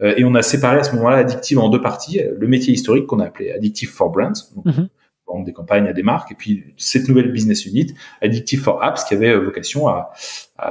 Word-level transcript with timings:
et 0.00 0.24
on 0.24 0.34
a 0.34 0.42
séparé 0.42 0.78
à 0.78 0.82
ce 0.82 0.94
moment-là 0.96 1.18
Addictive 1.18 1.58
en 1.58 1.68
deux 1.68 1.80
parties. 1.80 2.20
Le 2.36 2.46
métier 2.46 2.74
historique 2.74 3.06
qu'on 3.06 3.20
a 3.20 3.26
appelé 3.26 3.52
Addictive 3.52 3.90
for 3.90 4.10
Brands, 4.10 4.32
mhm. 4.64 4.88
vendre 5.26 5.44
des 5.44 5.52
campagnes 5.52 5.86
à 5.86 5.92
des 5.92 6.02
marques, 6.02 6.32
et 6.32 6.34
puis 6.34 6.64
cette 6.76 7.08
nouvelle 7.08 7.30
business 7.30 7.64
unit, 7.66 7.94
Addictive 8.20 8.60
for 8.60 8.82
Apps, 8.82 9.04
qui 9.04 9.14
avait 9.14 9.36
vocation 9.36 9.88
à, 9.88 10.10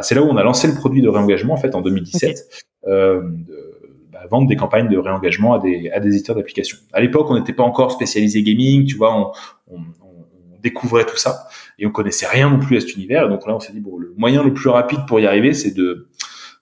c'est 0.01 0.15
là 0.15 0.21
où 0.21 0.28
on 0.28 0.38
a 0.38 0.44
lancé 0.44 0.67
le 0.67 0.73
produit 0.73 1.01
de 1.01 1.09
réengagement 1.09 1.54
en 1.54 1.57
fait 1.57 1.73
en 1.73 1.81
2017. 1.81 2.63
Euh, 2.86 3.21
de, 3.23 3.73
bah, 4.12 4.20
vendre 4.29 4.47
des 4.47 4.55
campagnes 4.55 4.89
de 4.89 4.97
réengagement 4.97 5.53
à 5.53 5.60
des, 5.60 5.90
à 5.90 5.99
des 5.99 6.10
éditeurs 6.10 6.35
d'applications. 6.35 6.78
À 6.92 7.01
l'époque, 7.01 7.28
on 7.29 7.35
n'était 7.35 7.53
pas 7.53 7.63
encore 7.63 7.92
spécialisé 7.92 8.44
gaming, 8.44 8.85
tu 8.85 8.96
vois, 8.96 9.15
on, 9.15 9.31
on, 9.76 9.79
on, 9.79 10.60
découvrait 10.62 11.05
tout 11.05 11.17
ça 11.17 11.47
et 11.78 11.85
on 11.85 11.92
connaissait 11.92 12.28
rien 12.28 12.49
non 12.49 12.60
plus 12.60 12.78
à 12.78 12.79
cet 12.79 12.96
univers. 12.96 13.26
Et 13.26 13.29
donc 13.29 13.46
là, 13.47 13.55
on 13.55 13.60
s'est 13.60 13.74
dit 13.74 13.79
bon, 13.79 13.97
le 13.97 14.13
moyen 14.17 14.44
le 14.44 14.53
plus 14.53 14.69
rapide 14.69 14.99
pour 15.08 15.19
y 15.19 15.26
arriver, 15.26 15.53
c'est 15.53 15.71
de 15.71 16.08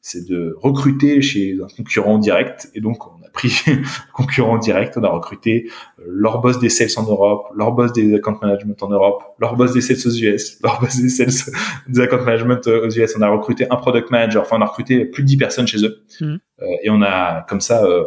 c'est 0.02 0.28
de 0.28 0.56
recruter 0.60 1.22
chez 1.22 1.60
un 1.64 1.68
concurrent 1.68 2.18
direct. 2.18 2.72
Et 2.74 2.82
donc, 2.82 3.06
on 3.06 3.24
a 3.24 3.30
pris 3.32 3.62
un 3.68 3.82
concurrent 4.14 4.58
direct, 4.58 4.98
on 4.98 5.04
a 5.04 5.10
recruté 5.10 5.70
euh, 6.00 6.04
leur 6.08 6.42
boss 6.42 6.60
des 6.60 6.70
sales 6.70 6.90
en 6.98 7.04
Europe, 7.04 7.48
leur 7.56 7.72
boss 7.72 7.94
des 7.94 8.16
account 8.16 8.38
management 8.42 8.82
en 8.82 8.90
Europe, 8.90 9.24
leur 9.40 9.56
boss 9.56 9.74
des 9.74 9.82
sales 9.82 9.98
aux 10.06 10.16
US, 10.16 10.60
leur 10.64 10.82
boss 10.82 11.00
des 11.00 11.10
sales 11.10 11.54
des 11.88 12.00
account 12.02 12.24
management 12.24 12.66
aux 12.68 12.90
US. 12.90 13.16
On 13.18 13.22
a 13.22 13.30
recruté 13.30 13.68
un 13.70 13.76
product 13.76 14.10
manager, 14.10 14.42
enfin, 14.42 14.58
on 14.58 14.62
a 14.62 14.66
recruté 14.66 15.06
plus 15.06 15.22
de 15.22 15.28
10 15.28 15.38
personnes 15.38 15.68
chez 15.68 15.86
eux. 15.86 16.04
Mmh. 16.20 16.26
Euh, 16.62 16.66
et 16.84 16.90
on 16.90 17.02
a, 17.04 17.46
comme 17.48 17.62
ça, 17.62 17.86
euh, 17.86 18.06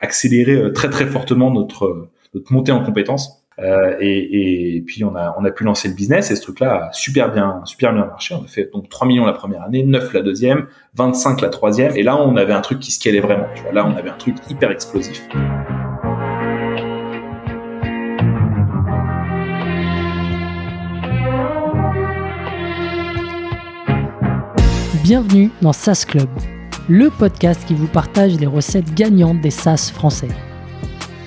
accéléré 0.00 0.72
très, 0.72 0.90
très 0.90 1.06
fortement 1.06 1.52
notre, 1.52 2.08
notre 2.34 2.52
montée 2.52 2.72
en 2.72 2.82
compétences. 2.82 3.39
Euh, 3.62 3.94
et, 4.00 4.82
puis 4.86 5.04
on 5.04 5.14
a 5.14 5.34
on 5.38 5.44
a 5.44 5.50
pu 5.50 5.64
lancer 5.64 5.88
le 5.88 5.94
business 5.94 6.30
et 6.30 6.36
ce 6.36 6.42
truc-là 6.42 6.86
a 6.86 6.92
super 6.92 7.30
bien 7.30 7.60
super 7.64 7.92
bien 7.92 8.06
marché. 8.06 8.34
On 8.34 8.44
a 8.44 8.46
fait 8.46 8.70
donc 8.72 8.88
3 8.88 9.06
millions 9.06 9.26
la 9.26 9.32
première 9.32 9.62
année, 9.62 9.82
9 9.82 10.14
la 10.14 10.22
deuxième, 10.22 10.66
25 10.94 11.40
la 11.42 11.50
troisième 11.50 11.94
et 11.96 12.02
là 12.02 12.16
on 12.16 12.36
avait 12.36 12.54
un 12.54 12.62
truc 12.62 12.80
qui 12.80 12.90
scalait 12.90 13.20
vraiment. 13.20 13.46
Tu 13.54 13.62
vois, 13.62 13.72
là 13.72 13.86
on 13.86 13.96
avait 13.96 14.10
un 14.10 14.16
truc 14.16 14.36
hyper 14.48 14.70
explosif. 14.70 15.28
Bienvenue 25.02 25.50
dans 25.60 25.72
SaaS 25.72 26.04
Club, 26.08 26.28
le 26.88 27.10
podcast 27.10 27.64
qui 27.66 27.74
vous 27.74 27.88
partage 27.88 28.38
les 28.38 28.46
recettes 28.46 28.94
gagnantes 28.94 29.40
des 29.40 29.50
SaaS 29.50 29.90
français. 29.92 30.28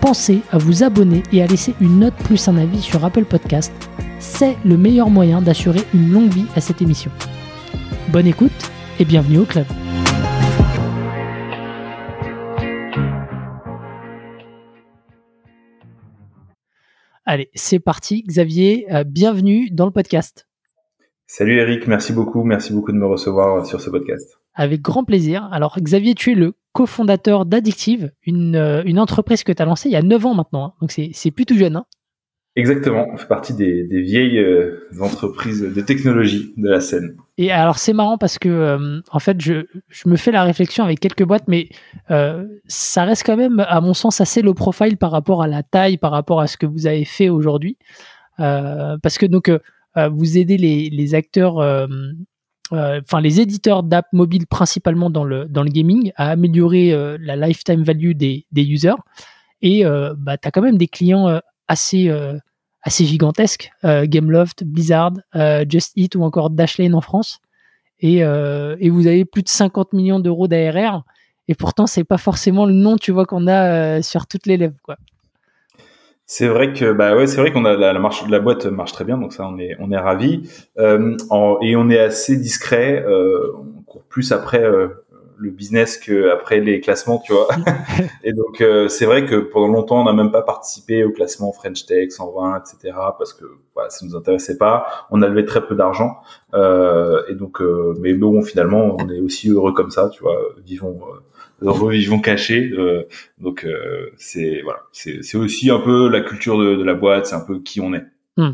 pensez 0.00 0.40
à 0.50 0.58
vous 0.58 0.82
abonner 0.82 1.22
et 1.32 1.42
à 1.42 1.46
laisser 1.46 1.74
une 1.80 2.00
note 2.00 2.14
plus 2.14 2.48
un 2.48 2.56
avis 2.56 2.80
sur 2.80 3.04
Apple 3.04 3.24
Podcast. 3.24 3.72
C'est 4.18 4.56
le 4.64 4.76
meilleur 4.76 5.10
moyen 5.10 5.42
d'assurer 5.42 5.80
une 5.94 6.10
longue 6.10 6.30
vie 6.30 6.46
à 6.54 6.60
cette 6.60 6.82
émission. 6.82 7.10
Bonne 8.08 8.26
écoute 8.26 8.70
et 8.98 9.04
bienvenue 9.04 9.38
au 9.38 9.44
club. 9.44 9.66
Allez, 17.26 17.50
c'est 17.54 17.78
parti. 17.78 18.22
Xavier, 18.22 18.86
euh, 18.90 19.04
bienvenue 19.04 19.68
dans 19.70 19.84
le 19.84 19.92
podcast. 19.92 20.48
Salut 21.26 21.58
Eric, 21.58 21.86
merci 21.86 22.14
beaucoup. 22.14 22.42
Merci 22.42 22.72
beaucoup 22.72 22.90
de 22.90 22.96
me 22.96 23.04
recevoir 23.04 23.66
sur 23.66 23.82
ce 23.82 23.90
podcast. 23.90 24.38
Avec 24.54 24.80
grand 24.80 25.04
plaisir. 25.04 25.46
Alors 25.52 25.78
Xavier, 25.78 26.14
tu 26.14 26.32
es 26.32 26.34
le 26.34 26.54
cofondateur 26.78 27.44
d'Addictive, 27.44 28.12
une, 28.24 28.54
euh, 28.54 28.84
une, 28.84 29.00
entreprise 29.00 29.42
que 29.42 29.50
tu 29.50 29.60
as 29.60 29.64
lancée 29.64 29.88
il 29.88 29.92
y 29.92 29.96
a 29.96 30.02
9 30.02 30.26
ans 30.26 30.34
maintenant. 30.34 30.66
Hein. 30.66 30.72
Donc 30.80 30.92
c'est 30.92 31.30
plus 31.32 31.44
tout 31.44 31.58
jeune. 31.58 31.74
Hein. 31.74 31.86
Exactement, 32.54 33.08
on 33.12 33.16
fait 33.16 33.26
partie 33.26 33.52
des, 33.52 33.82
des 33.82 34.00
vieilles 34.00 34.38
euh, 34.38 34.88
entreprises 35.00 35.60
de 35.60 35.80
technologie 35.80 36.54
de 36.56 36.68
la 36.68 36.78
scène. 36.78 37.16
Et 37.36 37.50
alors 37.50 37.78
c'est 37.78 37.92
marrant 37.92 38.16
parce 38.16 38.38
que 38.38 38.48
euh, 38.48 39.00
en 39.10 39.18
fait 39.18 39.40
je, 39.40 39.66
je, 39.88 40.08
me 40.08 40.14
fais 40.14 40.30
la 40.30 40.44
réflexion 40.44 40.84
avec 40.84 41.00
quelques 41.00 41.24
boîtes, 41.24 41.48
mais 41.48 41.68
ça 42.68 43.02
reste 43.02 43.24
quand 43.26 43.36
même 43.36 43.58
à 43.58 43.80
mon 43.80 43.92
sens 43.92 44.20
assez 44.20 44.40
low 44.40 44.54
profile 44.54 44.98
par 44.98 45.10
rapport 45.10 45.42
à 45.42 45.48
la 45.48 45.64
taille, 45.64 45.98
par 45.98 46.12
rapport 46.12 46.40
à 46.40 46.46
ce 46.46 46.56
que 46.56 46.66
vous 46.66 46.86
avez 46.86 47.04
fait 47.04 47.28
aujourd'hui. 47.28 47.76
parce 48.36 49.18
que 49.18 49.26
donc 49.26 49.50
vous 49.96 50.38
aidez 50.38 50.58
les, 50.58 50.90
les 50.90 51.14
acteurs 51.16 51.88
enfin 52.72 53.20
les 53.20 53.40
éditeurs 53.40 53.82
d'app 53.82 54.06
mobile 54.12 54.46
principalement 54.46 55.10
dans 55.10 55.24
le, 55.24 55.46
dans 55.46 55.62
le 55.62 55.70
gaming, 55.70 56.12
à 56.16 56.30
améliorer 56.30 56.92
euh, 56.92 57.16
la 57.20 57.36
lifetime 57.36 57.82
value 57.82 58.12
des, 58.12 58.46
des 58.52 58.64
users. 58.64 58.96
Et 59.62 59.84
euh, 59.84 60.14
bah, 60.16 60.36
tu 60.38 60.46
as 60.46 60.50
quand 60.50 60.62
même 60.62 60.78
des 60.78 60.88
clients 60.88 61.40
assez, 61.66 62.10
assez 62.82 63.04
gigantesques, 63.04 63.70
Gameloft, 63.82 64.64
Blizzard, 64.64 65.12
Just 65.68 65.92
Eat 65.96 66.14
ou 66.14 66.22
encore 66.22 66.50
Dashlane 66.50 66.94
en 66.94 67.00
France. 67.00 67.40
Et, 68.00 68.18
et 68.18 68.90
vous 68.90 69.06
avez 69.06 69.24
plus 69.24 69.42
de 69.42 69.48
50 69.48 69.92
millions 69.92 70.20
d'euros 70.20 70.48
d'ARR. 70.48 71.02
Et 71.48 71.54
pourtant, 71.54 71.86
c'est 71.86 72.04
pas 72.04 72.18
forcément 72.18 72.66
le 72.66 72.72
nom, 72.72 72.96
tu 72.96 73.10
vois, 73.10 73.26
qu'on 73.26 73.48
a 73.48 74.00
sur 74.02 74.26
toutes 74.26 74.46
les 74.46 74.56
lèvres, 74.56 74.76
quoi. 74.82 74.96
C'est 76.30 76.46
vrai 76.46 76.74
que 76.74 76.92
bah 76.92 77.16
ouais, 77.16 77.26
c'est 77.26 77.40
vrai 77.40 77.52
qu'on 77.52 77.64
a 77.64 77.74
la, 77.74 77.94
la, 77.94 77.98
marche, 77.98 78.22
la 78.28 78.38
boîte 78.38 78.66
marche 78.66 78.92
très 78.92 79.04
bien, 79.06 79.16
donc 79.16 79.32
ça 79.32 79.48
on 79.48 79.58
est 79.58 79.74
on 79.80 79.90
est 79.90 79.96
ravi 79.96 80.42
euh, 80.78 81.16
et 81.62 81.74
on 81.74 81.88
est 81.88 81.98
assez 81.98 82.36
discret. 82.36 83.02
Euh, 83.02 83.50
on 83.56 83.80
court 83.84 84.02
plus 84.10 84.30
après 84.30 84.62
euh, 84.62 84.88
le 85.38 85.50
business 85.50 85.96
que 85.96 86.30
après 86.30 86.60
les 86.60 86.82
classements, 86.82 87.18
tu 87.18 87.32
vois. 87.32 87.48
et 88.24 88.34
donc 88.34 88.60
euh, 88.60 88.88
c'est 88.88 89.06
vrai 89.06 89.24
que 89.24 89.36
pendant 89.36 89.68
longtemps 89.68 90.02
on 90.02 90.04
n'a 90.04 90.12
même 90.12 90.30
pas 90.30 90.42
participé 90.42 91.02
au 91.02 91.12
classement 91.12 91.50
French 91.50 91.86
Tech 91.86 92.10
120, 92.10 92.58
etc. 92.58 92.94
parce 93.16 93.32
que 93.32 93.46
voilà, 93.72 93.88
ça 93.88 94.04
nous 94.04 94.14
intéressait 94.14 94.58
pas. 94.58 94.86
On 95.10 95.22
a 95.22 95.28
levé 95.28 95.46
très 95.46 95.66
peu 95.66 95.76
d'argent 95.76 96.18
et 96.52 97.34
donc 97.36 97.62
mais 98.00 98.12
bon 98.12 98.42
finalement 98.42 98.98
on 99.00 99.08
est 99.08 99.20
aussi 99.20 99.48
heureux 99.48 99.72
comme 99.72 99.90
ça, 99.90 100.10
tu 100.10 100.22
vois. 100.22 100.38
Vivons 100.62 101.00
revivons 101.60 102.20
cachés. 102.20 102.70
Euh, 102.72 103.04
donc 103.38 103.64
euh, 103.64 104.10
c'est 104.16 104.62
voilà, 104.62 104.80
c'est 104.92 105.36
aussi 105.36 105.70
un 105.70 105.80
peu 105.80 106.08
la 106.08 106.20
culture 106.20 106.58
de, 106.58 106.82
la 106.82 106.94
boîte, 106.94 107.26
c'est 107.26 107.34
un 107.34 107.44
peu 107.44 107.60
qui 107.60 107.80
on 107.80 107.94
est. 107.94 108.04
Hmm. 108.36 108.52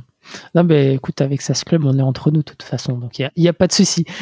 Non, 0.55 0.65
mais 0.65 0.95
écoute, 0.95 1.21
avec 1.21 1.43
SAS 1.43 1.65
Club, 1.65 1.85
on 1.85 1.99
est 1.99 2.03
entre 2.03 2.31
nous 2.31 2.39
de 2.39 2.45
toute 2.45 2.63
façon, 2.63 2.97
donc 2.97 3.19
il 3.19 3.31
n'y 3.37 3.49
a, 3.49 3.53
pas 3.53 3.67
de 3.67 3.73
souci. 3.73 4.05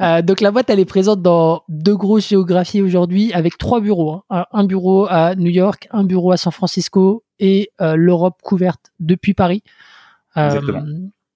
Euh, 0.00 0.22
donc 0.22 0.40
la 0.40 0.52
boîte, 0.52 0.70
elle 0.70 0.78
est 0.78 0.84
présente 0.84 1.20
dans 1.20 1.64
deux 1.68 1.96
grosses 1.96 2.28
géographies 2.28 2.80
aujourd'hui, 2.80 3.32
avec 3.32 3.58
trois 3.58 3.80
bureaux. 3.80 4.22
Hein. 4.30 4.46
Un 4.52 4.64
bureau 4.64 5.06
à 5.10 5.34
New 5.34 5.50
York, 5.50 5.88
un 5.90 6.04
bureau 6.04 6.30
à 6.30 6.36
San 6.36 6.52
Francisco 6.52 7.24
et 7.40 7.70
l'Europe 7.80 8.36
couverte 8.42 8.92
depuis 9.00 9.34
Paris. 9.34 9.62
Exactement. 10.36 10.84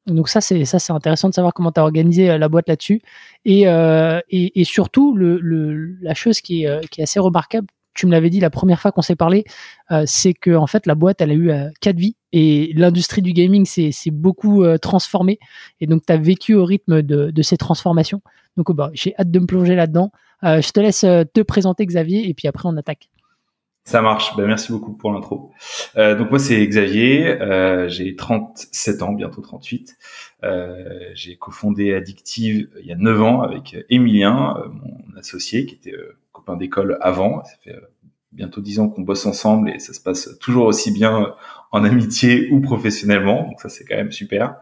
Donc 0.07 0.29
ça 0.29 0.41
c'est 0.41 0.65
ça 0.65 0.79
c'est 0.81 0.93
intéressant 0.93 1.29
de 1.29 1.35
savoir 1.35 1.55
comment 1.55 1.71
tu 1.71 1.79
as 1.79 1.85
organisé 1.85 2.29
euh, 2.31 2.39
la 2.39 2.49
boîte 2.49 2.69
là-dessus 2.69 3.03
et, 3.45 3.69
euh, 3.69 4.21
et, 4.31 4.61
et 4.61 4.65
surtout 4.65 5.17
le, 5.17 5.39
le, 5.39 5.97
la 6.01 6.15
chose 6.15 6.41
qui 6.41 6.65
est, 6.65 6.67
euh, 6.67 6.81
qui 6.91 7.01
est 7.01 7.05
assez 7.05 7.21
remarquable 7.21 7.69
tu 7.95 8.07
me 8.07 8.13
l'avais 8.13 8.31
dit 8.31 8.41
la 8.41 8.49
première 8.49 8.81
fois 8.81 8.91
qu'on 8.91 9.03
s'est 9.03 9.17
parlé, 9.17 9.45
euh, 9.91 10.05
c'est 10.07 10.33
que 10.33 10.57
en 10.57 10.67
fait 10.67 10.87
la 10.87 10.95
boîte 10.95 11.21
elle 11.21 11.31
a 11.31 11.35
eu 11.35 11.51
euh, 11.51 11.69
quatre 11.83 11.99
vies 11.99 12.17
et 12.33 12.73
l'industrie 12.75 13.21
du 13.21 13.35
gaming 13.35 13.67
s'est 13.67 13.93
beaucoup 14.11 14.65
transformée 14.81 15.39
et 15.81 15.87
donc 15.87 16.07
tu 16.07 16.13
as 16.13 16.17
vécu 16.17 16.55
au 16.55 16.65
rythme 16.65 17.03
de, 17.03 17.31
de 17.31 17.43
ces 17.43 17.59
transformations. 17.59 18.23
Donc 18.57 18.73
bah, 18.73 18.91
j'ai 18.95 19.15
hâte 19.19 19.31
de 19.31 19.39
me 19.39 19.47
plonger 19.47 19.75
là-dedans. 19.75 20.11
je 20.43 20.71
te 20.71 20.81
laisse 20.81 21.01
te 21.01 21.43
présenter 21.43 21.85
Xavier 21.85 22.27
et 22.31 22.33
puis 22.33 22.49
après 22.49 22.67
on 22.67 22.77
attaque. 22.79 23.11
Ça 23.85 24.01
marche. 24.01 24.37
Ben, 24.37 24.47
merci 24.47 24.71
beaucoup 24.71 24.93
pour 24.93 25.13
l'intro. 25.13 25.51
Euh, 25.97 26.15
donc 26.15 26.31
moi 26.31 26.39
c'est 26.39 26.65
Xavier, 26.67 27.41
euh, 27.41 27.89
j'ai 27.89 28.15
37 28.15 29.03
ans, 29.03 29.13
bientôt 29.13 29.41
38. 29.41 29.97
Euh, 30.45 31.11
j'ai 31.15 31.37
cofondé 31.37 31.95
Addictive 31.95 32.69
il 32.81 32.87
y 32.87 32.93
a 32.93 32.97
9 32.97 33.23
ans 33.23 33.43
avec 33.43 33.77
Emilien, 33.91 34.57
euh, 34.59 34.69
mon 34.69 35.19
associé 35.19 35.67
qui 35.67 35.75
était 35.75 35.95
euh, 35.95 36.17
copain 36.31 36.57
d'école 36.57 36.97
avant. 37.01 37.43
Ça 37.45 37.55
fait 37.63 37.77
bientôt 38.31 38.61
10 38.61 38.81
ans 38.81 38.89
qu'on 38.89 39.03
bosse 39.03 39.27
ensemble 39.27 39.71
et 39.71 39.81
ça 39.81 39.93
se 39.93 40.01
passe 40.01 40.39
toujours 40.41 40.67
aussi 40.67 40.93
bien 40.93 41.35
en 41.73 41.85
amitié 41.85 42.49
ou 42.51 42.61
professionnellement. 42.61 43.43
Donc 43.49 43.61
ça 43.61 43.69
c'est 43.69 43.85
quand 43.85 43.97
même 43.97 44.13
super. 44.13 44.57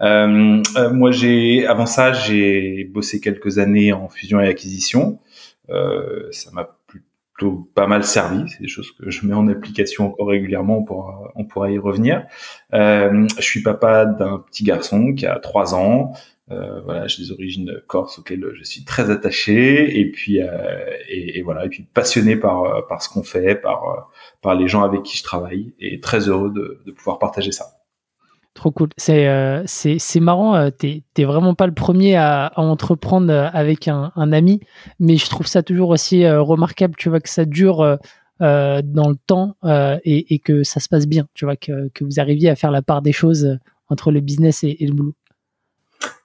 moi 0.00 1.10
j'ai 1.10 1.66
avant 1.66 1.86
ça 1.86 2.12
j'ai 2.12 2.84
bossé 2.84 3.20
quelques 3.20 3.58
années 3.58 3.92
en 3.92 4.08
fusion 4.08 4.40
et 4.40 4.48
acquisition. 4.48 5.20
ça 5.68 6.50
m'a 6.52 6.76
pas 7.50 7.86
mal 7.86 8.04
servi. 8.04 8.48
C'est 8.48 8.60
des 8.60 8.68
choses 8.68 8.90
que 8.92 9.10
je 9.10 9.26
mets 9.26 9.34
en 9.34 9.48
application 9.48 10.06
encore 10.06 10.28
régulièrement. 10.28 10.78
On 10.78 10.84
pourra, 10.84 11.32
on 11.34 11.44
pourra 11.44 11.70
y 11.70 11.78
revenir. 11.78 12.24
Euh, 12.74 13.26
je 13.36 13.42
suis 13.42 13.62
papa 13.62 14.06
d'un 14.06 14.38
petit 14.38 14.64
garçon 14.64 15.14
qui 15.14 15.26
a 15.26 15.38
trois 15.38 15.74
ans. 15.74 16.12
voilà, 16.48 17.06
j'ai 17.06 17.22
des 17.22 17.32
origines 17.32 17.80
corse 17.86 18.18
auxquelles 18.18 18.44
je 18.54 18.64
suis 18.64 18.84
très 18.84 19.10
attaché 19.10 19.98
et 19.98 20.10
puis 20.10 20.36
et, 20.36 21.38
et, 21.38 21.42
voilà 21.42 21.64
et 21.64 21.68
puis 21.70 21.82
passionné 21.94 22.36
par 22.36 22.86
par 22.88 23.02
ce 23.02 23.08
qu'on 23.08 23.22
fait, 23.22 23.54
par 23.54 24.10
par 24.42 24.54
les 24.54 24.68
gens 24.68 24.82
avec 24.82 25.02
qui 25.02 25.16
je 25.16 25.22
travaille 25.22 25.72
et 25.80 26.00
très 26.00 26.28
heureux 26.28 26.50
de, 26.50 26.82
de 26.84 26.92
pouvoir 26.92 27.18
partager 27.18 27.52
ça. 27.52 27.81
Trop 28.54 28.70
cool. 28.70 28.90
C'est 28.98 29.28
euh, 29.28 29.62
c'est 29.66 30.20
marrant. 30.20 30.54
Euh, 30.54 30.68
t'es 30.70 31.24
vraiment 31.24 31.54
pas 31.54 31.66
le 31.66 31.72
premier 31.72 32.16
à, 32.16 32.46
à 32.46 32.60
entreprendre 32.60 33.32
euh, 33.32 33.48
avec 33.52 33.88
un, 33.88 34.12
un, 34.14 34.32
ami, 34.32 34.60
mais 35.00 35.16
je 35.16 35.26
trouve 35.30 35.46
ça 35.46 35.62
toujours 35.62 35.88
aussi 35.88 36.24
euh, 36.24 36.42
remarquable. 36.42 36.94
Tu 36.98 37.08
vois 37.08 37.20
que 37.20 37.30
ça 37.30 37.46
dure 37.46 37.80
euh, 37.80 38.82
dans 38.84 39.08
le 39.08 39.16
temps 39.26 39.56
et, 40.04 40.34
et, 40.34 40.38
que 40.38 40.64
ça 40.64 40.80
se 40.80 40.88
passe 40.88 41.06
bien. 41.06 41.26
Tu 41.32 41.46
vois 41.46 41.56
que, 41.56 41.88
que 41.94 42.04
vous 42.04 42.20
arriviez 42.20 42.50
à 42.50 42.56
faire 42.56 42.70
la 42.70 42.82
part 42.82 43.00
des 43.00 43.12
choses 43.12 43.58
entre 43.88 44.10
le 44.12 44.20
business 44.20 44.64
et, 44.64 44.76
et 44.80 44.86
le 44.86 44.92
boulot. 44.92 45.14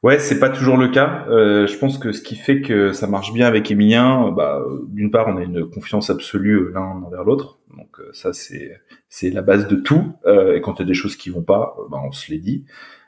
Ouais, 0.04 0.20
c'est 0.20 0.40
pas 0.40 0.50
toujours 0.50 0.78
le 0.78 0.90
cas. 0.90 1.26
Euh, 1.30 1.68
je 1.68 1.78
pense 1.78 1.98
que 1.98 2.12
ce 2.12 2.22
qui 2.22 2.36
fait 2.36 2.62
que 2.62 2.94
ça 2.94 3.08
marche 3.08 3.34
bien 3.34 3.48
avec 3.48 3.70
Emilien, 3.72 4.32
bah, 4.32 4.64
d'une 4.90 5.12
part, 5.12 5.28
on 5.28 5.38
a 5.38 5.44
une 5.44 5.70
confiance 5.70 6.10
absolue 6.10 6.72
l'un 6.72 7.02
envers 7.04 7.24
l'autre. 7.24 7.60
Donc 7.76 8.00
euh, 8.00 8.10
ça, 8.14 8.32
c'est 8.34 8.80
c'est 9.10 9.30
la 9.30 9.42
base 9.42 9.68
de 9.68 9.76
tout. 9.76 10.14
Euh, 10.26 10.56
et 10.56 10.62
quand 10.62 10.76
il 10.76 10.80
y 10.80 10.84
a 10.84 10.86
des 10.88 10.94
choses 10.94 11.16
qui 11.16 11.30
vont 11.30 11.42
pas, 11.42 11.76
bah, 11.90 12.00
on 12.04 12.12
se 12.12 12.32
les 12.32 12.40
dit. 12.40 12.66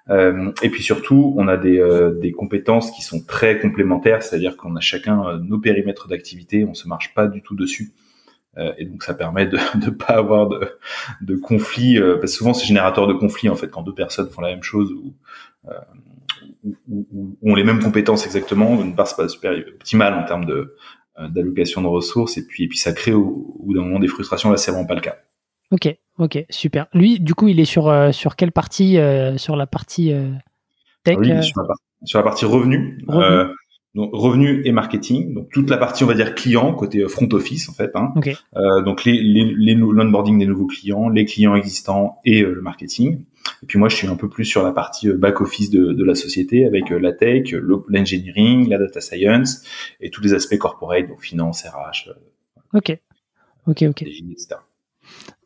Euh, 0.09 0.51
et 0.63 0.69
puis 0.69 0.81
surtout, 0.81 1.35
on 1.37 1.47
a 1.47 1.57
des, 1.57 1.79
euh, 1.79 2.11
des 2.11 2.31
compétences 2.31 2.91
qui 2.91 3.03
sont 3.03 3.23
très 3.23 3.59
complémentaires, 3.59 4.23
c'est-à-dire 4.23 4.57
qu'on 4.57 4.75
a 4.75 4.79
chacun 4.79 5.37
nos 5.37 5.59
périmètres 5.59 6.07
d'activité, 6.07 6.65
on 6.65 6.73
se 6.73 6.87
marche 6.87 7.13
pas 7.13 7.27
du 7.27 7.43
tout 7.43 7.55
dessus. 7.55 7.91
et 8.77 8.85
donc 8.85 9.03
ça 9.03 9.13
permet 9.13 9.45
de 9.45 9.57
ne 9.85 9.91
pas 9.91 10.15
avoir 10.17 10.49
de, 10.49 10.59
de 11.21 11.35
conflits, 11.35 11.99
parce 11.99 12.21
que 12.21 12.27
souvent 12.27 12.53
c'est 12.53 12.65
générateur 12.65 13.05
de 13.07 13.13
conflits 13.13 13.49
en 13.49 13.55
fait 13.55 13.69
quand 13.69 13.83
deux 13.83 13.93
personnes 13.93 14.29
font 14.29 14.41
la 14.41 14.49
même 14.49 14.63
chose 14.63 14.91
ou 14.91 15.13
ont 17.43 17.55
les 17.55 17.63
mêmes 17.63 17.81
compétences 17.81 18.25
exactement. 18.25 18.81
Une 18.81 18.95
part, 18.95 19.07
c'est 19.07 19.15
pas 19.15 19.29
super 19.29 19.51
optimal 19.51 20.13
en 20.13 20.23
termes 20.23 20.45
de 20.45 20.75
euh, 21.19 21.27
d'allocation 21.27 21.81
de 21.81 21.87
ressources 21.87 22.37
et 22.37 22.45
puis 22.45 22.63
et 22.63 22.67
puis 22.67 22.77
ça 22.77 22.93
crée 22.93 23.13
au, 23.13 23.57
bout 23.59 23.73
d'un 23.73 23.81
moment 23.81 23.99
des 23.99 24.07
frustrations. 24.07 24.49
Là, 24.51 24.57
c'est 24.57 24.71
vraiment 24.71 24.85
pas 24.85 24.95
le 24.95 25.01
cas. 25.01 25.17
Ok, 25.71 25.93
ok, 26.17 26.45
super. 26.49 26.87
Lui, 26.93 27.19
du 27.19 27.35
coup, 27.35 27.47
il 27.47 27.59
est 27.59 27.65
sur 27.65 27.89
euh, 27.89 28.11
sur 28.11 28.35
quelle 28.35 28.51
partie 28.51 28.97
euh, 28.97 29.37
Sur 29.37 29.55
la 29.55 29.67
partie 29.67 30.13
tech 31.03 31.17
sur, 32.05 32.19
la 32.19 32.23
partie, 32.23 32.45
revenu. 32.45 33.03
Revenu. 33.07 33.53
Donc 33.95 34.11
revenu 34.13 34.61
et 34.65 34.71
marketing, 34.71 35.33
donc 35.33 35.49
toute 35.51 35.69
la 35.69 35.77
partie 35.77 36.03
on 36.03 36.07
va 36.07 36.13
dire 36.13 36.35
client 36.35 36.73
côté 36.73 37.07
front 37.07 37.29
office 37.31 37.69
en 37.69 37.73
fait. 37.73 37.91
Hein. 37.95 38.13
donc 38.85 39.03
les 39.03 39.21
les 39.21 39.73
l'onboarding 39.73 40.37
des 40.37 40.45
nouveaux 40.45 40.67
clients, 40.67 41.09
les 41.09 41.25
clients 41.25 41.55
existants 41.55 42.19
et 42.23 42.41
le 42.41 42.61
marketing. 42.61 43.25
Et 43.63 43.65
puis 43.65 43.79
moi, 43.79 43.89
je 43.89 43.95
suis 43.95 44.07
un 44.07 44.15
peu 44.15 44.29
plus 44.29 44.45
sur 44.45 44.63
la 44.63 44.71
partie 44.71 45.09
euh, 45.09 45.17
back 45.17 45.41
office 45.41 45.69
de, 45.69 45.91
de 45.93 46.03
la 46.03 46.15
société 46.15 46.65
avec 46.65 46.91
euh, 46.91 46.99
la 46.99 47.13
tech, 47.13 47.51
l'engineering, 47.51 48.69
la 48.69 48.77
data 48.77 49.01
science 49.01 49.63
et 49.99 50.09
tous 50.09 50.21
les 50.21 50.33
aspects 50.33 50.57
corporate, 50.57 51.07
donc 51.07 51.21
finance, 51.21 51.63
RH. 51.63 52.09
Euh, 52.09 52.13
ok, 52.73 52.97
ok, 53.67 53.83
ok. 53.89 54.03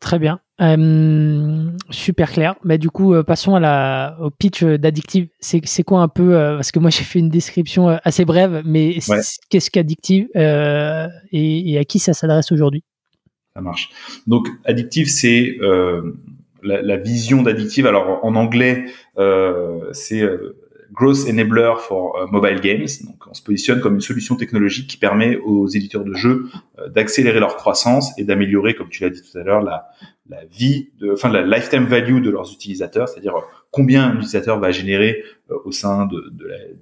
Très 0.04 0.18
bien, 0.18 0.38
euh, 0.60 1.70
super 1.88 2.30
clair. 2.30 2.56
Mais 2.62 2.76
du 2.76 2.90
coup, 2.90 3.14
passons 3.22 3.54
à 3.54 3.60
la, 3.60 4.18
au 4.20 4.28
pitch 4.30 4.62
d'Addictive. 4.62 5.28
C'est 5.40 5.82
quoi 5.82 6.00
un 6.00 6.08
peu, 6.08 6.32
parce 6.32 6.72
que 6.72 6.78
moi 6.78 6.90
j'ai 6.90 7.04
fait 7.04 7.20
une 7.20 7.30
description 7.30 7.88
assez 8.04 8.26
brève, 8.26 8.60
mais 8.66 8.98
qu'est-ce 9.48 9.70
qu'Addictive 9.70 10.28
et, 10.34 11.72
et, 11.72 11.78
à 11.78 11.84
qui 11.86 11.98
ça 11.98 12.12
s'adresse 12.12 12.52
aujourd'hui? 12.52 12.84
Ça 13.56 13.62
marche. 13.62 13.88
Donc 14.26 14.48
Addictive, 14.66 15.08
c'est 15.08 15.56
la, 16.64 16.82
la 16.82 16.96
vision 16.96 17.42
d'addictive. 17.42 17.86
Alors 17.86 18.24
en 18.24 18.34
anglais, 18.34 18.86
euh, 19.18 19.80
c'est 19.92 20.22
euh, 20.22 20.56
Growth 20.94 21.28
Enabler 21.28 21.74
for 21.78 22.16
euh, 22.16 22.26
Mobile 22.28 22.60
Games. 22.60 22.86
Donc, 23.04 23.26
on 23.28 23.34
se 23.34 23.42
positionne 23.42 23.80
comme 23.80 23.94
une 23.94 24.00
solution 24.00 24.36
technologique 24.36 24.88
qui 24.88 24.96
permet 24.96 25.36
aux 25.38 25.66
éditeurs 25.66 26.04
de 26.04 26.14
jeux 26.14 26.48
euh, 26.78 26.88
d'accélérer 26.88 27.40
leur 27.40 27.56
croissance 27.56 28.16
et 28.18 28.24
d'améliorer, 28.24 28.74
comme 28.74 28.88
tu 28.88 29.02
l'as 29.02 29.10
dit 29.10 29.20
tout 29.20 29.36
à 29.36 29.42
l'heure, 29.42 29.60
la, 29.60 29.88
vie, 30.50 30.90
de, 31.00 31.12
enfin 31.12 31.28
la 31.30 31.42
lifetime 31.42 31.84
value 31.84 32.22
de 32.22 32.30
leurs 32.30 32.50
utilisateurs, 32.52 33.08
c'est-à-dire 33.08 33.34
combien 33.72 34.04
un 34.04 34.14
utilisateur 34.14 34.58
va 34.60 34.70
générer 34.70 35.22
au 35.64 35.72
sein 35.72 36.06
de, 36.06 36.32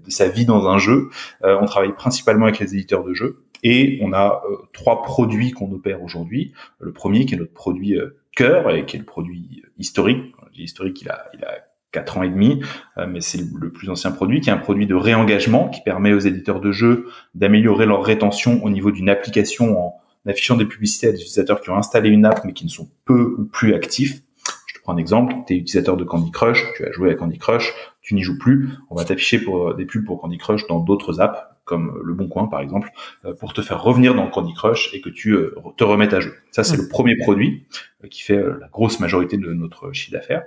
sa 0.09 0.29
vie 0.29 0.45
dans 0.45 0.69
un 0.69 0.79
jeu. 0.79 1.09
on 1.43 1.65
travaille 1.65 1.95
principalement 1.95 2.47
avec 2.47 2.61
les 2.61 2.75
éditeurs 2.75 3.03
de 3.03 3.15
jeux 3.15 3.43
et 3.65 3.99
on 4.01 4.13
a 4.13 4.43
trois 4.73 5.03
produits 5.03 5.51
qu'on 5.51 5.73
opère 5.73 6.03
aujourd'hui. 6.03 6.53
Le 6.79 6.93
premier 6.93 7.27
qui 7.27 7.35
est 7.35 7.39
notre 7.39 7.53
produit 7.53 7.99
cœur 8.37 8.71
et 8.71 8.87
qui 8.87 8.97
est 8.97 9.01
le 9.01 9.05
produit 9.05 9.65
historique. 9.77 10.33
Historique, 10.55 11.03
il 11.03 11.09
a, 11.09 11.31
il 11.35 11.45
a 11.45 11.72
4 11.93 12.19
ans 12.19 12.23
et 12.23 12.29
demi, 12.29 12.63
euh, 12.99 13.07
mais 13.07 13.21
c'est 13.21 13.41
le 13.59 13.71
plus 13.71 13.89
ancien 13.91 14.11
produit, 14.11 14.41
qui 14.41 14.51
est 14.51 14.53
un 14.53 14.59
produit 14.59 14.87
de 14.87 14.95
réengagement 14.95 15.69
qui 15.69 15.81
permet 15.83 16.13
aux 16.13 16.19
éditeurs 16.19 16.61
de 16.61 16.73
jeux 16.73 17.07
d'améliorer 17.35 17.87
leur 17.87 18.03
rétention 18.03 18.63
au 18.65 18.71
niveau 18.71 18.91
d'une 18.91 19.09
application 19.09 19.79
en 19.79 20.01
affichant 20.27 20.57
des 20.57 20.67
publicités 20.67 21.09
à 21.09 21.13
des 21.13 21.19
utilisateurs 21.19 21.61
qui 21.61 21.71
ont 21.71 21.77
installé 21.77 22.09
une 22.09 22.25
app 22.25 22.45
mais 22.45 22.53
qui 22.53 22.65
ne 22.65 22.71
sont 22.71 22.89
peu 23.05 23.35
ou 23.39 23.45
plus 23.45 23.75
actifs. 23.75 24.23
Je 24.67 24.75
te 24.75 24.83
prends 24.83 24.95
un 24.95 24.97
exemple, 24.97 25.35
tu 25.47 25.55
es 25.55 25.57
utilisateur 25.57 25.97
de 25.97 26.05
Candy 26.05 26.31
Crush, 26.31 26.65
tu 26.77 26.85
as 26.85 26.93
joué 26.93 27.11
à 27.11 27.15
Candy 27.15 27.39
Crush, 27.39 27.73
tu 28.01 28.15
n'y 28.15 28.23
joues 28.23 28.39
plus, 28.39 28.71
on 28.91 28.95
va 28.95 29.05
t'afficher 29.05 29.39
pour 29.39 29.75
des 29.75 29.85
pubs 29.85 30.05
pour 30.05 30.21
Candy 30.21 30.39
Crush 30.39 30.67
dans 30.67 30.81
d'autres 30.81 31.21
apps 31.21 31.39
comme 31.65 32.01
Le 32.03 32.15
Bon 32.15 32.29
Coin 32.29 32.49
par 32.49 32.61
exemple, 32.61 32.91
euh, 33.25 33.35
pour 33.35 33.53
te 33.53 33.63
faire 33.63 33.83
revenir 33.83 34.15
dans 34.15 34.29
Candy 34.29 34.55
Crush 34.55 34.93
et 34.95 35.01
que 35.01 35.09
tu 35.09 35.33
euh, 35.33 35.55
te 35.77 35.85
remettes 35.85 36.13
à 36.13 36.21
jouer. 36.21 36.35
Ça, 36.51 36.65
c'est 36.65 36.77
le 36.77 36.89
premier 36.89 37.17
produit 37.17 37.67
euh, 38.05 38.09
qui 38.09 38.23
fait 38.23 38.37
la 38.37 38.69
grosse 38.69 39.01
majorité 39.01 39.37
de 39.37 39.53
notre 39.53 39.93
chiffre 39.93 40.13
d'affaires. 40.13 40.45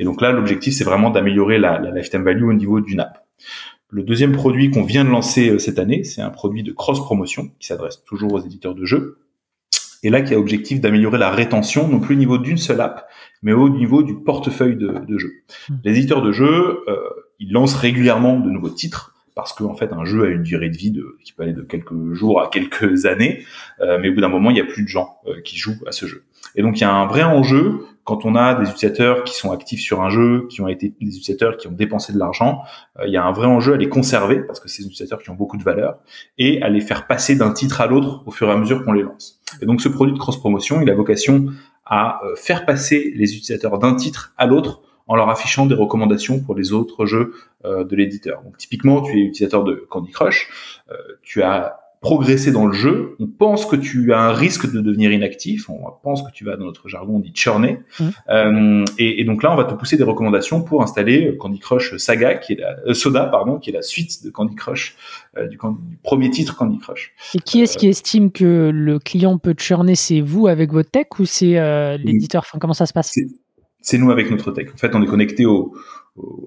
Et 0.00 0.04
donc 0.04 0.22
là, 0.22 0.32
l'objectif, 0.32 0.74
c'est 0.74 0.82
vraiment 0.82 1.10
d'améliorer 1.10 1.58
la, 1.58 1.78
la 1.78 1.90
lifetime 1.90 2.24
value 2.24 2.44
au 2.44 2.54
niveau 2.54 2.80
d'une 2.80 3.00
app. 3.00 3.26
Le 3.90 4.02
deuxième 4.02 4.32
produit 4.32 4.70
qu'on 4.70 4.82
vient 4.82 5.04
de 5.04 5.10
lancer 5.10 5.58
cette 5.58 5.78
année, 5.78 6.04
c'est 6.04 6.22
un 6.22 6.30
produit 6.30 6.62
de 6.62 6.72
cross-promotion 6.72 7.50
qui 7.60 7.66
s'adresse 7.66 8.02
toujours 8.04 8.32
aux 8.32 8.40
éditeurs 8.40 8.74
de 8.74 8.86
jeux. 8.86 9.18
Et 10.02 10.08
là, 10.08 10.22
qui 10.22 10.32
a 10.32 10.38
objectif 10.38 10.80
d'améliorer 10.80 11.18
la 11.18 11.30
rétention, 11.30 11.86
non 11.86 12.00
plus 12.00 12.14
au 12.14 12.18
niveau 12.18 12.38
d'une 12.38 12.56
seule 12.56 12.80
app, 12.80 13.06
mais 13.42 13.52
au 13.52 13.68
niveau 13.68 14.02
du 14.02 14.14
portefeuille 14.14 14.76
de, 14.76 15.04
de 15.06 15.18
jeux. 15.18 15.32
Hmm. 15.68 15.74
Les 15.84 15.98
éditeurs 15.98 16.22
de 16.22 16.32
jeux, 16.32 16.80
euh, 16.88 16.96
ils 17.38 17.52
lancent 17.52 17.74
régulièrement 17.74 18.40
de 18.40 18.48
nouveaux 18.48 18.70
titres 18.70 19.14
parce 19.34 19.52
qu'en 19.52 19.74
fait 19.74 19.92
un 19.92 20.04
jeu 20.04 20.24
a 20.24 20.28
une 20.28 20.42
durée 20.42 20.68
de 20.68 20.76
vie 20.76 20.90
de, 20.90 21.16
qui 21.24 21.32
peut 21.32 21.44
aller 21.44 21.52
de 21.52 21.62
quelques 21.62 22.12
jours 22.12 22.40
à 22.40 22.48
quelques 22.48 23.06
années, 23.06 23.44
euh, 23.80 23.98
mais 24.00 24.10
au 24.10 24.14
bout 24.14 24.20
d'un 24.20 24.28
moment 24.28 24.50
il 24.50 24.54
n'y 24.54 24.60
a 24.60 24.64
plus 24.64 24.82
de 24.82 24.88
gens 24.88 25.16
euh, 25.26 25.40
qui 25.42 25.56
jouent 25.56 25.80
à 25.86 25.92
ce 25.92 26.06
jeu. 26.06 26.24
Et 26.56 26.62
donc 26.62 26.78
il 26.78 26.82
y 26.82 26.84
a 26.84 26.92
un 26.92 27.06
vrai 27.06 27.22
enjeu 27.22 27.86
quand 28.04 28.24
on 28.24 28.34
a 28.34 28.54
des 28.54 28.68
utilisateurs 28.68 29.24
qui 29.24 29.34
sont 29.34 29.52
actifs 29.52 29.80
sur 29.80 30.00
un 30.00 30.10
jeu, 30.10 30.48
qui 30.50 30.60
ont 30.60 30.68
été 30.68 30.94
des 31.00 31.16
utilisateurs 31.16 31.56
qui 31.56 31.68
ont 31.68 31.72
dépensé 31.72 32.12
de 32.12 32.18
l'argent, 32.18 32.62
euh, 32.98 33.06
il 33.06 33.12
y 33.12 33.16
a 33.16 33.24
un 33.24 33.30
vrai 33.30 33.46
enjeu 33.46 33.74
à 33.74 33.76
les 33.76 33.88
conserver 33.88 34.40
parce 34.40 34.58
que 34.58 34.68
c'est 34.68 34.82
des 34.82 34.88
utilisateurs 34.88 35.22
qui 35.22 35.30
ont 35.30 35.34
beaucoup 35.34 35.56
de 35.56 35.62
valeur 35.62 35.98
et 36.38 36.60
à 36.62 36.68
les 36.68 36.80
faire 36.80 37.06
passer 37.06 37.36
d'un 37.36 37.52
titre 37.52 37.80
à 37.80 37.86
l'autre 37.86 38.22
au 38.26 38.30
fur 38.30 38.48
et 38.48 38.52
à 38.52 38.56
mesure 38.56 38.84
qu'on 38.84 38.92
les 38.92 39.02
lance. 39.02 39.40
Et 39.62 39.66
donc 39.66 39.80
ce 39.80 39.88
produit 39.88 40.14
de 40.14 40.18
cross 40.18 40.38
promotion, 40.38 40.80
il 40.80 40.90
a 40.90 40.94
vocation 40.94 41.46
à 41.84 42.20
faire 42.36 42.66
passer 42.66 43.12
les 43.16 43.34
utilisateurs 43.36 43.78
d'un 43.78 43.96
titre 43.96 44.32
à 44.38 44.46
l'autre 44.46 44.80
en 45.10 45.16
leur 45.16 45.28
affichant 45.28 45.66
des 45.66 45.74
recommandations 45.74 46.38
pour 46.38 46.54
les 46.54 46.72
autres 46.72 47.04
jeux 47.04 47.34
euh, 47.64 47.82
de 47.82 47.96
l'éditeur. 47.96 48.42
Donc 48.44 48.56
typiquement, 48.58 49.02
tu 49.02 49.18
es 49.18 49.22
utilisateur 49.22 49.64
de 49.64 49.84
Candy 49.90 50.12
Crush, 50.12 50.48
euh, 50.88 50.94
tu 51.22 51.42
as 51.42 51.79
progressé 52.00 52.50
dans 52.50 52.66
le 52.66 52.72
jeu, 52.72 53.14
on 53.20 53.26
pense 53.26 53.66
que 53.66 53.76
tu 53.76 54.14
as 54.14 54.20
un 54.20 54.32
risque 54.32 54.72
de 54.72 54.80
devenir 54.80 55.12
inactif, 55.12 55.68
on 55.68 55.78
pense 56.02 56.22
que 56.22 56.32
tu 56.32 56.44
vas, 56.44 56.56
dans 56.56 56.64
notre 56.64 56.88
jargon, 56.88 57.16
on 57.16 57.20
dit 57.20 57.32
churner, 57.34 57.80
mmh. 57.98 58.04
euh, 58.30 58.84
et, 58.96 59.20
et, 59.20 59.24
donc 59.24 59.42
là, 59.42 59.52
on 59.52 59.56
va 59.56 59.64
te 59.64 59.74
pousser 59.74 59.98
des 59.98 60.02
recommandations 60.02 60.62
pour 60.62 60.82
installer 60.82 61.36
Candy 61.38 61.58
Crush 61.58 61.96
Saga, 61.98 62.36
qui 62.36 62.54
est 62.54 62.60
la 62.60 62.76
euh, 62.86 62.94
Soda, 62.94 63.24
pardon, 63.24 63.58
qui 63.58 63.68
est 63.68 63.74
la 63.74 63.82
suite 63.82 64.24
de 64.24 64.30
Candy 64.30 64.54
Crush, 64.54 64.96
euh, 65.36 65.46
du, 65.46 65.58
du, 65.58 65.96
premier 66.02 66.30
titre 66.30 66.56
Candy 66.56 66.78
Crush. 66.78 67.12
Et 67.34 67.38
qui 67.38 67.60
est-ce 67.60 67.76
qui 67.76 67.88
estime 67.88 68.32
que 68.32 68.70
le 68.72 68.98
client 68.98 69.36
peut 69.36 69.54
churner? 69.58 69.94
C'est 69.94 70.22
vous 70.22 70.46
avec 70.46 70.72
votre 70.72 70.90
tech 70.90 71.06
ou 71.18 71.26
c'est 71.26 71.98
l'éditeur? 71.98 72.44
Enfin, 72.46 72.58
comment 72.58 72.72
ça 72.72 72.86
se 72.86 72.94
passe? 72.94 73.14
C'est 73.82 73.98
nous 73.98 74.10
avec 74.10 74.30
notre 74.30 74.52
tech. 74.52 74.68
En 74.72 74.76
fait, 74.78 74.94
on 74.94 75.02
est 75.02 75.06
connecté 75.06 75.44
au, 75.44 75.74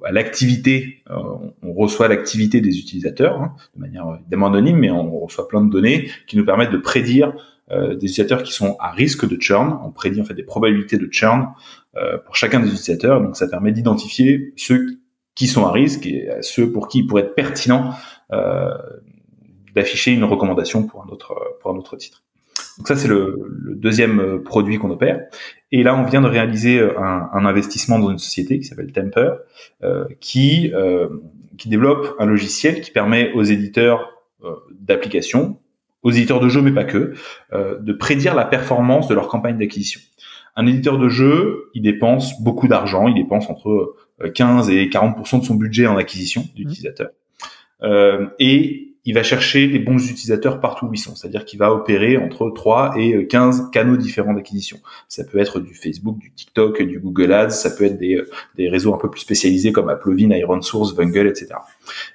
à 0.04 0.12
l'activité, 0.12 1.04
euh, 1.10 1.16
on 1.62 1.74
reçoit 1.74 2.08
l'activité 2.08 2.62
des 2.62 2.80
utilisateurs 2.80 3.42
hein, 3.42 3.56
de 3.76 3.82
manière 3.82 4.06
évidemment 4.20 4.48
anonyme, 4.48 4.78
mais 4.78 4.92
on 4.92 5.20
reçoit 5.20 5.48
plein 5.48 5.64
de 5.64 5.72
données 5.72 6.10
qui 6.28 6.38
nous 6.38 6.46
permettent 6.46 6.72
de 6.72 6.78
prédire 6.78 7.34
euh, 7.72 7.96
des 7.96 8.08
utilisateurs 8.08 8.44
qui 8.44 8.52
sont 8.52 8.76
à 8.80 8.92
risque 8.92 9.28
de 9.28 9.40
churn. 9.42 9.80
On 9.84 9.92
prédit 9.92 10.22
en 10.22 10.26
fait 10.26 10.34
des 10.34 10.44
probabilités 10.44 10.98
de 10.98 11.08
churn 11.12 11.54
euh, 11.96 12.18
pour 12.18 12.36
chacun 12.36 12.60
des 12.60 12.68
utilisateurs. 12.68 13.22
Donc, 13.22 13.38
ça 13.38 13.48
permet 13.48 13.72
d'identifier 13.72 14.54
ceux 14.58 15.00
qui 15.36 15.48
sont 15.48 15.66
à 15.66 15.72
risque 15.72 16.06
et 16.06 16.30
ceux 16.42 16.72
pour 16.72 16.88
qui 16.88 17.00
il 17.00 17.08
pourrait 17.08 17.24
être 17.24 17.36
pertinent 17.36 17.92
d'afficher 19.76 20.12
une 20.12 20.24
recommandation 20.24 20.86
pour 20.86 21.04
un 21.04 21.08
autre 21.08 21.36
pour 21.60 21.72
un 21.72 21.76
autre 21.76 21.98
titre. 21.98 22.24
Donc 22.78 22.88
ça, 22.88 22.96
c'est 22.96 23.08
le, 23.08 23.40
le, 23.50 23.76
deuxième 23.76 24.20
euh, 24.20 24.40
produit 24.40 24.78
qu'on 24.78 24.90
opère. 24.90 25.22
Et 25.72 25.84
là, 25.84 25.96
on 25.96 26.04
vient 26.04 26.22
de 26.22 26.28
réaliser 26.28 26.80
euh, 26.80 27.00
un, 27.00 27.30
un 27.34 27.46
investissement 27.46 28.00
dans 28.00 28.10
une 28.10 28.18
société 28.18 28.60
qui 28.60 28.66
s'appelle 28.66 28.92
Temper, 28.92 29.32
euh, 29.84 30.06
qui, 30.20 30.72
euh, 30.74 31.08
qui 31.58 31.70
développe 31.70 32.16
un 32.20 32.26
logiciel 32.26 32.82
qui 32.82 32.92
permet 32.92 33.32
aux 33.34 33.44
éditeurs 33.44 34.24
euh, 34.44 34.52
d'applications, 34.72 35.60
aux 36.02 36.12
éditeurs 36.12 36.40
de 36.40 36.50
jeux, 36.50 36.62
mais 36.62 36.74
pas 36.74 36.84
que, 36.84 37.14
de 37.54 37.94
prédire 37.94 38.36
la 38.36 38.44
performance 38.44 39.08
de 39.08 39.16
leur 39.16 39.30
campagne 39.30 39.58
d'acquisition. 39.58 40.02
Un 40.58 40.68
éditeur 40.68 41.00
de 41.00 41.08
jeux, 41.08 41.70
il 41.74 41.82
dépense 41.82 42.42
beaucoup 42.42 42.68
d'argent, 42.68 43.08
il 43.08 43.16
dépense 43.16 43.50
entre 43.50 43.96
15 44.36 44.70
et 44.70 44.88
40% 44.90 45.40
de 45.40 45.46
son 45.46 45.56
budget 45.56 45.88
en 45.88 45.96
acquisition 45.96 46.46
d'utilisateurs. 46.56 47.12
et 48.38 48.93
il 49.06 49.14
va 49.14 49.24
chercher 49.24 49.68
les 49.68 49.80
bons 49.80 50.10
utilisateurs 50.10 50.62
partout 50.62 50.86
où 50.86 50.94
ils 50.94 50.98
sont, 50.98 51.16
c'est-à-dire 51.16 51.44
qu'il 51.44 51.60
va 51.60 51.74
opérer 51.74 52.18
entre 52.18 52.50
3 52.50 52.94
et 52.98 53.28
15 53.28 53.70
canaux 53.72 53.98
différents 53.98 54.34
d'acquisition. 54.34 54.78
Ça 55.10 55.26
peut 55.26 55.40
être 55.40 55.60
du 55.60 55.74
Facebook, 55.76 56.18
du 56.20 56.32
TikTok, 56.32 56.82
du 56.82 57.00
Google 57.00 57.34
Ads, 57.34 57.50
ça 57.50 57.70
peut 57.70 57.84
être 57.84 57.98
des, 57.98 58.22
des 58.56 58.70
réseaux 58.70 58.94
un 58.94 58.98
peu 58.98 59.10
plus 59.10 59.20
spécialisés 59.20 59.74
comme 59.74 59.90
Applovin, 59.90 60.30
Iron 60.32 60.62
Source, 60.62 60.96
Vungle, 60.96 61.28
etc. 61.28 61.56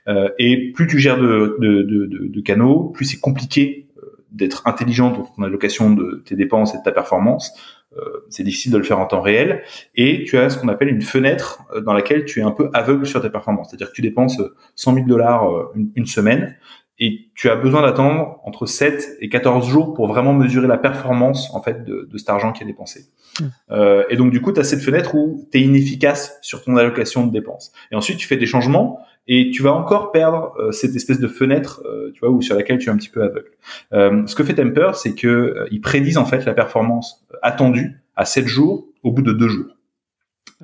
Euh, 0.08 0.30
et 0.38 0.72
plus 0.72 0.86
tu 0.86 0.98
gères 0.98 1.18
de, 1.18 1.56
de, 1.60 2.40
canaux, 2.40 2.84
plus 2.84 3.04
c'est 3.04 3.20
compliqué 3.20 3.88
euh, 3.98 4.06
d'être 4.32 4.66
intelligent 4.66 5.10
dans 5.10 5.24
ton 5.24 5.42
allocation 5.42 5.92
de 5.92 6.22
tes 6.24 6.36
dépenses 6.36 6.74
et 6.74 6.78
de 6.78 6.82
ta 6.82 6.92
performance. 6.92 7.52
Euh, 7.96 8.00
c'est 8.28 8.44
difficile 8.44 8.72
de 8.72 8.78
le 8.78 8.84
faire 8.84 8.98
en 8.98 9.06
temps 9.06 9.20
réel. 9.20 9.62
Et 9.94 10.24
tu 10.24 10.38
as 10.38 10.50
ce 10.50 10.58
qu'on 10.58 10.68
appelle 10.68 10.88
une 10.88 11.02
fenêtre 11.02 11.64
euh, 11.74 11.80
dans 11.80 11.92
laquelle 11.92 12.24
tu 12.24 12.40
es 12.40 12.42
un 12.42 12.50
peu 12.50 12.70
aveugle 12.72 13.06
sur 13.06 13.20
tes 13.20 13.30
performances. 13.30 13.68
C'est-à-dire 13.68 13.90
que 13.90 13.94
tu 13.94 14.02
dépenses 14.02 14.40
100 14.76 14.94
000 14.94 15.06
dollars 15.06 15.50
une 15.94 16.06
semaine 16.06 16.56
et 17.00 17.30
tu 17.34 17.48
as 17.48 17.56
besoin 17.56 17.82
d'attendre 17.82 18.40
entre 18.44 18.66
7 18.66 19.18
et 19.20 19.28
14 19.28 19.68
jours 19.68 19.94
pour 19.94 20.08
vraiment 20.08 20.34
mesurer 20.34 20.66
la 20.66 20.78
performance 20.78 21.54
en 21.54 21.62
fait 21.62 21.84
de, 21.84 22.08
de 22.10 22.18
cet 22.18 22.28
argent 22.28 22.52
qui 22.52 22.64
est 22.64 22.66
dépensé. 22.66 23.06
Mmh. 23.40 23.44
Euh, 23.70 24.04
et 24.10 24.16
donc 24.16 24.30
du 24.32 24.40
coup, 24.40 24.52
tu 24.52 24.60
as 24.60 24.64
cette 24.64 24.80
fenêtre 24.80 25.14
où 25.14 25.46
tu 25.52 25.58
es 25.58 25.60
inefficace 25.62 26.38
sur 26.42 26.64
ton 26.64 26.76
allocation 26.76 27.26
de 27.26 27.32
dépenses. 27.32 27.72
Et 27.92 27.94
ensuite, 27.94 28.18
tu 28.18 28.26
fais 28.26 28.36
des 28.36 28.46
changements 28.46 29.00
et 29.28 29.50
tu 29.50 29.62
vas 29.62 29.74
encore 29.74 30.10
perdre 30.10 30.54
euh, 30.58 30.72
cette 30.72 30.96
espèce 30.96 31.20
de 31.20 31.28
fenêtre, 31.28 31.82
euh, 31.84 32.10
tu 32.14 32.20
vois, 32.20 32.30
où 32.30 32.40
sur 32.40 32.56
laquelle 32.56 32.78
tu 32.78 32.88
es 32.88 32.92
un 32.92 32.96
petit 32.96 33.10
peu 33.10 33.22
aveugle. 33.22 33.50
Euh, 33.92 34.26
ce 34.26 34.34
que 34.34 34.42
fait 34.42 34.54
Temper, 34.54 34.92
c'est 34.94 35.14
que 35.14 35.28
euh, 35.28 35.68
ils 35.70 35.82
prédisent 35.82 36.18
en 36.18 36.24
fait 36.24 36.44
la 36.46 36.54
performance 36.54 37.26
attendue 37.42 38.00
à 38.16 38.24
7 38.24 38.46
jours 38.46 38.86
au 39.02 39.12
bout 39.12 39.22
de 39.22 39.32
2 39.32 39.48
jours. 39.48 39.77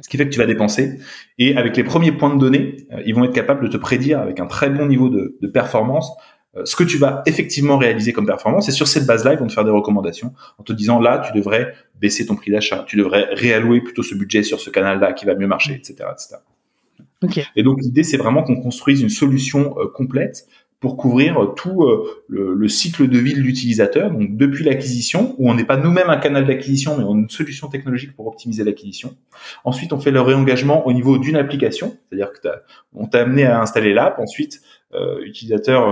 Ce 0.00 0.08
qui 0.08 0.16
fait 0.16 0.24
que 0.24 0.32
tu 0.32 0.38
vas 0.38 0.46
dépenser. 0.46 0.98
Et 1.38 1.56
avec 1.56 1.76
les 1.76 1.84
premiers 1.84 2.12
points 2.12 2.34
de 2.34 2.40
données, 2.40 2.86
euh, 2.92 3.02
ils 3.06 3.14
vont 3.14 3.24
être 3.24 3.34
capables 3.34 3.64
de 3.64 3.68
te 3.68 3.76
prédire 3.76 4.20
avec 4.20 4.40
un 4.40 4.46
très 4.46 4.70
bon 4.70 4.86
niveau 4.86 5.08
de, 5.08 5.36
de 5.40 5.46
performance 5.46 6.10
ce 6.64 6.76
que 6.76 6.84
tu 6.84 6.98
vas 6.98 7.22
effectivement 7.26 7.78
réaliser 7.78 8.12
comme 8.12 8.26
performance. 8.26 8.68
Et 8.68 8.72
sur 8.72 8.86
cette 8.86 9.06
base-là, 9.06 9.32
ils 9.32 9.38
vont 9.38 9.46
te 9.46 9.52
faire 9.52 9.64
des 9.64 9.70
recommandations 9.70 10.32
en 10.58 10.62
te 10.62 10.72
disant 10.72 11.00
là, 11.00 11.18
tu 11.26 11.36
devrais 11.36 11.74
baisser 12.00 12.26
ton 12.26 12.36
prix 12.36 12.52
d'achat, 12.52 12.84
tu 12.86 12.96
devrais 12.96 13.26
réallouer 13.32 13.80
plutôt 13.80 14.02
ce 14.02 14.14
budget 14.14 14.42
sur 14.42 14.60
ce 14.60 14.70
canal-là 14.70 15.12
qui 15.12 15.24
va 15.24 15.34
mieux 15.34 15.48
marcher, 15.48 15.74
etc., 15.74 16.08
etc. 16.12 16.36
Et 17.56 17.62
donc 17.62 17.80
l'idée, 17.80 18.02
c'est 18.02 18.18
vraiment 18.18 18.42
qu'on 18.42 18.60
construise 18.60 19.00
une 19.00 19.08
solution 19.08 19.76
euh, 19.78 19.86
complète 19.86 20.46
pour 20.84 20.98
couvrir 20.98 21.42
euh, 21.42 21.46
tout 21.46 21.84
euh, 21.84 22.24
le, 22.28 22.68
cycle 22.68 23.08
de 23.08 23.18
vie 23.18 23.32
de 23.32 23.40
l'utilisateur, 23.40 24.10
donc 24.10 24.36
depuis 24.36 24.64
l'acquisition, 24.64 25.34
où 25.38 25.48
on 25.50 25.54
n'est 25.54 25.64
pas 25.64 25.78
nous-mêmes 25.78 26.10
un 26.10 26.18
canal 26.18 26.44
d'acquisition, 26.46 26.98
mais 26.98 27.04
on 27.04 27.14
a 27.14 27.18
une 27.20 27.30
solution 27.30 27.68
technologique 27.68 28.14
pour 28.14 28.26
optimiser 28.26 28.64
l'acquisition. 28.64 29.16
Ensuite, 29.64 29.94
on 29.94 29.98
fait 29.98 30.10
le 30.10 30.20
réengagement 30.20 30.86
au 30.86 30.92
niveau 30.92 31.16
d'une 31.16 31.36
application, 31.36 31.96
c'est-à-dire 32.10 32.32
que 32.32 32.48
on 32.92 33.06
t'a 33.06 33.22
amené 33.22 33.46
à 33.46 33.62
installer 33.62 33.94
l'app, 33.94 34.18
ensuite, 34.18 34.60
euh, 34.92 35.24
utilisateur 35.24 35.90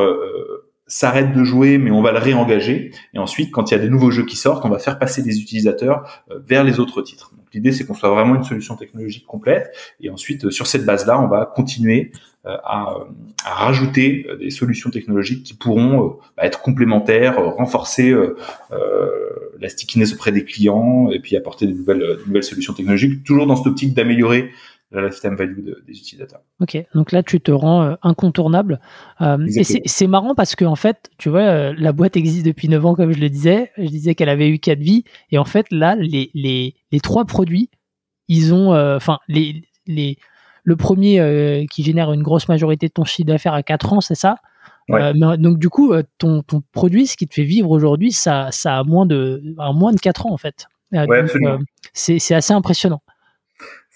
s'arrête 0.86 1.32
de 1.32 1.42
jouer, 1.42 1.78
mais 1.78 1.90
on 1.90 2.02
va 2.02 2.12
le 2.12 2.18
réengager. 2.18 2.90
Et 3.14 3.18
ensuite, 3.18 3.50
quand 3.50 3.70
il 3.70 3.74
y 3.74 3.78
a 3.78 3.80
des 3.80 3.88
nouveaux 3.88 4.10
jeux 4.10 4.26
qui 4.26 4.36
sortent, 4.36 4.66
on 4.66 4.68
va 4.68 4.78
faire 4.78 4.98
passer 4.98 5.22
les 5.22 5.40
utilisateurs 5.40 6.26
vers 6.46 6.64
les 6.64 6.80
autres 6.80 7.00
titres. 7.00 7.32
L'idée, 7.54 7.72
c'est 7.72 7.86
qu'on 7.86 7.94
soit 7.94 8.10
vraiment 8.10 8.34
une 8.34 8.44
solution 8.44 8.76
technologique 8.76 9.26
complète. 9.26 9.74
Et 10.00 10.10
ensuite, 10.10 10.50
sur 10.50 10.66
cette 10.66 10.84
base-là, 10.84 11.18
on 11.18 11.28
va 11.28 11.46
continuer 11.46 12.12
euh, 12.12 12.18
à, 12.44 12.96
à, 13.44 13.54
rajouter 13.54 14.26
euh, 14.28 14.36
des 14.36 14.50
solutions 14.50 14.90
technologiques 14.90 15.44
qui 15.44 15.54
pourront 15.54 16.04
euh, 16.04 16.10
bah, 16.36 16.44
être 16.44 16.60
complémentaires, 16.60 17.36
renforcer 17.36 18.14
la 19.60 19.68
stickiness 19.68 20.14
auprès 20.14 20.32
des 20.32 20.44
clients 20.44 21.10
et 21.10 21.20
puis 21.20 21.36
apporter 21.36 21.66
de 21.66 21.72
nouvelles, 21.72 22.18
nouvelles 22.26 22.42
solutions 22.42 22.72
technologiques, 22.72 23.22
toujours 23.24 23.46
dans 23.46 23.56
cette 23.56 23.68
optique 23.68 23.94
d'améliorer 23.94 24.50
la 24.90 25.06
lifetime 25.06 25.36
value 25.36 25.70
des 25.86 25.92
utilisateurs. 25.92 26.40
Ok, 26.60 26.76
donc 26.94 27.12
là 27.12 27.22
tu 27.22 27.40
te 27.40 27.50
rends 27.50 27.96
incontournable. 28.02 28.80
et 29.20 29.62
c'est 29.64 30.06
marrant 30.06 30.34
parce 30.34 30.54
que 30.54 30.64
en 30.64 30.76
fait, 30.76 31.10
tu 31.16 31.30
vois, 31.30 31.72
la 31.72 31.92
boîte 31.92 32.16
existe 32.16 32.44
depuis 32.44 32.68
9 32.68 32.84
ans, 32.84 32.94
comme 32.94 33.12
je 33.12 33.20
le 33.20 33.30
disais. 33.30 33.70
Je 33.78 33.86
disais 33.86 34.14
qu'elle 34.14 34.28
avait 34.28 34.48
eu 34.48 34.58
4 34.58 34.78
vies. 34.80 35.04
Et 35.30 35.38
en 35.38 35.44
fait, 35.44 35.66
là, 35.70 35.94
les, 35.96 36.30
les, 36.34 36.74
les 36.90 37.00
trois 37.00 37.24
produits, 37.24 37.70
ils 38.28 38.52
ont, 38.52 38.74
enfin, 38.74 39.18
les, 39.28 39.62
les, 39.86 40.18
le 40.64 40.76
premier 40.76 41.20
euh, 41.20 41.64
qui 41.70 41.82
génère 41.82 42.12
une 42.12 42.22
grosse 42.22 42.48
majorité 42.48 42.88
de 42.88 42.92
ton 42.92 43.04
chiffre 43.04 43.26
d'affaires 43.26 43.54
à 43.54 43.62
4 43.62 43.92
ans, 43.92 44.00
c'est 44.00 44.14
ça? 44.14 44.36
Euh, 44.90 45.36
donc 45.36 45.58
du 45.58 45.68
coup, 45.68 45.92
euh, 45.92 46.02
ton, 46.18 46.42
ton 46.42 46.62
produit, 46.72 47.06
ce 47.06 47.16
qui 47.16 47.26
te 47.26 47.34
fait 47.34 47.44
vivre 47.44 47.70
aujourd'hui, 47.70 48.12
ça, 48.12 48.48
ça 48.50 48.78
a 48.78 48.84
moins 48.84 49.06
de, 49.06 49.42
moins 49.74 49.92
de 49.92 50.00
4 50.00 50.26
ans 50.26 50.32
en 50.32 50.36
fait. 50.36 50.66
c'est 51.92 52.34
assez 52.34 52.52
impressionnant. 52.52 53.00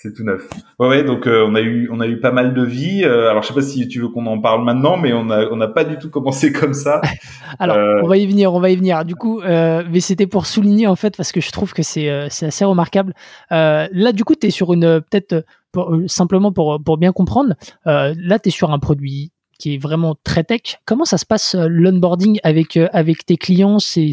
C'est 0.07 0.13
tout 0.13 0.25
neuf. 0.25 0.49
Ouais, 0.79 0.89
ouais 0.89 1.05
donc 1.05 1.27
on 1.27 1.55
a 1.55 1.61
eu 1.61 1.89
on 1.93 2.01
a 2.01 2.07
eu 2.07 2.21
pas 2.21 2.31
mal 2.31 2.55
de 2.55 2.63
vies. 2.63 3.05
alors 3.05 3.43
je 3.43 3.49
sais 3.49 3.55
pas 3.55 3.63
si 3.63 3.89
tu 3.89 4.01
veux 4.01 4.09
qu'on 4.09 4.27
en 4.27 4.41
parle 4.41 4.65
maintenant, 4.65 4.97
mais 4.97 5.13
on 5.13 5.31
a 5.31 5.47
on 5.51 5.57
n'a 5.57 5.69
pas 5.69 5.85
du 5.85 5.99
tout 5.99 6.11
commencé 6.11 6.53
comme 6.53 6.75
ça. 6.75 7.01
alors 7.59 7.77
on 8.05 8.09
va 8.09 8.17
y 8.17 8.27
venir, 8.27 8.55
on 8.55 8.61
va 8.61 8.71
y 8.71 8.77
venir. 8.77 9.05
Du 9.05 9.17
coup, 9.17 9.41
mais 9.43 10.01
c'était 10.01 10.27
pour 10.27 10.47
souligner 10.47 10.87
en 10.87 10.97
fait 10.97 11.17
parce 11.17 11.33
que 11.33 11.41
je 11.41 11.51
trouve 11.51 11.73
que 11.73 11.83
c'est 11.83 12.29
c'est 12.31 12.47
assez 12.47 12.65
remarquable. 12.65 13.15
là 13.51 14.13
du 14.13 14.25
coup, 14.25 14.35
tu 14.35 14.47
es 14.47 14.51
sur 14.51 14.73
une 14.73 15.01
peut-être 15.01 15.45
euh, 15.77 16.07
simplement 16.09 16.53
pour, 16.53 16.83
pour 16.83 16.99
bien 16.99 17.13
comprendre, 17.13 17.55
euh, 17.87 18.15
là, 18.19 18.39
tu 18.39 18.49
es 18.49 18.53
sur 18.53 18.73
un 18.73 18.79
produit 18.79 19.33
qui 19.59 19.75
est 19.75 19.79
vraiment 19.79 20.17
très 20.23 20.45
tech. 20.45 20.79
Comment 20.85 21.05
ça 21.05 21.19
se 21.19 21.27
passe 21.27 21.55
euh, 21.55 21.67
l'onboarding 21.69 22.39
avec, 22.43 22.77
avec 22.77 23.27
tes 23.27 23.37
clients? 23.37 23.79
C'est 23.79 24.13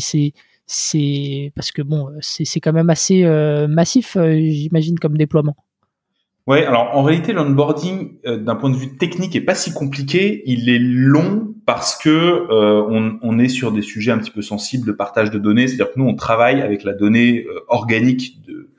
c'est 0.66 1.52
parce 1.56 1.72
que 1.72 1.82
bon, 1.82 2.10
c'est 2.22 2.60
quand 2.62 2.72
même 2.72 2.90
assez 2.90 3.26
massif, 3.68 4.18
j'imagine, 4.18 4.98
comme 4.98 5.18
déploiement. 5.18 5.58
Ouais, 6.46 6.66
alors 6.66 6.90
en 6.94 7.04
réalité, 7.04 7.32
l'onboarding, 7.32 8.20
d'un 8.26 8.56
point 8.56 8.70
de 8.70 8.76
vue 8.76 8.98
technique, 8.98 9.36
est 9.36 9.42
pas 9.42 9.56
si 9.56 9.74
compliqué. 9.74 10.44
Il 10.46 10.70
est 10.70 10.80
long 10.80 11.54
parce 11.66 11.96
que 11.96 12.48
on, 12.50 13.18
on, 13.22 13.40
est 13.40 13.48
sur 13.48 13.72
des 13.72 13.82
sujets 13.82 14.12
un 14.12 14.18
petit 14.18 14.32
peu 14.32 14.42
sensibles 14.42 14.86
de 14.86 14.92
partage 14.92 15.32
de 15.32 15.40
données. 15.40 15.68
C'est-à-dire 15.68 15.94
que 15.94 16.00
nous, 16.00 16.06
on 16.06 16.16
travaille 16.16 16.62
avec 16.62 16.84
la 16.84 16.94
donnée 16.94 17.46
organique 17.70 18.46
de, 18.46 18.70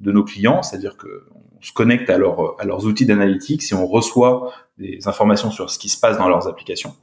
de 0.00 0.12
nos 0.12 0.24
clients. 0.24 0.62
C'est-à-dire 0.62 0.96
que 0.96 1.26
se 1.62 1.72
connecte 1.72 2.10
à, 2.10 2.14
à 2.14 2.64
leurs 2.64 2.86
outils 2.86 3.06
d'analytics 3.06 3.62
et 3.70 3.74
on 3.74 3.86
reçoit 3.86 4.52
des 4.78 5.06
informations 5.06 5.50
sur 5.50 5.70
ce 5.70 5.78
qui 5.78 5.88
se 5.88 5.98
passe 5.98 6.18
dans 6.18 6.28
leurs 6.28 6.48
applications. 6.48 6.94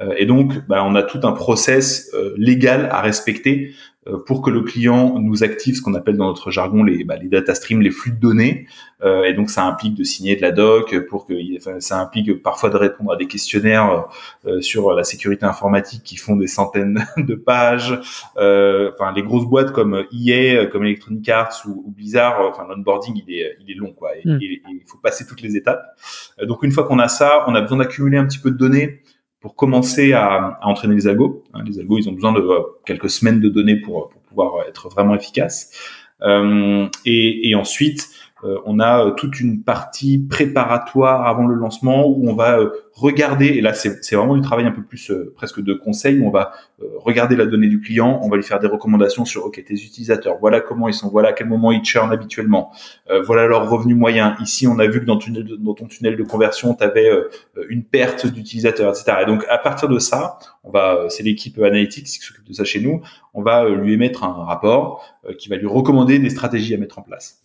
Euh, 0.00 0.14
et 0.16 0.26
donc, 0.26 0.66
bah, 0.68 0.84
on 0.84 0.94
a 0.94 1.02
tout 1.02 1.20
un 1.24 1.32
process 1.32 2.10
euh, 2.14 2.34
légal 2.36 2.88
à 2.90 3.00
respecter 3.00 3.72
euh, 4.08 4.18
pour 4.24 4.42
que 4.42 4.50
le 4.50 4.62
client 4.62 5.18
nous 5.18 5.44
active 5.44 5.76
ce 5.76 5.82
qu'on 5.82 5.94
appelle 5.94 6.16
dans 6.16 6.26
notre 6.26 6.50
jargon 6.50 6.82
les, 6.82 7.04
bah, 7.04 7.16
les 7.16 7.28
data 7.28 7.54
streams, 7.54 7.82
les 7.82 7.90
flux 7.90 8.12
de 8.12 8.20
données. 8.20 8.66
Euh, 9.02 9.24
et 9.24 9.34
donc 9.34 9.50
ça 9.50 9.64
implique 9.64 9.94
de 9.94 10.02
signer 10.02 10.34
de 10.34 10.42
la 10.42 10.50
doc, 10.50 10.98
pour 11.08 11.26
que 11.26 11.34
enfin, 11.56 11.78
ça 11.80 12.00
implique 12.00 12.42
parfois 12.42 12.70
de 12.70 12.76
répondre 12.76 13.12
à 13.12 13.16
des 13.16 13.26
questionnaires 13.26 14.06
euh, 14.46 14.60
sur 14.60 14.92
la 14.92 15.04
sécurité 15.04 15.46
informatique 15.46 16.02
qui 16.02 16.16
font 16.16 16.36
des 16.36 16.46
centaines 16.46 17.04
de 17.16 17.34
pages. 17.34 18.00
Euh, 18.38 18.90
enfin 18.94 19.12
les 19.12 19.22
grosses 19.22 19.46
boîtes 19.46 19.72
comme 19.72 20.04
EA, 20.12 20.66
comme 20.66 20.84
Electronic 20.84 21.28
Arts 21.28 21.62
ou, 21.66 21.84
ou 21.86 21.90
Blizzard, 21.90 22.40
enfin 22.48 22.66
l'onboarding 22.68 23.22
il 23.26 23.34
est 23.34 23.56
il 23.60 23.70
est 23.70 23.76
long 23.76 23.92
quoi. 23.92 24.10
Hmm. 24.24 24.38
il 24.40 24.82
faut 24.86 24.98
passer 24.98 25.26
toutes 25.26 25.42
les 25.42 25.56
étapes. 25.56 25.84
donc 26.42 26.62
une 26.62 26.72
fois 26.72 26.84
qu'on 26.84 26.98
a 26.98 27.08
ça, 27.08 27.44
on 27.46 27.54
a 27.54 27.60
besoin 27.60 27.78
d'accumuler 27.78 28.18
un 28.18 28.26
petit 28.26 28.38
peu 28.38 28.50
de 28.50 28.56
données 28.56 29.02
pour 29.40 29.54
commencer 29.54 30.12
à, 30.12 30.58
à 30.60 30.66
entraîner 30.66 30.94
les 30.94 31.06
algos. 31.06 31.44
Hein, 31.54 31.62
les 31.66 31.78
algos, 31.78 31.98
ils 31.98 32.08
ont 32.08 32.12
besoin 32.12 32.32
de 32.32 32.40
euh, 32.40 32.60
quelques 32.84 33.10
semaines 33.10 33.40
de 33.40 33.48
données 33.48 33.76
pour, 33.76 34.08
pour 34.08 34.20
pouvoir 34.22 34.66
être 34.68 34.88
vraiment 34.88 35.14
efficaces. 35.14 35.70
Euh, 36.22 36.88
et, 37.04 37.48
et, 37.48 37.54
ensuite, 37.54 38.08
on 38.42 38.78
a 38.78 39.10
toute 39.16 39.40
une 39.40 39.62
partie 39.62 40.18
préparatoire 40.18 41.26
avant 41.26 41.46
le 41.46 41.54
lancement 41.54 42.06
où 42.06 42.28
on 42.28 42.34
va 42.34 42.60
regarder, 42.92 43.46
et 43.46 43.60
là 43.60 43.74
c'est 43.74 44.14
vraiment 44.14 44.36
du 44.36 44.42
travail 44.42 44.64
un 44.66 44.70
peu 44.70 44.82
plus 44.82 45.12
presque 45.34 45.60
de 45.60 45.74
conseil, 45.74 46.22
on 46.22 46.30
va 46.30 46.52
regarder 46.96 47.36
la 47.36 47.46
donnée 47.46 47.68
du 47.68 47.80
client, 47.80 48.20
on 48.22 48.28
va 48.28 48.36
lui 48.36 48.42
faire 48.42 48.60
des 48.60 48.66
recommandations 48.68 49.24
sur 49.24 49.46
ok 49.46 49.62
tes 49.64 49.74
utilisateurs, 49.74 50.36
voilà 50.40 50.60
comment 50.60 50.88
ils 50.88 50.94
sont, 50.94 51.08
voilà 51.08 51.30
à 51.30 51.32
quel 51.32 51.48
moment 51.48 51.72
ils 51.72 51.84
churn 51.84 52.12
habituellement, 52.12 52.72
voilà 53.24 53.46
leur 53.46 53.68
revenu 53.68 53.94
moyen. 53.94 54.36
Ici 54.40 54.66
on 54.66 54.78
a 54.78 54.86
vu 54.86 55.00
que 55.00 55.04
dans, 55.04 55.18
ton 55.18 55.86
tunnel 55.86 56.16
de 56.16 56.22
conversion 56.22 56.74
tu 56.74 56.84
avais 56.84 57.10
une 57.68 57.84
perte 57.84 58.26
d'utilisateurs, 58.26 58.96
etc. 58.96 59.18
Et 59.22 59.26
donc 59.26 59.44
à 59.48 59.58
partir 59.58 59.88
de 59.88 59.98
ça, 59.98 60.38
c'est 61.08 61.22
l'équipe 61.22 61.58
analytics 61.58 62.06
qui 62.06 62.18
s'occupe 62.18 62.46
de 62.46 62.52
ça 62.52 62.64
chez 62.64 62.80
nous, 62.80 63.00
on 63.34 63.42
va 63.42 63.68
lui 63.68 63.94
émettre 63.94 64.24
un 64.24 64.44
rapport 64.44 65.04
qui 65.38 65.48
va 65.48 65.56
lui 65.56 65.66
recommander 65.66 66.18
des 66.18 66.30
stratégies 66.30 66.74
à 66.74 66.78
mettre 66.78 66.98
en 66.98 67.02
place 67.02 67.42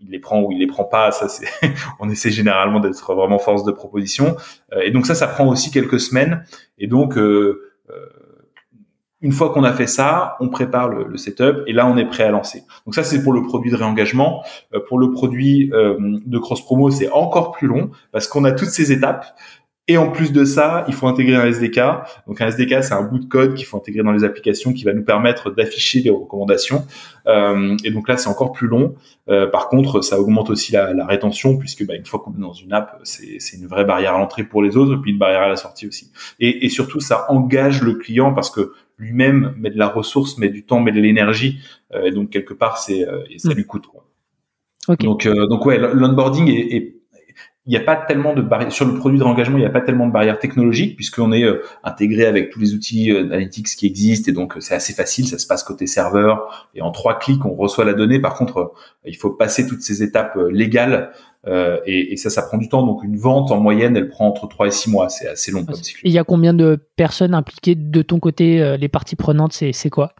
il 0.00 0.10
les 0.10 0.18
prend 0.18 0.42
ou 0.42 0.52
il 0.52 0.58
les 0.58 0.66
prend 0.66 0.84
pas. 0.84 1.10
Ça, 1.10 1.26
on 2.00 2.10
essaie 2.10 2.30
généralement 2.30 2.80
d'être 2.80 3.14
vraiment 3.14 3.38
force 3.38 3.64
de 3.64 3.72
proposition. 3.72 4.36
Euh, 4.72 4.80
et 4.82 4.90
donc 4.90 5.06
ça, 5.06 5.14
ça 5.14 5.26
prend 5.26 5.48
aussi 5.48 5.70
quelques 5.70 6.00
semaines. 6.00 6.44
Et 6.78 6.86
donc, 6.86 7.16
euh, 7.16 7.72
euh, 7.90 8.06
une 9.20 9.32
fois 9.32 9.52
qu'on 9.52 9.64
a 9.64 9.72
fait 9.72 9.86
ça, 9.86 10.36
on 10.40 10.48
prépare 10.48 10.88
le, 10.88 11.16
setup 11.18 11.62
et 11.66 11.74
là, 11.74 11.86
on 11.86 11.98
est 11.98 12.06
prêt 12.06 12.24
à 12.24 12.30
lancer. 12.30 12.62
Donc 12.86 12.94
ça, 12.94 13.02
c'est 13.04 13.22
pour 13.22 13.34
le 13.34 13.42
produit 13.42 13.70
de 13.70 13.76
réengagement. 13.76 14.42
pour 14.88 14.98
le 14.98 15.10
produit 15.10 15.68
de 15.68 16.38
cross 16.38 16.64
promo, 16.64 16.90
c'est 16.90 17.10
encore 17.10 17.52
plus 17.52 17.68
long 17.68 17.90
parce 18.12 18.26
qu'on 18.26 18.44
a 18.44 18.52
toutes 18.52 18.70
ces 18.70 18.92
étapes 18.92 19.26
Et 19.90 19.96
en 19.96 20.08
plus 20.08 20.30
de 20.30 20.44
ça, 20.44 20.84
il 20.86 20.94
faut 20.94 21.08
intégrer 21.08 21.34
un 21.34 21.46
SDK. 21.46 21.80
Donc 22.28 22.40
un 22.40 22.46
SDK, 22.46 22.84
c'est 22.84 22.94
un 22.94 23.02
bout 23.02 23.18
de 23.18 23.24
code 23.24 23.54
qu'il 23.54 23.66
faut 23.66 23.76
intégrer 23.76 24.04
dans 24.04 24.12
les 24.12 24.22
applications 24.22 24.72
qui 24.72 24.84
va 24.84 24.92
nous 24.92 25.02
permettre 25.02 25.50
d'afficher 25.50 26.00
les 26.00 26.10
recommandations. 26.10 26.86
Euh, 27.26 27.76
et 27.82 27.90
donc 27.90 28.08
là, 28.08 28.16
c'est 28.16 28.28
encore 28.28 28.52
plus 28.52 28.68
long. 28.68 28.94
Euh, 29.28 29.48
par 29.48 29.68
contre, 29.68 30.00
ça 30.00 30.20
augmente 30.20 30.48
aussi 30.48 30.70
la, 30.70 30.94
la 30.94 31.04
rétention 31.06 31.56
puisque 31.56 31.84
bah, 31.84 31.96
une 31.96 32.06
fois 32.06 32.20
qu'on 32.20 32.32
est 32.32 32.40
dans 32.40 32.52
une 32.52 32.72
app, 32.72 33.00
c'est 33.02 33.56
une 33.56 33.66
vraie 33.66 33.84
barrière 33.84 34.14
à 34.14 34.18
l'entrée 34.18 34.44
pour 34.44 34.62
les 34.62 34.76
autres, 34.76 34.94
et 34.94 35.00
puis 35.02 35.10
une 35.10 35.18
barrière 35.18 35.42
à 35.42 35.48
la 35.48 35.56
sortie 35.56 35.88
aussi. 35.88 36.12
Et, 36.38 36.64
et 36.64 36.68
surtout, 36.68 37.00
ça 37.00 37.26
engage 37.28 37.82
le 37.82 37.94
client 37.94 38.32
parce 38.32 38.50
que 38.50 38.74
lui-même 38.96 39.56
met 39.58 39.70
de 39.70 39.78
la 39.78 39.88
ressource, 39.88 40.38
met 40.38 40.50
du 40.50 40.64
temps, 40.64 40.78
met 40.78 40.92
de 40.92 41.00
l'énergie. 41.00 41.58
Euh, 41.92 42.04
et 42.04 42.12
donc 42.12 42.30
quelque 42.30 42.54
part, 42.54 42.78
c'est 42.78 43.08
euh, 43.08 43.24
ça 43.38 43.50
mm. 43.50 43.54
lui 43.54 43.66
coûte. 43.66 43.88
Quoi. 43.88 44.04
Donc, 45.00 45.26
euh, 45.26 45.48
donc 45.48 45.66
ouais, 45.66 45.78
l'onboarding 45.78 46.48
est, 46.48 46.76
est 46.76 46.99
il 47.66 47.70
n'y 47.70 47.76
a 47.76 47.80
pas 47.80 47.96
tellement 47.96 48.32
de 48.32 48.40
barrières 48.40 48.72
sur 48.72 48.86
le 48.86 48.94
produit 48.94 49.18
de 49.18 49.24
réengagement, 49.24 49.58
il 49.58 49.60
n'y 49.60 49.66
a 49.66 49.70
pas 49.70 49.82
tellement 49.82 50.06
de 50.06 50.12
barrières 50.12 50.38
technologiques 50.38 50.96
puisqu'on 50.96 51.30
est 51.30 51.44
euh, 51.44 51.62
intégré 51.84 52.24
avec 52.24 52.50
tous 52.50 52.58
les 52.58 52.74
outils 52.74 53.12
euh, 53.12 53.24
analytics 53.24 53.66
qui 53.66 53.86
existent 53.86 54.30
et 54.30 54.34
donc 54.34 54.56
euh, 54.56 54.60
c'est 54.60 54.74
assez 54.74 54.94
facile, 54.94 55.26
ça 55.26 55.38
se 55.38 55.46
passe 55.46 55.62
côté 55.62 55.86
serveur 55.86 56.70
et 56.74 56.80
en 56.80 56.90
trois 56.90 57.18
clics 57.18 57.44
on 57.44 57.54
reçoit 57.54 57.84
la 57.84 57.92
donnée. 57.92 58.18
Par 58.18 58.34
contre, 58.34 58.72
il 59.04 59.16
faut 59.16 59.30
passer 59.30 59.66
toutes 59.66 59.82
ces 59.82 60.02
étapes 60.02 60.38
légales 60.50 61.12
et, 61.86 62.12
et, 62.12 62.16
ça, 62.16 62.28
ça 62.28 62.42
prend 62.42 62.58
du 62.58 62.68
temps. 62.68 62.84
Donc 62.84 63.02
une 63.02 63.16
vente 63.16 63.50
en 63.50 63.60
moyenne, 63.60 63.96
elle 63.96 64.08
prend 64.08 64.28
entre 64.28 64.46
3 64.46 64.66
et 64.66 64.70
6 64.70 64.90
mois, 64.90 65.08
c'est 65.08 65.26
assez 65.26 65.50
long 65.50 65.64
comme 65.64 65.74
cycle. 65.74 66.00
Il 66.04 66.12
y 66.12 66.18
a 66.18 66.24
combien 66.24 66.52
de 66.52 66.78
personnes 66.96 67.34
impliquées 67.34 67.74
de 67.74 68.02
ton 68.02 68.20
côté, 68.20 68.76
les 68.78 68.88
parties 68.88 69.16
prenantes, 69.16 69.52
c'est 69.52 69.90
quoi? 69.90 70.14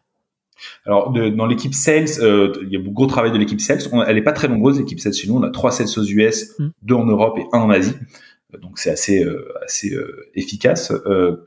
Alors, 0.87 1.13
de, 1.13 1.29
dans 1.29 1.47
l'équipe 1.47 1.75
sales, 1.75 2.07
euh, 2.21 2.53
il 2.63 2.71
y 2.71 2.77
a 2.77 2.81
beaucoup 2.81 3.07
de 3.07 3.11
travail 3.11 3.33
de 3.33 3.39
l'équipe 3.39 3.61
sales. 3.61 3.81
elle 4.07 4.19
est 4.19 4.23
pas 4.23 4.33
très 4.33 4.49
nombreuse, 4.49 4.79
l'équipe 4.79 5.01
sales 5.01 5.15
chez 5.15 5.29
nous. 5.29 5.37
On 5.37 5.43
a 5.43 5.51
trois 5.51 5.71
sales 5.71 5.89
aux 5.97 6.05
US, 6.05 6.59
mm. 6.59 6.69
deux 6.83 6.95
en 6.95 7.07
Europe 7.07 7.39
et 7.39 7.45
un 7.53 7.61
en 7.61 7.71
Asie 7.71 7.95
donc 8.59 8.79
c'est 8.79 8.91
assez 8.91 9.23
euh, 9.25 9.53
assez 9.65 9.95
euh, 9.95 10.29
efficace 10.35 10.93
euh, 11.07 11.45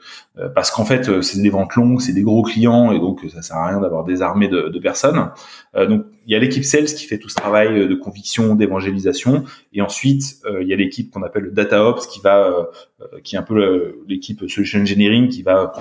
parce 0.55 0.71
qu'en 0.71 0.85
fait 0.85 1.21
c'est 1.21 1.41
des 1.41 1.49
ventes 1.49 1.75
longues, 1.75 2.01
c'est 2.01 2.13
des 2.13 2.21
gros 2.21 2.43
clients 2.43 2.91
et 2.91 2.99
donc 2.99 3.21
ça 3.31 3.41
sert 3.41 3.57
à 3.57 3.67
rien 3.67 3.79
d'avoir 3.81 4.03
des 4.03 4.21
armées 4.21 4.47
de, 4.47 4.69
de 4.69 4.79
personnes. 4.79 5.29
donc 5.75 6.05
il 6.25 6.31
y 6.31 6.35
a 6.35 6.39
l'équipe 6.39 6.63
sales 6.63 6.85
qui 6.85 7.05
fait 7.05 7.19
tout 7.19 7.29
ce 7.29 7.35
travail 7.35 7.87
de 7.87 7.95
conviction, 7.95 8.55
d'évangélisation 8.55 9.43
et 9.73 9.81
ensuite 9.81 10.41
il 10.61 10.67
y 10.67 10.73
a 10.73 10.75
l'équipe 10.75 11.11
qu'on 11.11 11.23
appelle 11.23 11.43
le 11.43 11.51
data 11.51 11.85
ops 11.85 12.07
qui 12.07 12.19
va 12.21 12.69
qui 13.23 13.35
est 13.35 13.39
un 13.39 13.43
peu 13.43 13.95
l'équipe 14.07 14.49
solution 14.49 14.79
engineering 14.79 15.29
qui 15.29 15.43
va 15.43 15.73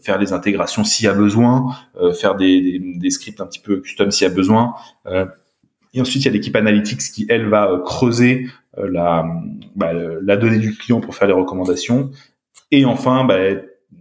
faire 0.00 0.18
les 0.18 0.32
intégrations 0.32 0.84
s'il 0.84 1.06
y 1.06 1.08
a 1.08 1.14
besoin, 1.14 1.76
faire 2.18 2.34
des, 2.34 2.60
des, 2.60 2.78
des, 2.96 3.10
scripts 3.10 3.40
un 3.40 3.46
petit 3.46 3.60
peu 3.60 3.80
custom 3.80 4.10
s'il 4.10 4.26
y 4.26 4.30
a 4.30 4.34
besoin. 4.34 4.74
et 5.94 6.00
ensuite, 6.00 6.22
il 6.22 6.26
y 6.26 6.28
a 6.28 6.32
l'équipe 6.32 6.56
analytics 6.56 7.00
qui, 7.00 7.26
elle, 7.28 7.48
va 7.48 7.82
creuser 7.84 8.46
euh, 8.78 8.88
la, 8.90 9.26
bah, 9.74 9.92
la 9.92 10.36
donnée 10.36 10.58
du 10.58 10.76
client 10.76 11.00
pour 11.00 11.14
faire 11.14 11.26
les 11.26 11.34
recommandations. 11.34 12.10
Et 12.70 12.84
enfin, 12.84 13.24
bah, 13.24 13.38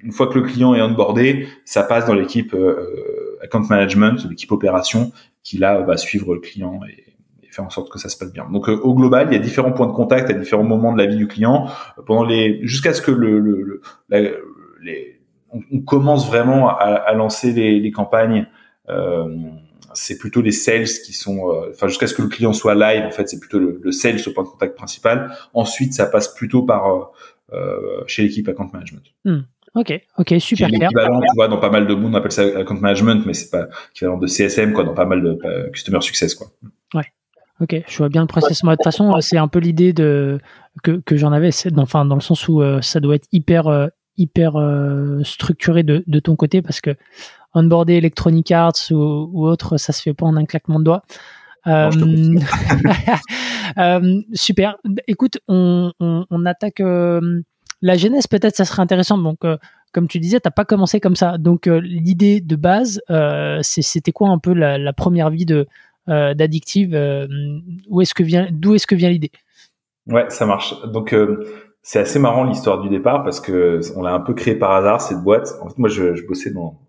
une 0.01 0.11
fois 0.11 0.27
que 0.27 0.37
le 0.37 0.45
client 0.45 0.75
est 0.75 0.81
onboardé, 0.81 1.47
ça 1.65 1.83
passe 1.83 2.05
dans 2.05 2.13
l'équipe 2.13 2.53
euh, 2.53 3.39
account 3.41 3.65
management, 3.67 4.27
l'équipe 4.29 4.51
opération, 4.51 5.11
qui 5.43 5.57
là 5.57 5.81
va 5.81 5.97
suivre 5.97 6.35
le 6.35 6.39
client 6.39 6.79
et, 6.87 7.05
faire 7.51 7.65
en 7.65 7.71
sorte 7.71 7.91
que 7.91 7.97
ça 7.97 8.09
se 8.09 8.17
passe 8.17 8.31
bien. 8.31 8.47
Donc 8.51 8.69
euh, 8.69 8.77
au 8.83 8.93
global, 8.93 9.27
il 9.31 9.33
y 9.33 9.35
a 9.35 9.39
différents 9.39 9.71
points 9.71 9.87
de 9.87 9.91
contact 9.91 10.29
à 10.29 10.33
différents 10.33 10.63
moments 10.63 10.93
de 10.93 10.99
la 10.99 11.07
vie 11.07 11.17
du 11.17 11.27
client, 11.27 11.67
pendant 12.05 12.23
les 12.23 12.59
jusqu'à 12.61 12.93
ce 12.93 13.01
que 13.01 13.09
le, 13.09 13.39
le, 13.39 13.81
les, 14.83 15.18
on, 15.51 15.79
commence 15.81 16.27
vraiment 16.27 16.69
à, 16.69 16.85
à 16.85 17.13
lancer 17.13 17.51
les, 17.51 17.79
les 17.79 17.91
campagnes. 17.91 18.47
Euh, 18.89 19.27
c'est 19.93 20.17
plutôt 20.17 20.41
les 20.41 20.51
sales 20.51 20.85
qui 20.85 21.13
sont, 21.13 21.49
euh, 21.49 21.71
enfin 21.71 21.87
jusqu'à 21.87 22.07
ce 22.07 22.13
que 22.13 22.21
le 22.21 22.27
client 22.27 22.53
soit 22.53 22.75
live, 22.75 23.05
en 23.05 23.11
fait, 23.11 23.27
c'est 23.27 23.39
plutôt 23.39 23.59
le, 23.59 23.79
le 23.83 23.91
sales 23.91 24.19
au 24.27 24.31
point 24.31 24.43
de 24.43 24.49
contact 24.49 24.75
principal. 24.75 25.31
Ensuite, 25.53 25.93
ça 25.93 26.05
passe 26.05 26.33
plutôt 26.33 26.63
par 26.63 27.11
euh, 27.53 28.03
chez 28.07 28.23
l'équipe 28.23 28.47
account 28.47 28.69
management. 28.71 29.03
Hmm. 29.25 29.39
Ok, 29.75 29.93
ok, 30.17 30.33
super 30.39 30.67
clair. 30.67 30.89
Équivalent, 30.89 31.21
tu 31.21 31.35
vois, 31.35 31.47
dans 31.47 31.59
pas 31.59 31.69
mal 31.69 31.85
de 31.85 31.93
monde, 31.93 32.13
on 32.13 32.17
appelle 32.17 32.31
ça 32.31 32.43
account 32.43 32.79
management, 32.79 33.25
mais 33.25 33.33
c'est 33.33 33.51
pas 33.51 33.67
équivalent 33.91 34.17
de 34.17 34.27
CSM, 34.27 34.73
quoi, 34.73 34.83
dans 34.83 34.95
pas 34.95 35.05
mal 35.05 35.21
de 35.21 35.37
euh, 35.45 35.69
customer 35.69 36.01
success, 36.01 36.33
quoi. 36.33 36.47
Ouais. 36.95 37.05
Ok, 37.61 37.75
je 37.87 37.97
vois 37.97 38.09
bien 38.09 38.21
le 38.21 38.27
process. 38.27 38.61
de 38.63 38.69
toute 38.69 38.83
façon, 38.83 39.19
c'est 39.21 39.37
un 39.37 39.47
peu 39.47 39.59
l'idée 39.59 39.93
de 39.93 40.39
que, 40.81 41.01
que 41.05 41.17
j'en 41.17 41.31
avais, 41.33 41.49
enfin 41.77 42.05
dans 42.05 42.15
le 42.15 42.21
sens 42.21 42.47
où 42.47 42.63
ça 42.81 43.01
doit 43.01 43.15
être 43.15 43.27
hyper 43.33 43.89
hyper 44.19 44.53
structuré 45.23 45.83
de, 45.83 46.03
de 46.05 46.19
ton 46.19 46.35
côté 46.35 46.61
parce 46.61 46.81
que 46.81 46.95
onboarder 47.53 47.95
Electronic 47.95 48.51
Arts 48.51 48.91
ou, 48.91 49.29
ou, 49.33 49.47
autre, 49.47 49.77
ça 49.77 49.93
se 49.93 50.01
fait 50.01 50.13
pas 50.13 50.25
en 50.25 50.35
un 50.35 50.45
claquement 50.45 50.79
de 50.79 50.85
doigts. 50.85 51.03
Euh, 51.67 51.91
euh, 53.77 54.21
super. 54.33 54.77
Écoute, 55.07 55.39
on, 55.47 55.91
on, 55.99 56.25
on 56.29 56.45
attaque 56.45 56.79
euh, 56.79 57.41
la 57.81 57.95
genèse. 57.95 58.27
Peut-être 58.27 58.55
ça 58.55 58.65
serait 58.65 58.81
intéressant. 58.81 59.17
Donc, 59.17 59.43
euh, 59.43 59.57
comme 59.91 60.07
tu 60.07 60.19
disais, 60.19 60.39
t'as 60.39 60.51
pas 60.51 60.65
commencé 60.65 60.99
comme 60.99 61.15
ça. 61.15 61.37
Donc, 61.37 61.67
euh, 61.67 61.79
l'idée 61.79 62.41
de 62.41 62.55
base, 62.55 63.01
c'était 63.61 64.11
quoi 64.11 64.29
un 64.29 64.39
peu 64.39 64.53
la, 64.53 64.77
la 64.77 64.93
première 64.93 65.29
vie 65.29 65.45
de 65.45 65.67
d'addictive 66.07 66.97
Où 67.87 68.01
est-ce 68.01 68.15
que 68.15 68.23
vient, 68.23 68.47
d'où 68.49 68.73
est-ce 68.73 68.87
que 68.87 68.95
vient 68.95 69.09
l'idée? 69.09 69.31
Ouais, 70.07 70.25
ça 70.29 70.47
marche. 70.47 70.73
Donc 70.91 71.13
c'est 71.81 71.99
assez 71.99 72.19
marrant 72.19 72.43
l'histoire 72.43 72.81
du 72.81 72.89
départ 72.89 73.23
parce 73.23 73.39
que 73.39 73.79
on 73.95 74.01
l'a 74.01 74.13
un 74.13 74.19
peu 74.19 74.33
créé 74.33 74.55
par 74.55 74.71
hasard 74.71 75.01
cette 75.01 75.21
boîte. 75.23 75.57
En 75.61 75.69
fait, 75.69 75.77
moi, 75.77 75.89
je, 75.89 76.15
je 76.15 76.25
bossais 76.25 76.51
dans 76.51 76.79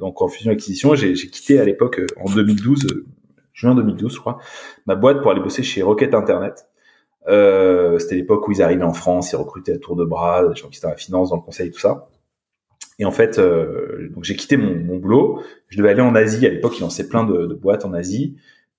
donc 0.00 0.20
en 0.20 0.28
fusion 0.28 0.52
acquisition, 0.52 0.94
j'ai 0.94 1.14
quitté 1.14 1.60
à 1.60 1.64
l'époque 1.64 2.00
euh, 2.00 2.06
en 2.20 2.28
2012, 2.28 2.86
euh, 2.86 3.06
juin 3.52 3.74
2012 3.74 4.12
je 4.12 4.18
crois, 4.18 4.38
ma 4.86 4.96
boîte 4.96 5.22
pour 5.22 5.30
aller 5.30 5.40
bosser 5.40 5.62
chez 5.62 5.82
Rocket 5.82 6.12
Internet. 6.14 6.66
Euh, 7.28 7.98
c'était 7.98 8.16
l'époque 8.16 8.46
où 8.48 8.52
ils 8.52 8.62
arrivaient 8.62 8.84
en 8.84 8.92
France, 8.92 9.32
ils 9.32 9.36
recrutaient 9.36 9.74
à 9.74 9.78
tour 9.78 9.96
de 9.96 10.04
bras, 10.04 10.46
des 10.46 10.54
gens 10.54 10.68
qui 10.68 10.78
étaient 10.78 10.86
dans 10.86 10.92
la 10.92 10.96
finance, 10.96 11.30
dans 11.30 11.36
le 11.36 11.42
conseil, 11.42 11.70
tout 11.70 11.78
ça. 11.78 12.08
Et 12.98 13.04
en 13.04 13.10
fait, 13.10 13.38
euh, 13.38 14.08
donc 14.14 14.24
j'ai 14.24 14.36
quitté 14.36 14.56
mon, 14.56 14.74
mon, 14.74 14.96
boulot. 14.96 15.42
Je 15.68 15.76
devais 15.76 15.90
aller 15.90 16.00
en 16.00 16.14
Asie. 16.14 16.46
À 16.46 16.50
l'époque, 16.50 16.78
ils 16.78 16.82
lançaient 16.82 17.08
plein 17.08 17.24
de, 17.24 17.46
de, 17.46 17.54
boîtes 17.54 17.84
en 17.84 17.92
Asie. 17.92 18.36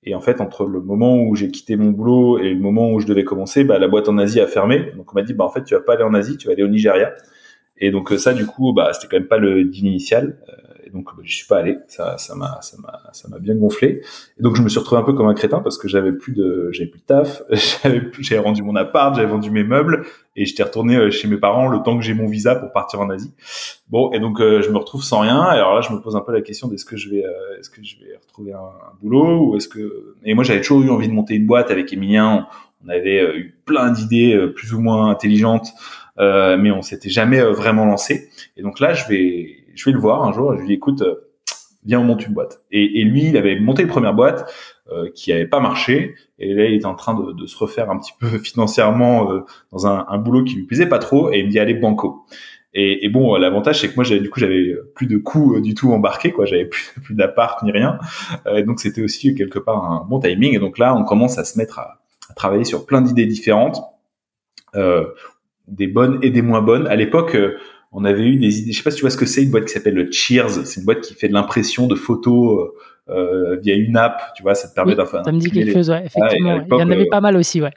Et 0.07 0.15
en 0.15 0.21
fait, 0.21 0.39
entre 0.39 0.65
le 0.65 0.79
moment 0.79 1.21
où 1.21 1.35
j'ai 1.35 1.51
quitté 1.51 1.75
mon 1.75 1.91
boulot 1.91 2.39
et 2.39 2.53
le 2.53 2.59
moment 2.59 2.91
où 2.93 3.01
je 3.01 3.05
devais 3.05 3.25
commencer, 3.25 3.65
bah, 3.65 3.77
la 3.77 3.89
boîte 3.89 4.07
en 4.07 4.17
Asie 4.17 4.39
a 4.39 4.47
fermé. 4.47 4.93
Donc 4.95 5.11
on 5.11 5.15
m'a 5.15 5.21
dit, 5.21 5.33
bah 5.33 5.43
en 5.43 5.49
fait, 5.49 5.65
tu 5.65 5.73
vas 5.73 5.81
pas 5.81 5.95
aller 5.95 6.03
en 6.03 6.13
Asie, 6.13 6.37
tu 6.37 6.47
vas 6.47 6.53
aller 6.53 6.63
au 6.63 6.69
Nigeria. 6.69 7.13
Et 7.77 7.91
donc 7.91 8.09
ça, 8.11 8.33
du 8.33 8.45
coup, 8.45 8.71
bah 8.71 8.91
c'était 8.93 9.07
quand 9.07 9.19
même 9.19 9.27
pas 9.27 9.37
le 9.37 9.65
deal 9.65 9.85
initial 9.85 10.37
et 10.87 10.89
donc 10.89 11.09
je 11.21 11.35
suis 11.35 11.47
pas 11.47 11.57
allé. 11.57 11.77
Ça, 11.87 12.17
ça 12.17 12.33
m'a, 12.35 12.59
ça 12.61 12.77
m'a, 12.79 13.01
ça 13.11 13.27
m'a 13.27 13.39
bien 13.39 13.55
gonflé. 13.55 14.01
Et 14.39 14.41
donc 14.41 14.55
je 14.55 14.61
me 14.61 14.69
suis 14.69 14.79
retrouvé 14.79 15.01
un 15.01 15.03
peu 15.03 15.13
comme 15.13 15.27
un 15.27 15.33
crétin 15.33 15.59
parce 15.59 15.77
que 15.77 15.87
j'avais 15.87 16.13
plus 16.13 16.33
de, 16.33 16.69
j'avais 16.71 16.89
plus 16.89 16.99
de 16.99 17.05
taf, 17.05 17.43
j'avais, 17.83 18.01
j'avais 18.19 18.41
rendu 18.41 18.63
mon 18.63 18.75
appart, 18.75 19.13
j'avais 19.15 19.27
vendu 19.27 19.51
mes 19.51 19.63
meubles 19.63 20.05
et 20.35 20.45
j'étais 20.45 20.63
retourné 20.63 20.95
euh, 20.95 21.11
chez 21.11 21.27
mes 21.27 21.37
parents 21.37 21.67
le 21.67 21.83
temps 21.83 21.97
que 21.97 22.03
j'ai 22.03 22.13
mon 22.13 22.27
visa 22.27 22.55
pour 22.55 22.71
partir 22.71 23.01
en 23.01 23.09
Asie. 23.09 23.33
Bon, 23.89 24.11
et 24.13 24.19
donc 24.19 24.39
euh, 24.39 24.61
je 24.61 24.69
me 24.69 24.77
retrouve 24.77 25.03
sans 25.03 25.19
rien. 25.19 25.41
Alors 25.41 25.75
là, 25.75 25.81
je 25.81 25.91
me 25.91 25.99
pose 25.99 26.15
un 26.15 26.21
peu 26.21 26.31
la 26.31 26.41
question 26.41 26.69
d'est-ce 26.69 26.85
que 26.85 26.95
je 26.95 27.09
vais, 27.09 27.25
euh, 27.25 27.59
est-ce 27.59 27.69
que 27.69 27.83
je 27.83 27.97
vais 27.99 28.15
retrouver 28.15 28.53
un, 28.53 28.71
boulot 29.01 29.49
ou 29.49 29.55
est-ce 29.57 29.67
que 29.67 30.15
et 30.23 30.33
moi 30.33 30.43
j'avais 30.43 30.61
toujours 30.61 30.81
eu 30.81 30.89
envie 30.89 31.07
de 31.07 31.13
monter 31.13 31.35
une 31.35 31.45
boîte 31.45 31.69
avec 31.69 31.91
Emilien. 31.91 32.47
On, 32.85 32.89
avait 32.89 33.37
eu 33.37 33.59
plein 33.65 33.91
d'idées 33.91 34.39
plus 34.55 34.73
ou 34.73 34.79
moins 34.79 35.09
intelligentes. 35.09 35.67
mais 36.17 36.71
on 36.71 36.81
s'était 36.81 37.09
jamais 37.09 37.41
vraiment 37.41 37.85
lancé. 37.85 38.29
Et 38.55 38.61
donc 38.61 38.79
là, 38.79 38.93
je 38.93 39.05
vais, 39.09 39.56
je 39.77 39.85
vais 39.85 39.93
le 39.93 39.99
voir 39.99 40.23
un 40.23 40.33
jour, 40.33 40.53
je 40.55 40.59
lui 40.59 40.67
dis 40.67 40.73
écoute, 40.73 41.01
euh, 41.01 41.29
viens 41.85 42.01
on 42.01 42.03
monte 42.03 42.25
une 42.25 42.33
boîte. 42.33 42.61
Et, 42.71 42.99
et, 42.99 43.03
lui, 43.03 43.25
il 43.25 43.37
avait 43.37 43.59
monté 43.59 43.83
une 43.83 43.87
première 43.87 44.13
boîte 44.13 44.51
euh, 44.91 45.09
qui 45.13 45.31
avait 45.31 45.45
pas 45.45 45.59
marché, 45.59 46.15
et 46.39 46.53
là 46.53 46.65
il 46.65 46.73
était 46.73 46.85
en 46.85 46.95
train 46.95 47.13
de, 47.13 47.31
de 47.31 47.45
se 47.45 47.57
refaire 47.57 47.89
un 47.89 47.97
petit 47.97 48.13
peu 48.19 48.27
financièrement 48.43 49.31
euh, 49.31 49.41
dans 49.71 49.87
un, 49.87 50.05
un, 50.09 50.17
boulot 50.17 50.43
qui 50.43 50.55
lui 50.55 50.63
plaisait 50.63 50.87
pas 50.87 50.99
trop, 50.99 51.31
et 51.31 51.39
il 51.39 51.45
me 51.45 51.51
dit 51.51 51.59
allez 51.59 51.75
banco. 51.75 52.25
Et, 52.73 53.05
et 53.05 53.09
bon, 53.09 53.35
l'avantage 53.37 53.81
c'est 53.81 53.89
que 53.89 53.95
moi 53.95 54.03
j'avais 54.03 54.19
du 54.19 54.29
coup 54.29 54.39
j'avais 54.39 54.75
plus 54.93 55.07
de 55.07 55.17
coûts 55.17 55.59
du 55.61 55.73
tout 55.73 55.91
embarqués, 55.91 56.31
quoi, 56.31 56.45
j'avais 56.45 56.65
plus, 56.65 56.93
plus 57.03 57.15
d'appart 57.15 57.61
ni 57.63 57.71
rien, 57.71 57.99
et 58.51 58.63
donc 58.63 58.79
c'était 58.79 59.01
aussi 59.01 59.35
quelque 59.35 59.59
part 59.59 59.83
un 59.85 60.05
bon 60.09 60.19
timing. 60.19 60.55
Et 60.55 60.59
donc 60.59 60.77
là, 60.77 60.95
on 60.95 61.03
commence 61.03 61.37
à 61.37 61.45
se 61.45 61.57
mettre 61.57 61.79
à, 61.79 62.01
à 62.29 62.33
travailler 62.33 62.65
sur 62.65 62.85
plein 62.85 63.01
d'idées 63.01 63.27
différentes, 63.27 63.79
des 65.67 65.87
bonnes 65.87 66.19
et 66.21 66.29
des 66.29 66.41
moins 66.41 66.61
bonnes. 66.61 66.87
À 66.87 66.95
l'époque 66.95 67.35
on 67.91 68.05
avait 68.05 68.27
eu 68.27 68.37
des 68.37 68.59
idées. 68.59 68.71
Je 68.71 68.77
sais 68.77 68.83
pas 68.83 68.91
si 68.91 68.97
tu 68.97 69.01
vois 69.01 69.09
ce 69.09 69.17
que 69.17 69.25
c'est 69.25 69.43
une 69.43 69.51
boîte 69.51 69.65
qui 69.65 69.73
s'appelle 69.73 69.95
le 69.95 70.11
Cheers. 70.11 70.65
C'est 70.65 70.79
une 70.79 70.85
boîte 70.85 71.01
qui 71.01 71.13
fait 71.13 71.27
de 71.27 71.33
l'impression 71.33 71.87
de 71.87 71.95
photos 71.95 72.69
euh, 73.09 73.13
euh 73.13 73.57
via 73.61 73.75
une 73.75 73.97
app. 73.97 74.33
Tu 74.35 74.43
vois, 74.43 74.55
ça 74.55 74.67
te 74.67 74.75
permet 74.75 74.95
oui, 74.95 75.05
Ça 75.23 75.31
me 75.31 75.39
dit 75.39 75.51
quelque 75.51 75.73
chose, 75.73 75.89
ouais, 75.89 76.05
effectivement. 76.05 76.61
il 76.65 76.69
y 76.69 76.83
en 76.83 76.89
avait 76.89 77.05
euh, 77.05 77.09
pas 77.09 77.21
mal 77.21 77.37
aussi, 77.37 77.61
ouais. 77.61 77.71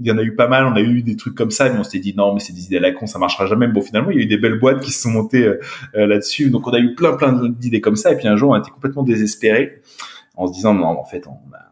Il 0.00 0.06
y 0.08 0.10
en 0.10 0.18
a 0.18 0.22
eu 0.22 0.34
pas 0.34 0.48
mal. 0.48 0.66
On 0.66 0.74
a 0.74 0.80
eu 0.80 1.02
des 1.02 1.14
trucs 1.14 1.36
comme 1.36 1.52
ça, 1.52 1.70
mais 1.70 1.78
on 1.78 1.84
s'était 1.84 2.00
dit 2.00 2.14
non, 2.16 2.34
mais 2.34 2.40
c'est 2.40 2.52
des 2.52 2.66
idées 2.66 2.78
à 2.78 2.80
la 2.80 2.90
con, 2.90 3.06
ça 3.06 3.20
marchera 3.20 3.46
jamais. 3.46 3.68
Bon, 3.68 3.80
finalement, 3.80 4.10
il 4.10 4.16
y 4.16 4.20
a 4.20 4.24
eu 4.24 4.26
des 4.26 4.38
belles 4.38 4.58
boîtes 4.58 4.80
qui 4.80 4.90
se 4.90 5.02
sont 5.02 5.10
montées 5.10 5.46
euh, 5.46 5.58
là-dessus. 5.94 6.50
Donc, 6.50 6.66
on 6.66 6.72
a 6.72 6.80
eu 6.80 6.96
plein, 6.96 7.16
plein 7.16 7.32
d'idées 7.48 7.80
comme 7.80 7.96
ça. 7.96 8.12
Et 8.12 8.16
puis 8.16 8.26
un 8.26 8.36
jour, 8.36 8.50
on 8.50 8.54
a 8.54 8.58
été 8.58 8.70
complètement 8.70 9.04
désespérés 9.04 9.80
en 10.36 10.48
se 10.48 10.52
disant 10.52 10.74
non, 10.74 10.86
en 10.86 11.04
fait, 11.04 11.26
on 11.28 11.54
a 11.54 11.63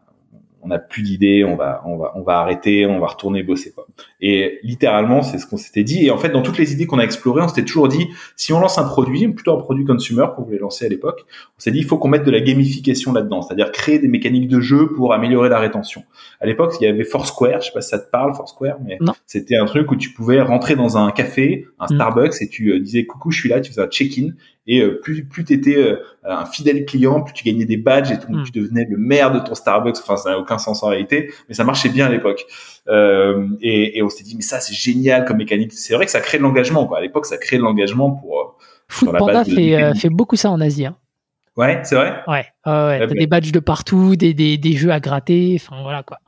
on 0.63 0.69
n'a 0.69 0.79
plus 0.79 1.03
d'idées, 1.03 1.43
on 1.43 1.55
va, 1.55 1.81
on 1.85 1.97
va, 1.97 2.13
on 2.15 2.21
va 2.21 2.39
arrêter, 2.39 2.85
on 2.85 2.99
va 2.99 3.07
retourner 3.07 3.43
bosser. 3.43 3.71
Quoi. 3.71 3.87
Et 4.21 4.59
littéralement, 4.63 5.21
c'est 5.21 5.37
ce 5.37 5.45
qu'on 5.45 5.57
s'était 5.57 5.83
dit. 5.83 6.05
Et 6.05 6.11
en 6.11 6.17
fait, 6.17 6.29
dans 6.29 6.41
toutes 6.41 6.57
les 6.57 6.73
idées 6.73 6.87
qu'on 6.87 6.99
a 6.99 7.03
explorées, 7.03 7.41
on 7.41 7.47
s'était 7.47 7.65
toujours 7.65 7.87
dit, 7.87 8.07
si 8.35 8.53
on 8.53 8.59
lance 8.59 8.77
un 8.77 8.85
produit, 8.85 9.27
plutôt 9.27 9.53
un 9.53 9.59
produit 9.59 9.85
consumer 9.85 10.25
qu'on 10.35 10.43
voulait 10.43 10.57
lancer 10.57 10.85
à 10.85 10.89
l'époque, 10.89 11.25
on 11.57 11.59
s'est 11.59 11.71
dit, 11.71 11.79
il 11.79 11.85
faut 11.85 11.97
qu'on 11.97 12.07
mette 12.07 12.23
de 12.23 12.31
la 12.31 12.39
gamification 12.39 13.13
là-dedans, 13.13 13.41
c'est-à-dire 13.41 13.71
créer 13.71 13.99
des 13.99 14.07
mécaniques 14.07 14.47
de 14.47 14.61
jeu 14.61 14.87
pour 14.87 15.13
améliorer 15.13 15.49
la 15.49 15.59
rétention. 15.59 16.03
À 16.39 16.45
l'époque, 16.45 16.73
il 16.79 16.85
y 16.85 16.87
avait 16.87 17.03
Foursquare, 17.03 17.61
je 17.61 17.67
sais 17.67 17.73
pas 17.73 17.81
si 17.81 17.89
ça 17.89 17.99
te 17.99 18.09
parle, 18.09 18.33
Foursquare, 18.33 18.77
mais 18.85 18.97
c'était 19.25 19.57
un 19.57 19.65
truc 19.65 19.91
où 19.91 19.95
tu 19.95 20.11
pouvais 20.11 20.41
rentrer 20.41 20.75
dans 20.75 20.97
un 20.97 21.11
café, 21.11 21.65
un 21.79 21.85
mm. 21.85 21.95
Starbucks, 21.95 22.41
et 22.41 22.47
tu 22.47 22.71
euh, 22.71 22.79
disais, 22.79 23.05
coucou, 23.05 23.31
je 23.31 23.39
suis 23.39 23.49
là, 23.49 23.61
tu 23.61 23.71
faisais 23.71 23.81
un 23.81 23.87
check-in, 23.87 24.29
et 24.65 24.81
euh, 24.81 24.99
plus 25.01 25.25
plus 25.25 25.43
t'étais 25.43 25.75
euh, 25.75 25.97
un 26.23 26.45
fidèle 26.45 26.85
client, 26.85 27.21
plus 27.21 27.33
tu 27.33 27.43
gagnais 27.43 27.65
des 27.65 27.77
badges 27.77 28.11
et 28.11 28.17
donc 28.17 28.29
hmm. 28.29 28.43
tu 28.43 28.51
devenais 28.51 28.85
le 28.89 28.97
maire 28.97 29.31
de 29.31 29.39
ton 29.39 29.55
Starbucks. 29.55 29.97
Enfin, 30.01 30.15
ça 30.15 30.31
n'a 30.31 30.39
aucun 30.39 30.57
sens 30.57 30.83
en 30.83 30.87
réalité, 30.87 31.31
mais 31.49 31.55
ça 31.55 31.63
marchait 31.63 31.89
bien 31.89 32.05
à 32.05 32.09
l'époque. 32.09 32.45
Euh, 32.87 33.47
et, 33.61 33.97
et, 33.97 34.03
on 34.03 34.09
s'est 34.09 34.23
dit 34.23 34.35
mais 34.35 34.41
ça 34.41 34.59
c'est 34.59 34.73
génial 34.73 35.25
comme 35.25 35.37
mécanique. 35.37 35.73
C'est 35.73 35.95
vrai 35.95 36.05
que 36.05 36.11
ça 36.11 36.21
crée 36.21 36.37
de 36.37 36.43
l'engagement. 36.43 36.85
Quoi. 36.85 36.99
À 36.99 37.01
l'époque, 37.01 37.25
ça 37.25 37.37
crée 37.37 37.57
de 37.57 37.63
l'engagement 37.63 38.11
pour. 38.11 38.39
Euh, 38.39 38.43
Foodpanda 38.87 39.43
fait, 39.43 39.95
fait 39.95 40.09
beaucoup 40.09 40.35
ça 40.35 40.51
en 40.51 40.61
Asie. 40.61 40.85
Hein. 40.85 40.95
Ouais, 41.55 41.81
c'est 41.83 41.95
vrai. 41.95 42.21
Ouais, 42.27 42.45
ouais, 42.65 42.99
T'as 42.99 43.07
des 43.07 43.27
badges 43.27 43.51
de 43.51 43.59
partout, 43.59 44.15
des, 44.15 44.33
des, 44.33 44.57
des 44.57 44.73
jeux 44.73 44.91
à 44.91 44.99
gratter. 44.99 45.59
Enfin 45.59 45.81
voilà 45.81 46.03
quoi. 46.03 46.19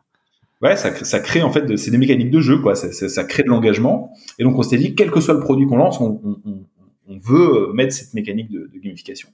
Ouais, 0.62 0.76
ça, 0.78 0.96
ça 0.96 1.20
crée 1.20 1.44
en 1.44 1.52
fait, 1.52 1.78
c'est 1.78 1.92
des 1.92 1.98
mécaniques 1.98 2.32
de 2.32 2.40
jeu, 2.40 2.58
quoi. 2.60 2.76
Ça, 2.76 2.92
ça, 2.92 3.10
ça 3.10 3.24
crée 3.24 3.44
de 3.44 3.50
l'engagement. 3.50 4.12
Et 4.40 4.44
donc 4.44 4.58
on 4.58 4.64
s'est 4.64 4.78
dit, 4.78 4.96
quel 4.96 5.12
que 5.12 5.20
soit 5.20 5.34
le 5.34 5.42
produit 5.42 5.68
qu'on 5.68 5.78
lance, 5.78 6.00
on, 6.00 6.20
on, 6.24 6.66
on 7.08 7.18
veut 7.20 7.72
mettre 7.74 7.94
cette 7.94 8.14
mécanique 8.14 8.50
de, 8.52 8.70
de 8.74 8.80
gamification. 8.80 9.30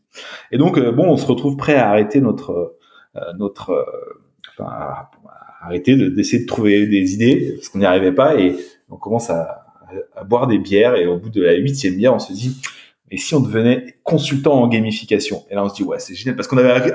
Et 0.52 0.58
donc, 0.58 0.78
euh, 0.78 0.92
bon, 0.92 1.06
on 1.06 1.18
se 1.18 1.26
retrouve 1.26 1.58
prêt 1.58 1.76
à 1.76 1.90
arrêter 1.90 2.22
notre, 2.22 2.78
euh, 3.16 3.20
notre, 3.38 3.72
euh, 3.72 4.64
arrêter 5.62 5.96
d'essayer 6.10 6.44
de, 6.44 6.48
trouver 6.48 6.88
des 6.88 7.14
idées 7.14 7.54
parce 7.56 7.70
qu'on 7.70 7.80
n'y 7.80 7.86
arrivait 7.86 8.12
pas 8.12 8.38
et 8.40 8.56
on 8.90 8.98
commence 8.98 9.30
à, 9.30 9.66
boire 10.26 10.48
des 10.48 10.58
bières 10.58 10.96
et 10.96 11.06
au 11.06 11.18
bout 11.18 11.30
de 11.30 11.42
la 11.42 11.54
huitième 11.56 11.98
bière, 11.98 12.14
on 12.14 12.20
se 12.20 12.32
dit, 12.32 12.62
et 13.10 13.18
si 13.18 13.36
on 13.36 13.42
devenait 13.42 13.98
consultant 14.04 14.54
en 14.54 14.70
gamification? 14.70 15.44
Et 15.50 15.56
là, 15.56 15.66
on 15.66 15.70
se 15.70 15.76
dit 15.76 15.84
ouais, 15.84 16.00
c'est 16.00 16.16
génial 16.16 16.38
parce 16.38 16.48
qu'on 16.48 16.58
avait 16.58 16.94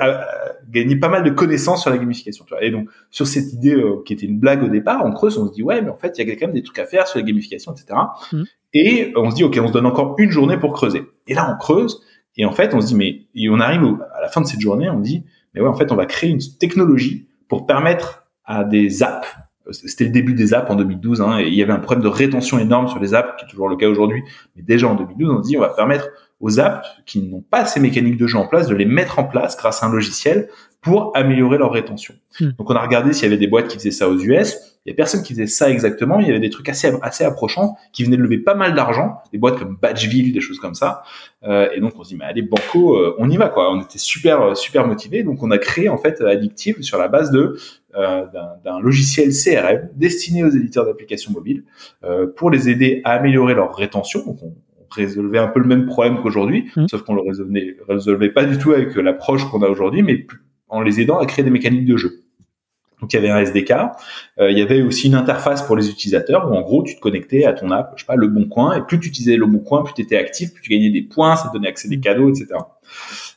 gagné 0.71 0.97
pas 0.97 1.11
mal 1.11 1.23
de 1.23 1.31
connaissances 1.31 1.83
sur 1.83 1.91
la 1.91 1.99
gamification. 1.99 2.45
Tu 2.47 2.55
vois. 2.55 2.65
Et 2.65 2.71
donc 2.71 2.89
sur 3.11 3.27
cette 3.27 3.53
idée 3.53 3.75
euh, 3.75 4.03
qui 4.05 4.15
était 4.15 4.25
une 4.25 4.39
blague 4.39 4.63
au 4.63 4.69
départ, 4.69 5.05
on 5.05 5.13
creuse, 5.13 5.37
on 5.37 5.47
se 5.47 5.53
dit 5.53 5.63
ouais, 5.63 5.83
mais 5.83 5.91
en 5.91 5.97
fait, 5.99 6.19
il 6.19 6.27
y 6.27 6.31
a 6.31 6.35
quand 6.37 6.47
même 6.47 6.55
des 6.55 6.63
trucs 6.63 6.79
à 6.79 6.87
faire 6.87 7.07
sur 7.07 7.19
la 7.19 7.25
gamification, 7.25 7.73
etc. 7.73 7.99
Et 8.79 9.13
on 9.17 9.31
se 9.31 9.37
dit 9.37 9.45
ok, 9.45 9.59
on 9.63 9.69
se 9.69 9.73
donne 9.73 9.87
encore 9.87 10.15
une 10.19 10.31
journée 10.31 10.59
pour 10.59 10.73
creuser. 10.73 11.05
Et 11.27 11.35
là, 11.35 11.51
on 11.53 11.59
creuse 11.59 12.03
et 12.37 12.45
en 12.45 12.53
fait, 12.53 12.75
on 12.75 12.81
se 12.81 12.89
dit 12.89 12.95
mais 12.95 13.23
et 13.35 13.49
on 13.49 13.61
arrive 13.61 13.83
à 14.15 14.21
la 14.21 14.29
fin 14.29 14.41
de 14.41 14.47
cette 14.47 14.61
journée, 14.61 14.91
on 14.91 15.01
dit 15.01 15.25
mais 15.55 15.61
ouais, 15.63 15.69
en 15.69 15.75
fait, 15.75 15.91
on 15.93 15.97
va 15.97 16.07
créer 16.07 16.31
une 16.31 16.41
technologie 16.59 17.29
pour 17.49 17.67
permettre 17.67 18.27
à 18.45 18.65
des 18.65 19.03
apps 19.03 19.27
c'était 19.73 20.05
le 20.05 20.11
début 20.11 20.35
des 20.35 20.55
apps 20.55 20.71
en 20.71 20.77
2012, 20.77 21.21
hein, 21.21 21.39
et 21.39 21.49
il 21.49 21.55
y 21.55 21.63
avait 21.63 21.73
un 21.73 21.79
problème 21.79 22.03
de 22.03 22.09
rétention 22.09 22.59
énorme 22.59 22.89
sur 22.89 22.99
les 22.99 23.15
apps, 23.15 23.37
qui 23.39 23.45
est 23.45 23.49
toujours 23.49 23.69
le 23.69 23.77
cas 23.77 23.89
aujourd'hui, 23.89 24.23
mais 24.55 24.63
déjà 24.63 24.89
en 24.89 24.95
2012, 24.95 25.31
on 25.31 25.43
se 25.43 25.49
dit 25.49 25.57
on 25.57 25.61
va 25.61 25.71
permettre 25.71 26.09
aux 26.41 26.61
apps 26.61 26.87
qui 27.07 27.23
n'ont 27.23 27.41
pas 27.41 27.65
ces 27.65 27.81
mécaniques 27.81 28.17
de 28.17 28.27
jeu 28.27 28.39
en 28.39 28.47
place 28.47 28.69
de 28.69 28.75
les 28.75 28.85
mettre 28.85 29.19
en 29.19 29.25
place 29.25 29.57
grâce 29.57 29.83
à 29.83 29.87
un 29.87 29.91
logiciel 29.91 30.49
pour 30.83 31.13
améliorer 31.15 31.59
leur 31.59 31.73
rétention. 31.73 32.15
Hmm. 32.41 32.51
Donc 32.59 32.71
on 32.71 32.75
a 32.75 32.83
regardé 32.83 33.13
s'il 33.13 33.25
y 33.25 33.27
avait 33.27 33.39
des 33.39 33.47
boîtes 33.47 33.69
qui 33.69 33.79
faisaient 33.79 33.91
ça 33.91 34.09
aux 34.09 34.19
US. 34.19 34.66
Il 34.87 34.91
y 34.91 34.93
a 34.93 34.95
personne 34.95 35.23
qui 35.23 35.35
faisait 35.35 35.49
ça 35.49 35.69
exactement. 35.69 36.21
Il 36.21 36.27
y 36.27 36.31
avait 36.31 36.41
des 36.41 36.51
trucs 36.51 36.69
assez 36.69 36.93
assez 37.03 37.25
approchants 37.25 37.77
qui 37.93 38.05
venaient 38.05 38.17
de 38.17 38.23
lever 38.23 38.39
pas 38.39 38.55
mal 38.55 38.75
d'argent, 38.75 39.19
des 39.33 39.39
boîtes 39.39 39.59
comme 39.59 39.77
Badgeville, 39.83 40.33
des 40.33 40.41
choses 40.41 40.61
comme 40.61 40.75
ça. 40.75 41.03
Euh, 41.43 41.69
et 41.75 41.81
donc 41.81 41.93
on 41.99 42.05
se 42.05 42.11
dit 42.11 42.17
mais 42.17 42.25
allez 42.25 42.43
banco, 42.43 42.97
euh, 42.97 43.17
on 43.19 43.29
y 43.29 43.37
va 43.37 43.49
quoi. 43.49 43.73
On 43.73 43.83
était 43.83 43.99
super 43.99 44.57
super 44.57 44.87
motivés. 44.87 45.25
Donc 45.25 45.43
on 45.43 45.51
a 45.51 45.59
créé 45.59 45.89
en 45.89 45.99
fait 45.99 46.21
Addictive 46.21 46.83
sur 46.83 46.99
la 46.99 47.09
base 47.09 47.31
de 47.33 47.57
euh, 47.97 48.27
d'un 48.63 48.79
logiciel 48.79 49.31
CRM 49.31 49.89
destiné 49.95 50.45
aux 50.45 50.51
éditeurs 50.51 50.85
d'applications 50.85 51.33
mobiles 51.33 51.65
euh, 52.05 52.27
pour 52.27 52.51
les 52.51 52.69
aider 52.69 53.01
à 53.05 53.13
améliorer 53.13 53.55
leur 53.55 53.75
rétention. 53.75 54.23
Donc 54.25 54.39
on, 54.43 54.53
résolvait 54.89 55.39
un 55.39 55.49
peu 55.49 55.61
le 55.61 55.67
même 55.67 55.87
problème 55.87 56.21
qu'aujourd'hui, 56.23 56.71
mmh. 56.77 56.87
sauf 56.89 57.03
qu'on 57.03 57.15
le 57.15 57.21
résolvait, 57.21 57.77
résolvait 57.89 58.31
pas 58.31 58.45
du 58.45 58.57
tout 58.57 58.73
avec 58.73 58.95
l'approche 58.95 59.45
qu'on 59.51 59.61
a 59.63 59.69
aujourd'hui, 59.69 60.03
mais 60.03 60.27
en 60.69 60.81
les 60.81 61.01
aidant 61.01 61.19
à 61.19 61.27
créer 61.27 61.45
des 61.45 61.51
mécaniques 61.51 61.87
de 61.87 61.97
jeu. 61.97 62.21
Donc 63.01 63.13
il 63.13 63.17
y 63.17 63.19
avait 63.19 63.31
un 63.31 63.39
SDK, 63.39 63.73
euh, 64.41 64.51
il 64.51 64.59
y 64.59 64.63
avait 64.63 64.81
aussi 64.81 65.09
une 65.09 65.15
interface 65.15 65.63
pour 65.63 65.77
les 65.77 65.91
utilisateurs 65.91 66.51
où 66.51 66.55
en 66.55 66.63
gros 66.63 66.83
tu 66.83 66.97
te 66.97 67.01
connectais 67.01 67.45
à 67.45 67.53
ton 67.53 67.71
app, 67.71 67.93
je 67.97 68.03
sais 68.03 68.07
pas, 68.07 68.17
le 68.17 68.29
Bon 68.29 68.49
Coin, 68.49 68.75
et 68.75 68.81
plus 68.83 68.99
tu 68.99 69.09
utilisais 69.09 69.37
le 69.37 69.47
Bon 69.47 69.59
Coin, 69.59 69.83
plus 69.83 69.93
tu 69.93 70.03
étais 70.03 70.17
actif, 70.17 70.55
plus 70.55 70.63
tu 70.63 70.71
gagnais 70.71 70.91
des 70.91 71.03
points, 71.03 71.37
ça 71.37 71.49
te 71.49 71.53
donnait 71.53 71.69
accès 71.69 71.89
à 71.89 71.91
des 71.91 72.01
cadeaux, 72.01 72.31
etc. 72.31 72.55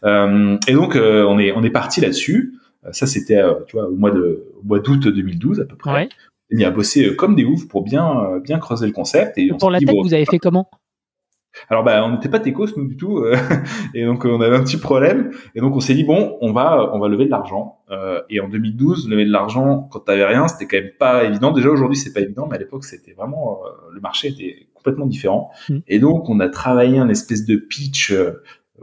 Euh, 0.05 0.57
et 0.67 0.73
donc 0.73 0.95
euh, 0.95 1.25
on 1.25 1.39
est 1.39 1.51
on 1.51 1.63
est 1.63 1.69
parti 1.69 2.01
là-dessus. 2.01 2.53
Euh, 2.85 2.89
ça 2.93 3.05
c'était 3.05 3.37
euh, 3.37 3.55
tu 3.67 3.75
vois 3.75 3.89
au 3.89 3.95
mois 3.95 4.11
de 4.11 4.45
au 4.61 4.65
mois 4.65 4.79
d'août 4.79 5.07
2012 5.07 5.59
à 5.59 5.65
peu 5.65 5.75
près. 5.75 5.91
Ouais. 5.91 6.09
On 6.53 6.57
y 6.57 6.63
a 6.63 6.71
bossé 6.71 7.15
comme 7.15 7.35
des 7.35 7.43
oufs 7.43 7.67
pour 7.67 7.83
bien 7.83 8.39
bien 8.43 8.59
creuser 8.59 8.87
le 8.87 8.93
concept. 8.93 9.37
Et 9.37 9.49
pour 9.59 9.69
la 9.69 9.79
tête, 9.79 9.89
vous 10.01 10.13
avez 10.13 10.25
fait 10.25 10.39
comment? 10.39 10.69
Alors 11.69 11.83
bah 11.83 12.03
on 12.05 12.11
n'était 12.11 12.29
pas 12.29 12.39
techos 12.39 12.67
nous 12.77 12.87
du 12.87 12.97
tout 12.97 13.19
euh, 13.19 13.35
et 13.93 14.05
donc 14.05 14.25
on 14.25 14.41
avait 14.41 14.55
un 14.55 14.63
petit 14.63 14.77
problème 14.77 15.31
et 15.55 15.59
donc 15.59 15.75
on 15.75 15.79
s'est 15.79 15.93
dit 15.93 16.03
bon 16.03 16.37
on 16.41 16.51
va 16.51 16.91
on 16.93 16.99
va 16.99 17.07
lever 17.07 17.25
de 17.25 17.31
l'argent. 17.31 17.77
Euh, 17.91 18.21
et 18.29 18.39
en 18.39 18.47
2012 18.47 19.09
lever 19.09 19.25
de 19.25 19.31
l'argent 19.31 19.87
quand 19.91 19.99
t'avais 20.01 20.25
rien 20.25 20.47
c'était 20.47 20.67
quand 20.67 20.83
même 20.83 20.93
pas 20.97 21.23
évident. 21.23 21.51
Déjà 21.51 21.69
aujourd'hui 21.69 21.97
c'est 21.97 22.13
pas 22.13 22.21
évident 22.21 22.47
mais 22.47 22.55
à 22.55 22.59
l'époque 22.59 22.85
c'était 22.85 23.13
vraiment 23.13 23.59
euh, 23.65 23.69
le 23.91 23.99
marché 23.99 24.29
était 24.29 24.67
complètement 24.73 25.05
différent. 25.05 25.51
Mm. 25.69 25.79
et 25.87 25.99
donc 25.99 26.29
on 26.29 26.39
a 26.39 26.49
travaillé 26.49 26.99
un 26.99 27.09
espèce 27.09 27.45
de 27.45 27.55
pitch 27.55 28.13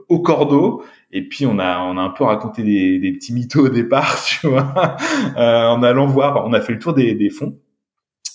au 0.08 0.20
cordeau 0.20 0.82
et 1.12 1.26
puis 1.26 1.46
on 1.46 1.58
a 1.58 1.78
on 1.78 1.96
a 1.96 2.02
un 2.02 2.10
peu 2.10 2.24
raconté 2.24 2.62
des, 2.62 2.98
des 2.98 3.12
petits 3.12 3.32
mythos 3.32 3.66
au 3.66 3.68
départ 3.68 4.16
tu 4.26 4.48
vois 4.48 4.96
en 5.36 5.82
allant 5.82 6.06
voir. 6.06 6.44
On 6.46 6.52
a 6.52 6.60
fait 6.60 6.72
le 6.72 6.78
tour 6.78 6.94
des, 6.94 7.14
des 7.14 7.30
fonds. 7.30 7.56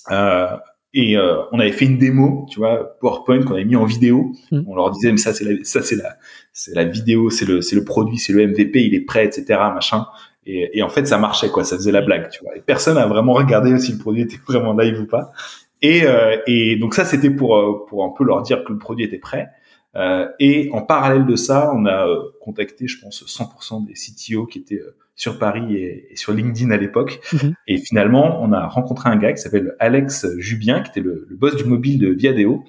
Euh, 0.10 0.58
et 0.93 1.17
euh, 1.17 1.41
on 1.51 1.60
avait 1.60 1.71
fait 1.71 1.86
une 1.86 1.97
démo, 1.97 2.45
tu 2.49 2.60
vois, 2.60 2.97
PowerPoint 2.99 3.43
qu'on 3.43 3.54
avait 3.54 3.65
mis 3.65 3.77
en 3.77 3.86
vidéo. 3.86 4.34
Mm. 4.51 4.62
On 4.67 4.75
leur 4.75 4.91
disait, 4.91 5.12
mais 5.12 5.17
ça 5.17 5.34
c'est 5.34 5.45
la, 5.45 5.63
ça 5.63 5.82
c'est 5.82 5.95
la, 5.95 6.17
c'est 6.51 6.75
la 6.75 6.84
vidéo, 6.84 7.30
c'est 7.30 7.45
le, 7.45 7.62
c'est 7.62 7.75
le 7.75 7.86
produit, 7.86 8.17
c'est 8.17 8.34
le 8.34 8.45
MVP, 8.47 8.84
il 8.84 8.93
est 8.93 9.06
prêt, 9.06 9.25
etc. 9.25 9.45
Machin. 9.73 10.06
Et, 10.45 10.77
et, 10.77 10.82
en 10.82 10.89
fait, 10.89 11.06
ça 11.06 11.17
marchait 11.17 11.49
quoi, 11.49 11.63
ça 11.63 11.75
faisait 11.75 11.91
la 11.91 12.01
blague, 12.01 12.30
tu 12.30 12.43
vois. 12.43 12.56
Et 12.58 12.62
personne 12.62 12.97
a 12.97 13.06
vraiment 13.06 13.34
regardé 13.34 13.77
si 13.77 13.91
le 13.91 13.99
produit 13.99 14.23
était 14.23 14.39
vraiment 14.47 14.73
live 14.73 14.99
ou 14.99 15.06
pas. 15.06 15.32
Et, 15.82 16.04
euh, 16.04 16.38
et 16.47 16.75
donc 16.75 16.93
ça, 16.93 17.06
c'était 17.06 17.30
pour 17.30 17.56
euh, 17.56 17.86
pour 17.88 18.04
un 18.04 18.10
peu 18.10 18.23
leur 18.23 18.41
dire 18.41 18.63
que 18.63 18.73
le 18.73 18.80
produit 18.80 19.06
était 19.06 19.19
prêt. 19.19 19.49
Euh, 19.95 20.27
et 20.39 20.69
en 20.73 20.82
parallèle 20.82 21.25
de 21.25 21.36
ça, 21.36 21.71
on 21.75 21.86
a 21.86 22.08
contacté, 22.41 22.88
je 22.88 22.99
pense, 22.99 23.23
100% 23.23 23.86
des 23.86 23.93
CTO 23.93 24.45
qui 24.45 24.60
étaient 24.60 24.82
sur 25.21 25.38
Paris 25.38 25.75
et, 25.75 26.15
sur 26.15 26.34
LinkedIn 26.34 26.71
à 26.71 26.77
l'époque. 26.77 27.19
Mhm. 27.31 27.53
Et 27.67 27.77
finalement, 27.77 28.41
on 28.41 28.51
a 28.53 28.65
rencontré 28.65 29.07
un 29.07 29.17
gars 29.17 29.31
qui 29.34 29.39
s'appelle 29.39 29.75
Alex 29.77 30.25
Jubien, 30.39 30.81
qui 30.81 30.89
était 30.89 30.99
le, 30.99 31.27
boss 31.29 31.55
du 31.55 31.63
mobile 31.63 31.99
de 31.99 32.07
Viadeo. 32.07 32.63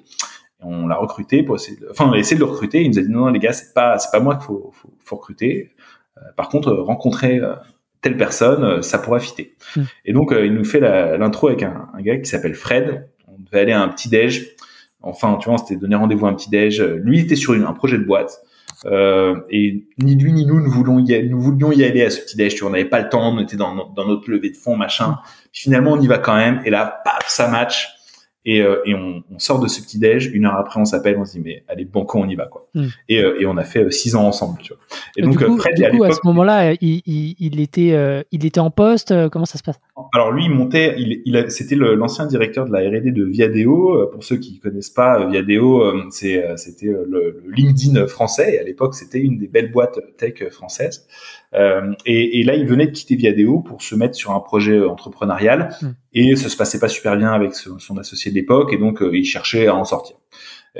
on 0.61 0.85
l'a 0.85 0.95
recruté 0.95 1.41
pour 1.41 1.55
essayer 1.55 1.77
de, 1.77 1.87
enfin, 1.89 2.05
on 2.07 2.11
a 2.11 2.17
essayé 2.19 2.35
de 2.35 2.41
le 2.41 2.51
recruter. 2.51 2.83
Il 2.83 2.91
nous 2.91 2.99
a 2.99 3.01
dit 3.01 3.09
non, 3.09 3.21
non 3.21 3.29
les 3.29 3.39
gars, 3.39 3.53
c'est 3.53 3.73
pas, 3.73 3.97
c'est 3.97 4.11
pas 4.11 4.19
moi 4.19 4.35
qu'il 4.35 4.45
faut, 4.45 4.69
faut, 4.71 4.93
faut, 5.03 5.15
recruter. 5.15 5.71
Euh, 6.19 6.21
par 6.37 6.49
contre, 6.49 6.71
rencontrer 6.73 7.39
euh, 7.39 7.55
telle 8.01 8.17
personne, 8.17 8.63
euh, 8.63 8.81
ça 8.83 8.99
pourra 8.99 9.19
fitter. 9.19 9.55
Mhm. 9.75 9.85
Et 10.05 10.13
donc, 10.13 10.31
il 10.37 10.53
nous 10.53 10.63
fait 10.63 10.79
l'intro 10.79 11.47
avec 11.47 11.63
un, 11.63 11.89
un, 11.91 12.01
gars 12.03 12.17
qui 12.17 12.29
s'appelle 12.29 12.53
Fred. 12.53 13.09
On 13.27 13.41
devait 13.41 13.61
aller 13.61 13.71
à 13.71 13.81
un 13.81 13.87
petit 13.87 14.09
déj. 14.09 14.55
Enfin, 15.01 15.39
tu 15.41 15.45
vois, 15.45 15.55
on 15.55 15.57
s'était 15.57 15.75
donné 15.75 15.95
rendez-vous 15.95 16.27
à 16.27 16.29
un 16.29 16.35
petit 16.35 16.51
déj. 16.51 16.81
Lui, 16.81 17.17
il 17.17 17.23
était 17.23 17.35
sur 17.35 17.55
une, 17.55 17.63
un 17.63 17.73
projet 17.73 17.97
de 17.97 18.03
boîte. 18.03 18.43
Euh, 18.85 19.35
et 19.49 19.85
ni 19.97 20.15
lui 20.15 20.33
ni 20.33 20.45
nous 20.45 20.59
ne 20.59 20.67
voulions 20.67 20.99
y 20.99 21.13
aller, 21.13 21.29
nous 21.29 21.39
voulions 21.39 21.71
y 21.71 21.83
aller 21.83 22.03
à 22.03 22.09
ce 22.09 22.21
petit 22.21 22.35
déj. 22.35 22.61
On 22.63 22.69
n'avait 22.69 22.85
pas 22.85 22.99
le 22.99 23.09
temps, 23.09 23.33
on 23.33 23.39
était 23.39 23.55
dans, 23.55 23.73
notre 23.73 24.29
levée 24.29 24.49
de 24.49 24.57
fond, 24.57 24.75
machin. 24.75 25.17
finalement, 25.51 25.93
on 25.93 26.01
y 26.01 26.07
va 26.07 26.17
quand 26.17 26.35
même. 26.35 26.61
Et 26.65 26.69
là, 26.69 27.01
paf, 27.03 27.27
ça 27.27 27.47
match. 27.47 27.89
Et, 28.45 28.61
euh, 28.61 28.81
et 28.85 28.93
on, 28.93 29.23
on, 29.31 29.39
sort 29.39 29.59
de 29.59 29.67
ce 29.67 29.81
petit 29.81 29.99
déj. 29.99 30.27
Une 30.33 30.45
heure 30.45 30.55
après, 30.55 30.79
on 30.79 30.85
s'appelle, 30.85 31.17
on 31.17 31.25
se 31.25 31.33
dit 31.33 31.41
mais 31.43 31.63
allez, 31.67 31.85
banco, 31.85 32.19
on 32.19 32.27
y 32.27 32.35
va 32.35 32.45
quoi. 32.45 32.67
Hmm. 32.73 32.87
Et, 33.07 33.23
euh, 33.23 33.39
et 33.39 33.45
on 33.45 33.55
a 33.57 33.63
fait 33.63 33.89
six 33.91 34.15
ans 34.15 34.25
ensemble. 34.25 34.59
Tu 34.61 34.73
vois. 34.73 34.81
Et, 35.15 35.21
donc 35.21 35.37
du 35.37 35.45
coup, 35.45 35.57
Fred, 35.57 35.75
du 35.75 35.97
coup, 35.97 36.03
à, 36.03 36.11
ce 36.11 36.19
moment-là, 36.25 36.73
il, 36.81 37.01
il, 37.05 37.35
il, 37.39 37.59
était 37.61 38.23
il 38.31 38.45
était 38.45 38.59
en 38.59 38.69
poste. 38.69 39.13
Comment 39.29 39.45
ça 39.45 39.57
se 39.57 39.63
passe? 39.63 39.79
Alors 40.13 40.31
lui, 40.31 40.45
il 40.45 40.51
montait. 40.51 40.95
Il, 40.97 41.21
il 41.25 41.51
c'était 41.51 41.75
l'ancien 41.75 42.25
directeur 42.25 42.65
de 42.65 42.71
la 42.71 42.79
R&D 42.79 43.11
de 43.11 43.23
Viadeo. 43.23 44.07
Pour 44.11 44.23
ceux 44.23 44.37
qui 44.37 44.59
connaissent 44.59 44.89
pas 44.89 45.25
Viadeo, 45.25 46.09
c'est 46.09 46.43
c'était 46.57 46.87
le, 46.87 47.05
le, 47.09 47.43
LinkedIn 47.49 48.07
français. 48.07 48.55
Et 48.55 48.59
à 48.59 48.63
l'époque, 48.63 48.95
c'était 48.95 49.19
une 49.19 49.37
des 49.37 49.47
belles 49.47 49.71
boîtes 49.71 49.99
tech 50.17 50.49
françaises. 50.49 51.07
Euh, 51.55 51.93
et, 52.05 52.39
et, 52.39 52.43
là, 52.43 52.55
il 52.55 52.65
venait 52.65 52.87
de 52.87 52.91
quitter 52.91 53.15
Viadeo 53.15 53.59
pour 53.59 53.81
se 53.81 53.95
mettre 53.95 54.15
sur 54.15 54.31
un 54.31 54.39
projet 54.39 54.83
entrepreneurial 54.83 55.75
hmm. 55.81 55.89
et 56.13 56.35
ça 56.35 56.49
se 56.49 56.57
passait 56.57 56.79
pas 56.79 56.87
super 56.87 57.15
bien 57.15 57.31
avec 57.31 57.53
son, 57.53 57.97
associé 57.97 58.31
de 58.33 58.39
l'époque 58.39 58.73
et 58.73 58.77
donc 58.77 59.01
euh, 59.01 59.15
il 59.15 59.25
cherchait 59.25 59.67
à 59.67 59.75
en 59.75 59.85
sortir. 59.85 60.17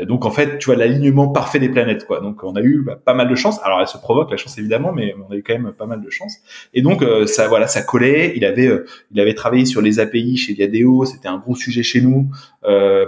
donc 0.07 0.25
en 0.25 0.31
fait, 0.31 0.57
tu 0.57 0.65
vois 0.65 0.75
l'alignement 0.75 1.27
parfait 1.27 1.59
des 1.59 1.69
planètes 1.69 2.05
quoi. 2.05 2.19
Donc 2.19 2.43
on 2.43 2.55
a 2.55 2.61
eu 2.61 2.81
bah, 2.83 2.99
pas 3.03 3.13
mal 3.13 3.29
de 3.29 3.35
chance. 3.35 3.59
Alors 3.63 3.79
elle 3.79 3.87
se 3.87 3.97
provoque 3.97 4.31
la 4.31 4.37
chance 4.37 4.57
évidemment, 4.57 4.91
mais 4.91 5.13
on 5.27 5.31
a 5.31 5.37
eu 5.37 5.43
quand 5.43 5.53
même 5.53 5.71
pas 5.71 5.85
mal 5.85 6.01
de 6.01 6.09
chance. 6.09 6.37
Et 6.73 6.81
donc 6.81 7.03
euh, 7.03 7.27
ça 7.27 7.47
voilà, 7.47 7.67
ça 7.67 7.83
collait. 7.83 8.33
Il 8.35 8.43
avait 8.43 8.69
il 9.11 9.19
avait 9.19 9.35
travaillé 9.35 9.65
sur 9.65 9.81
les 9.81 9.99
API 9.99 10.35
chez 10.35 10.53
Viadeo, 10.53 11.05
c'était 11.05 11.27
un 11.27 11.37
gros 11.37 11.55
sujet 11.55 11.83
chez 11.83 12.01
nous 12.01 12.29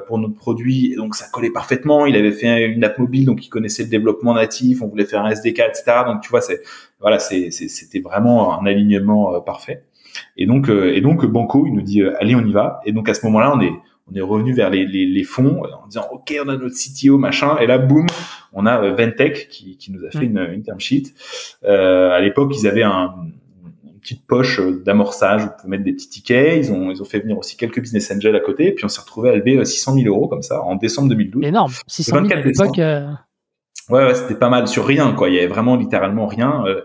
pour 0.08 0.19
notre 0.19 0.36
produit 0.36 0.93
et 0.93 0.95
donc 0.95 1.15
ça 1.15 1.25
collait 1.34 1.51
parfaitement. 1.51 2.05
Il 2.05 2.15
avait 2.15 2.31
fait 2.31 2.65
une 2.65 2.84
app 2.84 2.99
mobile 2.99 3.25
donc 3.25 3.45
il 3.45 3.49
connaissait 3.49 3.84
le 3.84 3.89
développement 3.89 4.34
natif, 4.36 4.81
on 4.81 4.88
voulait 4.88 5.05
faire 5.05 5.23
un 5.25 5.29
SDK 5.31 5.60
etc. 5.60 5.84
Donc 6.05 6.21
tu 6.21 6.29
vois 6.29 6.41
c'est 6.41 6.62
voilà, 6.99 7.19
c'était 7.19 7.99
vraiment 7.99 8.60
un 8.60 8.65
alignement 8.65 9.41
parfait. 9.41 9.84
Et 10.38 10.45
donc, 10.45 10.69
et 10.69 11.01
donc 11.01 11.25
Banco, 11.25 11.65
il 11.67 11.73
nous 11.73 11.81
dit 11.81 12.01
allez, 12.19 12.36
on 12.36 12.45
y 12.45 12.51
va. 12.51 12.79
Et 12.86 12.91
donc 12.91 13.10
à 13.10 13.13
ce 13.13 13.25
moment-là, 13.25 13.53
on 13.55 13.62
est 13.62 13.73
on 14.12 14.15
est 14.15 14.22
revenu 14.22 14.54
vers 14.54 14.70
les, 14.70 14.86
les, 14.86 15.06
les, 15.06 15.24
fonds 15.24 15.63
en 15.63 15.88
disant 15.88 16.06
ok 16.12 16.36
on 16.46 16.50
a 16.50 16.58
notre 16.58 16.76
CTO 16.76 17.18
machin. 17.18 17.58
Et 17.58 17.68
là 17.68 17.78
boum 17.78 18.06
on 18.54 18.65
a 18.65 18.91
Ventech 18.91 19.48
qui, 19.50 19.78
qui 19.78 19.91
nous 19.91 20.06
a 20.06 20.12
fait 20.12 20.26
une, 20.26 20.38
une 20.54 20.63
term 20.63 20.80
sheet. 20.80 21.13
Euh, 21.63 22.12
à 22.12 22.22
l'époque 22.22 22.54
ils 22.56 22.68
avaient 22.68 22.84
un, 22.84 23.15
une 23.84 24.00
petite 24.00 24.26
poche 24.28 24.62
d'amorçage 24.86 25.44
où 25.44 25.48
on 25.48 25.62
pouvait 25.62 25.70
mettre 25.70 25.84
des 25.84 25.94
petits 25.94 26.10
tickets. 26.10 26.65
Ils 26.65 26.72
ont 26.72 26.91
ils 26.91 27.02
ont 27.02 27.06
fait 27.06 27.20
venir 27.20 27.38
aussi 27.38 27.58
quelques 27.58 27.82
business 27.82 28.12
angels 28.12 28.36
à 28.36 28.39
côté. 28.39 28.68
Et 28.68 28.72
puis 28.74 28.86
on 28.86 28.89
s'est 28.89 29.02
retrouvé 29.02 29.30
à 29.30 29.36
lever 29.36 29.63
600 29.63 29.96
000 29.96 30.08
euros 30.08 30.28
comme 30.28 30.44
ça 30.44 30.62
en 30.62 30.76
décembre 30.76 31.10
2012 31.10 31.44
énorme. 31.44 31.72
600 31.88 32.28
000 32.28 32.32
à 32.32 32.36
l'époque 32.41 32.80
euh... 32.80 33.08
ouais, 33.89 34.06
ouais 34.06 34.13
c'était 34.13 34.36
pas 34.36 34.50
mal 34.50 34.68
sur 34.68 34.86
rien 34.86 35.13
quoi. 35.13 35.30
Il 35.30 35.36
y 35.36 35.39
avait 35.39 35.48
vraiment 35.48 35.76
littéralement 35.76 36.28
rien. 36.28 36.63
Euh, 36.68 36.82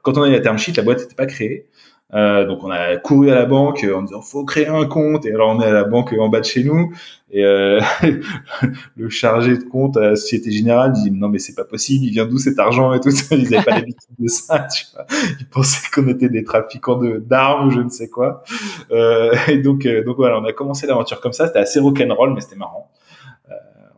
quand 0.00 0.16
on 0.16 0.22
a 0.22 0.28
eu 0.28 0.32
la 0.32 0.40
term 0.40 0.56
sheet 0.56 0.72
la 0.78 0.84
boîte 0.84 1.00
n'était 1.00 1.14
pas 1.14 1.26
créée 1.26 1.68
euh, 2.14 2.44
donc 2.44 2.62
on 2.62 2.70
a 2.70 2.96
couru 2.98 3.30
à 3.30 3.34
la 3.34 3.46
banque 3.46 3.86
en 3.94 4.02
disant 4.02 4.20
faut 4.20 4.44
créer 4.44 4.66
un 4.66 4.84
compte. 4.84 5.24
Et 5.24 5.32
alors 5.32 5.50
on 5.50 5.60
est 5.60 5.66
à 5.66 5.72
la 5.72 5.84
banque 5.84 6.14
en 6.18 6.28
bas 6.28 6.40
de 6.40 6.44
chez 6.44 6.62
nous. 6.62 6.92
Et 7.30 7.42
euh, 7.44 7.80
le 8.96 9.08
chargé 9.08 9.56
de 9.56 9.64
compte 9.64 9.96
à 9.96 10.10
la 10.10 10.16
Société 10.16 10.50
Générale 10.50 10.92
dit 10.92 11.10
non 11.10 11.28
mais 11.28 11.38
c'est 11.38 11.54
pas 11.54 11.64
possible. 11.64 12.04
Il 12.04 12.10
vient 12.10 12.26
d'où 12.26 12.38
cet 12.38 12.58
argent 12.58 12.92
et 12.92 13.00
tout 13.00 13.10
ça? 13.10 13.34
Ils 13.36 13.54
avaient 13.54 13.64
pas 13.64 13.76
l'habitude 13.76 14.10
de 14.18 14.28
ça 14.28 14.66
tu 14.74 14.84
vois. 14.92 15.06
Ils 15.40 15.46
pensaient 15.46 15.88
qu'on 15.94 16.08
était 16.08 16.28
des 16.28 16.44
trafiquants 16.44 16.96
de 16.96 17.18
d'armes 17.18 17.68
ou 17.68 17.70
je 17.70 17.80
ne 17.80 17.88
sais 17.88 18.08
quoi. 18.08 18.44
Euh, 18.90 19.34
et 19.48 19.58
donc 19.58 19.86
euh, 19.86 20.04
donc 20.04 20.16
voilà 20.16 20.38
on 20.38 20.44
a 20.44 20.52
commencé 20.52 20.86
l'aventure 20.86 21.20
comme 21.20 21.32
ça. 21.32 21.46
C'était 21.46 21.60
assez 21.60 21.80
rock'n'roll 21.80 22.34
mais 22.34 22.42
c'était 22.42 22.56
marrant. 22.56 22.90
Euh, 23.50 23.54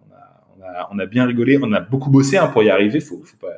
on 0.07 0.15
a, 0.15 0.47
on, 0.57 0.63
a, 0.63 0.89
on 0.93 0.99
a 1.01 1.07
bien 1.07 1.27
rigolé. 1.27 1.59
On 1.61 1.73
a 1.73 1.81
beaucoup 1.81 2.11
bossé 2.11 2.37
hein, 2.37 2.47
pour 2.47 2.63
y 2.63 2.71
arriver. 2.71 3.01
Faut 3.01 3.21
faut 3.25 3.37
pas 3.39 3.55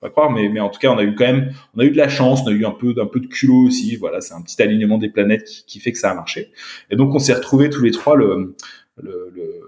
pas 0.00 0.10
croire, 0.10 0.30
mais, 0.30 0.48
mais 0.48 0.60
en 0.60 0.68
tout 0.68 0.78
cas, 0.78 0.90
on 0.90 0.98
a 0.98 1.02
eu 1.02 1.14
quand 1.14 1.24
même, 1.24 1.52
on 1.74 1.80
a 1.80 1.84
eu 1.84 1.90
de 1.90 1.96
la 1.96 2.08
chance, 2.08 2.42
on 2.44 2.48
a 2.48 2.52
eu 2.52 2.64
un 2.64 2.70
peu, 2.70 2.94
d'un 2.94 3.06
peu 3.06 3.20
de 3.20 3.26
culot 3.26 3.66
aussi. 3.66 3.96
Voilà, 3.96 4.20
c'est 4.20 4.34
un 4.34 4.42
petit 4.42 4.60
alignement 4.62 4.98
des 4.98 5.08
planètes 5.08 5.44
qui, 5.44 5.64
qui, 5.64 5.80
fait 5.80 5.92
que 5.92 5.98
ça 5.98 6.10
a 6.10 6.14
marché. 6.14 6.52
Et 6.90 6.96
donc, 6.96 7.14
on 7.14 7.18
s'est 7.18 7.34
retrouvés 7.34 7.70
tous 7.70 7.82
les 7.82 7.90
trois 7.90 8.16
le, 8.16 8.54
le, 8.96 9.32
le 9.34 9.60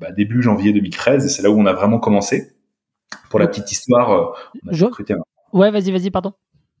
bah, 0.00 0.10
début 0.12 0.42
janvier 0.42 0.72
2013, 0.72 1.24
et 1.24 1.28
c'est 1.28 1.42
là 1.42 1.50
où 1.50 1.58
on 1.58 1.66
a 1.66 1.72
vraiment 1.72 1.98
commencé. 1.98 2.52
Pour 3.30 3.38
la 3.38 3.46
petite 3.46 3.70
histoire, 3.70 4.12
euh, 4.12 4.26
on 4.66 4.72
a 4.72 4.86
recruté 4.86 5.14
un... 5.14 5.18
Ouais, 5.52 5.70
vas-y, 5.70 5.92
vas-y, 5.92 6.10
pardon. 6.10 6.32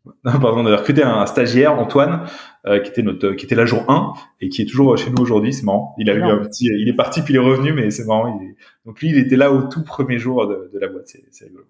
pardon, 0.24 0.58
on 0.58 0.66
a 0.66 0.76
recruté 0.76 1.02
un 1.02 1.26
stagiaire, 1.26 1.78
Antoine, 1.78 2.26
euh, 2.66 2.80
qui 2.80 2.90
était 2.90 3.02
notre, 3.02 3.32
qui 3.32 3.46
était 3.46 3.54
là 3.54 3.66
jour 3.66 3.84
1 3.88 4.12
et 4.40 4.48
qui 4.48 4.62
est 4.62 4.66
toujours 4.66 4.96
chez 4.96 5.10
nous 5.10 5.22
aujourd'hui. 5.22 5.52
C'est 5.52 5.64
marrant. 5.64 5.94
Il 5.98 6.10
a 6.10 6.14
eu 6.14 6.22
un 6.22 6.38
petit, 6.38 6.66
il 6.66 6.88
est 6.88 6.96
parti 6.96 7.22
puis 7.22 7.34
il 7.34 7.36
est 7.36 7.40
revenu, 7.40 7.72
mais 7.72 7.90
c'est 7.90 8.04
marrant. 8.04 8.38
Il 8.40 8.48
est... 8.48 8.56
Donc 8.84 9.00
lui, 9.00 9.08
il 9.08 9.18
était 9.18 9.36
là 9.36 9.52
au 9.52 9.62
tout 9.62 9.82
premier 9.82 10.18
jour 10.18 10.46
de, 10.46 10.70
de 10.72 10.78
la 10.78 10.88
boîte. 10.88 11.06
C'est 11.06 11.44
rigolo. 11.44 11.64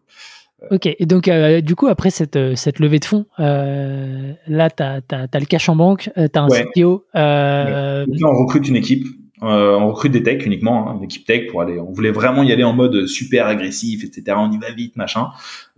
Ok, 0.70 0.86
et 0.86 1.06
donc 1.06 1.28
euh, 1.28 1.60
du 1.60 1.76
coup, 1.76 1.86
après 1.86 2.10
cette, 2.10 2.36
euh, 2.36 2.54
cette 2.54 2.78
levée 2.78 2.98
de 2.98 3.04
fonds, 3.04 3.26
euh, 3.40 4.32
là, 4.46 4.70
tu 4.70 4.82
as, 4.82 5.00
le 5.38 5.44
cash 5.44 5.68
en 5.68 5.76
banque, 5.76 6.10
tu 6.14 6.38
as 6.38 6.42
un 6.42 6.48
CTO. 6.48 7.04
Euh... 7.14 8.06
Là, 8.08 8.28
on 8.28 8.36
recrute 8.38 8.66
une 8.66 8.76
équipe, 8.76 9.06
on 9.42 9.88
recrute 9.88 10.12
des 10.12 10.22
techs 10.22 10.46
uniquement, 10.46 10.88
hein, 10.88 10.96
une 10.96 11.04
équipe 11.04 11.26
tech 11.26 11.48
pour 11.50 11.60
aller. 11.60 11.78
On 11.78 11.92
voulait 11.92 12.10
vraiment 12.10 12.42
y 12.42 12.52
aller 12.52 12.64
en 12.64 12.72
mode 12.72 13.06
super 13.06 13.46
agressif, 13.46 14.02
etc. 14.02 14.36
On 14.38 14.50
y 14.50 14.58
va 14.58 14.70
vite, 14.72 14.96
machin. 14.96 15.28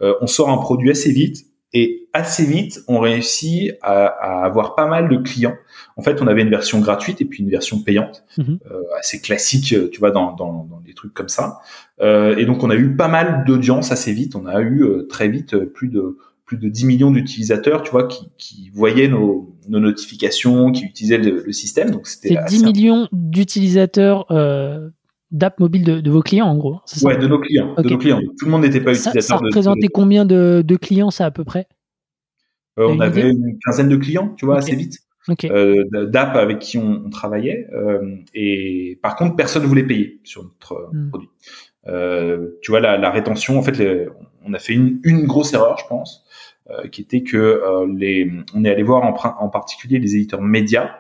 on 0.01 0.27
sort 0.27 0.49
un 0.49 0.59
produit 0.59 0.91
assez 0.91 1.11
vite, 1.11 1.45
et 1.75 2.09
assez 2.15 2.47
vite, 2.47 2.81
on 2.89 2.99
réussit 2.99 3.73
à, 3.83 4.07
à, 4.07 4.45
avoir 4.45 4.75
pas 4.75 4.87
mal 4.87 5.09
de 5.09 5.17
clients. 5.19 5.57
En 5.97 6.03
fait, 6.03 6.23
on 6.23 6.27
avait 6.27 6.43
une 6.43 6.51
version 6.51 6.81
gratuite 6.81 7.21
et 7.21 7.27
puis 7.27 7.43
une 7.43 7.51
version 7.51 7.83
payante, 7.83 8.25
mhm. 8.39 8.59
euh, 8.71 8.83
assez 8.99 9.21
classique, 9.21 9.75
euh, 9.75 9.91
tu 9.91 10.01
vois, 10.01 10.11
dans, 10.11 10.33
dans, 10.33 10.65
dans, 10.65 10.81
des 10.81 10.95
trucs 10.95 11.13
comme 11.13 11.29
ça. 11.29 11.59
Euh, 12.01 12.37
et 12.37 12.47
donc, 12.47 12.63
on 12.63 12.71
a 12.71 12.77
eu 12.77 12.97
pas 12.97 13.09
mal 13.09 13.45
d'audience 13.47 13.93
assez 13.93 14.13
vite. 14.13 14.37
On 14.37 14.47
a 14.47 14.61
eu 14.61 14.83
euh, 14.83 15.07
très 15.09 15.29
vite 15.29 15.55
euh, 15.55 15.67
plus 15.67 15.89
de 15.89 16.17
plus 16.49 16.57
de 16.57 16.69
10 16.69 16.87
millions 16.87 17.11
d'utilisateurs, 17.11 17.83
tu 17.83 17.91
vois, 17.91 18.09
qui, 18.09 18.31
qui 18.39 18.71
voyaient 18.71 19.07
nos, 19.07 19.55
nos, 19.69 19.81
notifications, 19.81 20.73
qui 20.73 20.85
utilisaient 20.87 21.19
le, 21.19 21.43
le 21.45 21.53
système. 21.53 21.91
Donc, 21.91 22.07
c'était 22.07 22.37
10 22.49 22.65
millions 22.65 23.07
d'utilisateurs 23.13 24.25
euh, 24.31 24.89
d'app 25.31 25.61
mobile 25.61 25.85
de, 25.85 26.01
de, 26.01 26.11
vos 26.11 26.23
clients, 26.23 26.47
en 26.47 26.57
gros. 26.57 26.79
Ça? 26.87 27.07
Ouais, 27.07 27.19
de 27.19 27.27
nos 27.27 27.39
clients. 27.39 27.75
De 27.77 27.89
nos 27.89 27.99
clients. 27.99 28.21
Tout 28.39 28.47
le 28.47 28.51
monde 28.51 28.63
n'était 28.63 28.81
pas 28.81 28.93
utilisateur. 28.93 29.23
Ça 29.23 29.37
représentait 29.37 29.89
combien 29.89 30.25
de, 30.25 30.65
de, 30.67 30.77
clients, 30.77 31.11
ça, 31.11 31.27
à 31.27 31.31
peu 31.31 31.45
près? 31.45 31.69
Euh, 32.79 32.89
On 32.89 32.99
avait 33.01 33.29
une 33.29 33.59
quinzaine 33.63 33.91
de 33.91 33.97
clients, 33.97 34.35
tu 34.39 34.47
vois, 34.47 34.57
assez 34.57 34.75
vite. 34.75 35.01
Euh, 35.45 35.85
d'app 36.07 36.35
avec 36.37 36.61
qui 36.61 36.79
on, 36.79 37.03
on 37.05 37.11
travaillait. 37.11 37.69
Et 38.33 38.99
par 39.03 39.17
contre, 39.17 39.37
personne 39.37 39.65
ne 39.65 39.69
voulait 39.69 39.87
payer 39.87 40.19
sur 40.25 40.45
notre 40.45 40.89
hmm. 40.95 41.11
produit. 41.11 41.29
Euh, 41.89 42.49
tu 42.63 42.71
vois, 42.71 42.81
la, 42.81 42.99
la 42.99 43.11
rétention, 43.11 43.59
en 43.59 43.63
fait, 43.63 43.79
les, 43.79 44.09
on 44.45 44.53
a 44.55 44.59
fait 44.59 44.75
une, 44.75 45.01
une, 45.05 45.27
grosse 45.27 45.53
erreur, 45.55 45.79
je 45.79 45.87
pense, 45.89 46.25
euh, 46.71 46.89
qui 46.89 47.03
était 47.03 47.23
que 47.23 47.63
les, 47.97 48.31
on 48.55 48.65
est 48.65 48.71
allé 48.71 48.83
voir 48.83 49.03
en, 49.05 49.45
en 49.45 49.49
particulier 49.49 49.99
les 49.99 50.17
éditeurs 50.17 50.43
médias. 50.43 50.91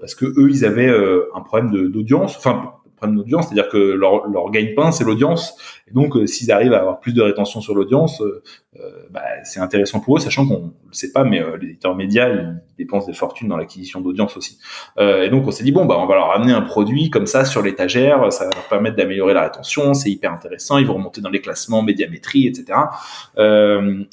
parce 0.00 0.14
que 0.14 0.26
eux, 0.26 0.48
ils 0.50 0.64
avaient 0.64 0.92
un 1.34 1.40
problème 1.40 1.90
d'audience, 1.90 2.36
enfin 2.36 2.72
problème 2.96 3.16
d'audience, 3.16 3.48
c'est-à-dire 3.48 3.68
que 3.68 3.76
leur, 3.76 4.26
leur 4.28 4.50
gagne-pain, 4.50 4.90
c'est 4.90 5.04
l'audience. 5.04 5.56
Et 5.88 5.92
donc, 5.92 6.16
euh, 6.16 6.26
s'ils 6.26 6.50
arrivent 6.50 6.72
à 6.72 6.80
avoir 6.80 7.00
plus 7.00 7.12
de 7.12 7.22
rétention 7.22 7.60
sur 7.60 7.74
l'audience, 7.74 8.20
euh, 8.20 8.42
euh, 8.80 8.90
bah, 9.10 9.22
c'est 9.44 9.60
intéressant 9.60 10.00
pour 10.00 10.16
eux, 10.16 10.20
sachant 10.20 10.46
qu'on 10.46 10.58
ne 10.58 10.88
le 10.88 10.92
sait 10.92 11.12
pas, 11.12 11.24
mais 11.24 11.40
les 11.60 11.68
éditeurs 11.68 11.94
médias, 11.94 12.28
ils 12.28 12.60
dépensent 12.76 13.06
des 13.06 13.12
fortunes 13.12 13.48
dans 13.48 13.56
l'acquisition 13.56 14.00
d'audience 14.00 14.36
aussi. 14.36 14.58
et 14.98 15.28
donc, 15.30 15.46
on 15.46 15.50
s'est 15.50 15.64
dit, 15.64 15.72
bon, 15.72 15.86
bah, 15.86 15.96
on 15.98 16.06
va 16.06 16.16
leur 16.16 16.30
amener 16.32 16.52
un 16.52 16.62
produit 16.62 17.08
comme 17.08 17.26
ça 17.26 17.44
sur 17.44 17.62
l'étagère, 17.62 18.32
ça 18.32 18.44
va 18.44 18.50
leur 18.54 18.68
permettre 18.68 18.96
d'améliorer 18.96 19.32
la 19.32 19.42
rétention, 19.42 19.94
c'est 19.94 20.10
hyper 20.10 20.32
intéressant, 20.32 20.78
ils 20.78 20.86
vont 20.86 20.94
remonter 20.94 21.20
dans 21.20 21.30
les 21.30 21.40
classements, 21.40 21.82
médiamétrie, 21.82 22.46
etc. 22.46 22.78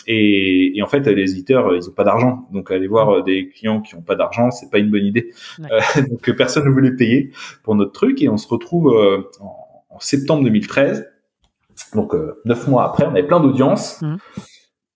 Et, 0.08 0.78
et, 0.78 0.82
en 0.82 0.88
fait, 0.88 1.06
les 1.08 1.32
éditeurs, 1.32 1.76
ils 1.76 1.90
ont 1.90 1.94
pas 1.94 2.04
d'argent. 2.04 2.48
Donc, 2.54 2.72
aller 2.72 2.88
voir 2.88 3.24
des 3.24 3.50
clients 3.50 3.82
qui 3.82 3.96
ont 3.96 4.02
pas 4.02 4.16
d'argent, 4.16 4.52
c'est 4.52 4.70
pas 4.70 4.78
une 4.78 4.92
bonne 4.92 5.06
idée. 5.06 5.32
donc, 6.10 6.32
personne 6.38 6.66
ne 6.66 6.70
voulait 6.70 6.96
payer 6.96 7.32
pour 7.64 7.76
notre 7.76 7.92
truc 7.92 8.22
et 8.22 8.30
on 8.30 8.38
se 8.38 8.48
retrouve 8.48 8.94
euh, 8.94 9.30
en, 9.40 10.00
septembre 10.00 10.44
2013. 10.44 11.13
Donc 11.94 12.14
euh, 12.14 12.42
neuf 12.46 12.68
mois 12.68 12.86
après, 12.86 13.06
on 13.06 13.10
avait 13.12 13.24
plein 13.24 13.40
d'audience, 13.40 14.02
mmh. 14.02 14.16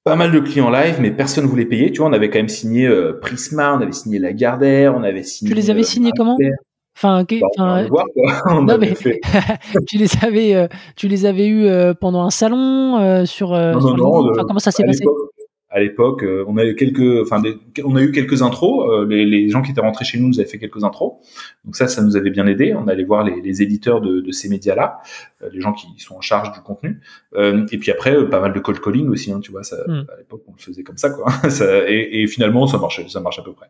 pas 0.04 0.16
mal 0.16 0.32
de 0.32 0.40
clients 0.40 0.70
live, 0.70 0.98
mais 1.00 1.12
personne 1.12 1.46
ne 1.46 1.50
voulait 1.50 1.66
payer. 1.66 1.92
Tu 1.92 2.00
vois, 2.00 2.10
on 2.10 2.13
avait 2.13 2.30
quand 2.30 2.40
même 2.40 2.50
signé 2.50 2.88
euh, 2.88 3.20
Prisma, 3.22 3.76
on 3.76 3.82
avait 3.82 3.92
signé 3.92 4.20
Lagardère, 4.20 4.96
on 4.96 5.04
avait 5.04 5.24
signé. 5.24 5.50
Tu 5.50 5.56
les 5.56 5.70
avais 5.70 5.84
signés 5.84 6.12
comment 6.16 6.38
Enfin, 6.98 7.26
tu 9.88 9.98
les 9.98 10.10
avais, 10.24 10.68
tu 10.96 11.08
les 11.08 11.26
avais 11.28 11.48
eu 11.48 11.70
pendant 12.02 12.24
un 12.24 12.32
salon 12.32 13.26
sur. 13.26 13.50
comment 13.50 14.60
ça 14.60 14.72
s'est 14.72 14.84
passé? 14.84 15.06
À 15.78 15.80
l'époque. 15.80 16.24
Euh, 16.24 16.44
on 16.48 16.58
a 16.58 16.66
eu 16.66 16.76
quelques, 16.76 17.22
enfin, 17.22 17.42
on 17.86 17.96
a 17.96 18.02
eu 18.02 18.12
quelques 18.12 18.42
intros. 18.42 18.90
Euh, 18.90 19.06
les, 19.06 19.26
les, 19.26 19.50
gens 19.50 19.62
qui 19.62 19.72
étaient 19.72 19.82
rentrés 19.82 20.06
chez 20.06 20.20
nous 20.20 20.28
nous 20.28 20.40
avaient 20.40 20.50
fait 20.50 20.58
quelques 20.58 20.84
intros. 20.84 21.13
Donc 21.66 21.76
ça, 21.76 21.88
ça 21.88 22.02
nous 22.02 22.18
avait 22.18 22.32
bien 22.32 22.48
aidé. 22.48 22.74
On 22.74 22.88
allait 22.88 23.04
voir 23.04 23.24
les, 23.24 23.42
les 23.42 23.62
éditeurs 23.62 24.02
de, 24.02 24.20
de 24.20 24.32
ces 24.32 24.50
médias-là, 24.50 25.00
euh, 25.44 25.50
les 25.54 25.62
gens 25.62 25.74
qui 25.74 25.88
sont 25.98 26.16
en 26.16 26.22
charge 26.22 26.52
du 26.52 26.62
contenu. 26.62 27.00
et 27.36 27.78
puis 27.78 27.92
après, 27.92 28.28
pas 28.30 28.40
mal 28.40 28.54
de 28.54 28.60
cold 28.60 28.80
calling 28.82 29.08
aussi. 29.10 29.32
Hein, 29.32 29.40
tu 29.40 29.52
vois, 29.52 29.63
ça, 29.63 29.78
hmm. 29.88 30.06
à 30.13 30.18
l'époque, 30.18 30.44
on 30.48 30.54
le 30.54 30.62
faisait 30.62 30.84
comme 30.84 30.98
ça, 30.98 31.12
quoi. 31.12 31.32
ça, 31.50 31.88
et, 31.88 32.22
et, 32.22 32.28
finalement, 32.28 32.66
ça 32.68 32.80
marchait, 32.80 33.06
ça 33.08 33.20
marche 33.20 33.40
à 33.40 33.44
peu 33.44 33.54
près. 33.54 33.68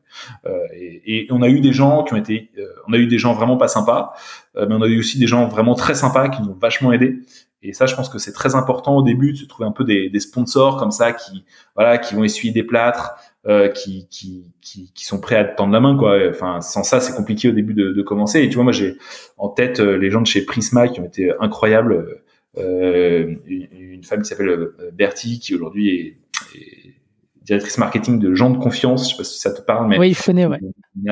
Et, 0.73 1.23
et, 1.23 1.27
on 1.31 1.41
a 1.41 1.49
eu 1.49 1.59
des 1.59 1.73
gens 1.73 2.03
qui 2.03 2.13
ont 2.13 2.17
été, 2.17 2.51
on 2.87 2.93
a 2.93 2.97
eu 2.97 3.07
des 3.07 3.17
gens 3.17 3.33
vraiment 3.33 3.57
pas 3.57 3.67
sympas, 3.67 4.13
mais 4.55 4.73
on 4.73 4.81
a 4.81 4.87
eu 4.87 4.99
aussi 4.99 5.19
des 5.19 5.27
gens 5.27 5.47
vraiment 5.47 5.75
très 5.75 5.93
sympas 5.93 6.29
qui 6.29 6.41
nous 6.41 6.49
ont 6.49 6.57
vachement 6.59 6.93
aidés. 6.93 7.19
Et 7.67 7.73
ça, 7.73 7.85
je 7.85 7.95
pense 7.95 8.09
que 8.09 8.17
c'est 8.17 8.33
très 8.33 8.55
important 8.55 8.95
au 8.95 9.03
début 9.03 9.33
de 9.33 9.37
se 9.37 9.45
trouver 9.45 9.67
un 9.67 9.71
peu 9.71 9.83
des, 9.83 10.09
des, 10.09 10.19
sponsors 10.19 10.77
comme 10.77 10.91
ça 10.91 11.11
qui, 11.11 11.43
voilà, 11.75 11.97
qui 11.97 12.15
vont 12.15 12.23
essuyer 12.23 12.53
des 12.53 12.63
plâtres, 12.63 13.15
euh, 13.45 13.69
qui, 13.69 14.07
qui, 14.09 14.53
qui, 14.61 14.91
qui, 14.93 15.05
sont 15.05 15.19
prêts 15.19 15.35
à 15.35 15.43
te 15.43 15.55
tendre 15.55 15.73
la 15.73 15.79
main, 15.79 15.97
quoi. 15.97 16.17
Enfin, 16.29 16.61
sans 16.61 16.83
ça, 16.83 16.99
c'est 16.99 17.15
compliqué 17.15 17.49
au 17.49 17.51
début 17.53 17.73
de, 17.73 17.91
de, 17.91 18.01
commencer. 18.01 18.41
Et 18.41 18.49
tu 18.49 18.55
vois, 18.55 18.63
moi, 18.63 18.73
j'ai 18.73 18.97
en 19.37 19.49
tête 19.49 19.79
euh, 19.79 19.97
les 19.97 20.09
gens 20.09 20.21
de 20.21 20.27
chez 20.27 20.45
Prisma 20.45 20.87
qui 20.87 20.99
ont 20.99 21.05
été 21.05 21.31
incroyables. 21.39 22.21
Euh, 22.57 23.35
une, 23.45 23.67
une, 23.71 24.03
femme 24.03 24.21
qui 24.21 24.29
s'appelle 24.29 24.49
euh, 24.49 24.91
Bertie, 24.93 25.39
qui 25.39 25.53
aujourd'hui 25.53 25.89
est, 25.89 26.17
est, 26.57 26.93
directrice 27.43 27.77
marketing 27.77 28.19
de 28.19 28.33
gens 28.35 28.49
de 28.49 28.57
confiance. 28.57 29.05
Je 29.05 29.11
sais 29.11 29.17
pas 29.17 29.23
si 29.23 29.39
ça 29.39 29.51
te 29.51 29.61
parle, 29.61 29.87
mais 29.87 29.97
oui, 29.97 30.13
je 30.13 30.23
connais, 30.23 30.45
ouais. 30.45 30.59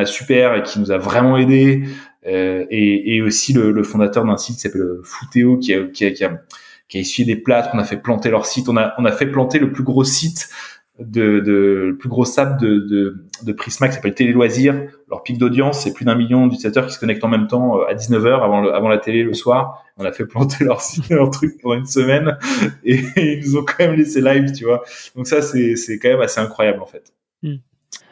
super 0.06 0.56
et 0.56 0.64
qui 0.64 0.80
nous 0.80 0.92
a 0.92 0.98
vraiment 0.98 1.38
aidé. 1.38 1.84
Euh, 2.26 2.66
et, 2.70 3.16
et, 3.16 3.22
aussi 3.22 3.54
le, 3.54 3.72
le 3.72 3.84
fondateur 3.84 4.26
d'un 4.26 4.38
site 4.38 4.56
qui 4.56 4.62
s'appelle 4.62 5.00
Footéo 5.04 5.58
qui 5.58 5.74
a, 5.74 5.84
qui, 5.84 6.06
a, 6.06 6.12
qui, 6.12 6.24
a, 6.24 6.42
qui 6.88 6.98
a 6.98 7.00
essuyé 7.02 7.26
des 7.26 7.40
plâtres, 7.40 7.70
on 7.74 7.78
a 7.78 7.84
fait 7.84 7.98
planter 7.98 8.32
leur 8.32 8.46
site, 8.46 8.68
on 8.68 8.78
a, 8.78 8.94
on 8.98 9.06
a 9.06 9.12
fait 9.12 9.28
planter 9.28 9.60
le 9.60 9.72
plus 9.72 9.84
gros 9.84 10.04
site 10.04 10.50
de, 11.00 11.40
de 11.40 11.86
le 11.88 11.98
plus 11.98 12.08
gros 12.08 12.24
sap 12.24 12.60
de, 12.60 12.80
de, 12.80 13.26
de 13.44 13.52
Prisma 13.52 13.90
qui 13.90 13.96
s'appelle 13.96 14.16
Télé 14.16 14.32
Loisirs. 14.32 14.88
Leur 15.10 15.24
pic 15.24 15.38
d'audience, 15.38 15.82
c'est 15.82 15.94
plus 15.94 16.06
d'un 16.06 16.16
million 16.16 16.48
d'utilisateurs 16.48 16.88
qui 16.88 16.94
se 16.94 17.00
connectent 17.00 17.24
en 17.24 17.28
même 17.30 17.48
temps 17.48 17.80
euh, 17.80 17.86
à 17.86 17.94
19h 17.94 18.42
avant, 18.42 18.62
le, 18.62 18.74
avant 18.74 18.88
la 18.88 18.98
télé 18.98 19.24
le 19.24 19.34
soir. 19.34 19.84
On 19.98 20.06
a 20.06 20.12
fait 20.12 20.26
planter 20.26 20.64
leur 20.64 20.82
site, 20.82 21.10
leur 21.12 21.30
truc 21.32 21.60
pendant 21.62 21.76
une 21.76 21.86
semaine 21.86 22.38
et, 22.84 23.00
ils 23.18 23.42
nous 23.46 23.58
ont 23.58 23.66
quand 23.66 23.80
même 23.80 23.94
laissé 23.94 24.22
live, 24.22 24.52
tu 24.54 24.66
vois. 24.66 24.84
Donc 25.16 25.28
ça, 25.28 25.42
c'est, 25.42 25.76
c'est 25.76 26.00
quand 26.00 26.10
même 26.10 26.22
assez 26.22 26.40
incroyable 26.40 26.82
en 26.82 26.88
fait. 26.88 27.14
Hmm. 27.44 27.56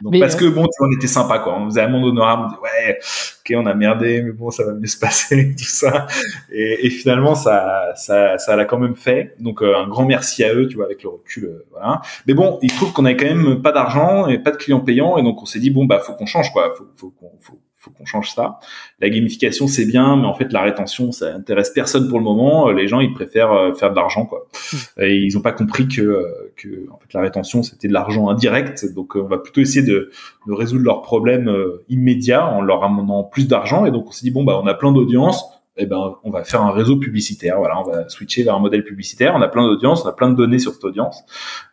Donc 0.00 0.18
parce 0.18 0.36
que 0.36 0.46
bon, 0.46 0.66
on 0.80 0.92
était 0.92 1.06
sympa 1.06 1.38
quoi. 1.38 1.56
On 1.58 1.66
faisait 1.66 1.82
un 1.82 1.88
monde 1.88 2.04
honorable. 2.04 2.44
On 2.44 2.48
disait, 2.48 2.60
ouais, 2.60 2.98
ok, 3.40 3.62
on 3.62 3.66
a 3.66 3.74
merdé, 3.74 4.22
mais 4.22 4.32
bon, 4.32 4.50
ça 4.50 4.64
va 4.64 4.72
mieux 4.72 4.86
se 4.86 4.98
passer, 4.98 5.54
tout 5.58 5.64
ça. 5.64 6.06
Et, 6.52 6.86
et 6.86 6.90
finalement, 6.90 7.34
ça, 7.34 7.92
ça, 7.96 8.38
ça 8.38 8.56
l'a 8.56 8.64
quand 8.64 8.78
même 8.78 8.96
fait. 8.96 9.34
Donc, 9.38 9.62
euh, 9.62 9.76
un 9.76 9.88
grand 9.88 10.04
merci 10.04 10.44
à 10.44 10.52
eux, 10.54 10.68
tu 10.68 10.76
vois, 10.76 10.86
avec 10.86 11.02
le 11.02 11.10
recul, 11.10 11.44
euh, 11.44 11.66
voilà. 11.70 12.02
Mais 12.26 12.34
bon, 12.34 12.58
il 12.62 12.72
trouve 12.72 12.92
qu'on 12.92 13.04
avait 13.04 13.16
quand 13.16 13.26
même 13.26 13.62
pas 13.62 13.72
d'argent 13.72 14.26
et 14.26 14.38
pas 14.38 14.50
de 14.50 14.56
clients 14.56 14.80
payants, 14.80 15.16
et 15.16 15.22
donc 15.22 15.42
on 15.42 15.46
s'est 15.46 15.60
dit 15.60 15.70
bon, 15.70 15.84
bah, 15.84 16.00
faut 16.00 16.14
qu'on 16.14 16.26
change, 16.26 16.52
quoi. 16.52 16.74
Faut, 16.76 16.86
faut, 16.96 17.14
faut, 17.18 17.32
faut 17.40 17.58
qu'on 17.90 18.04
change 18.04 18.30
ça. 18.30 18.58
La 19.00 19.10
gamification 19.10 19.66
c'est 19.66 19.86
bien, 19.86 20.16
mais 20.16 20.26
en 20.26 20.34
fait 20.34 20.52
la 20.52 20.62
rétention 20.62 21.12
ça 21.12 21.34
intéresse 21.34 21.70
personne 21.70 22.08
pour 22.08 22.18
le 22.18 22.24
moment. 22.24 22.70
Les 22.70 22.88
gens 22.88 23.00
ils 23.00 23.12
préfèrent 23.12 23.52
euh, 23.52 23.74
faire 23.74 23.90
de 23.90 23.96
l'argent 23.96 24.26
quoi. 24.26 24.46
Hmm. 24.72 25.02
Et 25.02 25.16
ils 25.16 25.36
ont 25.36 25.40
pas 25.40 25.52
compris 25.52 25.88
que 25.88 26.00
euh, 26.00 26.52
que 26.56 26.90
en 26.90 26.98
fait 26.98 27.12
la 27.12 27.20
rétention 27.20 27.62
c'était 27.62 27.88
de 27.88 27.92
l'argent 27.92 28.28
indirect. 28.28 28.92
Donc 28.94 29.16
euh, 29.16 29.20
on 29.20 29.28
va 29.28 29.38
plutôt 29.38 29.60
essayer 29.60 29.84
de, 29.84 30.10
de 30.46 30.52
résoudre 30.52 30.84
leurs 30.84 31.02
problèmes 31.02 31.52
immédiats 31.88 32.46
en 32.46 32.60
leur 32.60 32.84
amenant 32.84 33.24
plus 33.24 33.48
d'argent. 33.48 33.84
Et 33.86 33.90
donc 33.90 34.06
on 34.08 34.10
s'est 34.10 34.24
dit 34.24 34.30
bon 34.30 34.44
bah 34.44 34.60
on 34.62 34.66
a 34.66 34.74
plein 34.74 34.92
d'audience. 34.92 35.44
Eh 35.76 35.86
ben 35.86 36.14
on 36.22 36.30
va 36.30 36.44
faire 36.44 36.62
un 36.62 36.70
réseau 36.70 36.96
publicitaire. 36.96 37.58
Voilà, 37.58 37.80
on 37.80 37.90
va 37.90 38.08
switcher 38.08 38.44
vers 38.44 38.54
un 38.54 38.60
modèle 38.60 38.84
publicitaire. 38.84 39.34
On 39.34 39.42
a 39.42 39.48
plein 39.48 39.66
d'audience, 39.66 40.04
on 40.04 40.08
a 40.08 40.12
plein 40.12 40.30
de 40.30 40.36
données 40.36 40.60
sur 40.60 40.72
cette 40.72 40.84
audience. 40.84 41.24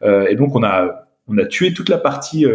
et 0.04 0.36
donc 0.36 0.56
on 0.56 0.64
a 0.64 1.06
on 1.28 1.38
a 1.38 1.46
tué 1.46 1.72
toute 1.74 1.88
la 1.88 2.00
partie 2.00 2.46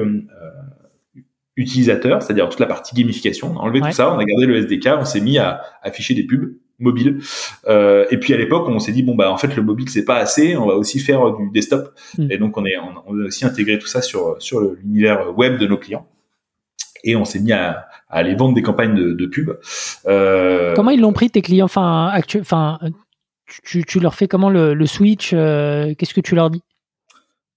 utilisateur, 1.57 2.23
c'est-à-dire 2.23 2.49
toute 2.49 2.61
la 2.61 2.66
partie 2.66 2.95
gamification. 2.95 3.53
On 3.55 3.59
a 3.59 3.62
enlevé 3.62 3.81
tout 3.81 3.92
ça, 3.92 4.12
on 4.12 4.19
a 4.19 4.25
gardé 4.25 4.47
le 4.47 4.57
SDK, 4.57 4.90
on 4.99 5.05
s'est 5.05 5.21
mis 5.21 5.38
à 5.38 5.62
afficher 5.83 6.14
des 6.14 6.25
pubs 6.25 6.55
mobiles. 6.79 7.19
Euh, 7.66 8.05
et 8.11 8.19
puis 8.19 8.35
à 8.35 8.37
l'époque, 8.37 8.69
on 8.69 8.79
s'est 8.79 8.92
dit 8.92 9.03
bon 9.03 9.14
bah 9.14 9.31
en 9.31 9.37
fait 9.37 9.55
le 9.57 9.62
mobile 9.62 9.88
c'est 9.88 10.05
pas 10.05 10.16
assez, 10.16 10.57
on 10.57 10.66
va 10.66 10.75
aussi 10.75 11.01
faire 11.01 11.33
du 11.37 11.51
desktop. 11.51 11.95
Hmm. 12.19 12.31
Et 12.31 12.38
donc 12.38 12.57
on 12.59 12.64
est 12.66 12.77
on, 12.79 13.21
a 13.21 13.25
aussi 13.25 13.45
intégré 13.45 13.79
tout 13.79 13.87
ça 13.87 14.03
sur 14.03 14.37
sur 14.40 14.61
l'univers 14.61 15.37
web 15.37 15.59
de 15.59 15.66
nos 15.66 15.79
clients. 15.79 16.07
Et 17.05 17.14
on 17.14 17.25
s'est 17.25 17.40
mis 17.40 17.53
à, 17.53 17.87
à, 18.09 18.16
aller 18.19 18.35
vendre 18.35 18.55
des 18.55 18.62
campagnes 18.62 18.95
de, 18.95 19.12
de 19.12 19.27
pub. 19.27 19.53
Euh... 20.07 20.75
Comment 20.75 20.90
ils 20.90 21.01
l'ont 21.01 21.12
pris 21.12 21.31
tes 21.31 21.40
clients? 21.40 21.66
Enfin, 21.66 22.09
actu... 22.09 22.40
enfin, 22.40 22.81
tu, 23.62 23.85
tu, 23.85 24.01
leur 24.01 24.14
fais 24.14 24.27
comment 24.27 24.51
le, 24.51 24.75
le 24.75 24.87
switch 24.87 25.31
euh, 25.33 25.95
Qu'est-ce 25.97 26.14
que 26.14 26.21
tu 26.21 26.35
leur 26.35 26.51
dis? 26.51 26.62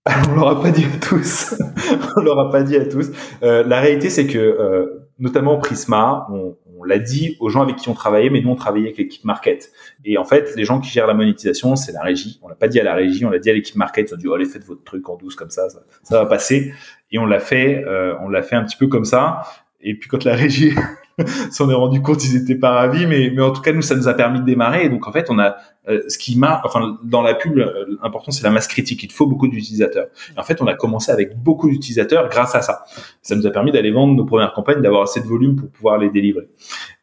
on 0.29 0.35
leur 0.35 0.47
a 0.47 0.61
pas 0.61 0.71
dit 0.71 0.85
à 0.85 0.99
tous. 0.99 1.55
on 2.15 2.21
leur 2.21 2.39
a 2.39 2.51
pas 2.51 2.63
dit 2.63 2.75
à 2.75 2.85
tous. 2.85 3.11
Euh, 3.43 3.63
la 3.63 3.79
réalité, 3.79 4.09
c'est 4.09 4.27
que, 4.27 4.37
euh, 4.37 5.07
notamment 5.19 5.57
Prisma, 5.57 6.27
on, 6.31 6.55
l'a 6.85 6.97
dit 6.97 7.35
aux 7.41 7.49
gens 7.49 7.61
avec 7.61 7.75
qui 7.75 7.89
on 7.89 7.93
travaillait, 7.93 8.29
mais 8.29 8.39
nous 8.39 8.51
on 8.51 8.55
travaillait 8.55 8.85
avec 8.85 8.97
l'équipe 8.97 9.25
market. 9.25 9.69
Et 10.05 10.17
en 10.17 10.23
fait, 10.23 10.55
les 10.55 10.63
gens 10.63 10.79
qui 10.79 10.89
gèrent 10.89 11.07
la 11.07 11.13
monétisation, 11.13 11.75
c'est 11.75 11.91
la 11.91 12.01
régie. 12.01 12.39
On 12.41 12.47
l'a 12.47 12.55
pas 12.55 12.69
dit 12.69 12.79
à 12.79 12.85
la 12.85 12.93
régie, 12.93 13.25
on 13.25 13.29
l'a 13.29 13.37
dit 13.37 13.49
à 13.49 13.53
l'équipe 13.53 13.75
market. 13.75 14.09
Ils 14.09 14.13
ont 14.13 14.17
dit, 14.17 14.27
oh, 14.29 14.33
allez, 14.33 14.45
faites 14.45 14.63
votre 14.63 14.85
truc 14.85 15.07
en 15.09 15.17
douce 15.17 15.35
comme 15.35 15.49
ça, 15.49 15.67
ça, 15.69 15.79
ça 16.03 16.19
va 16.19 16.25
passer. 16.25 16.71
Et 17.11 17.19
on 17.19 17.25
l'a 17.25 17.39
fait, 17.39 17.83
euh, 17.85 18.15
on 18.21 18.29
l'a 18.29 18.41
fait 18.41 18.55
un 18.55 18.63
petit 18.63 18.77
peu 18.77 18.87
comme 18.87 19.03
ça. 19.03 19.41
Et 19.81 19.93
puis 19.93 20.07
quand 20.07 20.23
la 20.23 20.35
régie 20.35 20.73
s'en 21.51 21.69
est 21.69 21.73
rendu 21.73 22.01
compte, 22.01 22.23
ils 22.23 22.37
étaient 22.37 22.55
pas 22.55 22.71
ravis, 22.71 23.05
mais, 23.07 23.29
mais 23.35 23.41
en 23.41 23.51
tout 23.51 23.61
cas, 23.61 23.73
nous, 23.73 23.81
ça 23.81 23.97
nous 23.97 24.07
a 24.07 24.13
permis 24.13 24.39
de 24.39 24.45
démarrer. 24.45 24.85
Et 24.85 24.89
donc, 24.89 25.05
en 25.05 25.11
fait, 25.11 25.29
on 25.29 25.37
a 25.37 25.57
euh, 25.89 26.01
ce 26.07 26.17
qui 26.17 26.37
m'a, 26.37 26.61
enfin, 26.63 26.97
dans 27.03 27.21
la 27.21 27.33
pub, 27.33 27.57
l'important 28.01 28.31
c'est 28.31 28.43
la 28.43 28.51
masse 28.51 28.67
critique. 28.67 29.03
Il 29.03 29.11
faut 29.11 29.27
beaucoup 29.27 29.47
d'utilisateurs. 29.47 30.07
En 30.37 30.43
fait, 30.43 30.61
on 30.61 30.67
a 30.67 30.73
commencé 30.73 31.11
avec 31.11 31.37
beaucoup 31.37 31.69
d'utilisateurs 31.69 32.29
grâce 32.29 32.55
à 32.55 32.61
ça. 32.61 32.83
Ça 33.21 33.35
nous 33.35 33.45
a 33.47 33.51
permis 33.51 33.71
d'aller 33.71 33.91
vendre 33.91 34.13
nos 34.13 34.25
premières 34.25 34.53
campagnes, 34.53 34.81
d'avoir 34.81 35.03
assez 35.03 35.21
de 35.21 35.27
volume 35.27 35.55
pour 35.55 35.69
pouvoir 35.69 35.97
les 35.97 36.09
délivrer. 36.09 36.49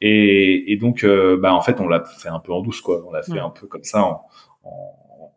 Et, 0.01 0.73
et 0.73 0.77
donc, 0.77 1.05
euh, 1.05 1.37
bah, 1.37 1.55
en 1.55 1.61
fait, 1.61 1.81
on 1.81 1.89
l'a 1.89 2.05
fait 2.05 2.29
un 2.29 2.41
peu 2.41 2.53
en 2.53 2.61
douce, 2.63 2.81
quoi. 2.81 3.03
On 3.07 3.13
l'a 3.13 3.23
fait 3.23 3.39
un 3.39 3.51
peu 3.51 3.67
comme 3.67 3.85
ça 3.85 4.03
en, 4.03 4.23
en 4.65 4.71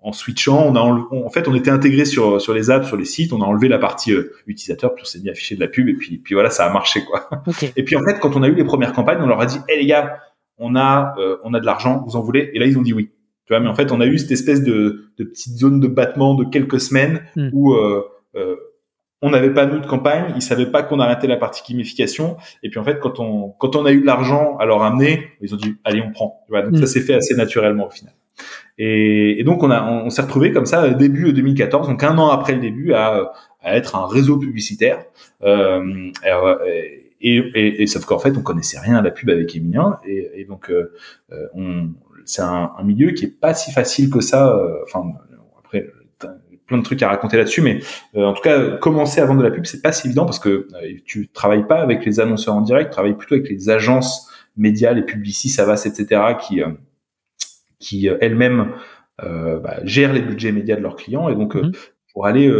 en 0.01 0.13
switchant, 0.13 0.63
on 0.65 0.75
a 0.75 0.79
en 0.79 1.29
fait 1.29 1.47
on 1.47 1.55
était 1.55 1.71
intégré 1.71 2.05
sur 2.05 2.41
sur 2.41 2.53
les 2.53 2.69
apps, 2.69 2.87
sur 2.87 2.95
les 2.95 3.05
sites, 3.05 3.33
on 3.33 3.41
a 3.41 3.45
enlevé 3.45 3.67
la 3.67 3.79
partie 3.79 4.13
euh, 4.13 4.33
utilisateur, 4.47 4.95
puis 4.95 5.03
on 5.03 5.05
s'est 5.05 5.19
mis 5.19 5.29
à 5.29 5.33
afficher 5.33 5.55
de 5.55 5.59
la 5.59 5.67
pub 5.67 5.89
et 5.89 5.93
puis 5.93 6.17
puis 6.17 6.35
voilà 6.35 6.49
ça 6.49 6.65
a 6.65 6.71
marché 6.71 7.03
quoi. 7.03 7.29
Et 7.75 7.83
puis 7.83 7.97
en 7.97 8.01
fait 8.03 8.19
quand 8.19 8.35
on 8.35 8.43
a 8.43 8.47
eu 8.47 8.55
les 8.55 8.63
premières 8.63 8.93
campagnes, 8.93 9.19
on 9.21 9.27
leur 9.27 9.41
a 9.41 9.45
dit, 9.45 9.57
hé 9.67 9.77
les 9.77 9.85
gars, 9.85 10.19
on 10.57 10.75
a 10.75 11.15
euh, 11.17 11.37
on 11.43 11.53
a 11.53 11.59
de 11.59 11.65
l'argent, 11.65 12.01
vous 12.05 12.15
en 12.15 12.21
voulez? 12.21 12.49
Et 12.53 12.59
là 12.59 12.65
ils 12.65 12.77
ont 12.77 12.81
dit 12.81 12.93
oui. 12.93 13.11
Tu 13.49 13.55
vois, 13.55 13.61
mais 13.61 13.67
en 13.67 13.73
fait 13.73 13.91
on 13.91 13.99
a 13.99 14.05
eu 14.05 14.19
cette 14.19 14.29
espèce 14.29 14.63
de 14.63 15.05
de 15.17 15.23
petite 15.23 15.57
zone 15.57 15.79
de 15.79 15.87
battement 15.87 16.35
de 16.35 16.43
quelques 16.43 16.79
semaines 16.79 17.23
hmm. 17.35 17.49
où 17.51 17.73
euh, 17.73 18.03
euh, 18.35 18.55
on 19.23 19.31
n'avait 19.31 19.51
pas 19.51 19.65
nous 19.65 19.79
de 19.79 19.87
campagne, 19.87 20.33
ils 20.35 20.41
savaient 20.43 20.67
pas 20.67 20.83
qu'on 20.83 20.99
arrêtait 20.99 21.25
la 21.25 21.35
partie 21.35 21.63
gamification. 21.73 22.37
Et 22.61 22.69
puis 22.69 22.79
en 22.79 22.83
fait, 22.83 22.99
quand 22.99 23.19
on 23.19 23.49
quand 23.57 23.75
on 23.75 23.87
a 23.87 23.91
eu 23.91 24.01
de 24.01 24.05
l'argent 24.05 24.55
à 24.59 24.67
leur 24.67 24.83
amener, 24.83 25.29
ils 25.41 25.51
ont 25.55 25.57
dit 25.57 25.77
allez 25.83 26.03
on 26.03 26.11
prend. 26.11 26.43
Tu 26.45 26.51
vois, 26.51 26.61
donc 26.61 26.73
hmm. 26.73 26.77
ça 26.77 26.85
s'est 26.85 27.01
fait 27.01 27.15
assez 27.15 27.35
naturellement 27.35 27.87
au 27.87 27.89
final. 27.89 28.13
Et, 28.77 29.39
et 29.39 29.43
donc 29.43 29.63
on 29.63 29.71
a, 29.71 29.83
on, 29.83 30.11
s'est 30.11 30.21
retrouvé 30.21 30.51
comme 30.51 30.67
ça 30.67 30.87
début 30.91 31.33
2014, 31.33 31.87
donc 31.87 32.03
un 32.03 32.19
an 32.19 32.29
après 32.29 32.53
le 32.53 32.61
début, 32.61 32.93
à, 32.93 33.33
à 33.61 33.75
être 33.75 33.95
un 33.95 34.07
réseau 34.07 34.37
publicitaire. 34.37 35.03
Euh, 35.43 36.11
et, 36.23 36.98
et, 37.21 37.81
et, 37.81 37.87
sauf 37.87 38.05
qu'en 38.05 38.19
fait 38.19 38.37
on 38.37 38.41
connaissait 38.41 38.79
rien 38.79 38.95
à 38.95 39.01
la 39.01 39.11
pub 39.11 39.29
avec 39.29 39.55
Emilien, 39.55 39.99
et, 40.05 40.31
et 40.35 40.45
donc 40.45 40.69
euh, 40.69 40.93
euh 41.31 41.47
on, 41.53 41.89
c'est 42.25 42.41
un, 42.41 42.71
un, 42.77 42.83
milieu 42.83 43.11
qui 43.11 43.25
est 43.25 43.39
pas 43.39 43.53
si 43.53 43.71
facile 43.71 44.09
que 44.09 44.21
ça. 44.21 44.55
Euh, 44.55 44.83
enfin 44.83 45.03
après 45.57 45.91
plein 46.67 46.77
de 46.77 46.83
trucs 46.83 47.01
à 47.01 47.09
raconter 47.09 47.35
là-dessus, 47.35 47.63
mais 47.63 47.79
euh, 48.15 48.25
en 48.25 48.33
tout 48.33 48.43
cas, 48.43 48.77
commencer 48.77 49.19
à 49.19 49.25
vendre 49.25 49.39
de 49.39 49.47
la 49.47 49.51
pub, 49.51 49.65
c'est 49.65 49.81
pas 49.81 49.91
si 49.91 50.05
évident 50.05 50.25
parce 50.25 50.37
que 50.37 50.67
tu 51.03 51.27
travailles 51.29 51.65
pas 51.65 51.81
avec 51.81 52.05
les 52.05 52.19
annonceurs 52.19 52.53
en 52.53 52.61
direct, 52.61 52.91
tu 52.91 52.93
travailles 52.93 53.17
plutôt 53.17 53.33
avec 53.35 53.49
les 53.49 53.69
agences 53.71 54.29
médias, 54.55 54.93
les 54.93 55.01
publicis, 55.01 55.49
Savas, 55.49 55.83
etc., 55.87 56.21
qui 56.39 56.61
qui 57.79 58.09
euh, 58.09 58.17
elles-mêmes 58.21 58.73
euh, 59.23 59.59
bah, 59.59 59.79
gèrent 59.83 60.13
les 60.13 60.21
budgets 60.21 60.51
médias 60.51 60.75
de 60.75 60.81
leurs 60.81 60.95
clients. 60.95 61.29
Et 61.29 61.35
donc, 61.35 61.55
euh, 61.55 61.63
mhm. 61.63 61.71
pour 62.13 62.25
aller 62.25 62.51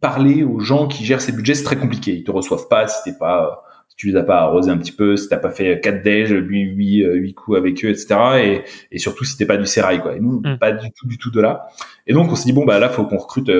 parler 0.00 0.42
aux 0.44 0.60
gens 0.60 0.88
qui 0.88 1.04
gèrent 1.04 1.20
ces 1.20 1.32
budgets, 1.32 1.54
c'est 1.54 1.64
très 1.64 1.78
compliqué. 1.78 2.14
Ils 2.14 2.24
te 2.24 2.30
reçoivent 2.30 2.68
pas 2.68 2.86
si 2.88 3.02
t'es 3.04 3.18
pas 3.18 3.64
si 3.88 3.96
tu 3.96 4.08
les 4.08 4.16
as 4.16 4.22
pas 4.22 4.40
arrosés 4.40 4.70
un 4.70 4.76
petit 4.76 4.92
peu, 4.92 5.16
si 5.16 5.28
t'as 5.28 5.38
pas 5.38 5.50
fait 5.50 5.80
quatre 5.80 6.02
déj, 6.02 6.30
huit, 6.30 6.62
huit, 6.62 7.04
huit 7.04 7.34
coups 7.34 7.56
avec 7.56 7.84
eux, 7.84 7.88
etc. 7.88 8.16
Et, 8.42 8.62
et 8.92 8.98
surtout 8.98 9.24
si 9.24 9.36
t'es 9.36 9.46
pas 9.46 9.56
du 9.56 9.66
sérail, 9.66 10.00
quoi. 10.00 10.14
Et 10.14 10.20
nous, 10.20 10.42
mhm. 10.44 10.58
pas 10.58 10.72
du 10.72 10.90
tout, 10.92 11.06
du 11.06 11.18
tout 11.18 11.30
de 11.30 11.40
là. 11.40 11.68
Et 12.06 12.12
donc 12.12 12.30
on 12.30 12.34
s'est 12.34 12.44
dit 12.44 12.52
bon 12.52 12.64
bah 12.64 12.78
là 12.78 12.88
faut 12.88 13.04
qu'on 13.04 13.18
recrute 13.18 13.50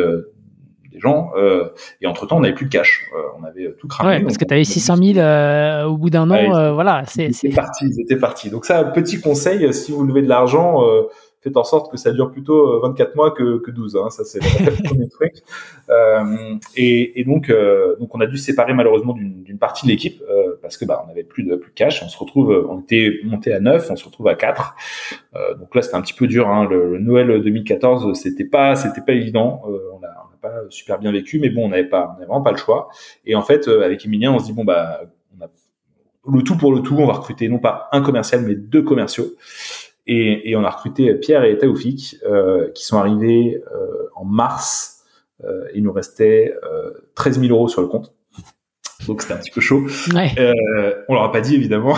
des 0.99 1.01
gens. 1.01 1.31
Euh, 1.37 1.69
et 2.01 2.07
entre 2.07 2.27
temps, 2.27 2.37
on 2.37 2.41
n'avait 2.41 2.55
plus 2.55 2.67
de 2.67 2.71
cash. 2.71 3.07
Euh, 3.15 3.23
on 3.39 3.45
avait 3.45 3.73
tout 3.79 3.89
cramé. 3.89 4.17
Ouais, 4.17 4.23
parce 4.23 4.37
que 4.37 4.45
tu 4.45 4.55
avais 4.55 4.65
600 4.65 4.97
000 4.97 5.19
euh, 5.19 5.85
au 5.85 5.97
bout 5.97 6.11
d'un 6.11 6.31
an. 6.31 6.75
voilà, 6.75 7.03
c'est. 7.07 7.31
parti, 7.55 7.87
ils 7.87 8.01
étaient 8.01 8.17
partis. 8.17 8.51
Donc 8.51 8.65
ça, 8.65 8.85
petit 8.85 9.21
conseil, 9.21 9.73
si 9.73 9.93
vous 9.93 10.05
levez 10.05 10.23
de 10.23 10.29
l'argent, 10.29 10.83
faites 11.41 11.57
en 11.57 11.65
sorte 11.65 11.91
que 11.91 11.97
ça 11.97 12.13
dure 12.13 12.31
plutôt 12.31 12.81
24 12.81 13.15
mois 13.15 13.31
que, 13.31 13.59
que 13.59 13.71
12. 13.71 13.97
Hein, 13.97 14.11
ça, 14.11 14.25
c'est 14.25 14.41
le 14.65 14.83
premier 14.83 15.09
truc. 15.09 15.35
Euh, 15.89 16.57
et, 16.77 17.21
et 17.21 17.25
donc, 17.25 17.51
euh, 17.51 17.97
donc, 17.99 18.15
on 18.15 18.21
a 18.21 18.27
dû 18.27 18.37
séparer 18.37 18.75
malheureusement 18.75 19.15
d'une 19.15 19.59
partie 19.59 19.87
de 19.87 19.93
l'équipe 19.93 20.23
euh, 20.29 20.59
parce 20.61 20.77
que 20.77 20.85
bah, 20.85 21.05
on 21.07 21.11
avait 21.11 21.25
plus 21.25 21.45
de 21.45 21.57
plus 21.57 21.71
de 21.71 21.75
cash. 21.75 22.03
On 22.03 22.09
se 22.09 22.19
retrouve, 22.19 22.67
on 22.69 22.81
était 22.81 23.21
monté 23.25 23.53
à 23.53 23.61
9, 23.61 23.91
on 23.91 23.97
se 23.97 24.05
retrouve 24.05 24.29
à 24.29 24.35
4. 24.35 24.75
donc 25.59 25.75
là, 25.75 25.83
c'était 25.83 25.97
un 25.97 26.03
petit 26.03 26.15
peu 26.15 26.27
dur. 26.27 26.49
Hein, 26.49 26.67
le, 26.69 26.99
Noël 26.99 27.43
2014, 27.43 28.19
c'était 28.19 28.45
pas, 28.45 28.77
c'était 28.77 29.03
pas 29.03 29.13
évident. 29.13 29.63
on 29.67 30.05
a 30.05 30.09
pas 30.41 30.63
super 30.69 30.99
bien 30.99 31.11
vécu, 31.13 31.39
mais 31.41 31.51
bon, 31.51 31.67
on 31.67 31.69
n'avait 31.69 31.89
pas, 31.89 32.15
on 32.15 32.19
vraiment 32.19 32.43
pas 32.43 32.53
le 32.53 32.59
choix. 32.59 32.89
Et 33.25 33.35
en 33.35 33.43
fait, 33.43 33.69
avec 33.69 34.05
Emilien, 34.05 34.33
on 34.33 34.39
se 34.39 34.47
dit 34.47 34.53
bon 34.53 34.65
bah, 34.65 35.01
on 35.37 35.45
a 35.45 35.49
le 36.31 36.43
tout 36.43 36.57
pour 36.57 36.75
le 36.75 36.83
tout, 36.83 36.97
on 36.99 37.07
va 37.07 37.15
recruter 37.15 37.49
non 37.49 37.59
pas 37.59 37.89
un 37.93 38.03
commercial, 38.03 38.43
mais 38.43 38.55
deux 38.55 38.83
commerciaux. 38.83 39.27
Et, 40.09 40.51
et 40.51 40.57
on 40.57 40.65
a 40.65 40.71
recruté 40.71 41.15
Pierre 41.15 41.45
et 41.45 41.57
Taoufik, 41.59 42.17
euh, 42.25 42.71
qui 42.73 42.85
sont 42.85 42.99
arrivés 42.99 43.63
euh, 43.73 44.09
en 44.17 44.25
mars. 44.25 45.05
Euh, 45.45 45.67
il 45.75 45.85
nous 45.85 45.93
restait 45.93 46.53
13 47.15 47.41
000 47.41 47.53
euros 47.53 47.69
sur 47.69 47.83
le 47.83 47.89
compte. 47.89 48.15
Donc 49.07 49.23
c'était 49.23 49.35
un 49.35 49.39
petit 49.39 49.53
peu 49.53 49.61
chaud. 49.61 49.87
Ouais. 50.15 50.33
on 51.09 51.15
leur 51.15 51.23
a 51.23 51.31
pas 51.31 51.41
dit 51.41 51.55
évidemment. 51.55 51.97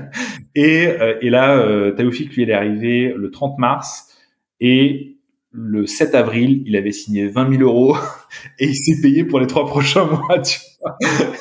et, 0.54 0.88
et 1.20 1.30
là, 1.30 1.92
Taoufik 1.92 2.34
lui, 2.34 2.42
il 2.42 2.50
est 2.50 2.54
arrivé 2.54 3.12
le 3.14 3.30
30 3.30 3.58
mars. 3.58 4.08
Et 4.60 5.18
le 5.50 5.86
7 5.86 6.14
avril, 6.14 6.62
il 6.66 6.76
avait 6.76 6.92
signé 6.92 7.26
20 7.26 7.58
000 7.58 7.62
euros 7.62 7.96
et 8.58 8.66
il 8.66 8.76
s'est 8.76 9.00
payé 9.02 9.24
pour 9.24 9.40
les 9.40 9.46
trois 9.46 9.66
prochains 9.66 10.04
mois. 10.10 10.40
Tu 10.40 10.60
vois 10.80 10.96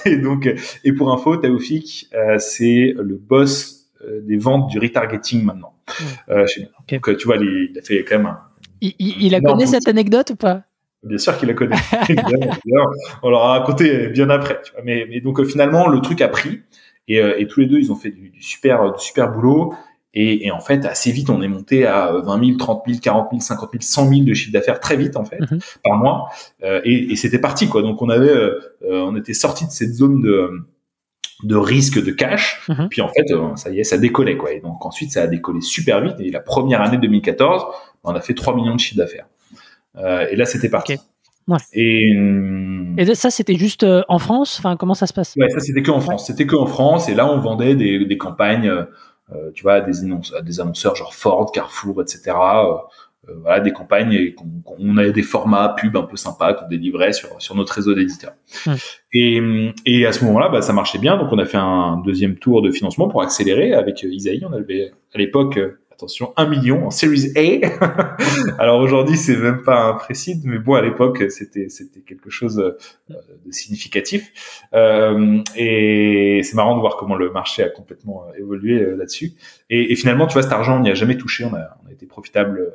et 0.06 0.18
donc, 0.18 0.50
et 0.84 0.94
pour 0.94 1.12
info, 1.12 1.38
Taoufik, 1.38 2.08
euh, 2.14 2.38
c'est 2.40 2.94
le 2.98 3.16
boss 3.16 3.92
euh, 4.02 4.22
des 4.22 4.38
ventes 4.38 4.70
du 4.70 4.80
retargeting 4.80 5.44
maintenant. 5.44 5.74
Euh, 6.30 6.46
donc, 6.92 7.18
tu 7.18 7.28
vois, 7.28 7.38
il, 7.38 7.78
a 7.78 7.82
fait 7.82 8.04
quand 8.04 8.18
même 8.18 8.28
un. 8.28 8.40
Il, 8.82 8.94
il, 9.00 9.36
a 9.36 9.42
connu 9.42 9.66
cette 9.66 9.88
anecdote 9.88 10.32
ou 10.32 10.36
pas? 10.36 10.64
Bien 11.04 11.18
sûr 11.18 11.38
qu'il 11.38 11.48
la 11.48 11.54
connaît. 11.54 11.76
on 13.24 13.30
leur 13.30 13.44
a 13.44 13.60
raconté 13.60 14.08
bien 14.10 14.30
après. 14.30 14.62
Tu 14.64 14.74
vois. 14.74 14.82
Mais, 14.84 15.06
mais, 15.10 15.22
donc 15.22 15.44
finalement, 15.46 15.88
le 15.88 16.02
truc 16.02 16.22
a 16.22 16.28
pris 16.28 16.62
et, 17.08 17.18
et, 17.18 17.48
tous 17.48 17.62
les 17.62 17.66
deux, 17.68 17.80
ils 17.80 17.92
ont 17.92 17.96
fait 17.96 18.12
du, 18.12 18.30
du 18.30 18.42
super, 18.42 18.94
du 18.94 19.04
super 19.04 19.32
boulot. 19.32 19.74
Et, 20.14 20.48
et, 20.48 20.52
en 20.52 20.60
fait, 20.60 20.84
assez 20.86 21.12
vite, 21.12 21.30
on 21.30 21.42
est 21.42 21.48
monté 21.48 21.86
à 21.86 22.12
20 22.12 22.46
000, 22.46 22.58
30 22.58 22.84
000, 22.88 23.00
40 23.00 23.28
000, 23.32 23.42
50 23.42 23.70
000, 23.72 23.82
100 23.82 24.10
000 24.10 24.22
de 24.24 24.34
chiffre 24.34 24.52
d'affaires 24.52 24.80
très 24.80 24.98
vite 24.98 25.16
en 25.16 25.24
fait 25.24 25.40
mhm. 25.40 25.60
par 25.84 25.98
mois. 25.98 26.30
Euh, 26.64 26.82
et, 26.84 27.12
et 27.12 27.16
c'était 27.16 27.40
parti 27.40 27.68
quoi. 27.68 27.82
Donc 27.82 28.02
on 28.02 28.10
avait, 28.10 28.32
euh, 28.32 28.60
on 28.82 29.16
était 29.16 29.36
sorti 29.36 29.66
de 29.66 29.72
cette 29.72 29.94
zone 29.94 30.22
de 30.22 30.50
de 31.44 31.56
risque 31.56 32.04
de 32.04 32.12
cash. 32.12 32.62
Mhm. 32.70 32.88
Puis 32.90 33.02
en 33.02 33.10
fait, 33.10 33.32
euh, 33.32 33.56
ça 33.56 33.70
y 33.70 33.80
est, 33.80 33.84
ça 33.84 33.98
décollait 33.98 34.38
quoi. 34.38 34.52
Et 34.52 34.60
donc 34.60 34.86
ensuite, 34.86 35.12
ça 35.12 35.24
a 35.24 35.28
décollé 35.28 35.62
super 35.62 36.02
vite. 36.02 36.16
Et 36.20 36.32
la 36.32 36.40
première 36.40 36.82
année 36.82 36.98
2014, 36.98 37.66
on 38.04 38.12
a 38.12 38.22
fait 38.22 38.34
3 38.34 38.56
millions 38.56 38.76
de 38.76 38.80
chiffre 38.80 38.98
d'affaires. 38.98 39.28
Euh, 39.98 40.28
et 40.30 40.36
là, 40.36 40.46
c'était 40.46 40.70
parti. 40.70 40.98
Et, 41.74 42.12
et 42.98 43.16
ça, 43.16 43.30
c'était 43.30 43.56
juste 43.56 43.86
en 44.10 44.20
France? 44.20 44.58
Enfin, 44.60 44.76
comment 44.76 44.94
ça 44.94 45.08
se 45.08 45.14
passe? 45.14 45.34
Ouais, 45.38 45.50
ça 45.50 45.62
c'était 45.62 45.82
que 45.82 45.92
en 45.92 46.02
France. 46.02 46.28
C'était 46.28 46.46
que 46.46 46.58
en 46.58 46.66
France. 46.66 47.08
Et 47.08 47.16
là, 47.16 47.32
on 47.32 47.40
vendait 47.40 47.76
des, 47.76 48.06
des 48.06 48.18
campagnes, 48.18 48.68
euh, 49.34 49.52
tu 49.54 49.64
vois, 49.64 49.82
des, 49.82 49.92
des 50.44 50.60
annonceurs 50.60 50.96
genre 50.96 51.14
Ford, 51.14 51.52
Carrefour, 51.52 52.02
etc. 52.02 52.22
Euh, 52.28 52.76
voilà, 53.42 53.60
des 53.60 53.72
campagnes 53.72 54.14
et 54.14 54.36
qu'on 54.36 54.98
avait 54.98 55.12
des 55.12 55.24
formats 55.24 55.76
pub 55.78 55.98
un 55.98 56.04
peu 56.04 56.18
sympas 56.18 56.54
qu'on 56.54 56.68
délivrait 56.68 57.14
sur, 57.14 57.42
sur 57.42 57.56
notre 57.56 57.74
réseau 57.74 57.94
d'éditeurs. 57.94 58.34
Et, 59.14 59.42
et 59.86 60.06
à 60.06 60.12
ce 60.12 60.24
moment-là, 60.26 60.50
bah, 60.50 60.62
ça 60.62 60.74
marchait 60.74 61.00
bien. 61.00 61.18
Donc, 61.18 61.30
on 61.32 61.40
a 61.40 61.46
fait 61.46 61.58
un 61.58 62.02
deuxième 62.06 62.36
tour 62.36 62.62
de 62.62 62.72
financement 62.72 63.08
pour 63.08 63.22
accélérer 63.22 63.74
avec 63.74 64.04
euh, 64.04 64.10
Isaïe. 64.10 64.46
On 64.48 64.54
avait 64.54 64.92
à 65.14 65.18
l'époque, 65.18 65.58
euh, 65.58 65.80
attention, 65.92 66.34
un 66.38 66.48
million 66.48 66.86
en 66.86 66.92
Series 66.92 67.32
A. 67.36 68.18
Alors 68.60 68.80
aujourd'hui, 68.80 69.18
c'est 69.18 69.36
même 69.38 69.64
pas 69.64 69.82
un 69.84 69.94
précide, 69.94 70.42
mais 70.44 70.60
bon, 70.60 70.76
à 70.76 70.82
l'époque, 70.82 71.24
c'était 71.30 71.70
c'était 71.70 72.02
quelque 72.02 72.30
chose 72.30 72.56
de 72.56 73.52
significatif. 73.52 74.64
Euh, 74.74 75.40
et 75.56 76.42
c'est 76.44 76.56
marrant 76.56 76.76
de 76.76 76.82
voir 76.82 76.98
comment 76.98 77.16
le 77.16 77.32
marché 77.32 77.64
a 77.64 77.70
complètement 77.70 78.26
évolué 78.38 78.96
là-dessus. 78.96 79.34
Et, 79.70 79.92
et, 79.92 79.96
finalement, 79.96 80.28
tu 80.28 80.34
vois, 80.34 80.44
cet 80.44 80.52
argent, 80.52 80.78
on 80.78 80.82
n'y 80.82 80.92
a 80.92 80.96
jamais 80.96 81.18
touché. 81.18 81.46
On 81.46 81.56
a, 81.56 81.78
on 81.84 81.90
a 81.90 81.92
été 81.92 82.06
profitable 82.06 82.74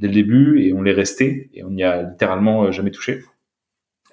dès 0.00 0.08
le 0.08 0.14
début 0.14 0.62
et 0.62 0.72
on 0.72 0.82
l'est 0.82 0.92
resté 0.92 1.50
et 1.54 1.64
on 1.64 1.70
n'y 1.70 1.82
a 1.82 2.02
littéralement 2.02 2.64
euh, 2.64 2.72
jamais 2.72 2.90
touché. 2.90 3.22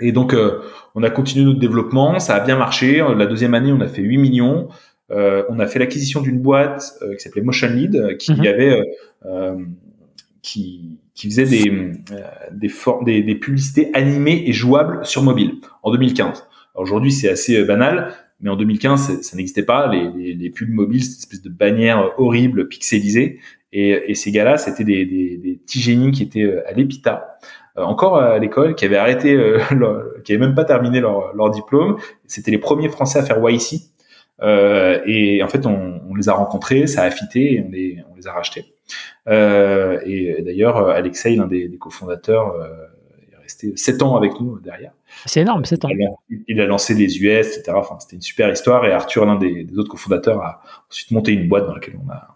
Et 0.02 0.12
donc, 0.12 0.34
euh, 0.34 0.60
on 0.94 1.04
a 1.04 1.10
continué 1.10 1.46
notre 1.46 1.60
développement, 1.60 2.20
ça 2.20 2.36
a 2.36 2.40
bien 2.42 2.58
marché. 2.58 3.04
La 3.16 3.26
deuxième 3.26 3.54
année, 3.54 3.72
on 3.72 3.80
a 3.80 3.88
fait 3.88 4.02
8 4.02 4.18
millions. 4.18 4.68
Euh, 5.12 5.44
on 5.50 5.60
a 5.60 5.68
fait 5.68 5.80
l'acquisition 5.80 6.22
d'une 6.22 6.40
boîte 6.40 6.96
qui 7.18 7.24
s'appelait 7.24 7.44
Motion 7.44 7.70
Lead, 7.70 8.18
qui 8.18 8.34
mhm. 8.34 8.46
avait, 8.46 8.82
qui, 10.42 11.00
qui 11.14 11.30
faisait 11.30 11.46
des 11.46 11.94
des, 12.52 13.22
des, 13.22 13.36
publicités 13.36 13.90
animées 13.94 14.44
et 14.48 14.52
jouables 14.52 15.06
sur 15.06 15.24
mobile 15.24 15.54
en 15.82 15.92
2015. 15.92 16.46
Aujourd'hui, 16.74 17.14
c'est 17.14 17.30
assez 17.30 17.64
banal, 17.64 18.14
mais 18.42 18.50
en 18.50 18.58
2015, 18.58 19.22
ça 19.22 19.38
n'existait 19.38 19.64
pas. 19.64 19.88
Les, 19.88 20.10
les, 20.18 20.34
les, 20.34 20.50
pubs 20.50 20.70
mobiles, 20.70 21.06
cette 21.06 21.20
espèce 21.20 21.42
de 21.42 21.50
bannière 21.50 22.12
horrible, 22.18 22.68
pixelisée. 22.68 23.40
Et, 23.78 24.10
et 24.10 24.16
ces 24.16 24.32
gars-là, 24.32 24.58
c'était 24.58 24.86
des, 24.86 25.06
des, 25.06 25.38
des, 25.38 25.56
petits 25.58 25.82
génies 25.82 26.12
qui 26.12 26.24
étaient 26.24 26.44
euh, 26.44 26.66
à 26.66 26.72
l'EPITA, 26.72 27.38
euh, 27.78 27.84
encore 27.84 28.16
à 28.18 28.40
l'école, 28.40 28.74
qui 28.76 28.86
avaient 28.86 28.96
arrêté, 28.96 29.34
euh, 29.34 29.60
qui 30.24 30.32
avaient 30.34 30.46
même 30.46 30.56
pas 30.56 30.64
terminé 30.64 31.02
leur, 31.02 31.36
leur 31.36 31.50
diplôme. 31.50 31.98
C'était 32.26 32.52
les 32.52 32.58
premiers 32.58 32.88
Français 32.88 33.20
à 33.20 33.24
faire 33.24 33.38
YC. 33.38 33.82
Euh, 34.42 35.02
et 35.06 35.44
en 35.44 35.50
fait, 35.50 35.66
on, 35.66 36.02
on, 36.10 36.16
les 36.16 36.30
a 36.30 36.34
rencontrés, 36.34 36.88
ça 36.88 37.04
a 37.04 37.12
fité 37.12 37.56
et 37.56 37.66
on 37.68 37.70
les, 37.70 38.04
on 38.10 38.16
les 38.16 38.28
a 38.28 38.32
rachetés. 38.32 38.64
Euh, 39.28 40.00
et 40.06 40.42
d'ailleurs, 40.42 40.78
Alexei, 40.90 41.36
l'un 41.36 41.48
des, 41.48 41.68
des 41.68 41.78
cofondateurs, 41.78 42.54
euh, 42.56 42.68
est 43.30 43.42
resté 43.42 43.74
sept 43.76 44.02
ans 44.04 44.16
avec 44.16 44.40
nous 44.40 44.58
derrière. 44.60 44.92
C'est 45.26 45.42
énorme, 45.42 45.66
sept 45.66 45.84
ans. 45.84 45.90
Il 45.90 46.02
a, 46.02 46.38
il 46.48 46.62
a, 46.62 46.66
lancé 46.66 46.94
les 46.94 47.22
US, 47.22 47.58
etc. 47.58 47.74
Enfin, 47.76 47.98
c'était 48.00 48.16
une 48.16 48.22
super 48.22 48.50
histoire. 48.50 48.86
Et 48.86 48.94
Arthur, 48.94 49.26
l'un 49.26 49.36
des, 49.36 49.66
des, 49.66 49.78
autres 49.78 49.92
cofondateurs, 49.92 50.42
a 50.42 50.62
ensuite 50.90 51.12
monté 51.12 51.34
une 51.34 51.50
boîte 51.50 51.68
dans 51.68 51.74
laquelle 51.74 51.98
on 52.02 52.10
a, 52.10 52.36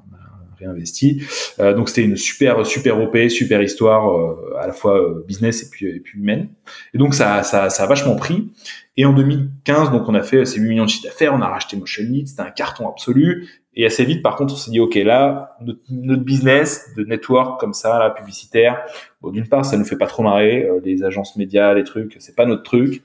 réinvesti. 0.60 1.24
Euh, 1.60 1.74
donc 1.74 1.90
c'était 1.90 2.04
une 2.04 2.18
super 2.18 2.66
super 2.66 3.02
OP, 3.02 3.18
super 3.30 3.62
histoire 3.62 4.10
euh, 4.10 4.58
à 4.60 4.68
la 4.68 4.74
fois 4.74 5.00
euh, 5.00 5.26
business 5.28 5.64
et 5.64 5.70
puis 5.70 5.88
et 5.88 6.00
puis 6.00 6.20
humaine. 6.20 6.50
Et 6.94 6.98
donc 6.98 7.14
ça 7.14 7.44
ça 7.44 7.70
ça 7.70 7.84
a 7.84 7.88
vachement 7.88 8.16
pris. 8.16 8.52
Et 8.98 9.06
en 9.06 9.14
2015, 9.14 9.92
donc 9.92 10.10
on 10.10 10.14
a 10.14 10.22
fait 10.22 10.46
ces 10.46 10.60
8 10.60 10.70
millions 10.70 10.86
de 10.86 10.90
chiffres 10.90 11.08
d'affaires, 11.08 11.34
on 11.34 11.42
a 11.42 11.48
racheté 11.48 11.78
Motion 11.78 12.04
Lead, 12.04 12.28
c'était 12.28 12.42
un 12.42 12.52
carton 12.52 12.90
absolu. 12.90 13.48
Et 13.76 13.86
assez 13.86 14.04
vite, 14.04 14.22
par 14.22 14.36
contre, 14.36 14.56
on 14.56 14.58
s'est 14.58 14.72
dit, 14.72 14.82
OK, 14.82 14.96
là, 14.96 15.56
notre, 15.62 15.80
notre, 15.90 16.24
business 16.24 16.90
de 16.98 17.06
network 17.06 17.62
comme 17.62 17.74
ça, 17.74 17.98
là, 17.98 18.10
publicitaire, 18.10 18.82
bon, 19.22 19.32
d'une 19.32 19.48
part, 19.48 19.64
ça 19.64 19.78
nous 19.78 19.86
fait 19.86 19.96
pas 19.96 20.08
trop 20.08 20.22
marrer, 20.22 20.68
les 20.84 21.04
agences 21.04 21.38
médias, 21.38 21.74
les 21.74 21.86
trucs, 21.86 22.18
c'est 22.20 22.36
pas 22.36 22.46
notre 22.46 22.64
truc. 22.64 23.04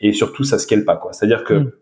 Et 0.00 0.12
surtout, 0.12 0.42
ça 0.42 0.58
scale 0.58 0.84
pas, 0.84 0.96
quoi. 0.96 1.12
C'est-à-dire 1.12 1.44
que, 1.44 1.54
mm. 1.54 1.72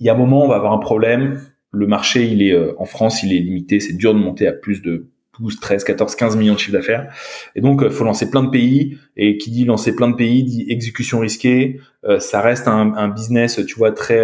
il 0.00 0.06
y 0.06 0.10
a 0.10 0.14
un 0.14 0.16
moment, 0.16 0.44
on 0.44 0.48
va 0.48 0.56
avoir 0.56 0.72
un 0.72 0.78
problème, 0.78 1.40
le 1.72 1.86
marché, 1.86 2.26
il 2.26 2.42
est 2.42 2.52
euh, 2.52 2.74
en 2.78 2.84
France, 2.84 3.22
il 3.22 3.32
est 3.32 3.38
limité. 3.38 3.80
C'est 3.80 3.92
dur 3.92 4.14
de 4.14 4.18
monter 4.18 4.46
à 4.46 4.52
plus 4.52 4.82
de 4.82 5.08
12, 5.38 5.60
13, 5.60 5.84
14, 5.84 6.16
15 6.16 6.36
millions 6.36 6.54
de 6.54 6.58
chiffres 6.58 6.72
d'affaires. 6.72 7.12
Et 7.54 7.60
donc, 7.60 7.82
euh, 7.82 7.90
faut 7.90 8.04
lancer 8.04 8.30
plein 8.30 8.42
de 8.42 8.50
pays. 8.50 8.98
Et 9.16 9.38
qui 9.38 9.50
dit 9.50 9.64
lancer 9.64 9.94
plein 9.94 10.08
de 10.08 10.16
pays 10.16 10.42
dit 10.42 10.66
exécution 10.68 11.20
risquée. 11.20 11.80
Euh, 12.04 12.18
ça 12.18 12.40
reste 12.40 12.66
un, 12.66 12.94
un, 12.94 13.08
business, 13.08 13.64
tu 13.66 13.76
vois, 13.76 13.92
très 13.92 14.20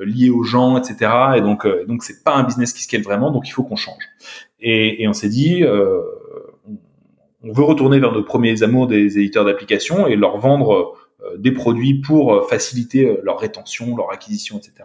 lié 0.00 0.30
aux 0.30 0.42
gens, 0.42 0.78
etc. 0.78 1.10
Et 1.36 1.40
donc, 1.42 1.66
donc 1.86 2.02
c'est 2.02 2.24
pas 2.24 2.34
un 2.34 2.44
business 2.44 2.72
qui 2.72 2.82
scale 2.82 3.02
vraiment. 3.02 3.30
Donc, 3.30 3.48
il 3.48 3.52
faut 3.52 3.62
qu'on 3.62 3.76
change. 3.76 4.02
Et, 4.60 5.02
et 5.02 5.08
on 5.08 5.12
s'est 5.12 5.28
dit, 5.28 5.62
on 7.42 7.52
veut 7.52 7.64
retourner 7.64 7.98
vers 7.98 8.12
nos 8.12 8.22
premiers 8.22 8.62
amours 8.62 8.86
des 8.86 9.18
éditeurs 9.18 9.44
d'applications 9.44 10.06
et 10.06 10.16
leur 10.16 10.38
vendre 10.38 10.94
des 11.36 11.52
produits 11.52 12.00
pour 12.00 12.48
faciliter 12.48 13.18
leur 13.22 13.38
rétention, 13.38 13.94
leur 13.94 14.10
acquisition, 14.10 14.58
etc 14.58 14.84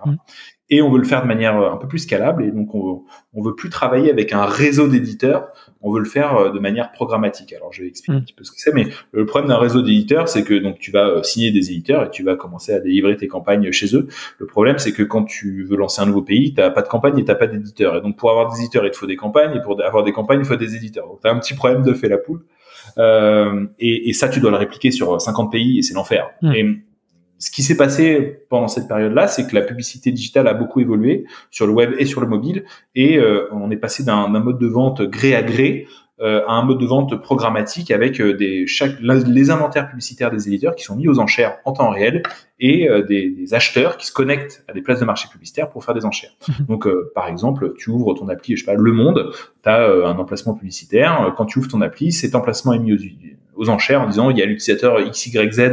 et 0.69 0.81
on 0.81 0.89
veut 0.89 0.97
le 0.97 1.05
faire 1.05 1.21
de 1.21 1.27
manière 1.27 1.59
euh, 1.59 1.71
un 1.71 1.77
peu 1.77 1.87
plus 1.87 1.99
scalable 1.99 2.43
et 2.43 2.51
donc 2.51 2.73
on, 2.73 3.03
on 3.33 3.41
veut 3.41 3.55
plus 3.55 3.69
travailler 3.69 4.09
avec 4.09 4.33
un 4.33 4.45
réseau 4.45 4.87
d'éditeurs, 4.87 5.49
on 5.81 5.91
veut 5.91 5.99
le 5.99 6.05
faire 6.05 6.35
euh, 6.35 6.51
de 6.51 6.59
manière 6.59 6.91
programmatique. 6.91 7.53
Alors 7.53 7.71
je 7.71 7.83
vais 7.83 7.87
expliquer 7.87 8.17
un 8.17 8.21
mm. 8.21 8.23
petit 8.23 8.33
peu 8.33 8.43
ce 8.43 8.51
que 8.51 8.59
c'est, 8.59 8.73
mais 8.73 8.87
le 9.11 9.25
problème 9.25 9.49
d'un 9.49 9.57
réseau 9.57 9.81
d'éditeurs, 9.81 10.27
c'est 10.27 10.43
que 10.43 10.55
donc 10.55 10.79
tu 10.79 10.91
vas 10.91 11.07
euh, 11.07 11.23
signer 11.23 11.51
des 11.51 11.71
éditeurs 11.71 12.05
et 12.05 12.09
tu 12.09 12.23
vas 12.23 12.35
commencer 12.35 12.73
à 12.73 12.79
délivrer 12.79 13.15
tes 13.15 13.27
campagnes 13.27 13.71
chez 13.71 13.95
eux. 13.95 14.07
Le 14.39 14.47
problème, 14.47 14.79
c'est 14.79 14.91
que 14.91 15.03
quand 15.03 15.23
tu 15.23 15.65
veux 15.65 15.77
lancer 15.77 16.01
un 16.01 16.07
nouveau 16.07 16.23
pays, 16.23 16.53
t'as 16.53 16.71
pas 16.71 16.81
de 16.81 16.87
campagne 16.87 17.17
et 17.19 17.25
t'as 17.25 17.35
pas 17.35 17.47
d'éditeurs. 17.47 17.97
Et 17.97 18.01
donc 18.01 18.17
pour 18.17 18.31
avoir 18.31 18.51
des 18.51 18.59
éditeurs, 18.59 18.85
il 18.85 18.91
te 18.91 18.97
faut 18.97 19.07
des 19.07 19.15
campagnes 19.15 19.55
et 19.55 19.61
pour 19.61 19.79
avoir 19.81 20.03
des 20.03 20.13
campagnes, 20.13 20.39
il 20.39 20.45
faut 20.45 20.55
des 20.55 20.75
éditeurs. 20.75 21.07
Donc 21.07 21.19
t'as 21.21 21.31
un 21.31 21.39
petit 21.39 21.53
problème 21.53 21.83
de 21.83 21.93
fait 21.93 22.09
la 22.09 22.17
poule. 22.17 22.41
Euh, 22.97 23.65
et, 23.79 24.09
et, 24.09 24.13
ça, 24.13 24.29
tu 24.29 24.39
dois 24.39 24.51
le 24.51 24.57
répliquer 24.57 24.91
sur 24.91 25.19
50 25.19 25.51
pays 25.51 25.79
et 25.79 25.81
c'est 25.81 25.93
l'enfer. 25.93 26.29
Mm. 26.41 26.51
Et 26.53 26.65
ce 27.37 27.51
qui 27.51 27.63
s'est 27.63 27.77
passé 27.77 28.39
pendant 28.49 28.67
cette 28.67 28.87
période-là, 28.87 29.27
c'est 29.27 29.47
que 29.47 29.55
la 29.55 29.61
publicité 29.61 30.11
digitale 30.11 30.47
a 30.47 30.53
beaucoup 30.53 30.79
évolué 30.79 31.25
sur 31.51 31.67
le 31.67 31.73
web 31.73 31.93
et 31.97 32.05
sur 32.05 32.21
le 32.21 32.27
mobile, 32.27 32.63
et 32.95 33.17
euh, 33.17 33.47
on 33.51 33.71
est 33.71 33.77
passé 33.77 34.03
d'un 34.03 34.27
mode 34.27 34.59
de 34.59 34.67
vente 34.67 35.01
gré 35.01 35.35
à 35.35 35.43
gré 35.43 35.87
euh, 36.21 36.45
à 36.47 36.53
un 36.53 36.63
mode 36.63 36.79
de 36.79 36.85
vente 36.85 37.21
programmatique 37.21 37.91
avec 37.91 38.21
euh, 38.21 38.37
des 38.37 38.67
chaque 38.67 39.01
les 39.01 39.51
inventaires 39.51 39.89
publicitaires 39.89 40.31
des 40.31 40.47
éditeurs 40.47 40.73
qui 40.73 40.85
sont 40.85 40.95
mis 40.95 41.09
aux 41.09 41.19
enchères 41.19 41.57
en 41.65 41.73
temps 41.73 41.89
réel 41.89 42.23
et 42.57 42.87
des, 43.05 43.29
des, 43.31 43.53
acheteurs 43.53 43.97
qui 43.97 44.07
se 44.07 44.13
connectent 44.13 44.63
à 44.69 44.71
des 44.71 44.81
places 44.81 45.01
de 45.01 45.05
marché 45.05 45.27
publicitaires 45.29 45.69
pour 45.69 45.83
faire 45.83 45.93
des 45.93 46.05
enchères. 46.05 46.31
Donc 46.69 46.87
par 47.13 47.27
exemple, 47.27 47.73
tu 47.77 47.89
ouvres 47.89 48.13
ton 48.13 48.29
appli, 48.29 48.55
je 48.55 48.63
sais 48.63 48.65
pas, 48.65 48.79
Le 48.79 48.93
Monde, 48.93 49.33
tu 49.61 49.69
as 49.69 49.85
un 49.89 50.17
emplacement 50.17 50.53
publicitaire, 50.53 51.33
quand 51.35 51.47
tu 51.47 51.59
ouvres 51.59 51.67
ton 51.67 51.81
appli, 51.81 52.13
cet 52.13 52.33
emplacement 52.33 52.71
est 52.71 52.79
mis 52.79 52.93
aux, 52.93 52.97
aux 53.55 53.69
enchères 53.69 54.01
en 54.01 54.07
disant 54.07 54.29
il 54.29 54.37
y 54.37 54.41
a 54.41 54.45
l'utilisateur 54.45 54.97
XYZ 55.09 55.71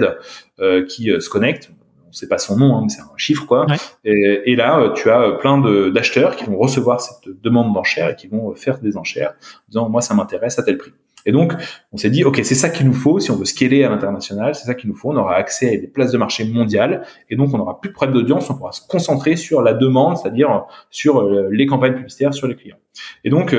euh, 0.60 0.84
qui 0.86 1.10
euh, 1.10 1.20
se 1.20 1.28
connecte. 1.28 1.70
On 2.08 2.12
sait 2.12 2.28
pas 2.28 2.38
son 2.38 2.58
nom, 2.58 2.76
hein, 2.76 2.80
mais 2.82 2.88
c'est 2.90 3.00
un 3.00 3.16
chiffre 3.16 3.46
quoi. 3.46 3.66
Et, 4.04 4.42
et, 4.44 4.56
là, 4.56 4.78
euh, 4.78 4.92
tu 4.92 5.10
as 5.10 5.32
plein 5.32 5.58
d'acheteurs 5.90 6.36
qui 6.36 6.44
vont 6.44 6.58
recevoir 6.58 7.00
cette 7.00 7.40
demande 7.42 7.72
d'enchères 7.72 8.10
et 8.10 8.16
qui 8.16 8.26
vont 8.26 8.54
faire 8.54 8.78
des 8.78 8.96
enchères 8.96 9.30
en 9.30 9.70
disant 9.70 9.88
moi 9.88 10.02
ça 10.02 10.14
m'intéresse 10.14 10.58
à 10.58 10.62
tel 10.62 10.76
prix. 10.76 10.92
Et 11.24 11.30
donc, 11.30 11.52
on 11.92 11.96
s'est 11.96 12.10
dit, 12.10 12.24
OK, 12.24 12.40
c'est 12.42 12.56
ça 12.56 12.68
qu'il 12.68 12.84
nous 12.84 12.92
faut. 12.92 13.20
Si 13.20 13.30
on 13.30 13.36
veut 13.36 13.44
scaler 13.44 13.84
à 13.84 13.88
l'international, 13.88 14.56
c'est 14.56 14.66
ça 14.66 14.74
qu'il 14.74 14.90
nous 14.90 14.96
faut. 14.96 15.12
On 15.12 15.16
aura 15.16 15.36
accès 15.36 15.68
à 15.68 15.80
des 15.80 15.86
places 15.86 16.10
de 16.10 16.18
marché 16.18 16.44
mondiales. 16.44 17.06
Et 17.30 17.36
donc, 17.36 17.54
on 17.54 17.58
n'aura 17.58 17.80
plus 17.80 17.90
de 17.90 17.94
problème 17.94 18.18
d'audience. 18.18 18.50
On 18.50 18.56
pourra 18.56 18.72
se 18.72 18.84
concentrer 18.84 19.36
sur 19.36 19.62
la 19.62 19.72
demande, 19.72 20.16
c'est-à-dire 20.18 20.64
sur 20.90 21.22
les 21.48 21.66
campagnes 21.66 21.94
publicitaires, 21.94 22.34
sur 22.34 22.48
les 22.48 22.56
clients. 22.56 22.78
Et 23.22 23.30
donc, 23.30 23.54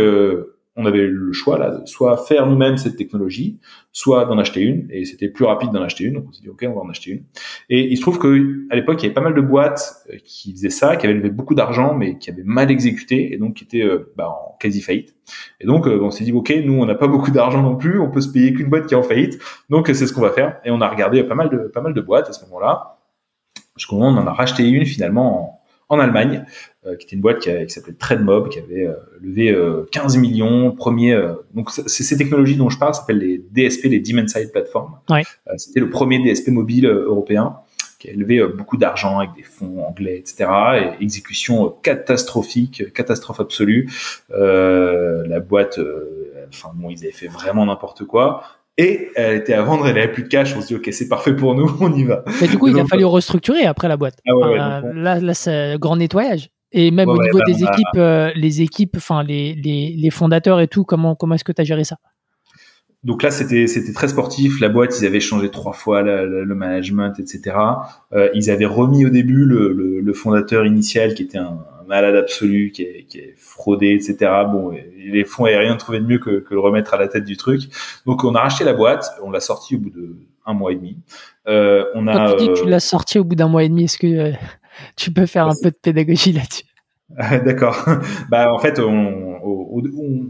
on 0.76 0.86
avait 0.86 1.06
le 1.06 1.32
choix 1.34 1.60
là, 1.60 1.82
soit 1.86 2.18
faire 2.18 2.48
nous-mêmes 2.48 2.78
cette 2.78 2.96
technologie, 2.96 3.60
soit 3.92 4.26
d'en 4.26 4.40
acheter 4.40 4.62
une, 4.62 4.88
et 4.90 5.06
c'était 5.06 5.30
plus 5.30 5.46
rapide 5.46 5.72
d'en 5.72 5.84
acheter 5.84 6.06
une, 6.06 6.16
donc 6.16 6.26
on 6.30 6.32
s'est 6.32 6.42
dit 6.42 6.50
ok, 6.50 6.66
on 6.68 6.74
va 6.74 6.82
en 6.82 6.90
acheter 6.90 7.12
une. 7.12 7.24
Et 7.70 7.92
il 7.92 7.96
se 7.96 8.02
trouve 8.02 8.18
que 8.18 8.66
à 8.72 8.76
l'époque, 8.76 9.02
il 9.02 9.04
y 9.04 9.06
avait 9.06 9.14
pas 9.14 9.22
mal 9.22 9.36
de 9.36 9.42
boîtes 9.42 10.04
euh, 10.12 10.18
qui 10.26 10.52
faisaient 10.54 10.72
ça, 10.72 10.96
qui 10.96 11.06
avaient 11.06 11.16
levé 11.16 11.30
beaucoup 11.30 11.54
d'argent, 11.54 11.94
mais 11.94 12.18
qui 12.18 12.32
avaient 12.32 12.44
mal 12.44 12.72
exécuté, 12.72 13.34
et 13.34 13.38
donc 13.38 13.56
qui 13.56 13.66
étaient 13.66 13.86
euh, 13.86 14.12
bah, 14.18 14.30
en 14.30 14.58
quasi 14.60 14.82
faillite. 14.82 15.16
Et 15.60 15.68
donc 15.68 15.88
euh, 15.88 16.00
on 16.02 16.10
s'est 16.10 16.24
dit 16.24 16.32
ok, 16.32 16.52
nous 16.66 16.74
on 16.74 16.86
n'a 16.86 16.96
pas 16.96 17.08
beaucoup 17.14 17.32
d'argent 17.32 17.62
non 17.62 17.76
plus, 17.76 18.00
on 18.00 18.10
peut 18.10 18.22
se 18.22 18.32
payer 18.32 18.54
qu'une 18.54 18.70
boîte 18.70 18.88
qui 18.88 18.96
est 18.96 18.98
en 18.98 19.04
faillite, 19.04 19.40
donc 19.70 19.88
c'est 19.88 20.08
ce 20.08 20.14
qu'on 20.14 20.22
va 20.22 20.32
faire. 20.32 20.60
Et 20.66 20.72
on 20.72 20.82
a 20.82 20.90
regardé 20.90 21.24
pas 21.24 21.36
mal 21.36 21.50
de 21.50 21.58
pas 21.68 21.82
mal 21.82 21.94
de 21.94 22.02
boîtes 22.02 22.30
à 22.30 22.34
ce 22.34 22.44
moment-là. 22.46 22.98
Jusqu'au 23.78 23.98
moment 23.98 24.10
où 24.10 24.22
on 24.22 24.24
en 24.24 24.28
a 24.28 24.34
racheté 24.34 24.68
une 24.68 24.86
finalement 24.86 25.40
en 25.40 25.63
Allemagne, 25.90 26.46
euh, 26.86 26.96
qui 26.96 27.06
était 27.06 27.16
une 27.16 27.22
boîte 27.22 27.40
qui, 27.40 27.50
s'appelait 27.70 27.94
TradeMob, 27.94 28.50
qui 28.50 28.60
avait 28.60 28.88
euh, 28.88 28.96
levé 29.22 29.56
15 29.92 30.16
euh, 30.16 30.20
millions. 30.20 30.72
Premier, 30.72 31.20
donc 31.54 31.72
c'est 31.72 32.04
ces 32.04 32.18
technologies 32.18 32.56
dont 32.56 32.70
je 32.70 32.78
parle, 32.78 32.94
s'appellent 32.94 33.20
les 33.20 33.38
DSP, 33.38 33.86
les 33.86 34.00
Demand 34.00 34.28
Side 34.28 34.52
Platform. 34.52 34.96
Ouais. 35.10 35.24
C'était 35.58 35.80
le 35.80 35.90
premier 35.90 36.20
DSP 36.20 36.50
mobile 36.50 36.88
européen 36.88 37.58
qui 38.00 38.10
a 38.10 38.14
levé 38.14 38.46
beaucoup 38.46 38.76
d'argent 38.76 39.20
avec 39.20 39.34
des 39.34 39.44
fonds 39.44 39.82
anglais, 39.86 40.18
etc. 40.18 40.50
Et 41.00 41.04
exécution 41.04 41.70
catastrophique, 41.70 42.92
catastrophe 42.94 43.40
absolue. 43.40 43.90
la 44.30 45.40
boîte, 45.40 45.80
enfin 46.50 46.72
bon, 46.76 46.90
ils 46.90 47.00
avaient 47.04 47.12
fait 47.12 47.28
vraiment 47.28 47.66
n'importe 47.66 48.04
quoi 48.04 48.44
et 48.78 49.10
elle 49.16 49.38
était 49.38 49.54
à 49.54 49.62
vendre, 49.62 49.88
elle 49.88 49.98
avait 49.98 50.12
plus 50.12 50.24
de 50.24 50.28
cash. 50.28 50.56
On 50.58 50.62
se 50.62 50.68
dit 50.68 50.76
ok, 50.76 50.90
c'est 50.92 51.08
parfait 51.08 51.36
pour 51.36 51.56
nous, 51.56 51.70
on 51.80 51.94
y 51.94 52.04
va. 52.04 52.24
Mais 52.42 52.48
du 52.48 52.58
coup, 52.58 52.68
il 52.68 52.80
a 52.80 52.86
fallu 52.86 53.06
restructurer 53.06 53.66
après 53.66 53.88
la 53.88 53.98
boîte. 53.98 54.18
Ah 54.28 54.36
ouais, 54.36 54.58
Là, 54.58 55.20
là 55.20 55.34
c'est 55.34 55.78
grand 55.80 55.96
nettoyage. 55.96 56.50
Et 56.76 56.90
même 56.90 57.08
au 57.08 57.22
niveau 57.22 57.38
bah, 57.38 57.46
des 57.46 57.64
équipes, 57.64 57.98
euh, 57.98 58.32
les 58.36 58.62
équipes, 58.64 58.96
enfin 58.98 59.24
les, 59.24 59.54
les, 59.54 59.94
les, 59.96 60.10
fondateurs 60.10 60.60
et 60.60 60.68
tout, 60.68 60.84
comment 60.84 61.14
comment 61.14 61.36
est-ce 61.36 61.44
que 61.44 61.52
tu 61.52 61.62
as 61.62 61.66
géré 61.66 61.84
ça? 61.84 61.98
Donc 63.04 63.24
là, 63.24 63.32
c'était 63.32 63.68
c'était 63.68 63.94
très 63.94 64.08
sportif. 64.08 64.60
La 64.60 64.70
boîte, 64.70 64.98
ils 65.00 65.06
avaient 65.06 65.20
changé 65.20 65.50
trois 65.50 65.74
fois 65.74 66.02
le 66.02 66.56
management, 66.56 67.14
etc. 67.20 67.56
Euh, 68.14 68.30
ils 68.34 68.50
avaient 68.50 68.66
remis 68.66 69.06
au 69.06 69.10
début 69.10 69.46
le, 69.46 69.74
le, 69.74 70.00
le 70.00 70.14
fondateur 70.14 70.66
initial, 70.66 71.14
qui 71.14 71.24
était 71.24 71.38
un, 71.38 71.60
malade 71.88 72.16
absolu, 72.16 72.72
qui 72.72 72.84
est, 72.84 73.06
qui 73.08 73.20
est, 73.20 73.36
fraudé, 73.38 73.92
etc. 73.92 74.32
Bon, 74.52 74.72
les 74.72 75.26
fonds 75.26 75.46
n'avaient 75.46 75.60
rien 75.60 75.76
trouvé 75.76 76.00
de 76.00 76.06
mieux 76.06 76.20
que, 76.20 76.40
que 76.40 76.54
le 76.54 76.60
remettre 76.60 76.94
à 76.94 76.98
la 76.98 77.08
tête 77.08 77.26
du 77.26 77.38
truc. 77.38 77.62
Donc 78.06 78.24
on 78.24 78.36
a 78.36 78.42
racheté 78.42 78.64
la 78.64 78.74
boîte, 78.74 79.12
on 79.22 79.32
l'a 79.32 79.40
sorti 79.40 79.76
au 79.76 79.80
bout 79.80 79.90
de 79.90 80.16
un 80.46 80.54
mois 80.54 80.72
et 80.72 80.76
demi. 80.76 80.98
Euh, 81.48 81.86
on 81.96 82.08
a. 82.08 82.14
Quand 82.14 82.36
tu 82.36 82.44
dis 82.44 82.48
que 82.50 82.60
tu 82.60 82.66
euh, 82.66 82.70
l'as 82.70 82.80
sorti 82.80 83.20
au 83.20 83.24
bout 83.24 83.36
d'un 83.36 83.48
mois 83.48 83.64
et 83.64 83.70
demi, 83.70 83.86
est-ce 83.86 83.98
que 83.98 84.08
euh, 84.08 84.32
tu 84.96 85.12
peux 85.12 85.26
faire 85.26 85.48
un 85.48 85.56
peu 85.62 85.72
de 85.72 85.78
pédagogie 85.82 86.34
là-dessus? 86.34 86.66
D'accord. 87.46 87.86
bah 88.30 88.52
en 88.52 88.60
fait, 88.60 88.80
on, 88.80 89.40
on 89.44 90.24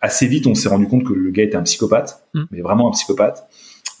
assez 0.00 0.26
vite, 0.26 0.46
on 0.46 0.54
s'est 0.54 0.68
rendu 0.68 0.86
compte 0.86 1.04
que 1.04 1.12
le 1.12 1.30
gars 1.30 1.42
était 1.42 1.56
un 1.56 1.62
psychopathe, 1.62 2.26
mm. 2.34 2.44
mais 2.50 2.60
vraiment 2.60 2.88
un 2.88 2.92
psychopathe. 2.92 3.46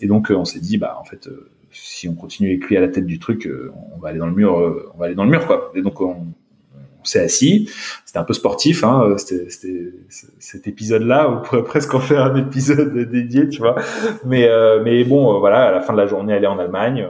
Et 0.00 0.06
donc, 0.06 0.30
euh, 0.30 0.34
on 0.34 0.44
s'est 0.44 0.60
dit, 0.60 0.78
bah, 0.78 0.96
en 1.00 1.04
fait, 1.04 1.26
euh, 1.26 1.50
si 1.70 2.08
on 2.08 2.14
continue 2.14 2.48
avec 2.48 2.64
lui 2.66 2.76
à 2.76 2.80
la 2.80 2.88
tête 2.88 3.06
du 3.06 3.18
truc, 3.18 3.46
euh, 3.46 3.72
on 3.94 3.98
va 3.98 4.08
aller 4.08 4.18
dans 4.18 4.26
le 4.26 4.34
mur, 4.34 4.54
on 4.94 4.98
va 4.98 5.06
aller 5.06 5.14
dans 5.14 5.24
le 5.24 5.30
mur, 5.30 5.46
quoi. 5.46 5.70
Et 5.74 5.82
donc, 5.82 6.00
on, 6.00 6.26
s'est 7.02 7.20
assis. 7.20 7.70
C'était 8.04 8.18
un 8.18 8.24
peu 8.24 8.34
sportif, 8.34 8.84
hein. 8.84 9.14
C'était, 9.16 9.48
cet 10.38 10.68
épisode-là. 10.68 11.30
On 11.30 11.40
pourrait 11.40 11.64
presque 11.64 11.94
en 11.94 12.00
faire 12.00 12.24
un 12.24 12.36
épisode 12.36 12.92
dédié, 13.10 13.48
tu 13.48 13.60
vois. 13.60 13.76
Mais, 14.26 14.46
mais 14.84 15.02
bon, 15.04 15.38
voilà, 15.38 15.68
à 15.68 15.72
la 15.72 15.80
fin 15.80 15.94
de 15.94 15.98
la 15.98 16.06
journée, 16.06 16.34
elle 16.34 16.44
est 16.44 16.48
en 16.48 16.58
Allemagne 16.58 17.08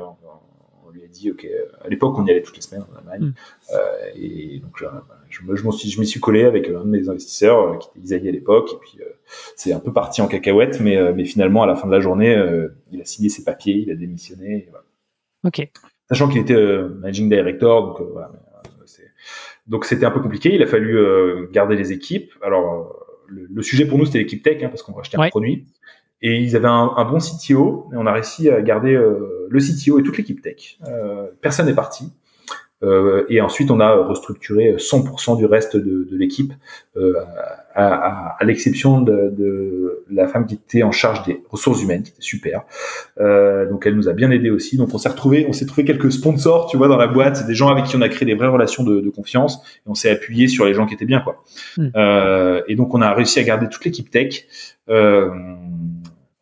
dit, 1.10 1.30
ok, 1.30 1.46
à 1.84 1.88
l'époque, 1.88 2.14
on 2.18 2.24
y 2.26 2.30
allait 2.30 2.42
toutes 2.42 2.56
les 2.56 2.62
semaines 2.62 2.84
en 2.92 2.98
Allemagne. 2.98 3.28
Mm. 3.28 3.34
Euh, 3.74 4.10
et 4.16 4.58
donc, 4.60 4.76
je, 4.78 4.86
je, 5.28 5.90
je 5.90 6.00
m'y 6.00 6.06
suis 6.06 6.20
collé 6.20 6.44
avec 6.44 6.68
un 6.68 6.84
de 6.84 6.88
mes 6.90 7.08
investisseurs, 7.08 7.60
euh, 7.60 7.76
qui 7.76 7.88
était 7.88 8.00
Isaïe 8.00 8.28
à 8.28 8.32
l'époque. 8.32 8.70
Et 8.72 8.76
puis, 8.80 8.98
euh, 9.00 9.10
c'est 9.56 9.72
un 9.72 9.80
peu 9.80 9.92
parti 9.92 10.22
en 10.22 10.28
cacahuète, 10.28 10.80
mais, 10.80 11.12
mais 11.12 11.24
finalement, 11.24 11.62
à 11.62 11.66
la 11.66 11.76
fin 11.76 11.86
de 11.86 11.92
la 11.92 12.00
journée, 12.00 12.36
il 12.90 13.00
a 13.00 13.04
signé 13.04 13.28
ses 13.28 13.44
papiers, 13.44 13.84
il 13.86 13.90
a 13.90 13.94
démissionné. 13.94 14.68
Ok. 15.44 15.68
Sachant 16.08 16.28
qu'il 16.28 16.40
était 16.40 16.82
managing 17.00 17.28
director, 17.28 17.86
donc 17.86 18.08
voilà. 18.12 18.32
Donc 19.68 19.84
c'était 19.84 20.04
un 20.04 20.10
peu 20.10 20.20
compliqué. 20.20 20.52
Il 20.52 20.62
a 20.64 20.66
fallu 20.66 20.98
garder 21.52 21.76
les 21.76 21.92
équipes. 21.92 22.32
Alors 22.42 23.06
le, 23.28 23.62
sujet 23.62 23.86
pour 23.86 23.98
nous 23.98 24.04
c'était 24.04 24.18
l'équipe 24.18 24.42
tech 24.42 24.60
hein, 24.64 24.68
parce 24.68 24.82
qu'on 24.82 24.92
va 24.92 25.02
acheter 25.02 25.16
un 25.16 25.28
produit. 25.28 25.66
Et 26.22 26.40
ils 26.40 26.54
avaient 26.54 26.68
un, 26.68 27.04
bon 27.04 27.18
CTO, 27.18 27.88
et 27.92 27.96
on 27.96 28.06
a 28.06 28.12
réussi 28.12 28.50
à 28.50 28.60
garder 28.60 28.94
euh, 28.94 29.46
le 29.48 29.58
CTO 29.58 29.98
et 29.98 30.02
toute 30.02 30.18
l'équipe 30.18 30.42
tech. 30.42 30.78
Euh, 30.86 31.28
personne 31.40 31.66
n'est 31.66 31.74
parti. 31.74 32.12
Euh, 32.82 33.24
et 33.28 33.40
ensuite, 33.40 33.70
on 33.70 33.80
a 33.80 33.94
restructuré 33.94 34.76
100% 34.76 35.36
du 35.36 35.44
reste 35.44 35.76
de, 35.76 36.08
de 36.10 36.16
l'équipe, 36.16 36.52
euh, 36.96 37.14
à, 37.74 37.86
à, 37.86 38.36
à 38.38 38.44
l'exception 38.44 39.00
de, 39.00 39.32
de, 39.36 40.04
la 40.10 40.26
femme 40.26 40.46
qui 40.46 40.54
était 40.54 40.82
en 40.82 40.90
charge 40.90 41.24
des 41.24 41.42
ressources 41.50 41.82
humaines, 41.82 42.02
qui 42.02 42.10
était 42.10 42.22
super. 42.22 42.62
Euh, 43.20 43.68
donc, 43.68 43.86
elle 43.86 43.94
nous 43.94 44.08
a 44.08 44.12
bien 44.12 44.30
aidé 44.30 44.50
aussi. 44.50 44.76
Donc, 44.76 44.94
on 44.94 44.98
s'est 44.98 45.08
retrouvé, 45.08 45.46
on 45.48 45.52
s'est 45.52 45.66
trouvé 45.66 45.84
quelques 45.84 46.10
sponsors, 46.10 46.66
tu 46.66 46.76
vois, 46.76 46.88
dans 46.88 46.96
la 46.96 47.06
boîte, 47.06 47.46
des 47.46 47.54
gens 47.54 47.68
avec 47.68 47.84
qui 47.84 47.96
on 47.96 48.00
a 48.00 48.08
créé 48.08 48.26
des 48.26 48.34
vraies 48.34 48.48
relations 48.48 48.82
de, 48.82 49.00
de 49.00 49.10
confiance, 49.10 49.62
et 49.86 49.90
on 49.90 49.94
s'est 49.94 50.10
appuyé 50.10 50.48
sur 50.48 50.64
les 50.64 50.74
gens 50.74 50.86
qui 50.86 50.94
étaient 50.94 51.04
bien, 51.04 51.20
quoi. 51.20 51.44
Hmm. 51.76 51.88
Euh, 51.96 52.62
et 52.66 52.76
donc, 52.76 52.94
on 52.94 53.02
a 53.02 53.12
réussi 53.12 53.38
à 53.38 53.42
garder 53.42 53.68
toute 53.68 53.84
l'équipe 53.84 54.10
tech. 54.10 54.46
Euh, 54.88 55.28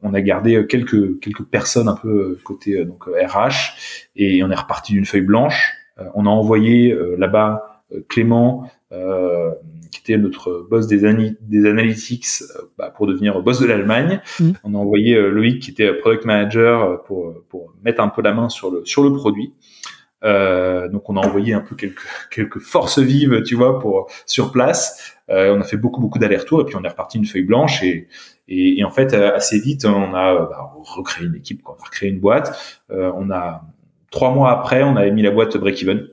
on 0.00 0.14
a 0.14 0.20
gardé 0.20 0.64
quelques 0.68 1.18
quelques 1.18 1.42
personnes 1.42 1.88
un 1.88 1.96
peu 1.96 2.38
côté 2.44 2.84
donc 2.84 3.06
RH 3.06 3.74
et 4.14 4.44
on 4.44 4.50
est 4.50 4.54
reparti 4.54 4.92
d'une 4.92 5.04
feuille 5.04 5.22
blanche. 5.22 5.74
On 6.14 6.26
a 6.26 6.30
envoyé 6.30 6.96
là-bas 7.16 7.84
Clément 8.08 8.70
qui 8.90 10.00
était 10.00 10.18
notre 10.18 10.66
boss 10.68 10.86
des, 10.86 11.00
des 11.40 11.68
analytics 11.68 12.26
bah, 12.76 12.92
pour 12.94 13.06
devenir 13.06 13.40
boss 13.40 13.60
de 13.60 13.66
l'Allemagne. 13.66 14.20
Mmh. 14.38 14.50
On 14.64 14.74
a 14.74 14.78
envoyé 14.78 15.18
Loïc 15.18 15.62
qui 15.62 15.70
était 15.70 15.92
product 15.94 16.24
manager 16.24 17.02
pour 17.04 17.34
pour 17.48 17.72
mettre 17.82 18.02
un 18.02 18.08
peu 18.08 18.22
la 18.22 18.32
main 18.32 18.48
sur 18.48 18.70
le 18.70 18.84
sur 18.84 19.02
le 19.02 19.12
produit. 19.12 19.54
Euh, 20.24 20.88
donc 20.88 21.08
on 21.08 21.16
a 21.16 21.24
envoyé 21.24 21.54
un 21.54 21.60
peu 21.60 21.76
quelques 21.76 22.06
quelques 22.30 22.58
forces 22.58 22.98
vives, 22.98 23.42
tu 23.42 23.54
vois, 23.54 23.78
pour 23.78 24.10
sur 24.26 24.52
place. 24.52 25.16
Euh, 25.30 25.54
on 25.56 25.60
a 25.60 25.64
fait 25.64 25.76
beaucoup 25.76 26.00
beaucoup 26.00 26.18
d'allers-retours 26.18 26.62
et 26.62 26.64
puis 26.64 26.76
on 26.76 26.82
est 26.84 26.88
reparti 26.88 27.18
une 27.18 27.26
feuille 27.26 27.44
blanche 27.44 27.82
et 27.82 28.08
et, 28.48 28.78
et 28.78 28.84
en 28.84 28.90
fait 28.90 29.12
assez 29.12 29.60
vite 29.60 29.84
on 29.84 30.14
a 30.14 30.34
bah, 30.34 30.72
recréé 30.74 31.26
une 31.26 31.34
équipe, 31.34 31.62
quoi. 31.62 31.76
on 31.78 31.82
a 31.82 31.84
recréé 31.84 32.10
une 32.10 32.20
boîte. 32.20 32.82
Euh, 32.90 33.12
on 33.14 33.30
a 33.30 33.62
trois 34.10 34.32
mois 34.32 34.50
après, 34.50 34.82
on 34.82 34.96
avait 34.96 35.10
mis 35.10 35.22
la 35.22 35.30
boîte 35.30 35.56
break 35.56 35.82
even. 35.82 36.06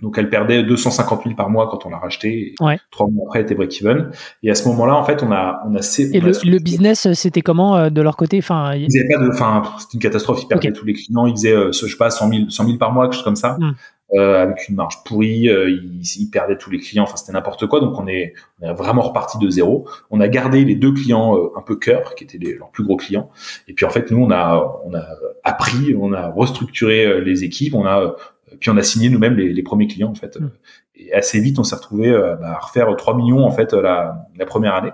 Donc 0.00 0.16
elle 0.16 0.30
perdait 0.30 0.62
250 0.62 1.24
000 1.24 1.34
par 1.34 1.50
mois 1.50 1.68
quand 1.68 1.84
on 1.84 1.90
l'a 1.90 1.98
racheté. 1.98 2.54
Trois 2.90 3.08
mois 3.08 3.24
après, 3.26 3.40
elle 3.40 3.46
était 3.46 3.56
break-even. 3.56 4.10
Et 4.44 4.50
à 4.50 4.54
ce 4.54 4.68
moment-là, 4.68 4.94
en 4.94 5.04
fait, 5.04 5.24
on 5.24 5.32
a, 5.32 5.60
on 5.66 5.74
a. 5.74 5.80
Et 5.98 6.20
le, 6.20 6.58
business, 6.60 7.12
c'était 7.14 7.40
comment 7.42 7.76
euh, 7.76 7.90
de 7.90 8.00
leur 8.00 8.16
côté? 8.16 8.38
Enfin, 8.38 8.74
ils 8.74 8.86
avaient 8.96 9.08
pas 9.12 9.24
de. 9.24 9.30
Enfin, 9.30 9.62
c'était 9.78 9.94
une 9.94 10.00
catastrophe. 10.00 10.40
Ils 10.42 10.46
perdaient 10.46 10.72
tous 10.72 10.84
les 10.84 10.92
clients. 10.92 11.26
Ils 11.26 11.32
faisaient, 11.32 11.52
euh, 11.52 11.72
je 11.72 11.86
sais 11.86 11.96
pas, 11.96 12.10
100 12.10 12.28
000, 12.30 12.42
100 12.48 12.66
000 12.66 12.78
par 12.78 12.92
mois, 12.92 13.06
quelque 13.06 13.14
chose 13.14 13.24
comme 13.24 13.36
ça. 13.36 13.56
Hmm. 13.58 13.72
Euh, 14.14 14.42
avec 14.42 14.70
une 14.70 14.74
marge 14.74 15.04
pourrie, 15.04 15.50
euh, 15.50 15.68
ils, 15.68 16.00
ils, 16.18 16.30
perdaient 16.30 16.56
tous 16.56 16.70
les 16.70 16.78
clients, 16.78 17.02
enfin 17.02 17.16
c'était 17.16 17.32
n'importe 17.32 17.66
quoi. 17.66 17.80
Donc 17.80 17.98
on 18.00 18.06
est, 18.06 18.32
on 18.58 18.66
est 18.66 18.72
vraiment 18.72 19.02
reparti 19.02 19.36
de 19.36 19.50
zéro. 19.50 19.86
On 20.10 20.20
a 20.20 20.28
gardé 20.28 20.64
les 20.64 20.76
deux 20.76 20.92
clients 20.92 21.36
euh, 21.36 21.50
un 21.58 21.60
peu 21.60 21.76
cœur, 21.76 22.14
qui 22.14 22.24
étaient 22.24 22.38
les, 22.38 22.54
leurs 22.54 22.70
plus 22.70 22.84
gros 22.84 22.96
clients. 22.96 23.28
Et 23.68 23.74
puis 23.74 23.84
en 23.84 23.90
fait 23.90 24.10
nous 24.10 24.18
on 24.18 24.30
a, 24.30 24.80
on 24.86 24.94
a 24.94 25.04
appris, 25.44 25.94
on 25.94 26.14
a 26.14 26.28
restructuré 26.28 27.20
les 27.20 27.44
équipes, 27.44 27.74
on 27.74 27.84
a 27.84 28.16
puis 28.60 28.70
on 28.70 28.76
a 28.76 28.82
signé 28.82 29.10
nous-mêmes 29.10 29.36
les, 29.36 29.52
les, 29.52 29.62
premiers 29.62 29.86
clients 29.86 30.10
en 30.10 30.14
fait. 30.14 30.40
Mm. 30.40 30.50
Et 30.96 31.12
assez 31.12 31.40
vite, 31.40 31.58
on 31.58 31.64
s'est 31.64 31.76
retrouvé 31.76 32.08
euh, 32.08 32.34
bah, 32.36 32.56
à 32.56 32.58
refaire 32.58 32.94
3 32.94 33.16
millions 33.16 33.44
en 33.44 33.50
fait 33.50 33.72
la, 33.72 34.26
la 34.36 34.46
première 34.46 34.74
année. 34.74 34.92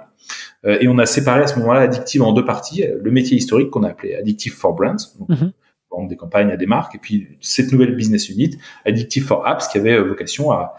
Euh, 0.65 0.79
et 0.81 0.89
on 0.89 0.99
a 0.99 1.07
séparé 1.07 1.43
à 1.43 1.47
ce 1.47 1.59
moment-là 1.61 1.81
Addictive 1.81 2.23
en 2.23 2.33
deux 2.33 2.45
parties. 2.45 2.85
Le 3.01 3.11
métier 3.11 3.37
historique 3.37 3.71
qu'on 3.71 3.85
a 3.85 3.91
appelé 3.91 4.15
Addictive 4.15 4.55
for 4.55 4.75
Brands, 4.75 4.97
donc 5.19 5.31
mm-hmm. 5.31 5.53
Vendre 5.95 6.09
des 6.09 6.17
campagnes 6.17 6.51
à 6.51 6.57
des 6.57 6.67
marques, 6.67 6.95
et 6.95 6.99
puis 6.99 7.29
cette 7.41 7.73
nouvelle 7.73 7.95
business 7.95 8.29
unit, 8.29 8.59
Addictive 8.85 9.25
for 9.25 9.47
Apps, 9.47 9.69
qui 9.69 9.79
avait 9.79 9.99
vocation 10.01 10.53
à, 10.53 10.75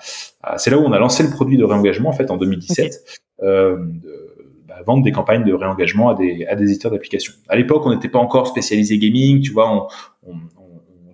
c'est 0.58 0.70
là 0.70 0.78
où 0.78 0.84
on 0.84 0.92
a 0.92 1.00
lancé 1.00 1.24
le 1.24 1.30
produit 1.30 1.58
de 1.58 1.64
réengagement 1.64 2.10
en 2.10 2.14
fait 2.14 2.30
en 2.32 2.38
2017. 2.38 3.22
Euh, 3.44 3.78
de, 3.78 4.36
bah, 4.68 4.76
vendre 4.86 5.04
des 5.04 5.12
campagnes 5.12 5.44
de 5.44 5.54
réengagement 5.54 6.10
à 6.10 6.16
des, 6.16 6.46
à 6.48 6.56
des 6.56 6.66
éditeurs 6.66 6.92
d'applications. 6.92 7.34
À 7.50 7.56
l'époque, 7.56 7.86
on 7.86 7.94
n'était 7.94 8.10
pas 8.10 8.20
encore 8.20 8.48
spécialisé 8.48 8.98
gaming, 8.98 9.42
tu 9.42 9.52
vois, 9.52 9.72
on, 9.72 9.88
on, 10.28 10.36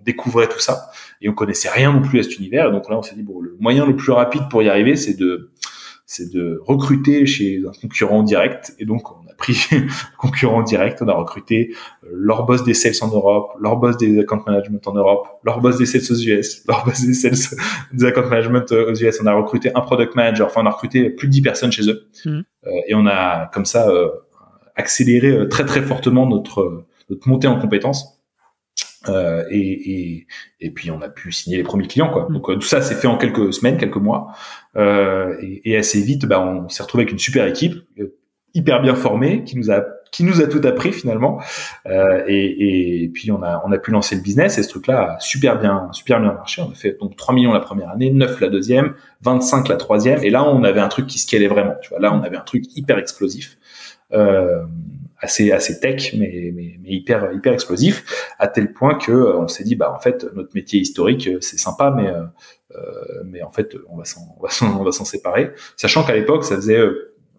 découvrait 0.04 0.48
tout 0.48 0.58
ça 0.58 0.90
et 1.20 1.28
on 1.28 1.32
connaissait 1.32 1.68
rien 1.68 1.92
non 1.92 2.02
plus 2.02 2.18
à 2.18 2.22
cet 2.24 2.36
univers. 2.36 2.66
Et 2.66 2.72
donc 2.72 2.88
là, 2.88 2.98
on 2.98 3.02
s'est 3.02 3.14
dit 3.14 3.22
bon, 3.22 3.40
le 3.40 3.56
moyen 3.60 3.86
le 3.86 3.94
plus 3.94 4.10
rapide 4.10 4.42
pour 4.50 4.60
y 4.60 4.68
arriver, 4.68 4.96
c'est 4.96 5.14
de 5.14 5.52
c'est 6.06 6.32
de 6.32 6.60
recruter 6.66 7.24
chez 7.24 7.62
un 7.66 7.70
concurrent 7.80 8.22
direct. 8.22 8.74
Et 8.78 8.84
donc, 8.84 9.10
on 9.12 9.21
pris 9.42 9.66
concurrent 10.18 10.62
direct, 10.62 11.02
on 11.02 11.08
a 11.08 11.14
recruté 11.14 11.74
euh, 12.04 12.08
leur 12.12 12.46
boss 12.46 12.64
des 12.64 12.74
sales 12.74 12.94
en 13.02 13.08
Europe, 13.08 13.52
leur 13.60 13.76
boss 13.76 13.96
des 13.96 14.20
account 14.20 14.42
management 14.46 14.86
en 14.86 14.94
Europe, 14.94 15.26
leur 15.44 15.60
boss 15.60 15.76
des 15.78 15.86
sales 15.86 16.02
aux 16.10 16.20
US, 16.20 16.64
leur 16.68 16.84
boss 16.84 17.04
des 17.04 17.14
sales 17.14 17.58
des 17.92 18.04
account 18.04 18.28
management 18.28 18.70
aux 18.72 18.94
US. 18.94 19.20
On 19.22 19.26
a 19.26 19.34
recruté 19.34 19.70
un 19.74 19.80
product 19.80 20.14
manager, 20.14 20.46
enfin, 20.46 20.62
on 20.62 20.66
a 20.66 20.70
recruté 20.70 21.10
plus 21.10 21.28
de 21.28 21.32
10 21.32 21.42
personnes 21.42 21.72
chez 21.72 21.88
eux. 21.88 22.08
Mmh. 22.24 22.40
Euh, 22.66 22.70
et 22.88 22.94
on 22.94 23.06
a, 23.06 23.50
comme 23.52 23.64
ça, 23.64 23.88
euh, 23.88 24.08
accéléré 24.76 25.48
très, 25.48 25.66
très 25.66 25.82
fortement 25.82 26.26
notre, 26.26 26.84
notre 27.10 27.28
montée 27.28 27.48
en 27.48 27.58
compétences. 27.58 28.22
Euh, 29.08 29.44
et, 29.50 29.58
et, 29.58 30.26
et, 30.60 30.70
puis 30.70 30.92
on 30.92 31.02
a 31.02 31.08
pu 31.08 31.32
signer 31.32 31.56
les 31.56 31.64
premiers 31.64 31.88
clients 31.88 32.10
quoi. 32.10 32.28
Mm. 32.28 32.34
Donc 32.34 32.48
euh, 32.48 32.54
tout 32.54 32.66
ça 32.66 32.82
s'est 32.82 32.94
fait 32.94 33.08
en 33.08 33.18
quelques 33.18 33.52
semaines, 33.52 33.76
quelques 33.76 33.96
mois, 33.96 34.28
euh, 34.76 35.34
et, 35.40 35.72
et, 35.72 35.76
assez 35.76 36.00
vite, 36.00 36.24
bah, 36.26 36.40
on 36.40 36.68
s'est 36.68 36.82
retrouvé 36.82 37.02
avec 37.02 37.12
une 37.12 37.18
super 37.18 37.46
équipe 37.46 37.74
euh, 37.98 38.14
hyper 38.54 38.82
bien 38.82 38.94
formée 38.94 39.44
qui 39.44 39.56
nous 39.56 39.70
a 39.70 39.84
qui 40.10 40.24
nous 40.24 40.42
a 40.42 40.46
tout 40.46 40.60
appris 40.64 40.92
finalement. 40.92 41.40
Euh, 41.86 42.22
et, 42.26 43.04
et, 43.04 43.08
puis 43.08 43.32
on 43.32 43.42
a 43.42 43.62
on 43.64 43.72
a 43.72 43.78
pu 43.78 43.90
lancer 43.90 44.14
le 44.14 44.20
business 44.20 44.58
et 44.58 44.62
ce 44.62 44.68
truc-là 44.68 45.14
a 45.14 45.20
super 45.20 45.58
bien 45.58 45.88
super 45.92 46.20
bien 46.20 46.32
marché. 46.32 46.62
On 46.62 46.70
a 46.70 46.74
fait 46.74 46.96
donc 47.00 47.16
3 47.16 47.34
millions 47.34 47.52
la 47.52 47.60
première 47.60 47.88
année, 47.90 48.10
9 48.10 48.40
la 48.40 48.48
deuxième, 48.48 48.94
25 49.22 49.68
la 49.68 49.76
troisième, 49.76 50.22
et 50.22 50.30
là 50.30 50.44
on 50.44 50.64
avait 50.64 50.80
un 50.80 50.88
truc 50.88 51.06
qui 51.06 51.18
scalait 51.18 51.48
vraiment. 51.48 51.74
Tu 51.80 51.88
vois, 51.88 51.98
là 51.98 52.14
on 52.14 52.22
avait 52.22 52.36
un 52.36 52.42
truc 52.42 52.64
hyper 52.76 52.98
explosif. 52.98 53.56
Euh, 54.12 54.62
assez 55.22 55.52
assez 55.52 55.80
tech 55.80 56.14
mais, 56.18 56.50
mais, 56.52 56.78
mais 56.82 56.90
hyper 56.90 57.32
hyper 57.32 57.52
explosif 57.52 58.04
à 58.38 58.48
tel 58.48 58.72
point 58.72 58.96
que 58.96 59.12
euh, 59.12 59.38
on 59.38 59.48
s'est 59.48 59.64
dit 59.64 59.76
bah 59.76 59.94
en 59.96 60.00
fait 60.00 60.26
notre 60.34 60.50
métier 60.54 60.80
historique 60.80 61.28
euh, 61.28 61.38
c'est 61.40 61.58
sympa 61.58 61.94
mais 61.96 62.08
euh, 62.08 63.22
mais 63.24 63.42
en 63.42 63.52
fait 63.52 63.76
on 63.88 63.96
va 63.96 64.04
s'en 64.04 64.36
on 64.62 64.82
va 64.82 64.92
s'en 64.92 65.04
séparer 65.04 65.52
sachant 65.76 66.04
qu'à 66.04 66.14
l'époque 66.14 66.44
ça 66.44 66.56
faisait 66.56 66.80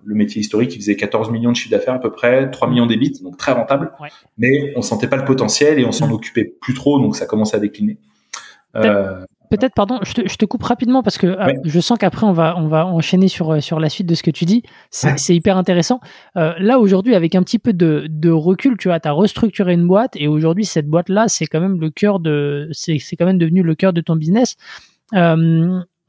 le 0.06 0.16
métier 0.16 0.41
historique 0.41 0.76
il 0.76 0.80
faisait 0.80 0.95
14 0.95 1.32
millions 1.32 1.51
de 1.51 1.56
chiffre 1.56 1.72
d'affaires 1.72 1.95
à 1.95 1.99
peu 1.99 2.12
près 2.12 2.49
3 2.49 2.70
millions 2.70 2.86
d'ébits 2.86 3.20
donc 3.24 3.38
très 3.38 3.51
rentable 3.51 3.91
mais 4.38 4.74
on 4.76 4.82
sentait 4.82 5.08
pas 5.08 5.18
le 5.18 5.26
potentiel 5.26 5.80
et 5.80 5.86
on 5.86 5.91
s'en 5.91 6.12
occupait 6.12 6.56
plus 6.62 6.74
trop 6.74 6.99
donc 6.99 7.16
ça 7.16 7.26
commençait 7.26 7.58
à 7.58 7.60
décliner 7.60 7.97
peut-être, 9.58 9.76
pardon, 9.76 9.99
je 10.04 10.14
te, 10.14 10.45
coupe 10.45 10.64
rapidement 10.64 11.04
parce 11.04 11.18
que 11.18 11.28
euh, 11.28 11.54
je 11.64 11.80
sens 11.80 11.97
qu'après 11.97 12.26
on 12.26 12.34
va, 12.34 12.56
on 12.58 12.68
va 12.68 12.88
enchaîner 12.88 13.28
sur, 13.28 13.51
euh, 13.51 13.60
sur 13.60 13.80
la 13.80 13.89
suite 13.89 14.08
de 14.08 14.16
ce 14.16 14.24
que 14.24 14.32
tu 14.32 14.45
dis. 14.45 14.64
C'est 14.89 15.36
hyper 15.36 15.58
intéressant. 15.58 15.99
Euh, 16.38 16.54
là, 16.58 16.80
aujourd'hui, 16.80 17.16
avec 17.16 17.36
un 17.36 17.43
petit 17.43 17.60
peu 17.60 17.74
de, 17.74 18.08
de 18.10 18.32
recul, 18.32 18.78
tu 18.78 18.88
vois, 18.88 18.99
tu 18.99 19.08
as 19.08 19.12
restructuré 19.12 19.74
une 19.74 19.88
boîte 19.88 20.16
et 20.16 20.28
aujourd'hui, 20.28 20.66
cette 20.66 20.88
boîte-là, 20.88 21.28
c'est 21.28 21.45
quand 21.45 21.60
même 21.60 21.80
le 21.80 21.91
cœur 21.91 22.20
de, 22.20 22.70
c'est 22.72 22.99
quand 23.18 23.26
même 23.26 23.38
devenu 23.38 23.62
le 23.62 23.76
cœur 23.76 23.93
de 23.93 24.01
ton 24.01 24.16
business. 24.16 24.56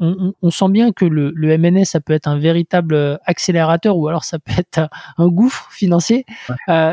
On, 0.00 0.50
sent 0.50 0.68
bien 0.70 0.92
que 0.92 1.04
le, 1.04 1.32
le, 1.34 1.56
MNS, 1.56 1.84
ça 1.84 2.00
peut 2.00 2.12
être 2.12 2.26
un 2.26 2.38
véritable 2.38 3.18
accélérateur 3.24 3.96
ou 3.96 4.08
alors 4.08 4.24
ça 4.24 4.38
peut 4.38 4.52
être 4.58 4.88
un 5.18 5.28
gouffre 5.28 5.68
financier. 5.70 6.24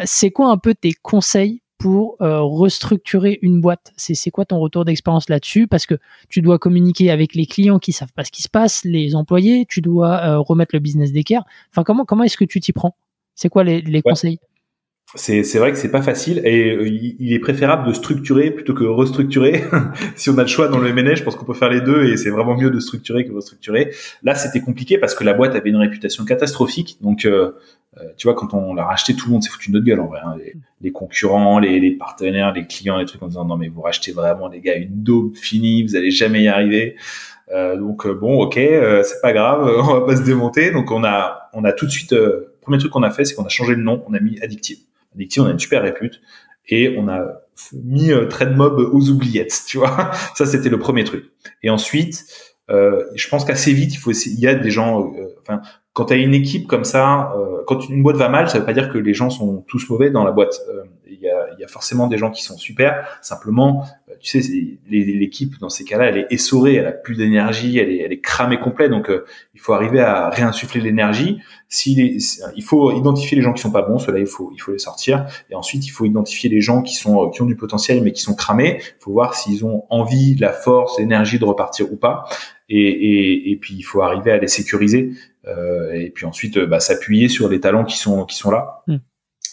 c'est 0.06 0.32
quoi 0.32 0.50
un 0.50 0.58
peu 0.58 0.74
tes 0.74 0.94
conseils 0.94 1.62
pour 1.78 2.18
restructurer 2.20 3.40
une 3.42 3.60
boîte? 3.60 3.92
C'est 3.98 4.32
quoi 4.32 4.46
ton 4.46 4.60
retour 4.60 4.86
d'expérience 4.86 5.30
là-dessus? 5.30 5.68
Parce 5.68 5.86
que 5.86 5.96
tu 6.30 6.42
dois 6.42 6.60
communiquer 6.60 7.10
avec 7.10 7.34
les 7.34 7.48
clients 7.48 7.80
qui 7.80 7.92
savent 7.92 8.14
pas 8.14 8.24
ce 8.24 8.32
qui 8.32 8.44
se 8.44 8.50
passe, 8.50 8.84
les 8.86 9.16
employés, 9.16 9.66
tu 9.68 9.82
dois 9.82 10.38
remettre 10.38 10.76
le 10.76 10.80
business 10.80 11.12
d'équerre. 11.12 11.44
Enfin, 11.72 11.84
comment, 11.84 12.06
comment 12.06 12.24
est-ce 12.24 12.38
que 12.38 12.46
tu 12.46 12.60
t'y 12.60 12.72
prends? 12.72 12.96
C'est 13.36 13.50
quoi 13.50 13.64
les, 13.64 13.82
les 13.82 14.02
conseils? 14.02 14.40
C'est 15.16 15.44
c'est 15.44 15.60
vrai 15.60 15.72
que 15.72 15.78
c'est 15.78 15.92
pas 15.92 16.02
facile 16.02 16.42
et 16.46 16.72
euh, 16.72 16.88
il 16.88 17.34
est 17.34 17.40
préférable 17.40 17.86
de 17.86 17.94
structurer 17.94 18.50
plutôt 18.50 18.74
que 18.74 18.86
restructurer. 18.86 19.64
si 20.16 20.30
on 20.30 20.38
a 20.38 20.44
le 20.44 20.48
choix 20.48 20.70
dans 20.70 20.78
le 20.78 20.94
MNE, 20.94 21.16
je 21.16 21.24
pense 21.24 21.36
qu'on 21.36 21.46
peut 21.46 21.54
faire 21.54 21.70
les 21.70 21.82
deux 21.82 22.06
et 22.06 22.16
c'est 22.16 22.30
vraiment 22.30 22.56
mieux 22.56 22.72
de 22.72 22.80
structurer 22.80 23.26
que 23.26 23.30
de 23.30 23.36
restructurer. 23.36 23.94
Là, 24.24 24.36
c'était 24.36 24.62
compliqué 24.62 24.98
parce 24.98 25.14
que 25.14 25.26
la 25.26 25.34
boîte 25.34 25.54
avait 25.54 25.70
une 25.70 25.76
réputation 25.76 26.24
catastrophique. 26.24 26.98
Donc, 27.02 27.26
euh, 27.26 27.52
euh, 27.98 28.04
tu 28.16 28.28
vois, 28.28 28.36
quand 28.36 28.54
on 28.54 28.74
l'a 28.74 28.86
racheté, 28.86 29.14
tout 29.14 29.28
le 29.28 29.34
monde 29.34 29.44
s'est 29.44 29.50
foutu 29.50 29.70
de 29.70 29.74
notre 29.76 29.86
gueule 29.86 30.00
en 30.00 30.08
vrai. 30.08 30.20
Hein. 30.24 30.38
Les, 30.80 30.92
concurrents, 30.92 31.60
les, 31.60 31.92
partenaires, 31.92 32.54
les 32.54 32.66
clients, 32.66 32.98
les 32.98 33.06
trucs 33.06 33.22
en 33.22 33.28
disant 33.28 33.44
non 33.44 33.58
mais 33.58 33.68
vous 33.68 33.82
rachetez 33.82 34.14
vraiment 34.14 34.48
les 34.48 34.62
gars 34.62 34.76
une 34.76 35.04
daube 35.04 35.36
finie, 35.36 35.84
vous 35.84 35.98
allez 35.98 36.12
jamais 36.12 36.44
y 36.44 36.48
arriver. 36.48 36.96
Euh, 37.54 37.76
donc 37.76 38.08
bon, 38.08 38.42
ok, 38.42 38.54
c'est 38.56 39.22
pas 39.22 39.34
grave, 39.34 39.70
on 39.90 39.94
va 39.94 40.02
pas 40.06 40.16
se 40.16 40.24
démonter. 40.24 40.72
Donc 40.72 40.90
on 40.90 41.04
a 41.04 41.50
on 41.52 41.66
a 41.66 41.74
tout 41.74 41.86
de 41.86 41.92
suite 41.92 42.16
premier 42.62 42.78
truc 42.78 42.94
qu'on 42.94 43.04
a 43.04 43.12
fait, 43.12 43.26
c'est 43.26 43.36
qu'on 43.36 43.44
a 43.44 43.50
changé 43.50 43.76
le 43.76 43.84
nom, 43.84 44.06
on 44.08 44.14
a 44.14 44.20
mis 44.22 44.40
Addictive. 44.42 44.78
Addictive, 45.14 45.44
on 45.44 45.48
a 45.48 45.52
une 45.52 45.60
super 45.60 45.82
répute 45.82 46.22
et 46.68 46.96
on 46.98 47.08
a 47.08 47.42
mis 47.74 48.12
euh, 48.12 48.28
Mob 48.56 48.80
aux 48.80 49.10
oubliettes, 49.10 49.64
tu 49.68 49.78
vois. 49.78 50.12
Ça, 50.36 50.46
c'était 50.46 50.70
le 50.70 50.80
premier 50.80 51.04
truc. 51.04 51.32
Et 51.64 51.70
ensuite, 51.70 52.26
euh, 52.70 53.04
je 53.16 53.28
pense 53.28 53.46
qu'assez 53.46 53.74
vite, 53.74 53.94
il 53.94 53.98
faut 53.98 54.12
essayer, 54.12 54.36
il 54.36 54.42
y 54.42 54.48
a 54.48 54.56
des 54.56 54.72
gens, 54.72 55.14
euh, 55.14 55.36
enfin, 55.42 55.62
quand 55.94 56.06
tu 56.06 56.14
as 56.14 56.18
une 56.18 56.34
équipe 56.34 56.68
comme 56.68 56.86
ça, 56.86 57.34
euh, 57.36 57.64
quand 57.68 57.90
une 57.90 58.02
boîte 58.02 58.16
va 58.16 58.30
mal, 58.30 58.50
ça 58.50 58.60
veut 58.60 58.66
pas 58.66 58.74
dire 58.74 58.90
que 58.90 58.98
les 58.98 59.14
gens 59.14 59.30
sont 59.30 59.66
tous 59.68 59.90
mauvais 59.90 60.10
dans 60.10 60.24
la 60.24 60.32
boîte. 60.32 60.62
Euh, 60.70 60.84
il 61.06 61.20
y, 61.20 61.28
a, 61.28 61.48
y, 61.60 61.64
a, 61.66 61.68
forcément 61.68 62.08
des 62.08 62.18
gens 62.18 62.32
qui 62.32 62.44
sont 62.44 62.58
super. 62.58 63.20
Simplement, 63.22 63.84
euh, 64.10 64.14
tu 64.22 64.42
sais, 64.42 64.78
l'équipe 64.90 65.60
dans 65.60 65.68
ces 65.68 65.84
cas-là, 65.84 66.06
elle 66.06 66.18
est 66.18 66.28
essorée, 66.30 66.76
elle 66.76 66.88
a 66.88 66.94
plus 66.94 67.18
d'énergie, 67.18 67.78
elle 67.78 67.90
est, 67.90 67.98
elle 67.98 68.14
est 68.14 68.22
cramée 68.22 68.58
complet. 68.58 68.88
Donc, 68.88 69.12
il 69.54 69.60
faut 69.60 69.74
arriver 69.74 70.00
à 70.00 70.30
réinsuffler 70.30 70.80
l'énergie. 70.80 71.40
S'il 71.68 72.00
il 72.00 72.64
faut 72.64 72.94
identifier 72.94 73.36
les 73.36 73.44
gens 73.44 73.52
qui 73.52 73.62
sont 73.62 73.72
pas 73.72 73.82
bons, 73.82 74.00
cela 74.00 74.20
il 74.20 74.28
faut, 74.28 74.52
il 74.56 74.60
faut 74.60 74.72
les 74.72 74.80
sortir. 74.80 75.26
Et 75.50 75.56
ensuite, 75.56 75.86
il 75.86 75.90
faut 75.90 76.06
identifier 76.06 76.50
les 76.50 76.62
gens 76.62 76.82
qui 76.82 76.96
sont, 76.96 77.30
qui 77.30 77.42
ont 77.42 77.46
du 77.46 77.58
potentiel 77.58 78.02
mais 78.02 78.14
qui 78.14 78.22
sont 78.22 78.34
cramés. 78.34 78.78
Il 78.80 79.04
faut 79.04 79.12
voir 79.12 79.36
s'ils 79.36 79.66
ont 79.66 79.84
envie, 79.90 80.36
la 80.36 80.54
force, 80.54 80.98
l'énergie 81.00 81.38
de 81.38 81.46
repartir 81.46 81.92
ou 81.92 81.98
pas. 81.98 82.26
Et, 82.70 82.80
et, 82.80 83.52
et, 83.52 83.56
puis 83.58 83.74
il 83.78 83.82
faut 83.82 84.02
arriver 84.02 84.32
à 84.32 84.38
les 84.38 84.48
sécuriser 84.48 85.12
euh, 85.12 85.31
et 85.46 86.12
puis 86.14 86.26
ensuite 86.26 86.60
bah, 86.60 86.80
s'appuyer 86.80 87.28
sur 87.28 87.50
les 87.50 87.60
talents 87.60 87.84
qui 87.84 87.98
sont 87.98 88.26
qui 88.26 88.38
sont 88.38 88.52
là. 88.52 88.84
Hmm. 88.88 88.98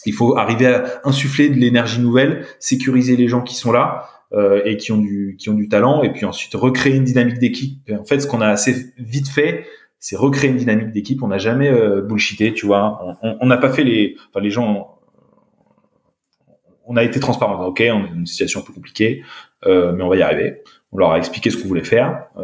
Il 0.05 0.13
faut 0.13 0.37
arriver 0.37 0.67
à 0.67 1.01
insuffler 1.03 1.49
de 1.49 1.55
l'énergie 1.55 1.99
nouvelle, 1.99 2.45
sécuriser 2.59 3.15
les 3.15 3.27
gens 3.27 3.41
qui 3.41 3.55
sont 3.55 3.71
là 3.71 4.05
euh, 4.31 4.61
et 4.65 4.77
qui 4.77 4.91
ont 4.91 4.97
du 4.97 5.35
qui 5.39 5.49
ont 5.49 5.55
du 5.55 5.67
talent, 5.67 6.03
et 6.03 6.13
puis 6.13 6.25
ensuite 6.25 6.53
recréer 6.53 6.95
une 6.95 7.03
dynamique 7.03 7.39
d'équipe. 7.39 7.91
En 7.91 8.05
fait, 8.05 8.19
ce 8.19 8.27
qu'on 8.27 8.41
a 8.41 8.47
assez 8.47 8.93
vite 8.97 9.27
fait, 9.27 9.65
c'est 9.99 10.15
recréer 10.15 10.49
une 10.51 10.57
dynamique 10.57 10.91
d'équipe. 10.91 11.21
On 11.23 11.27
n'a 11.27 11.37
jamais 11.37 11.69
euh, 11.69 12.01
bullshité, 12.01 12.53
tu 12.53 12.65
vois. 12.65 13.17
On 13.21 13.45
n'a 13.45 13.57
pas 13.57 13.71
fait 13.71 13.83
les, 13.83 14.15
enfin 14.29 14.39
les 14.41 14.51
gens. 14.51 14.99
On 16.85 16.95
a 16.95 17.03
été 17.03 17.19
transparent. 17.19 17.65
Ok, 17.65 17.79
on 17.81 18.05
est 18.05 18.09
dans 18.09 18.15
une 18.15 18.25
situation 18.25 18.61
un 18.61 18.63
peu 18.63 18.73
compliquée, 18.73 19.23
euh, 19.65 19.91
mais 19.93 20.03
on 20.03 20.09
va 20.09 20.15
y 20.15 20.21
arriver. 20.21 20.61
On 20.91 20.97
leur 20.97 21.11
a 21.11 21.17
expliqué 21.17 21.49
ce 21.49 21.57
qu'on 21.57 21.67
voulait 21.67 21.83
faire. 21.83 22.27
Euh, 22.37 22.43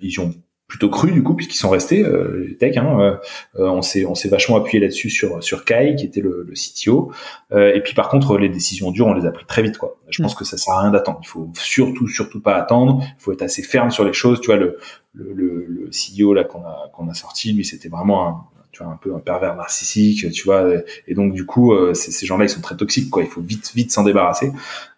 ils 0.00 0.20
ont 0.20 0.32
plutôt 0.72 0.88
cru 0.88 1.12
du 1.12 1.22
coup 1.22 1.34
puisqu'ils 1.34 1.58
sont 1.58 1.68
restés 1.68 2.02
euh, 2.02 2.46
les 2.48 2.56
tech. 2.56 2.78
Hein, 2.78 2.98
euh, 2.98 3.16
euh, 3.60 3.68
on 3.68 3.82
s'est 3.82 4.06
on 4.06 4.14
s'est 4.14 4.30
vachement 4.30 4.56
appuyé 4.56 4.80
là-dessus 4.80 5.10
sur 5.10 5.44
sur 5.44 5.66
Kai 5.66 5.94
qui 5.98 6.06
était 6.06 6.22
le, 6.22 6.46
le 6.48 6.54
CTO. 6.54 7.12
et 7.50 7.78
puis 7.84 7.92
par 7.92 8.08
contre 8.08 8.38
les 8.38 8.48
décisions 8.48 8.90
dures 8.90 9.06
on 9.06 9.12
les 9.12 9.26
a 9.26 9.32
pris 9.32 9.44
très 9.44 9.62
vite 9.62 9.76
quoi. 9.76 9.98
Je 10.08 10.22
pense 10.22 10.34
mm. 10.34 10.38
que 10.38 10.44
ça 10.46 10.56
sert 10.56 10.72
à 10.72 10.80
rien 10.80 10.90
d'attendre. 10.90 11.20
Il 11.22 11.28
faut 11.28 11.50
surtout 11.52 12.08
surtout 12.08 12.40
pas 12.40 12.56
attendre. 12.56 13.02
Il 13.02 13.22
faut 13.22 13.32
être 13.32 13.42
assez 13.42 13.62
ferme 13.62 13.90
sur 13.90 14.02
les 14.02 14.14
choses. 14.14 14.40
Tu 14.40 14.46
vois 14.46 14.56
le 14.56 14.78
le, 15.12 15.66
le, 15.68 15.90
CEO 15.90 16.32
là 16.32 16.44
qu'on 16.44 16.62
a 16.62 16.90
qu'on 16.94 17.06
a 17.10 17.12
sorti 17.12 17.52
lui 17.52 17.66
c'était 17.66 17.90
vraiment 17.90 18.26
un 18.26 18.44
tu 18.70 18.82
vois 18.82 18.90
un 18.90 18.96
peu 18.96 19.14
un 19.14 19.18
pervers 19.18 19.54
narcissique 19.56 20.32
tu 20.32 20.44
vois 20.44 20.66
et 21.06 21.12
donc 21.12 21.34
du 21.34 21.44
coup 21.44 21.74
ces 21.92 22.24
gens-là 22.24 22.46
ils 22.46 22.48
sont 22.48 22.62
très 22.62 22.78
toxiques 22.78 23.10
quoi 23.10 23.22
il 23.22 23.28
faut 23.28 23.42
vite 23.42 23.72
vite 23.74 23.92
s'en 23.92 24.04
débarrasser 24.04 24.50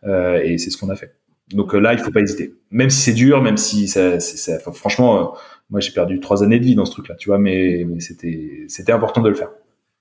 et 0.05 0.57
c'est 0.59 0.71
ce 0.71 0.79
qu'on 0.79 0.89
a 0.91 0.95
fait 0.95 1.17
donc 1.51 1.75
là 1.75 1.95
il 1.95 1.99
faut 1.99 2.13
pas 2.13 2.21
hésiter 2.21 2.55
même 2.71 2.91
si 2.91 3.01
c'est 3.01 3.13
dur 3.13 3.43
même 3.43 3.57
si 3.57 3.89
ça, 3.89 4.21
ça 4.21 4.61
franchement 4.61 5.35
moi 5.71 5.81
j'ai 5.81 5.93
perdu 5.93 6.21
trois 6.21 6.43
années 6.43 6.59
de 6.59 6.65
vie 6.65 6.75
dans 6.75 6.85
ce 6.85 6.93
truc-là, 6.93 7.15
tu 7.17 7.29
vois, 7.29 7.39
mais, 7.39 7.87
c'était 7.99 8.65
c'était 8.69 8.93
important 8.93 9.23
de 9.23 9.29
le 9.29 9.35
faire. 9.35 9.51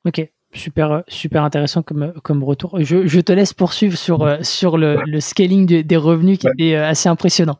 Ok, 0.06 0.28
super 0.54 1.04
super 1.08 1.44
intéressant 1.44 1.82
comme 1.82 2.14
comme 2.24 2.44
retour. 2.44 2.78
Je, 2.82 3.08
je 3.08 3.20
te 3.22 3.32
laisse 3.32 3.54
poursuivre 3.54 3.98
sur 3.98 4.24
euh, 4.24 4.38
sur 4.42 4.78
le, 4.78 4.98
le 5.06 5.20
scaling 5.20 5.84
des 5.84 5.98
revenus 5.98 6.40
qui 6.40 6.48
était 6.48 6.76
euh, 6.76 6.88
assez 6.88 7.10
impressionnant. 7.10 7.60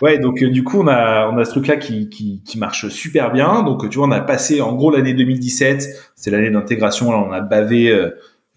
Ouais, 0.00 0.18
donc 0.18 0.42
euh, 0.42 0.50
du 0.50 0.62
coup 0.62 0.80
on 0.80 0.88
a 0.88 1.28
on 1.28 1.38
a 1.38 1.44
ce 1.44 1.50
truc-là 1.50 1.76
qui, 1.76 2.08
qui, 2.08 2.42
qui 2.44 2.58
marche 2.58 2.88
super 2.88 3.32
bien. 3.32 3.62
Donc 3.62 3.88
tu 3.88 3.98
vois, 3.98 4.06
on 4.06 4.12
a 4.12 4.20
passé 4.20 4.60
en 4.60 4.74
gros 4.74 4.90
l'année 4.90 5.14
2017, 5.14 6.12
c'est 6.16 6.30
l'année 6.30 6.50
d'intégration. 6.50 7.12
Là, 7.12 7.18
on 7.18 7.32
a 7.32 7.40
bavé. 7.40 7.92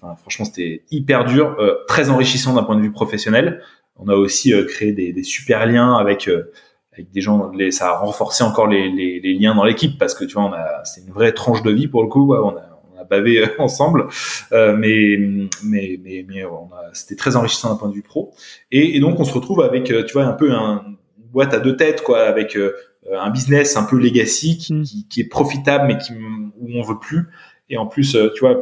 enfin, 0.02 0.16
franchement, 0.16 0.46
c'était 0.46 0.84
hyper 0.92 1.26
dur, 1.26 1.58
très 1.88 2.10
enrichissant 2.10 2.54
d'un 2.54 2.64
point 2.64 2.76
de 2.76 2.82
vue 2.82 2.92
professionnel. 2.92 3.62
On 4.02 4.08
a 4.08 4.16
aussi 4.16 4.54
créé 4.68 4.94
des, 4.94 5.12
des, 5.12 5.24
super 5.24 5.66
liens 5.66 5.96
avec 5.98 6.30
avec 6.94 7.12
des 7.12 7.22
gens, 7.22 7.52
les, 7.52 7.72
ça 7.72 7.90
a 7.90 7.98
renforcé 7.98 8.44
encore 8.44 8.68
les, 8.68 8.90
les, 8.90 9.20
les 9.20 9.34
liens 9.34 9.56
dans 9.56 9.64
l'équipe 9.64 9.98
parce 9.98 10.14
que 10.14 10.26
tu 10.26 10.34
vois, 10.34 10.46
on 10.46 10.54
a, 10.54 10.84
c'est 10.84 11.02
une 11.02 11.12
vraie 11.12 11.32
tranche 11.32 11.62
de 11.62 11.72
vie 11.72 11.88
pour 11.88 12.04
le 12.04 12.10
coup. 12.10 12.34
on, 12.34 12.58
a, 12.58 12.82
on 12.94 13.00
a 13.00 13.04
bavé 13.04 13.46
ensemble, 13.60 14.08
euh, 14.52 14.76
mais 14.76 15.18
mais 15.64 16.00
mais, 16.04 16.26
mais 16.28 16.46
on 16.46 16.70
a, 16.74 16.94
c'était 16.94 17.16
très 17.16 17.36
enrichissant 17.36 17.70
d'un 17.70 17.76
point 17.76 17.90
de 17.90 17.94
vue 17.94 18.02
pro. 18.02 18.34
Et, 18.72 18.98
et, 18.98 19.00
donc 19.00 19.20
on 19.20 19.26
se 19.26 19.34
retrouve 19.34 19.62
avec, 19.62 19.92
euh, 19.92 20.04
tu 20.04 20.14
vois, 20.14 20.26
un 20.26 20.34
peu 20.34 20.52
un, 20.52 20.84
une 21.18 21.28
boîte 21.32 21.54
à 21.54 21.60
deux 21.60 21.76
têtes, 21.76 22.02
quoi, 22.02 22.22
avec 22.24 22.56
euh, 22.56 22.74
un 23.12 23.30
business 23.30 23.78
un 23.78 23.84
peu 23.84 23.98
legacy 23.98 24.58
qui, 24.58 24.74
mm. 24.74 24.84
qui, 24.84 25.08
qui, 25.08 25.22
est 25.22 25.30
profitable 25.30 25.88
mais 25.88 25.98
qui 25.98 26.14
où 26.14 26.68
on 26.76 26.82
veut 26.82 27.00
plus. 27.00 27.28
Et 27.70 27.78
en 27.78 27.86
plus, 27.86 28.16
euh, 28.16 28.32
tu 28.34 28.42
vois, 28.42 28.60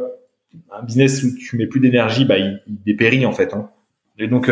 un 0.70 0.82
business 0.82 1.22
où 1.22 1.34
tu 1.34 1.56
mets 1.56 1.66
plus 1.66 1.80
d'énergie, 1.80 2.24
bah 2.24 2.38
il, 2.38 2.62
il 2.66 2.80
dépérit 2.84 3.24
en 3.24 3.32
fait. 3.32 3.54
Hein. 3.54 3.70
Et 4.18 4.26
donc 4.26 4.50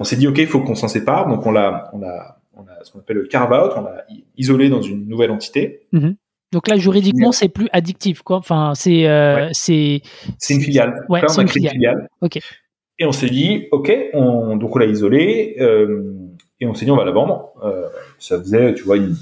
on 0.00 0.04
s'est 0.04 0.16
dit 0.16 0.26
ok, 0.26 0.38
il 0.38 0.48
faut 0.48 0.60
qu'on 0.60 0.74
s'en 0.74 0.88
sépare. 0.88 1.28
Donc 1.28 1.46
on 1.46 1.52
l'a 1.52 1.88
on 1.92 2.02
a 2.02 2.37
on 2.58 2.62
a 2.62 2.84
ce 2.84 2.92
qu'on 2.92 2.98
appelle 2.98 3.16
le 3.16 3.26
carve-out, 3.26 3.72
on 3.76 3.82
l'a 3.82 4.04
isolé 4.36 4.68
dans 4.68 4.82
une 4.82 5.06
nouvelle 5.06 5.30
entité. 5.30 5.86
Mhm. 5.92 6.16
Donc 6.52 6.68
là, 6.68 6.76
juridiquement, 6.76 7.30
c'est 7.30 7.48
plus 7.48 7.68
addictif, 7.72 8.22
quoi. 8.22 8.38
Enfin, 8.38 8.72
c'est 8.74 9.06
euh, 9.06 9.48
c'est 9.52 10.00
une 10.48 10.60
filiale. 10.60 11.04
Ouais, 11.08 11.20
c'est 11.28 11.42
une, 11.42 11.48
filiale. 11.48 12.08
Ok. 12.22 12.38
Et 12.98 13.04
on 13.04 13.12
s'est 13.12 13.28
dit, 13.28 13.68
ok, 13.70 13.92
on, 14.14 14.56
donc 14.56 14.74
on 14.74 14.78
l'a 14.78 14.86
isolé 14.86 15.56
euh, 15.60 16.14
et 16.58 16.66
on 16.66 16.74
s'est 16.74 16.84
dit 16.84 16.90
on 16.90 16.96
va 16.96 17.04
la 17.04 17.12
vendre. 17.12 17.52
Euh, 17.62 17.86
ça 18.18 18.38
faisait, 18.38 18.74
tu 18.74 18.82
vois, 18.84 18.96
une, 18.96 19.14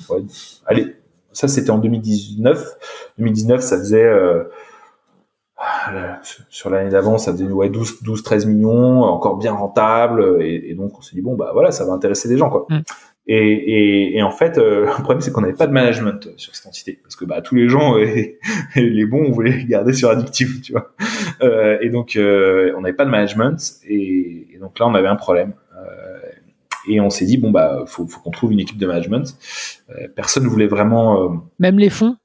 allez, 0.66 0.95
ça 1.32 1.49
c'était 1.49 1.70
en 1.70 1.78
2019. 1.78 2.64
2019, 3.18 3.61
ça 3.61 3.76
faisait 3.76 4.03
euh, 4.03 4.45
sur 6.49 6.70
l'année 6.70 6.91
d'avant, 6.91 7.18
ça 7.18 7.32
faisait 7.32 7.45
ouais, 7.45 7.68
12, 7.68 8.03
12, 8.03 8.22
13 8.22 8.47
millions, 8.47 9.03
encore 9.03 9.37
bien 9.37 9.53
rentable. 9.53 10.41
Et, 10.41 10.70
et 10.70 10.74
donc 10.74 10.97
on 10.97 11.03
s'est 11.03 11.16
dit 11.16 11.22
bon 11.22 11.34
bah 11.34 11.51
voilà, 11.53 11.72
ça 11.72 11.84
va 11.84 11.93
intéresser 11.93 12.28
des 12.28 12.39
gens 12.39 12.49
quoi. 12.49 12.66
Mm. 12.70 12.80
Et, 13.28 13.36
et, 13.36 14.16
et, 14.16 14.22
en 14.22 14.30
fait, 14.30 14.56
euh, 14.56 14.86
le 14.98 15.02
problème 15.02 15.20
c'est 15.20 15.32
qu'on 15.32 15.40
n'avait 15.40 15.54
pas 15.54 15.66
de 15.66 15.72
management 15.72 16.28
sur 16.36 16.54
cette 16.54 16.66
entité 16.66 16.98
parce 17.02 17.16
que 17.16 17.24
bah 17.24 17.40
tous 17.42 17.54
les 17.54 17.68
gens, 17.68 17.96
les 18.76 19.06
bons, 19.06 19.26
on 19.26 19.32
voulait 19.32 19.64
garder 19.64 19.92
sur 19.92 20.10
Addictive, 20.10 20.60
tu 20.60 20.72
vois. 20.72 20.94
Euh, 21.42 21.78
et 21.80 21.90
donc 21.90 22.16
euh, 22.16 22.72
on 22.76 22.82
n'avait 22.82 22.96
pas 22.96 23.04
de 23.04 23.10
management 23.10 23.58
et, 23.86 24.48
et, 24.54 24.58
donc 24.58 24.78
là 24.78 24.86
on 24.86 24.94
avait 24.94 25.08
un 25.08 25.16
problème. 25.16 25.54
Euh, 25.76 26.18
et 26.88 27.00
on 27.00 27.10
s'est 27.10 27.26
dit 27.26 27.36
bon 27.36 27.50
bah 27.50 27.84
faut, 27.86 28.06
faut 28.06 28.20
qu'on 28.20 28.30
trouve 28.30 28.52
une 28.52 28.60
équipe 28.60 28.78
de 28.78 28.86
management. 28.86 29.36
Euh, 29.90 30.06
personne 30.14 30.44
ne 30.44 30.48
voulait 30.48 30.68
vraiment. 30.68 31.44
Même 31.58 31.78
les 31.78 31.90
fonds? 31.90 32.16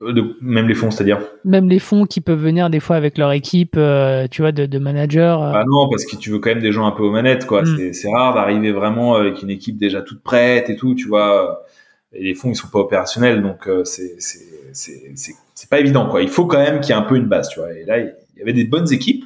De, 0.00 0.36
même 0.40 0.68
les 0.68 0.74
fonds, 0.74 0.92
c'est-à-dire 0.92 1.20
Même 1.44 1.68
les 1.68 1.80
fonds 1.80 2.06
qui 2.06 2.20
peuvent 2.20 2.40
venir 2.40 2.70
des 2.70 2.78
fois 2.78 2.94
avec 2.94 3.18
leur 3.18 3.32
équipe, 3.32 3.74
euh, 3.76 4.28
tu 4.30 4.42
vois, 4.42 4.52
de, 4.52 4.64
de 4.64 4.78
managers. 4.78 5.18
Euh. 5.18 5.52
Ah 5.52 5.64
non, 5.66 5.88
parce 5.88 6.04
que 6.04 6.14
tu 6.14 6.30
veux 6.30 6.38
quand 6.38 6.50
même 6.50 6.62
des 6.62 6.70
gens 6.70 6.86
un 6.86 6.92
peu 6.92 7.02
aux 7.02 7.10
manettes, 7.10 7.46
quoi. 7.46 7.62
Mm. 7.62 7.92
C'est 7.92 8.08
rare 8.08 8.32
d'arriver 8.32 8.70
vraiment 8.70 9.16
avec 9.16 9.42
une 9.42 9.50
équipe 9.50 9.76
déjà 9.76 10.00
toute 10.00 10.22
prête 10.22 10.70
et 10.70 10.76
tout, 10.76 10.94
tu 10.94 11.08
vois. 11.08 11.64
Et 12.12 12.22
les 12.22 12.34
fonds, 12.34 12.50
ils 12.50 12.54
sont 12.54 12.68
pas 12.68 12.78
opérationnels, 12.78 13.42
donc 13.42 13.66
euh, 13.66 13.82
c'est 13.84 15.68
pas 15.68 15.80
évident, 15.80 16.08
quoi. 16.08 16.22
Il 16.22 16.28
faut 16.28 16.46
quand 16.46 16.58
même 16.58 16.80
qu'il 16.80 16.94
y 16.94 16.98
ait 16.98 17.00
un 17.00 17.04
peu 17.04 17.16
une 17.16 17.26
base, 17.26 17.48
tu 17.48 17.58
vois. 17.58 17.72
Et 17.72 17.84
là, 17.84 17.98
il 17.98 18.14
y 18.36 18.42
avait 18.42 18.52
des 18.52 18.64
bonnes 18.64 18.90
équipes, 18.92 19.24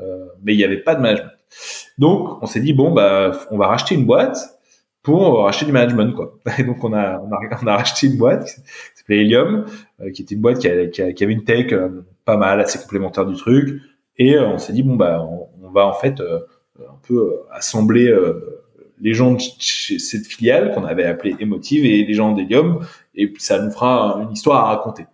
euh, 0.00 0.24
mais 0.42 0.54
il 0.54 0.56
n'y 0.56 0.64
avait 0.64 0.78
pas 0.78 0.94
de 0.94 1.02
management. 1.02 1.32
Donc, 1.98 2.42
on 2.42 2.46
s'est 2.46 2.60
dit 2.60 2.72
bon, 2.72 2.92
bah, 2.92 3.32
on 3.50 3.58
va 3.58 3.66
racheter 3.66 3.94
une 3.94 4.06
boîte 4.06 4.38
pour 5.02 5.44
racheter 5.44 5.66
du 5.66 5.72
management, 5.72 6.14
quoi. 6.14 6.38
Et 6.58 6.64
donc, 6.64 6.82
on 6.82 6.94
a, 6.94 7.20
on 7.20 7.30
a, 7.30 7.38
on 7.62 7.66
a 7.66 7.76
racheté 7.76 8.06
une 8.06 8.16
boîte 8.16 8.58
s'appelait 9.04 9.22
Helium 9.22 9.66
euh, 10.00 10.10
qui 10.10 10.22
était 10.22 10.34
une 10.34 10.40
boîte 10.40 10.58
qui, 10.58 10.68
avait 10.68 11.32
une 11.32 11.44
tech 11.44 11.72
euh, 11.72 12.04
pas 12.24 12.36
mal, 12.36 12.60
assez 12.60 12.78
complémentaire 12.78 13.26
du 13.26 13.36
truc. 13.36 13.80
Et 14.16 14.36
euh, 14.36 14.46
on 14.46 14.58
s'est 14.58 14.72
dit 14.72 14.82
bon 14.82 14.96
bah 14.96 15.22
on, 15.22 15.70
va 15.70 15.86
en 15.86 15.92
fait 15.92 16.20
un 16.20 16.98
peu 17.04 17.40
assembler 17.50 18.14
les 19.00 19.12
gens 19.12 19.32
de 19.32 19.40
cette 19.58 20.24
filiale 20.24 20.72
qu'on 20.72 20.84
avait 20.84 21.02
appelée 21.02 21.34
Emotive 21.40 21.84
et 21.84 22.04
les 22.04 22.14
gens 22.14 22.30
d'Helium, 22.30 22.86
et 23.16 23.32
ça 23.38 23.60
nous 23.60 23.72
fera 23.72 24.20
une 24.22 24.30
histoire 24.30 24.64
à 24.64 24.76
raconter. 24.76 25.06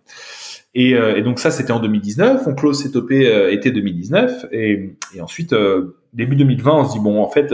Et, 0.75 0.91
et 0.91 1.21
donc 1.23 1.39
ça, 1.39 1.49
c'était 1.49 1.71
en 1.71 1.79
2019. 1.79 2.43
On 2.45 2.53
close 2.53 2.83
cette 2.83 2.95
OP 2.95 3.09
été 3.09 3.71
2019, 3.71 4.45
et, 4.51 4.91
et 5.15 5.21
ensuite 5.21 5.55
début 6.13 6.35
2020, 6.35 6.71
on 6.71 6.85
se 6.85 6.93
dit 6.93 6.99
bon, 6.99 7.19
en 7.23 7.27
fait, 7.27 7.51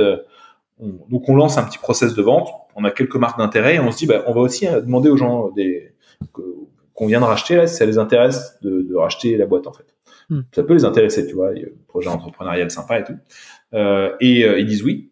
on, 0.80 1.00
donc 1.10 1.30
on 1.30 1.36
lance 1.38 1.58
un 1.58 1.64
petit 1.64 1.78
process 1.78 2.14
de 2.14 2.22
vente. 2.22 2.50
On 2.76 2.84
a 2.84 2.92
quelques 2.92 3.16
marques 3.16 3.38
d'intérêt 3.38 3.76
et 3.76 3.80
on 3.80 3.92
se 3.94 4.00
dit 4.00 4.06
bah, 4.06 4.24
on 4.28 4.34
va 4.34 4.42
aussi 4.42 4.68
demander 4.68 5.10
aux 5.10 5.18
gens 5.18 5.50
des 5.52 5.94
qu'on 6.98 7.06
vient 7.06 7.20
de 7.20 7.26
racheter 7.26 7.56
là, 7.56 7.68
ça 7.68 7.86
les 7.86 8.00
intéresse 8.00 8.58
de, 8.64 8.82
de 8.82 8.96
racheter 8.96 9.38
la 9.38 9.46
boîte 9.46 9.68
en 9.68 9.72
fait. 9.72 9.96
Hmm. 10.30 10.42
Ça 10.52 10.64
peut 10.64 10.74
les 10.74 10.84
intéresser, 10.84 11.28
tu 11.28 11.36
vois, 11.36 11.52
il 11.54 11.62
y 11.62 11.64
a 11.64 11.68
un 11.68 11.86
projet 11.88 12.10
entrepreneurial 12.10 12.72
sympa 12.72 13.00
et 13.00 13.04
tout. 13.04 13.14
Euh, 13.76 14.16
et 14.20 14.44
euh, 14.44 14.60
ils 14.60 14.66
disent 14.66 14.84
oui. 14.84 15.12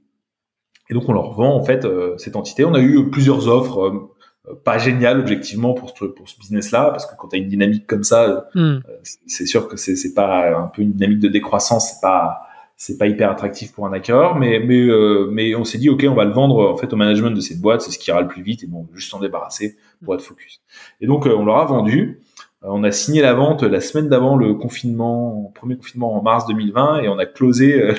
Et 0.89 0.95
donc 0.95 1.07
on 1.07 1.13
leur 1.13 1.33
vend 1.33 1.55
en 1.55 1.63
fait 1.63 1.85
euh, 1.85 2.17
cette 2.17 2.35
entité. 2.35 2.65
On 2.65 2.73
a 2.73 2.81
eu 2.81 3.11
plusieurs 3.11 3.47
offres, 3.47 4.09
euh, 4.47 4.55
pas 4.63 4.79
géniales 4.79 5.19
objectivement 5.19 5.75
pour 5.75 5.95
ce, 5.95 6.05
pour 6.05 6.27
ce 6.27 6.39
business-là, 6.39 6.89
parce 6.89 7.05
que 7.05 7.15
quand 7.15 7.27
tu 7.27 7.35
as 7.35 7.39
une 7.39 7.47
dynamique 7.47 7.85
comme 7.85 8.03
ça, 8.03 8.49
hmm. 8.55 8.79
c'est 9.27 9.45
sûr 9.45 9.67
que 9.67 9.77
c'est 9.77 10.13
pas 10.15 10.57
un 10.57 10.67
peu 10.67 10.81
une 10.81 10.93
dynamique 10.93 11.19
de 11.19 11.27
décroissance, 11.27 11.91
c'est 11.91 12.01
pas 12.01 12.41
c'est 12.77 12.97
pas 12.97 13.07
hyper 13.07 13.31
attractif 13.31 13.73
pour 13.73 13.85
un 13.85 13.93
acquéreur, 13.93 14.35
mais 14.35 14.59
mais 14.59 14.87
mais 15.29 15.55
on 15.55 15.63
s'est 15.63 15.77
dit 15.77 15.89
ok, 15.89 16.03
on 16.09 16.15
va 16.15 16.25
le 16.25 16.33
vendre 16.33 16.67
en 16.67 16.77
fait 16.77 16.91
au 16.91 16.95
management 16.95 17.31
de 17.31 17.41
cette 17.41 17.61
boîte, 17.61 17.81
c'est 17.81 17.91
ce 17.91 17.99
qui 17.99 18.09
ira 18.09 18.21
le 18.21 18.27
plus 18.27 18.41
vite 18.41 18.63
et 18.63 18.67
bon, 18.67 18.87
juste 18.93 19.11
s'en 19.11 19.19
débarrasser 19.19 19.77
pour 20.03 20.15
être 20.15 20.21
focus. 20.21 20.61
Et 21.01 21.07
donc 21.07 21.25
on 21.25 21.45
leur 21.45 21.57
a 21.57 21.65
vendu. 21.65 22.21
Euh, 22.65 22.69
on 22.71 22.83
a 22.83 22.91
signé 22.91 23.21
la 23.21 23.33
vente 23.33 23.63
la 23.63 23.81
semaine 23.81 24.09
d'avant 24.09 24.35
le 24.35 24.53
confinement, 24.53 25.51
premier 25.55 25.75
confinement 25.77 26.15
en 26.15 26.21
mars 26.21 26.45
2020, 26.47 27.01
et 27.01 27.09
on 27.09 27.17
a 27.17 27.25
closé 27.25 27.81
euh, 27.81 27.93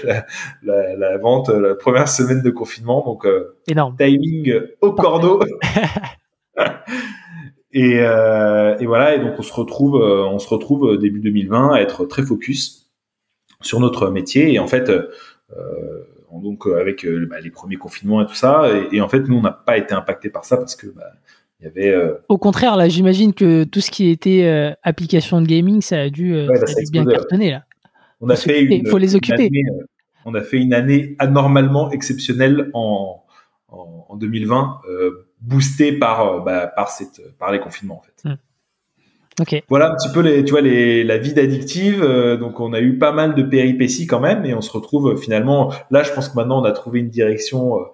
la, 0.62 1.18
vente 1.18 1.48
la 1.48 1.74
première 1.74 2.08
semaine 2.08 2.42
de 2.42 2.50
confinement. 2.50 3.04
Donc, 3.04 3.26
euh, 3.26 3.56
Énorme. 3.68 3.96
timing 3.96 4.60
au 4.80 4.92
cordeau. 4.92 5.42
et, 7.72 7.96
et, 7.96 8.86
voilà. 8.86 9.14
Et 9.14 9.20
donc, 9.20 9.34
on 9.38 9.42
se 9.42 9.52
retrouve, 9.52 9.96
on 9.96 10.38
se 10.38 10.48
retrouve 10.48 10.98
début 10.98 11.20
2020 11.20 11.74
à 11.74 11.80
être 11.80 12.04
très 12.06 12.22
focus 12.22 12.90
sur 13.60 13.80
notre 13.80 14.10
métier. 14.10 14.52
Et 14.52 14.58
en 14.58 14.66
fait, 14.66 14.90
donc 16.32 16.66
avec 16.66 17.06
bah, 17.28 17.40
les 17.40 17.50
premiers 17.50 17.76
confinements 17.76 18.22
et 18.22 18.26
tout 18.26 18.34
ça, 18.34 18.68
et, 18.90 19.00
en 19.00 19.08
fait, 19.08 19.20
nous, 19.20 19.36
on 19.36 19.42
n'a 19.42 19.52
pas 19.52 19.76
été 19.76 19.94
impacté 19.94 20.30
par 20.30 20.44
ça 20.44 20.56
parce 20.56 20.76
que 20.76 20.86
bah, 20.88 21.12
il 21.60 21.64
y 21.64 21.68
avait, 21.68 21.90
euh, 21.90 22.14
Au 22.28 22.36
contraire, 22.36 22.76
là, 22.76 22.88
j'imagine 22.88 23.32
que 23.32 23.64
tout 23.64 23.80
ce 23.80 23.90
qui 23.90 24.10
était 24.10 24.44
euh, 24.44 24.72
application 24.82 25.40
de 25.40 25.46
gaming, 25.46 25.80
ça 25.80 26.00
a 26.00 26.10
dû, 26.10 26.34
euh, 26.34 26.48
bien 26.92 27.04
cartonner 27.04 27.50
là. 27.50 27.64
On 28.20 28.28
a 28.28 28.36
fait 28.36 28.62
une, 28.62 28.86
faut 28.86 28.98
les 28.98 29.14
occuper. 29.14 29.50
on 30.24 30.34
a 30.34 30.42
fait 30.42 30.58
une 30.58 30.74
année 30.74 31.16
anormalement 31.18 31.90
exceptionnelle 31.90 32.70
en, 32.72 33.22
en, 33.68 34.16
2020, 34.16 34.80
boostée 35.42 35.92
par 35.92 36.42
bah, 36.42 36.66
par 36.66 36.88
cette 36.88 37.20
par 37.38 37.52
les 37.52 37.60
confinements 37.60 37.98
en 37.98 38.02
fait. 38.02 38.28
Hmm. 38.28 38.36
Voilà 39.68 39.92
un 39.92 39.96
petit 39.96 40.08
peu 40.14 40.20
les, 40.20 40.42
tu 40.44 40.52
vois, 40.52 40.62
les, 40.62 41.04
la 41.04 41.18
vie 41.18 41.34
d'addictive. 41.34 42.00
donc, 42.40 42.58
on 42.58 42.72
a 42.72 42.80
eu 42.80 42.98
pas 42.98 43.12
mal 43.12 43.34
de 43.34 43.42
péripéties 43.42 44.06
quand 44.06 44.20
même, 44.20 44.46
et 44.46 44.54
on 44.54 44.62
se 44.62 44.72
retrouve 44.72 45.20
finalement. 45.20 45.72
Là, 45.90 46.02
je 46.02 46.12
pense 46.12 46.30
que 46.30 46.36
maintenant, 46.36 46.62
on 46.62 46.64
a 46.64 46.72
trouvé 46.72 47.00
une 47.00 47.10
direction 47.10 47.78
euh, 47.78 47.84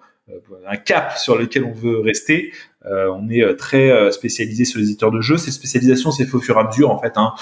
un 0.67 0.77
cap 0.77 1.19
sur 1.19 1.37
lequel 1.37 1.65
on 1.65 1.73
veut 1.73 1.99
rester. 2.01 2.53
Euh, 2.87 3.09
on 3.13 3.29
est 3.29 3.43
euh, 3.43 3.55
très 3.55 4.11
spécialisé 4.13 4.65
sur 4.65 4.79
les 4.79 4.87
éditeurs 4.87 5.11
de 5.11 5.21
jeux. 5.21 5.37
Cette 5.37 5.53
spécialisation 5.53 6.11
s'est 6.11 6.27
fait 6.27 6.35
au 6.35 6.41
fur 6.41 6.57
et 6.57 6.61
à 6.61 6.65
mesure 6.65 6.91
en 6.91 6.99
fait. 7.01 7.13
Hein. 7.17 7.35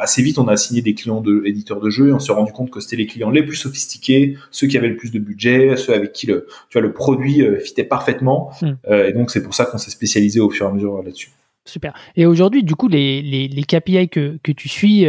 assez 0.00 0.22
vite, 0.22 0.38
on 0.38 0.48
a 0.48 0.56
signé 0.56 0.82
des 0.82 0.94
clients 0.94 1.20
de 1.20 1.42
éditeurs 1.46 1.80
de 1.80 1.90
jeux 1.90 2.08
et 2.08 2.12
on 2.12 2.18
s'est 2.18 2.32
rendu 2.32 2.52
compte 2.52 2.70
que 2.70 2.80
c'était 2.80 2.96
les 2.96 3.06
clients 3.06 3.30
les 3.30 3.42
plus 3.42 3.56
sophistiqués, 3.56 4.36
ceux 4.50 4.66
qui 4.66 4.76
avaient 4.76 4.88
le 4.88 4.96
plus 4.96 5.10
de 5.10 5.18
budget, 5.18 5.76
ceux 5.76 5.94
avec 5.94 6.12
qui 6.12 6.26
le, 6.26 6.46
tu 6.68 6.78
vois, 6.78 6.82
le 6.82 6.92
produit 6.92 7.42
fitait 7.64 7.84
parfaitement. 7.84 8.52
Hmm. 8.60 8.74
et 8.90 9.12
donc 9.12 9.30
c'est 9.30 9.42
pour 9.42 9.54
ça 9.54 9.64
qu'on 9.64 9.78
s'est 9.78 9.90
spécialisé 9.90 10.40
au 10.40 10.50
fur 10.50 10.66
et 10.66 10.68
à 10.68 10.72
mesure 10.72 11.02
là-dessus. 11.02 11.30
Super. 11.64 11.92
Et 12.16 12.24
aujourd'hui, 12.24 12.62
du 12.62 12.74
coup, 12.74 12.88
les, 12.88 13.20
les, 13.20 13.46
les, 13.46 13.62
KPI 13.62 14.08
que, 14.08 14.38
que 14.42 14.52
tu 14.52 14.70
suis 14.70 15.06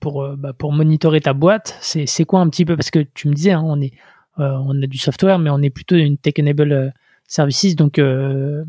pour, 0.00 0.26
bah, 0.38 0.54
pour 0.54 0.72
monitorer 0.72 1.20
ta 1.20 1.34
boîte, 1.34 1.76
c'est 1.80 2.24
quoi 2.24 2.40
un 2.40 2.48
petit 2.48 2.64
peu? 2.64 2.76
Parce 2.76 2.90
que 2.90 3.00
tu 3.14 3.28
me 3.28 3.34
disais, 3.34 3.50
hein, 3.50 3.62
on 3.64 3.80
est 3.80 3.92
euh, 3.92 4.17
on 4.38 4.82
a 4.82 4.86
du 4.86 4.98
software, 4.98 5.38
mais 5.38 5.50
on 5.50 5.60
est 5.62 5.70
plutôt 5.70 5.96
une 5.96 6.16
tech-enable 6.16 6.72
euh, 6.72 6.88
services, 7.26 7.76
donc 7.76 7.98
euh, 7.98 8.64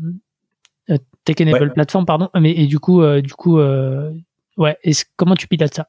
tech-enable 1.24 1.72
plateforme, 1.72 2.06
pardon. 2.06 2.28
Mais 2.38 2.52
et 2.52 2.66
du 2.66 2.78
coup, 2.78 3.04
du 3.20 3.32
coup, 3.32 3.58
ouais. 3.58 4.78
comment 5.16 5.34
tu 5.34 5.46
pilotes 5.46 5.74
ça? 5.74 5.88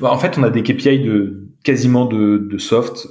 Bah, 0.00 0.10
en 0.10 0.18
fait, 0.18 0.36
on 0.36 0.42
a 0.42 0.50
des 0.50 0.64
KPI 0.64 1.00
de 1.00 1.48
quasiment 1.62 2.06
de, 2.06 2.58
soft. 2.58 3.06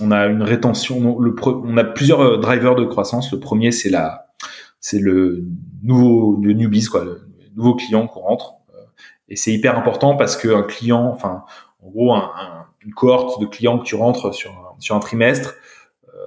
on 0.00 0.10
a 0.10 0.26
une 0.26 0.42
rétention. 0.42 1.18
Le 1.20 1.34
on 1.44 1.76
a 1.76 1.84
plusieurs 1.84 2.40
drivers 2.40 2.74
de 2.74 2.84
croissance. 2.84 3.32
Le 3.32 3.38
premier, 3.38 3.70
c'est 3.70 3.90
la, 3.90 4.32
c'est 4.80 4.98
le 4.98 5.44
nouveau, 5.82 6.38
le 6.42 6.52
newbies, 6.52 6.86
quoi, 6.86 7.04
le 7.04 7.20
nouveau 7.56 7.76
client 7.76 8.06
qu'on 8.08 8.20
rentre. 8.20 8.54
et 9.28 9.36
c'est 9.36 9.52
hyper 9.52 9.78
important 9.78 10.16
parce 10.16 10.36
qu'un 10.36 10.62
client, 10.62 11.06
enfin, 11.06 11.44
en 11.80 11.90
gros, 11.90 12.14
une 12.84 12.92
cohorte 12.94 13.40
de 13.40 13.46
clients 13.46 13.78
que 13.78 13.84
tu 13.84 13.94
rentres 13.94 14.34
sur 14.34 14.67
sur 14.78 14.96
un 14.96 15.00
trimestre, 15.00 15.54
euh, 16.08 16.18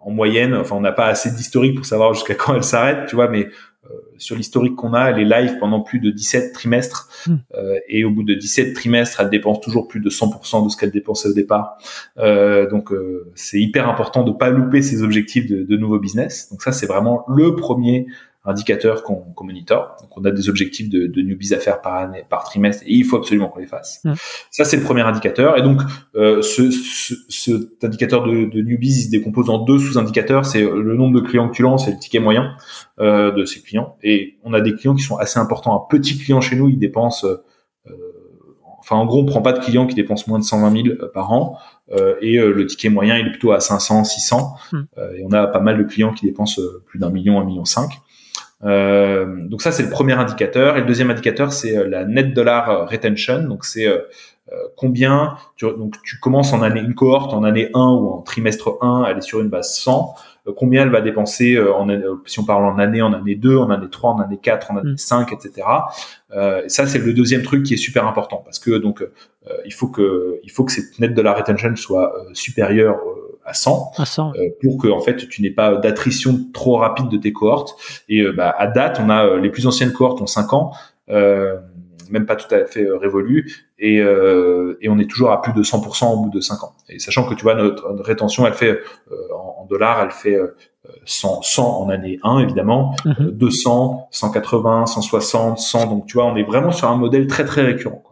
en 0.00 0.10
moyenne, 0.10 0.54
enfin 0.54 0.76
on 0.76 0.80
n'a 0.80 0.92
pas 0.92 1.06
assez 1.06 1.30
d'historique 1.30 1.76
pour 1.76 1.86
savoir 1.86 2.14
jusqu'à 2.14 2.34
quand 2.34 2.54
elle 2.54 2.64
s'arrête, 2.64 3.06
tu 3.06 3.16
vois, 3.16 3.28
mais 3.28 3.48
euh, 3.90 3.94
sur 4.18 4.36
l'historique 4.36 4.74
qu'on 4.76 4.92
a, 4.92 5.10
elle 5.10 5.20
est 5.20 5.24
live 5.24 5.58
pendant 5.58 5.80
plus 5.80 6.00
de 6.00 6.10
17 6.10 6.52
trimestres 6.52 7.08
hmm. 7.26 7.36
euh, 7.54 7.78
et 7.88 8.04
au 8.04 8.10
bout 8.10 8.22
de 8.22 8.34
17 8.34 8.74
trimestres, 8.74 9.20
elle 9.20 9.30
dépense 9.30 9.60
toujours 9.60 9.88
plus 9.88 10.00
de 10.00 10.10
100% 10.10 10.64
de 10.64 10.68
ce 10.68 10.76
qu'elle 10.76 10.90
dépensait 10.90 11.28
au 11.28 11.32
départ. 11.32 11.78
Euh, 12.18 12.68
donc 12.68 12.92
c'est 13.34 13.60
hyper 13.60 13.88
important 13.88 14.24
de 14.24 14.32
pas 14.32 14.50
louper 14.50 14.82
ses 14.82 15.02
objectifs 15.02 15.46
de, 15.46 15.62
de 15.62 15.76
nouveau 15.76 15.98
business. 15.98 16.50
Donc 16.50 16.62
ça 16.62 16.72
c'est 16.72 16.86
vraiment 16.86 17.24
le 17.28 17.54
premier 17.54 18.06
indicateurs 18.44 19.02
qu'on 19.02 19.16
qu 19.16 19.44
monitor. 19.44 19.96
Donc, 20.00 20.16
on 20.16 20.24
a 20.24 20.30
des 20.30 20.48
objectifs 20.48 20.88
de, 20.88 21.06
de 21.06 21.20
newbies 21.20 21.54
à 21.54 21.58
faire 21.58 21.80
par 21.80 21.94
année, 21.94 22.24
par 22.28 22.44
trimestre, 22.44 22.82
et 22.86 22.92
il 22.92 23.04
faut 23.04 23.16
absolument 23.16 23.48
qu'on 23.48 23.60
les 23.60 23.66
fasse. 23.66 24.02
Ça, 24.50 24.64
c'est 24.64 24.76
le 24.76 24.82
premier 24.82 25.02
indicateur. 25.02 25.58
Et 25.58 25.62
donc, 25.62 25.82
euh, 26.14 26.40
ce, 26.42 26.70
ce, 26.70 27.14
cet 27.28 27.84
indicateur 27.84 28.24
de, 28.24 28.46
de, 28.46 28.62
newbies, 28.62 29.00
il 29.00 29.04
se 29.04 29.10
décompose 29.10 29.50
en 29.50 29.58
deux 29.58 29.78
sous-indicateurs. 29.78 30.46
C'est 30.46 30.62
le 30.62 30.94
nombre 30.94 31.20
de 31.20 31.26
clients 31.26 31.48
que 31.48 31.54
tu 31.54 31.62
lances 31.62 31.88
et 31.88 31.92
le 31.92 31.98
ticket 31.98 32.20
moyen 32.20 32.56
euh, 33.00 33.32
de 33.32 33.44
ces 33.44 33.60
clients. 33.60 33.96
Et 34.02 34.38
on 34.44 34.52
a 34.52 34.60
des 34.60 34.74
clients 34.74 34.94
qui 34.94 35.02
sont 35.02 35.16
assez 35.16 35.38
importants. 35.38 35.74
Un 35.74 35.86
petit 35.88 36.18
client 36.18 36.40
chez 36.40 36.56
nous, 36.56 36.68
il 36.68 36.78
dépense 36.78 37.24
euh, 37.24 37.44
enfin 38.88 38.96
en 38.96 39.06
gros 39.06 39.20
on 39.20 39.26
prend 39.26 39.42
pas 39.42 39.52
de 39.52 39.58
clients 39.58 39.86
qui 39.86 39.94
dépensent 39.94 40.24
moins 40.28 40.38
de 40.38 40.44
120 40.44 40.70
000 40.70 40.88
euh, 40.88 41.10
par 41.12 41.32
an 41.32 41.58
euh, 41.92 42.16
et 42.20 42.38
euh, 42.38 42.52
le 42.52 42.66
ticket 42.66 42.88
moyen 42.88 43.18
il 43.18 43.26
est 43.26 43.30
plutôt 43.30 43.52
à 43.52 43.60
500 43.60 44.04
600 44.04 44.54
et 45.16 45.22
on 45.24 45.32
a 45.32 45.46
pas 45.46 45.60
mal 45.60 45.78
de 45.78 45.84
clients 45.84 46.12
qui 46.12 46.26
dépensent 46.26 46.60
plus 46.86 46.98
d'un 46.98 47.10
million 47.10 47.40
un 47.40 47.44
million 47.44 47.64
cinq 47.64 48.00
euh, 48.64 49.46
donc 49.46 49.62
ça 49.62 49.72
c'est 49.72 49.82
le 49.82 49.90
premier 49.90 50.14
indicateur. 50.14 50.76
Et 50.76 50.80
le 50.80 50.86
deuxième 50.86 51.10
indicateur 51.10 51.52
c'est 51.52 51.76
euh, 51.76 51.88
la 51.88 52.04
net 52.04 52.34
dollar 52.34 52.88
retention. 52.88 53.42
Donc 53.44 53.64
c'est 53.64 53.86
euh, 53.86 54.00
combien 54.76 55.36
tu, 55.56 55.66
donc 55.66 56.00
tu 56.02 56.18
commences 56.18 56.52
en 56.52 56.62
année 56.62 56.80
une 56.80 56.94
cohorte 56.94 57.34
en 57.34 57.44
année 57.44 57.70
1 57.74 57.78
ou 57.78 58.08
en 58.08 58.22
trimestre 58.22 58.78
1 58.80 59.04
elle 59.08 59.18
est 59.18 59.22
sur 59.22 59.40
une 59.40 59.48
base 59.48 59.74
100 59.74 60.14
combien 60.56 60.84
elle 60.84 60.88
va 60.88 61.02
dépenser 61.02 61.60
en 61.60 61.86
si 62.24 62.40
on 62.40 62.44
parle 62.44 62.64
en 62.64 62.78
année 62.78 63.02
en 63.02 63.12
année 63.12 63.34
2 63.34 63.58
en 63.58 63.68
année 63.68 63.90
3 63.90 64.12
en 64.12 64.20
année 64.20 64.38
4 64.38 64.70
en 64.70 64.78
année 64.78 64.96
5 64.96 65.34
etc 65.34 65.66
euh, 66.32 66.62
et 66.64 66.70
ça 66.70 66.86
c'est 66.86 66.98
le 66.98 67.12
deuxième 67.12 67.42
truc 67.42 67.62
qui 67.62 67.74
est 67.74 67.76
super 67.76 68.06
important 68.06 68.40
parce 68.42 68.58
que 68.58 68.78
donc 68.78 69.06
il 69.66 69.74
faut 69.74 69.88
que 69.88 70.40
il 70.42 70.50
faut 70.50 70.64
que 70.64 70.72
cette 70.72 70.98
net 70.98 71.12
dollar 71.12 71.36
retention 71.36 71.76
soit 71.76 72.14
supérieure 72.32 72.96
à 73.48 73.54
100, 73.54 73.92
euh, 73.98 74.48
pour 74.60 74.78
que 74.78 74.88
en 74.88 75.00
fait 75.00 75.28
tu 75.28 75.42
n'aies 75.42 75.50
pas 75.50 75.76
d'attrition 75.76 76.38
trop 76.52 76.76
rapide 76.76 77.08
de 77.08 77.16
tes 77.16 77.32
cohortes. 77.32 77.74
Et 78.08 78.20
euh, 78.20 78.32
bah, 78.32 78.54
à 78.56 78.66
date, 78.66 79.00
on 79.02 79.10
a 79.10 79.26
euh, 79.26 79.40
les 79.40 79.50
plus 79.50 79.66
anciennes 79.66 79.92
cohortes 79.92 80.20
ont 80.20 80.26
5 80.26 80.52
ans, 80.52 80.72
même 82.10 82.24
pas 82.24 82.36
tout 82.36 82.52
à 82.54 82.64
fait 82.64 82.86
révolu, 82.90 83.66
et, 83.78 83.96
et 83.96 84.88
on 84.88 84.98
est 84.98 85.10
toujours 85.10 85.30
à 85.30 85.42
plus 85.42 85.52
de 85.52 85.62
100% 85.62 86.12
au 86.12 86.22
bout 86.22 86.30
de 86.30 86.40
5 86.40 86.64
ans. 86.64 86.72
Et 86.88 86.98
sachant 86.98 87.28
que 87.28 87.34
tu 87.34 87.42
vois 87.42 87.54
notre, 87.54 88.02
rétention, 88.02 88.46
elle 88.46 88.54
fait 88.54 88.80
en, 89.34 89.66
dollars, 89.68 90.02
elle 90.02 90.10
fait 90.10 90.38
100, 91.04 91.42
100 91.42 91.82
en 91.82 91.88
année 91.90 92.18
1 92.22 92.38
évidemment, 92.40 92.96
200, 93.18 94.08
180, 94.10 94.86
160, 94.86 95.58
100. 95.58 95.86
Donc 95.86 96.06
tu 96.06 96.14
vois, 96.14 96.24
on 96.24 96.36
est 96.36 96.44
vraiment 96.44 96.72
sur 96.72 96.88
un 96.88 96.96
modèle 96.96 97.26
très 97.26 97.44
très 97.44 97.62
récurrent. 97.62 98.02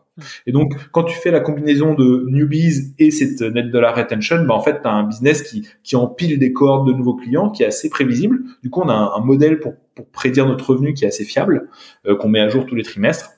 Et 0.46 0.52
donc, 0.52 0.74
quand 0.92 1.04
tu 1.04 1.16
fais 1.16 1.30
la 1.30 1.40
combinaison 1.40 1.94
de 1.94 2.26
newbies 2.28 2.94
et 2.98 3.10
cette 3.10 3.40
net 3.42 3.70
dollar 3.70 3.94
retention, 3.94 4.44
bah, 4.44 4.54
en 4.54 4.62
fait, 4.62 4.80
tu 4.82 4.88
as 4.88 4.92
un 4.92 5.04
business 5.04 5.42
qui, 5.42 5.68
qui 5.82 5.96
empile 5.96 6.38
des 6.38 6.52
cohortes 6.52 6.86
de 6.86 6.92
nouveaux 6.92 7.16
clients 7.16 7.50
qui 7.50 7.62
est 7.62 7.66
assez 7.66 7.88
prévisible. 7.88 8.40
Du 8.62 8.70
coup, 8.70 8.80
on 8.82 8.88
a 8.88 9.14
un, 9.16 9.20
modèle 9.20 9.60
pour, 9.60 9.74
pour, 9.94 10.06
prédire 10.08 10.46
notre 10.46 10.70
revenu 10.70 10.94
qui 10.94 11.04
est 11.04 11.08
assez 11.08 11.24
fiable, 11.24 11.68
euh, 12.06 12.16
qu'on 12.16 12.28
met 12.28 12.40
à 12.40 12.48
jour 12.48 12.66
tous 12.66 12.74
les 12.74 12.82
trimestres. 12.82 13.30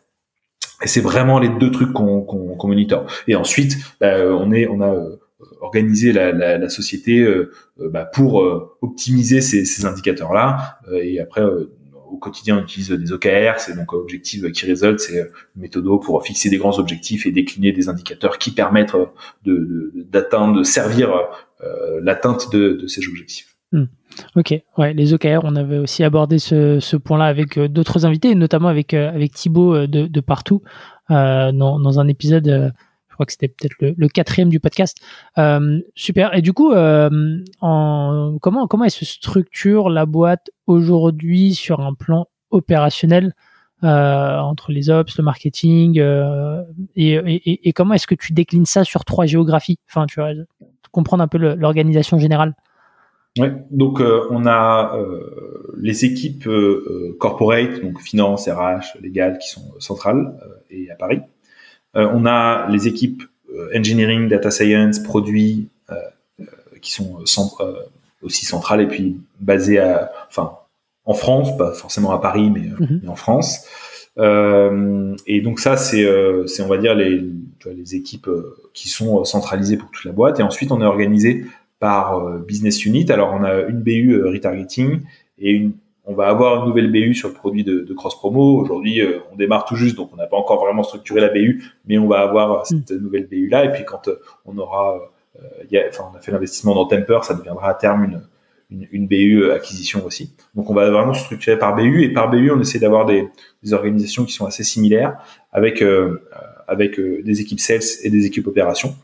Et 0.82 0.86
c'est 0.86 1.00
vraiment 1.00 1.40
les 1.40 1.48
deux 1.48 1.72
trucs 1.72 1.92
qu'on 1.92 2.22
qu'on 2.22 2.68
monitor. 2.68 3.06
Et 3.26 3.34
ensuite, 3.34 3.76
bah, 4.00 4.16
on, 4.28 4.52
est, 4.52 4.68
on 4.68 4.80
a 4.80 4.94
euh, 4.94 5.16
organisé 5.60 6.12
la, 6.12 6.30
la, 6.30 6.58
la 6.58 6.68
société 6.68 7.18
euh, 7.18 7.50
bah, 7.78 8.04
pour 8.04 8.36
optimiser 8.80 9.40
ces, 9.40 9.64
ces 9.64 9.86
indicateurs-là. 9.86 10.78
et 10.92 11.18
après, 11.18 11.42
au 12.10 12.16
quotidien 12.16 12.58
on 12.58 12.62
utilise 12.62 12.90
des 12.90 13.12
OKR, 13.12 13.58
c'est 13.58 13.76
donc 13.76 13.92
objectif 13.92 14.50
qui 14.52 14.66
résulte, 14.66 15.00
c'est 15.00 15.20
une 15.56 15.62
méthode 15.62 15.84
pour 16.02 16.24
fixer 16.24 16.50
des 16.50 16.56
grands 16.56 16.78
objectifs 16.78 17.26
et 17.26 17.30
décliner 17.30 17.72
des 17.72 17.88
indicateurs 17.88 18.38
qui 18.38 18.50
permettent 18.50 18.94
de 19.44 19.92
d'atteindre, 19.94 20.58
de, 20.58 20.62
servir 20.62 21.10
euh, 21.62 22.00
l'atteinte 22.02 22.52
de, 22.52 22.86
ces 22.86 23.06
objectifs. 23.08 23.56
Hmm. 23.72 23.84
Ok, 24.36 24.54
ouais, 24.78 24.94
les 24.94 25.12
OKR, 25.12 25.40
on 25.44 25.54
avait 25.54 25.78
aussi 25.78 26.02
abordé 26.02 26.38
ce, 26.38 26.96
point-là 26.96 27.26
avec 27.26 27.58
d'autres 27.58 28.06
invités, 28.06 28.34
notamment 28.34 28.68
avec, 28.68 28.94
avec 28.94 29.32
Thibaut 29.32 29.86
de, 29.86 30.20
Partout, 30.20 30.62
dans, 31.10 32.00
un 32.00 32.08
épisode, 32.08 32.72
crois 33.18 33.26
que 33.26 33.32
c'était 33.32 33.48
peut-être 33.48 33.74
le, 33.80 34.08
quatrième 34.08 34.48
du 34.48 34.60
podcast. 34.60 34.98
super. 35.94 36.34
Et 36.34 36.42
du 36.42 36.52
coup, 36.52 36.72
en, 36.72 38.38
comment, 38.40 38.66
comment 38.66 38.88
se 38.88 39.04
structure 39.04 39.90
la 39.90 40.06
boîte 40.06 40.50
aujourd'hui 40.66 41.54
sur 41.54 41.80
un 41.80 41.94
plan 41.94 42.26
opérationnel 42.50 43.34
euh, 43.84 44.38
entre 44.38 44.72
les 44.72 44.90
ops, 44.90 45.16
le 45.18 45.22
marketing, 45.22 46.00
euh, 46.00 46.64
et, 46.96 47.72
comment 47.72 47.94
est-ce 47.94 48.08
que 48.08 48.16
tu 48.16 48.32
déclines 48.32 48.66
ça 48.66 48.82
sur 48.82 49.04
trois 49.04 49.24
géographies? 49.24 49.78
Enfin, 49.88 50.06
tu 50.06 50.18
vois, 50.18 50.32
comprendre 50.90 51.22
un 51.22 51.28
peu 51.28 51.38
l'organisation 51.38 52.18
générale. 52.18 52.56
Ouais, 53.38 53.54
donc 53.70 54.00
euh, 54.00 54.26
on 54.30 54.46
a 54.46 54.98
les 55.76 56.04
équipes 56.04 56.48
corporate, 57.20 57.80
donc 57.80 58.00
finance, 58.00 58.48
RH, 58.48 59.00
légal, 59.00 59.38
qui 59.38 59.48
sont 59.48 59.62
centrales 59.78 60.36
et 60.70 60.90
à 60.90 60.96
Paris. 60.96 61.20
On 61.98 62.26
a 62.26 62.68
les 62.70 62.86
équipes 62.86 63.22
engineering, 63.74 64.28
data 64.28 64.50
science, 64.50 64.98
produits, 65.00 65.68
qui 66.80 66.92
sont 66.92 67.24
aussi 68.22 68.44
centrales 68.46 68.80
et 68.80 68.86
puis 68.86 69.20
basées 69.40 69.78
à, 69.78 70.10
enfin, 70.28 70.52
en 71.04 71.14
France, 71.14 71.56
pas 71.56 71.72
forcément 71.72 72.12
à 72.12 72.20
Paris, 72.20 72.50
mais, 72.50 72.68
euh, 72.68 73.00
mhm. 73.00 73.08
en 73.08 73.16
France. 73.16 73.66
Euh, 74.18 75.16
et 75.26 75.40
donc 75.40 75.58
ça, 75.60 75.76
c'est, 75.76 76.04
euh, 76.04 76.44
on 76.60 76.66
va 76.66 76.76
dire 76.76 76.94
les, 76.94 77.22
les 77.66 77.94
équipes 77.94 78.28
qui 78.74 78.88
sont 78.88 79.24
centralisées 79.24 79.76
pour 79.76 79.90
toute 79.90 80.04
la 80.04 80.12
boîte. 80.12 80.38
Et 80.38 80.42
ensuite, 80.42 80.70
on 80.70 80.80
est 80.82 80.86
organisé 80.86 81.46
par 81.78 82.38
business 82.40 82.84
unit. 82.84 83.10
Alors, 83.10 83.32
on 83.32 83.44
a 83.44 83.62
une 83.62 83.80
BU 83.80 84.22
retargeting 84.24 85.00
et 85.38 85.52
une, 85.52 85.72
on 86.08 86.14
va 86.14 86.26
avoir 86.26 86.62
une 86.62 86.68
nouvelle 86.68 86.90
BU 86.90 87.14
sur 87.14 87.28
le 87.28 87.34
produit 87.34 87.62
de, 87.62 87.80
de 87.80 87.94
cross 87.94 88.16
promo. 88.16 88.58
Aujourd'hui, 88.58 89.00
on 89.30 89.36
démarre 89.36 89.64
tout 89.64 89.76
juste, 89.76 89.96
donc 89.96 90.10
on 90.12 90.16
n'a 90.16 90.26
pas 90.26 90.36
encore 90.36 90.64
vraiment 90.64 90.82
structuré 90.82 91.20
la 91.20 91.28
BU, 91.28 91.62
mais 91.86 91.98
on 91.98 92.08
va 92.08 92.20
avoir 92.20 92.66
cette 92.66 92.90
mhm. 92.90 93.02
nouvelle 93.02 93.26
BU 93.26 93.48
là. 93.48 93.64
Et 93.64 93.72
puis 93.72 93.84
quand 93.84 94.08
on 94.44 94.58
aura, 94.58 94.98
y 95.70 95.76
a, 95.76 95.82
enfin, 95.88 96.04
on 96.12 96.16
a 96.16 96.20
fait 96.20 96.32
l'investissement 96.32 96.74
dans 96.74 96.86
Temper, 96.86 97.20
ça 97.22 97.34
deviendra 97.34 97.68
à 97.70 97.74
terme 97.74 98.04
une 98.04 98.22
une, 98.70 98.86
une, 98.92 99.06
BU 99.06 99.42
euh, 99.42 99.54
acquisition 99.54 100.04
aussi. 100.04 100.34
Donc 100.54 100.70
on 100.70 100.74
va 100.74 100.90
vraiment 100.90 101.14
structurer 101.14 101.58
par 101.58 101.74
BU 101.74 102.02
et 102.02 102.12
par 102.12 102.30
BU 102.30 102.50
on 102.50 102.60
essaie 102.60 102.78
d'avoir 102.78 103.06
des, 103.06 103.28
des, 103.62 103.72
organisations 103.72 104.24
qui 104.24 104.32
sont 104.32 104.46
assez 104.46 104.64
similaires 104.64 105.16
avec 105.52 105.82
euh, 105.82 106.22
avec 106.66 106.98
euh, 106.98 107.22
des 107.22 107.40
équipes 107.40 107.60
sales 107.60 107.80
et 108.02 108.10
des 108.10 108.26
équipes 108.26 108.46
opérations. 108.46 108.94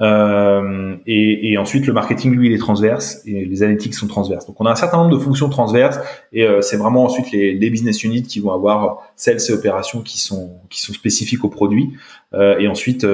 Euh, 0.00 0.96
et, 1.06 1.56
ensuite 1.58 1.86
le 1.86 1.92
marketing 1.92 2.32
lui 2.34 2.48
il 2.48 2.54
est 2.54 2.58
transverse 2.58 3.20
et 3.24 3.44
les 3.44 3.62
analytics 3.62 3.94
sont 3.94 4.06
transverses. 4.06 4.46
Donc 4.46 4.60
on 4.60 4.66
a 4.66 4.70
un 4.72 4.76
certain 4.76 4.96
nombre 4.98 5.16
de 5.16 5.22
fonctions 5.22 5.48
transverses 5.48 5.98
et 6.32 6.46
c'est 6.60 6.76
vraiment 6.76 7.04
ensuite 7.04 7.30
les, 7.30 7.70
business 7.70 8.02
units 8.02 8.22
qui 8.22 8.40
vont 8.40 8.52
avoir 8.52 9.02
sales 9.16 9.38
et 9.48 9.52
opérations 9.52 10.00
qui 10.00 10.18
sont 10.18 10.54
qui 10.70 10.80
sont 10.80 10.92
spécifiques 10.92 11.44
aux 11.44 11.50
produits 11.50 11.92
et 12.34 12.66
ensuite 12.66 13.06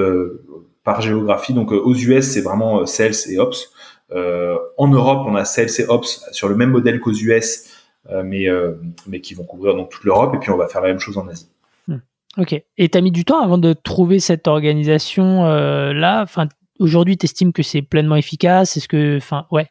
par 0.85 1.03
géographie 1.03 1.53
donc 1.53 1.73
aux 1.73 1.95
US 1.95 2.25
c'est 2.25 2.41
vraiment 2.41 2.87
sales 2.87 3.13
et 3.29 3.39
ops 3.39 3.71
euh, 4.13 4.57
en 4.79 4.89
Europe, 4.89 5.27
on 5.27 5.35
a 5.35 5.45
Sales 5.45 5.69
et 5.79 5.85
Ops 5.89 6.27
sur 6.33 6.49
le 6.49 6.57
même 6.57 6.71
modèle 6.71 7.01
qu'aux 7.01 7.13
US, 7.13 7.71
euh, 8.11 8.23
mais, 8.25 8.49
euh, 8.49 8.81
mais 9.07 9.21
qui 9.21 9.35
vont 9.35 9.45
couvrir 9.45 9.75
donc 9.75 9.91
toute 9.91 10.05
l'Europe. 10.05 10.35
Et 10.35 10.39
puis, 10.39 10.51
on 10.51 10.57
va 10.57 10.67
faire 10.69 10.81
la 10.81 10.89
même 10.89 10.99
chose 10.99 11.19
en 11.19 11.29
Asie. 11.29 11.49
Hmm. 11.87 11.99
Ok. 12.39 12.61
Et 12.79 12.89
tu 12.89 12.99
as 12.99 13.01
mis 13.01 13.11
du 13.11 13.25
temps 13.25 13.43
avant 13.43 13.59
de 13.59 13.73
trouver 13.73 14.19
cette 14.19 14.49
organisation-là 14.49 16.23
enfin, 16.23 16.49
Aujourd'hui, 16.79 17.17
tu 17.17 17.27
estimes 17.27 17.53
que 17.53 17.63
c'est 17.63 17.83
pleinement 17.83 18.17
efficace? 18.17 18.77
Est-ce 18.77 18.89
que. 18.89 19.17
Enfin, 19.17 19.47
ouais. 19.51 19.67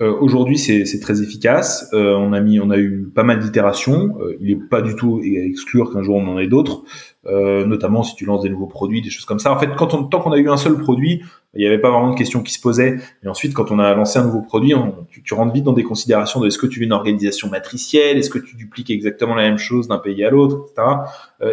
Euh, 0.00 0.16
Aujourd'hui, 0.20 0.58
c'est 0.58 1.00
très 1.00 1.22
efficace. 1.22 1.88
Euh, 1.92 2.14
on 2.14 2.32
a 2.32 2.78
eu 2.78 3.10
pas 3.14 3.24
mal 3.24 3.40
d'itérations. 3.40 4.16
Euh, 4.20 4.36
il 4.40 4.48
n'est 4.48 4.64
pas 4.64 4.80
du 4.80 4.94
tout 4.94 5.20
à 5.22 5.26
exclure 5.26 5.92
qu'un 5.92 6.02
jour 6.02 6.16
on 6.16 6.28
en 6.28 6.38
ait 6.38 6.46
d'autres, 6.46 6.84
notamment 7.24 8.02
si 8.02 8.14
tu 8.14 8.24
lances 8.24 8.42
des 8.42 8.48
nouveaux 8.48 8.66
produits, 8.66 9.02
des 9.02 9.10
choses 9.10 9.24
comme 9.24 9.40
ça. 9.40 9.52
En 9.52 9.58
fait, 9.58 9.68
quand 9.76 9.86
tant 9.86 10.20
qu'on 10.20 10.32
a 10.32 10.38
eu 10.38 10.48
un 10.48 10.56
seul 10.56 10.78
produit, 10.78 11.22
il 11.54 11.60
n'y 11.60 11.66
avait 11.66 11.80
pas 11.80 11.90
vraiment 11.90 12.10
de 12.10 12.16
questions 12.16 12.42
qui 12.42 12.52
se 12.52 12.60
posaient. 12.60 12.96
Et 13.24 13.28
ensuite, 13.28 13.54
quand 13.54 13.70
on 13.72 13.78
a 13.80 13.92
lancé 13.94 14.18
un 14.18 14.24
nouveau 14.24 14.40
produit, 14.40 14.72
tu, 15.10 15.22
tu, 15.22 15.34
rentres 15.34 15.52
vite 15.52 15.64
dans 15.64 15.72
des 15.72 15.82
considérations 15.82 16.40
de 16.40 16.46
est-ce 16.46 16.58
que 16.58 16.66
tu 16.66 16.78
veux 16.78 16.86
une 16.86 16.92
organisation 16.92 17.48
matricielle, 17.48 18.18
est-ce 18.18 18.30
que 18.30 18.38
tu 18.38 18.54
dupliques 18.54 18.90
exactement 18.90 19.34
la 19.34 19.42
même 19.42 19.58
chose 19.58 19.88
d'un 19.88 19.98
pays 19.98 20.24
à 20.24 20.30
l'autre, 20.30 20.66
etc. 20.70 20.88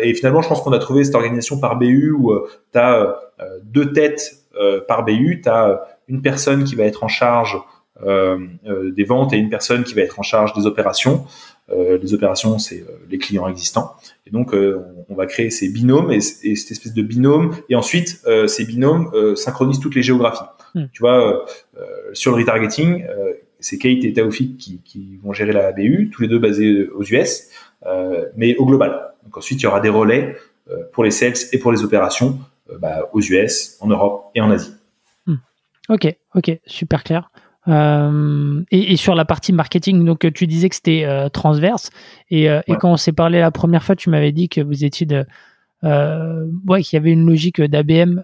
et 0.03 0.13
finalement, 0.13 0.41
je 0.41 0.49
pense 0.49 0.61
qu'on 0.61 0.73
a 0.73 0.79
trouvé 0.79 1.03
cette 1.03 1.15
organisation 1.15 1.59
par 1.59 1.77
BU 1.77 2.11
où 2.11 2.31
tu 2.71 2.79
as 2.79 3.15
deux 3.63 3.91
têtes 3.91 4.44
par 4.87 5.03
BU, 5.03 5.41
tu 5.43 5.49
as 5.49 5.81
une 6.07 6.21
personne 6.21 6.63
qui 6.63 6.75
va 6.75 6.83
être 6.83 7.03
en 7.03 7.07
charge 7.07 7.57
euh, 8.03 8.37
euh, 8.67 8.91
des 8.91 9.05
ventes 9.05 9.31
et 9.31 9.37
une 9.37 9.49
personne 9.49 9.85
qui 9.85 9.93
va 9.93 10.01
être 10.01 10.19
en 10.19 10.23
charge 10.23 10.53
des 10.53 10.65
opérations. 10.65 11.25
Euh, 11.71 11.97
les 12.01 12.13
opérations, 12.13 12.59
c'est 12.59 12.83
les 13.09 13.17
clients 13.17 13.47
existants. 13.47 13.95
Et 14.27 14.31
donc, 14.31 14.53
on 14.53 15.15
va 15.15 15.25
créer 15.25 15.49
ces 15.49 15.69
binômes 15.69 16.11
et, 16.11 16.19
cette 16.19 16.71
espèce 16.71 16.93
de 16.93 17.01
binôme. 17.01 17.55
Et 17.69 17.75
ensuite, 17.75 18.21
ces 18.47 18.65
binômes 18.65 19.11
synchronisent 19.35 19.79
toutes 19.79 19.95
les 19.95 20.03
géographies. 20.03 20.43
Hmm. 20.73 20.85
Tu 20.91 20.99
vois, 20.99 21.45
sur 22.13 22.31
le 22.31 22.37
retargeting, 22.37 23.05
c'est 23.59 23.77
Kate 23.77 24.03
et 24.03 24.13
Taoufik 24.13 24.57
qui, 24.57 24.81
qui, 24.83 25.17
vont 25.23 25.31
gérer 25.31 25.53
la 25.53 25.71
BU, 25.71 26.11
tous 26.13 26.21
les 26.23 26.27
deux 26.27 26.39
basés 26.39 26.87
aux 26.89 27.03
US, 27.03 27.49
mais 28.35 28.55
au 28.57 28.65
global. 28.65 29.13
Donc 29.23 29.37
ensuite, 29.37 29.61
il 29.61 29.63
y 29.63 29.67
aura 29.67 29.79
des 29.79 29.89
relais 29.89 30.35
pour 30.91 31.03
les 31.03 31.11
sales 31.11 31.33
et 31.51 31.59
pour 31.59 31.71
les 31.71 31.83
opérations 31.83 32.39
bah, 32.79 33.09
aux 33.13 33.21
US, 33.21 33.77
en 33.81 33.87
Europe 33.87 34.31
et 34.35 34.41
en 34.41 34.51
Asie. 34.51 34.73
Hmm. 35.25 35.35
Ok, 35.89 36.15
ok, 36.33 36.59
super 36.65 37.03
clair. 37.03 37.29
Euh, 37.67 38.63
et, 38.71 38.93
et, 38.93 38.95
sur 38.95 39.15
la 39.15 39.25
partie 39.25 39.51
marketing, 39.51 40.05
donc 40.05 40.31
tu 40.33 40.47
disais 40.47 40.69
que 40.69 40.75
c'était 40.75 41.05
euh, 41.05 41.29
transverse. 41.29 41.89
Et, 42.29 42.49
euh, 42.49 42.61
et, 42.67 42.75
quand 42.75 42.91
on 42.91 42.97
s'est 42.97 43.11
parlé 43.11 43.39
la 43.39 43.51
première 43.51 43.83
fois, 43.83 43.95
tu 43.95 44.09
m'avais 44.09 44.31
dit 44.31 44.49
que 44.49 44.61
vous 44.61 44.85
étiez 44.85 45.05
de, 45.05 45.25
ouais, 45.83 46.83
qu'il 46.83 46.97
y 46.97 46.99
avait 46.99 47.11
une 47.11 47.25
logique 47.27 47.61
d'ABM 47.61 48.23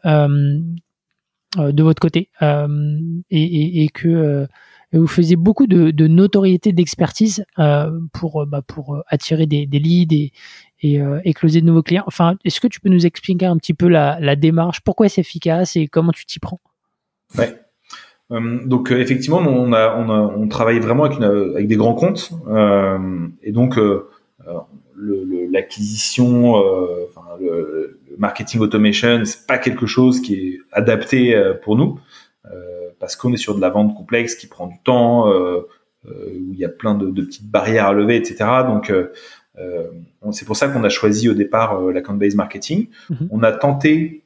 de 1.57 1.83
votre 1.83 1.99
côté 1.99 2.29
et, 2.41 3.83
et, 3.83 3.89
que 3.89 4.47
vous 4.93 5.07
faisiez 5.07 5.37
beaucoup 5.37 5.67
de, 5.67 5.91
de 5.91 6.07
notoriété, 6.07 6.71
d'expertise 6.71 7.45
pour, 8.13 8.45
bah, 8.45 8.61
pour 8.61 9.01
attirer 9.07 9.47
des, 9.47 9.65
des 9.65 9.79
leads 9.79 10.15
et, 10.15 10.31
et, 10.83 11.33
closer 11.33 11.61
de 11.61 11.65
nouveaux 11.65 11.83
clients. 11.83 12.03
Enfin, 12.07 12.35
est-ce 12.43 12.59
que 12.59 12.67
tu 12.67 12.79
peux 12.79 12.89
nous 12.89 13.05
expliquer 13.05 13.45
un 13.45 13.57
petit 13.57 13.73
peu 13.73 13.87
la, 13.87 14.35
démarche, 14.35 14.81
pourquoi 14.81 15.09
c'est 15.09 15.21
efficace 15.21 15.75
et 15.75 15.87
comment 15.87 16.11
tu 16.11 16.25
t'y 16.25 16.39
prends? 16.39 16.59
Ouais. 17.37 17.55
Euh, 18.31 18.59
donc 18.65 18.91
euh, 18.91 18.99
effectivement, 18.99 19.39
on, 19.39 20.47
travaille 20.47 20.79
vraiment 20.79 21.03
avec, 21.05 21.67
des 21.67 21.75
grands 21.75 21.93
comptes 21.93 22.31
euh, 22.47 23.27
et 23.43 23.51
donc 23.51 23.79
l'acquisition, 25.51 26.57
le, 27.39 27.99
marketing 28.17 28.61
automation, 28.61 29.25
c'est 29.25 29.47
pas 29.47 29.57
quelque 29.57 29.85
chose 29.85 30.21
qui 30.21 30.35
est 30.35 30.59
adapté 30.71 31.35
pour 31.63 31.75
nous 31.75 31.99
parce 32.99 33.15
qu'on 33.15 33.33
est 33.33 33.37
sur 33.37 33.55
de 33.55 33.61
la 33.61 33.69
vente 33.69 33.95
complexe 33.95 34.35
qui 34.35 34.47
prend 34.47 34.67
du 34.67 34.77
temps, 34.83 35.27
où 35.29 36.53
il 36.53 36.57
y 36.57 36.65
a 36.65 36.69
plein 36.69 36.93
de, 36.95 37.09
petites 37.09 37.49
barrières 37.49 37.87
à 37.87 37.93
lever, 37.93 38.15
etc. 38.15 38.45
Donc 38.65 38.93
c'est 40.31 40.45
pour 40.45 40.55
ça 40.55 40.67
qu'on 40.69 40.83
a 40.83 40.89
choisi 40.89 41.29
au 41.29 41.33
départ 41.33 41.79
l'account-based 41.81 42.35
marketing. 42.35 42.87
Mm-hmm. 43.09 43.27
On 43.31 43.43
a 43.43 43.51
tenté 43.51 44.23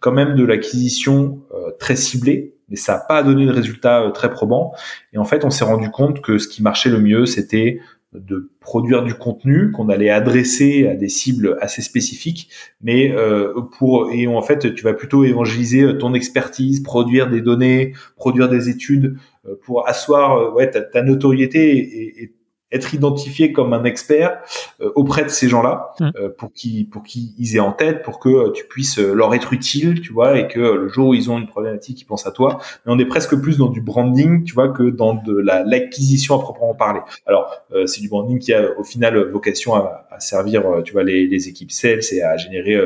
quand 0.00 0.12
même 0.12 0.34
de 0.34 0.44
l'acquisition 0.44 1.40
très 1.78 1.96
ciblée 1.96 2.56
mais 2.68 2.76
ça 2.76 2.94
n'a 2.94 2.98
pas 3.00 3.22
donné 3.22 3.46
de 3.46 3.50
résultats 3.50 4.02
euh, 4.02 4.10
très 4.10 4.30
probants. 4.30 4.72
Et 5.12 5.18
en 5.18 5.24
fait, 5.24 5.44
on 5.44 5.50
s'est 5.50 5.64
rendu 5.64 5.90
compte 5.90 6.20
que 6.20 6.38
ce 6.38 6.48
qui 6.48 6.62
marchait 6.62 6.90
le 6.90 7.00
mieux, 7.00 7.26
c'était 7.26 7.80
de 8.12 8.50
produire 8.60 9.02
du 9.02 9.14
contenu 9.14 9.72
qu'on 9.72 9.88
allait 9.88 10.08
adresser 10.08 10.86
à 10.86 10.94
des 10.94 11.08
cibles 11.08 11.58
assez 11.60 11.82
spécifiques, 11.82 12.48
mais 12.80 13.12
euh, 13.12 13.52
pour 13.78 14.10
et 14.10 14.26
en 14.26 14.40
fait 14.40 14.74
tu 14.74 14.84
vas 14.84 14.94
plutôt 14.94 15.24
évangéliser 15.24 15.98
ton 15.98 16.14
expertise, 16.14 16.80
produire 16.82 17.28
des 17.28 17.42
données, 17.42 17.92
produire 18.16 18.48
des 18.48 18.70
études 18.70 19.18
euh, 19.46 19.56
pour 19.62 19.86
asseoir 19.86 20.54
ouais 20.54 20.70
ta, 20.70 20.80
ta 20.80 21.02
notoriété 21.02 21.76
et, 21.76 22.22
et, 22.22 22.32
être 22.72 22.94
identifié 22.94 23.52
comme 23.52 23.72
un 23.72 23.84
expert 23.84 24.40
euh, 24.80 24.90
auprès 24.96 25.22
de 25.24 25.28
ces 25.28 25.48
gens-là 25.48 25.92
mmh. 26.00 26.10
euh, 26.16 26.28
pour 26.36 26.52
qu'ils 26.52 26.88
pour 26.88 27.04
qu'ils 27.04 27.56
aient 27.56 27.60
en 27.60 27.72
tête 27.72 28.02
pour 28.02 28.18
que 28.18 28.28
euh, 28.28 28.52
tu 28.52 28.66
puisses 28.66 28.98
leur 28.98 29.34
être 29.34 29.52
utile 29.52 30.00
tu 30.00 30.12
vois 30.12 30.38
et 30.38 30.48
que 30.48 30.58
le 30.58 30.88
jour 30.88 31.08
où 31.08 31.14
ils 31.14 31.30
ont 31.30 31.38
une 31.38 31.46
problématique 31.46 32.00
ils 32.00 32.04
pensent 32.04 32.26
à 32.26 32.32
toi. 32.32 32.58
Mais 32.84 32.92
on 32.92 32.98
est 32.98 33.06
presque 33.06 33.36
plus 33.40 33.58
dans 33.58 33.68
du 33.68 33.80
branding 33.80 34.42
tu 34.42 34.54
vois 34.54 34.68
que 34.68 34.82
dans 34.82 35.14
de 35.14 35.36
la 35.36 35.62
l'acquisition 35.64 36.34
à 36.34 36.40
proprement 36.40 36.74
parler. 36.74 37.00
Alors 37.26 37.50
c'est 37.86 38.00
du 38.00 38.08
branding 38.08 38.38
qui 38.38 38.52
a 38.52 38.76
au 38.78 38.84
final 38.84 39.16
vocation 39.30 39.74
à, 39.74 40.06
à 40.10 40.20
servir 40.20 40.64
tu 40.84 40.92
vois 40.92 41.04
les, 41.04 41.26
les, 41.26 41.48
équipes 41.48 41.70
sales 41.70 42.00
et 42.12 42.22
à 42.22 42.36
générer 42.36 42.76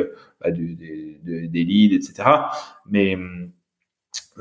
bah, 0.41 0.51
des, 0.51 1.19
des, 1.25 1.49
des 1.49 1.65
leads 1.65 1.95
etc 1.95 2.29
mais 2.89 3.15
hum, 3.15 3.51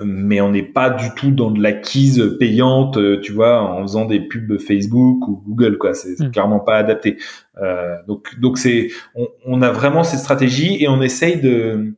mais 0.03 0.41
on 0.41 0.51
n'est 0.51 0.63
pas 0.63 0.89
du 0.89 1.13
tout 1.15 1.31
dans 1.31 1.51
de 1.51 1.61
l'acquise 1.61 2.37
payante, 2.39 2.97
euh, 2.97 3.19
tu 3.19 3.31
vois, 3.31 3.61
en 3.61 3.81
faisant 3.81 4.05
des 4.05 4.19
pubs 4.19 4.57
Facebook 4.59 5.27
ou 5.27 5.43
Google, 5.45 5.77
quoi. 5.77 5.93
C'est 5.93 6.19
mm. 6.19 6.31
clairement 6.31 6.59
pas 6.59 6.77
adapté. 6.77 7.17
Euh, 7.61 7.95
donc, 8.07 8.39
donc 8.39 8.57
c'est, 8.57 8.89
on, 9.15 9.27
on, 9.45 9.61
a 9.61 9.71
vraiment 9.71 10.03
cette 10.03 10.19
stratégie 10.19 10.81
et 10.81 10.87
on 10.87 11.01
essaye 11.01 11.41
de 11.41 11.95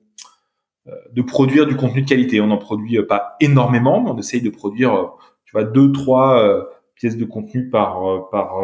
euh, 0.87 0.91
de 1.13 1.21
produire 1.21 1.67
du 1.67 1.75
contenu 1.75 2.01
de 2.01 2.09
qualité. 2.09 2.41
On 2.41 2.47
n'en 2.47 2.57
produit 2.57 3.01
pas 3.03 3.35
énormément, 3.39 4.01
mais 4.01 4.11
on 4.11 4.17
essaye 4.17 4.41
de 4.41 4.49
produire 4.49 5.11
tu 5.45 5.51
vois, 5.51 5.63
deux, 5.63 5.91
trois 5.91 6.69
pièces 6.95 7.17
de 7.17 7.25
contenu 7.25 7.69
par 7.69 8.29
par 8.31 8.55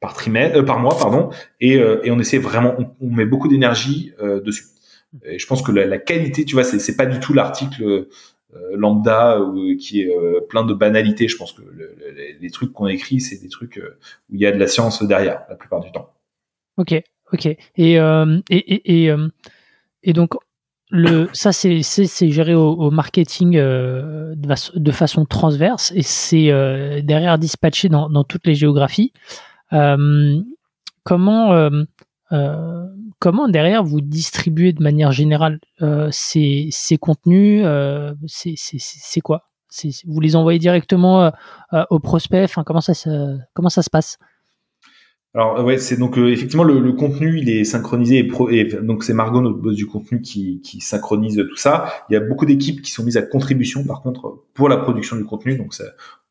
par 0.00 0.14
trimestre, 0.14 0.64
par 0.64 0.78
mois, 0.78 0.96
pardon, 0.98 1.28
et, 1.60 1.74
et 1.74 2.10
on 2.10 2.18
essaie 2.18 2.38
vraiment, 2.38 2.74
on, 3.02 3.10
met 3.10 3.26
beaucoup 3.26 3.48
d'énergie 3.48 4.14
dessus. 4.42 4.64
Et 5.24 5.38
je 5.38 5.46
pense 5.46 5.62
que 5.62 5.72
la, 5.72 5.98
qualité, 5.98 6.44
tu 6.44 6.54
vois, 6.54 6.64
c'est 6.64 6.96
pas 6.96 7.06
du 7.06 7.18
tout 7.20 7.32
l'article 7.32 8.06
euh, 8.56 8.76
lambda 8.76 9.38
euh, 9.38 9.76
qui 9.76 10.02
est 10.02 10.08
euh, 10.08 10.40
plein 10.40 10.64
de 10.64 10.74
banalités. 10.74 11.28
Je 11.28 11.36
pense 11.36 11.52
que 11.52 11.62
les 12.40 12.50
trucs 12.50 12.72
qu'on 12.72 12.88
écrit, 12.88 13.20
c'est 13.20 13.40
des 13.40 13.48
trucs 13.48 13.80
où 14.28 14.34
il 14.34 14.40
y 14.40 14.46
a 14.46 14.50
de 14.52 14.58
la 14.58 14.66
science 14.66 15.02
derrière 15.04 15.42
la 15.48 15.54
plupart 15.54 15.80
du 15.80 15.92
temps. 15.92 16.12
Ok, 16.76 17.00
ok. 17.32 17.46
Et 17.46 17.56
et, 17.76 17.96
et, 18.50 19.14
et, 20.02 20.12
donc 20.12 20.34
le 20.90 21.28
ça 21.32 21.52
c'est 21.52 21.82
c'est 21.82 22.30
géré 22.30 22.54
au, 22.54 22.90
marketing 22.90 23.52
de, 23.52 24.34
de, 24.34 24.90
façon 24.90 25.24
transverse 25.26 25.92
et 25.94 26.02
c'est 26.02 26.46
derrière 27.02 27.38
dispatché 27.38 27.88
dans, 27.88 28.08
dans 28.10 28.24
toutes 28.24 28.46
les 28.46 28.56
géographies. 28.56 29.12
comment 31.04 31.70
euh, 32.32 32.86
comment 33.18 33.48
derrière 33.48 33.82
vous 33.84 34.00
distribuez 34.00 34.72
de 34.72 34.82
manière 34.82 35.12
générale 35.12 35.60
euh, 35.82 36.08
ces, 36.12 36.68
ces, 36.70 36.98
contenus 36.98 37.62
euh, 37.64 38.14
C'est 38.26 39.20
quoi 39.20 39.50
Vous 40.06 40.20
les 40.20 40.36
envoyez 40.36 40.58
directement 40.58 41.32
aux 41.90 42.00
prospects 42.00 42.44
enfin, 42.44 42.64
comment, 42.64 42.80
ça 42.80 42.94
se, 42.94 43.38
comment 43.54 43.68
ça 43.68 43.82
se 43.82 43.90
passe? 43.90 44.18
Alors 45.32 45.64
ouais, 45.64 45.78
c'est 45.78 45.96
donc 45.96 46.18
effectivement 46.18 46.64
le, 46.64 46.80
le, 46.80 46.92
contenu 46.92 47.38
il 47.38 47.48
est 47.48 47.62
synchronisé 47.62 48.18
et, 48.18 48.24
pro, 48.26 48.50
et 48.50 48.64
donc 48.64 49.04
c'est 49.04 49.14
Margot 49.14 49.40
notre 49.40 49.58
boss 49.58 49.76
du 49.76 49.86
contenu 49.86 50.20
qui, 50.20 50.60
qui 50.60 50.80
synchronise 50.80 51.36
tout 51.36 51.56
ça. 51.56 51.86
Il 52.10 52.14
y 52.14 52.16
a 52.16 52.20
beaucoup 52.20 52.46
d'équipes 52.46 52.82
qui 52.82 52.90
sont 52.90 53.04
mises 53.04 53.16
à 53.16 53.22
contribution 53.22 53.84
par 53.84 54.02
contre 54.02 54.42
pour 54.54 54.68
la 54.68 54.76
production 54.76 55.16
du 55.16 55.24
contenu. 55.24 55.56
Donc 55.56 55.72
ça, 55.72 55.84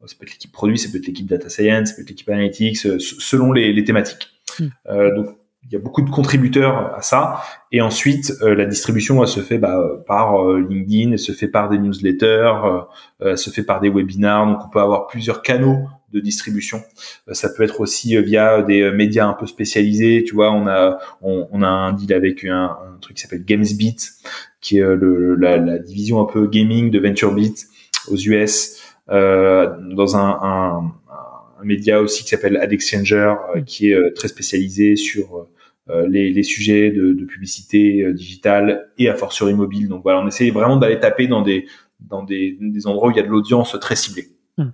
ça 0.06 0.16
peut 0.18 0.26
être 0.26 0.32
l'équipe 0.32 0.52
produit, 0.52 0.78
ça 0.78 0.90
peut 0.92 0.98
être 0.98 1.08
l'équipe 1.08 1.28
data 1.28 1.50
science, 1.50 1.90
ça 1.90 1.96
peut 1.96 2.02
être 2.02 2.10
l'équipe 2.10 2.30
analytics, 2.30 2.78
selon 2.78 3.54
les, 3.54 3.72
les 3.72 3.84
thématiques. 3.86 4.30
Hmm. 4.60 4.68
Euh, 4.90 5.16
donc 5.16 5.39
il 5.66 5.74
y 5.74 5.76
a 5.76 5.80
beaucoup 5.80 6.02
de 6.02 6.10
contributeurs 6.10 6.96
à 6.96 7.02
ça. 7.02 7.42
Et 7.72 7.82
ensuite, 7.82 8.34
euh, 8.42 8.56
la 8.56 8.66
distribution, 8.66 9.22
elle 9.22 9.28
se 9.28 9.42
fait 9.42 9.58
bah, 9.58 9.80
par 10.08 10.42
euh, 10.42 10.66
LinkedIn, 10.68 11.12
elle 11.12 11.20
se 11.20 11.32
fait 11.32 11.48
par 11.48 11.70
des 11.70 11.78
newsletters, 11.78 12.54
euh, 12.66 12.82
elle 13.20 13.38
se 13.38 13.50
fait 13.50 13.64
par 13.64 13.80
des 13.80 13.90
webinars. 13.90 14.48
Donc, 14.48 14.66
on 14.66 14.70
peut 14.70 14.80
avoir 14.80 15.08
plusieurs 15.08 15.42
canaux 15.42 15.88
de 16.12 16.20
distribution. 16.20 16.82
ça 17.34 17.50
peut 17.50 17.62
être 17.62 17.82
aussi 17.82 18.20
via 18.24 18.64
des 18.64 18.90
médias 18.92 19.28
un 19.28 19.34
peu 19.34 19.46
spécialisés. 19.46 20.24
Tu 20.26 20.34
vois, 20.34 20.52
on 20.52 20.66
a 20.66 20.98
on, 21.22 21.62
a 21.62 21.68
un 21.68 21.94
deal 21.94 22.14
avec 22.14 22.44
un, 22.46 22.76
un 22.96 22.98
truc 23.00 23.18
qui 23.18 23.22
s'appelle 23.22 23.46
GamesBeat, 23.46 24.14
qui 24.60 24.80
est 24.80 24.96
le, 24.96 25.36
la, 25.36 25.58
la, 25.58 25.78
division 25.78 26.20
un 26.20 26.26
peu 26.26 26.48
gaming 26.48 26.90
de 26.90 26.98
VentureBeat 26.98 27.68
aux 28.08 28.16
US, 28.16 28.82
dans 29.08 30.18
un, 30.18 30.40
un 30.42 30.94
un 31.62 31.66
média 31.66 32.02
aussi 32.02 32.24
qui 32.24 32.30
s'appelle 32.30 32.58
AdExchanger, 32.58 33.36
qui 33.66 33.92
est 33.92 34.14
très 34.14 34.28
spécialisé 34.28 34.96
sur 34.96 35.48
euh, 35.90 36.08
les, 36.08 36.32
les, 36.32 36.44
sujets 36.44 36.92
de, 36.92 37.14
de 37.14 37.26
publicité 37.26 38.04
euh, 38.04 38.14
digitale 38.14 38.90
et 39.00 39.10
à 39.10 39.16
fortiori 39.16 39.56
mobile. 39.56 39.88
Donc 39.88 40.04
voilà, 40.04 40.22
on 40.22 40.28
essaie 40.28 40.52
vraiment 40.52 40.78
d'aller 40.78 41.00
taper 41.00 41.26
dans 41.26 41.42
des 41.42 41.66
dans 42.00 42.22
des, 42.22 42.58
des, 42.62 42.86
endroits 42.86 43.08
où 43.08 43.12
il 43.12 43.18
y 43.18 43.20
a 43.20 43.24
de 43.24 43.28
l'audience 43.28 43.76
très 43.82 43.96
ciblée. 43.96 44.28
Hmm. 44.58 44.70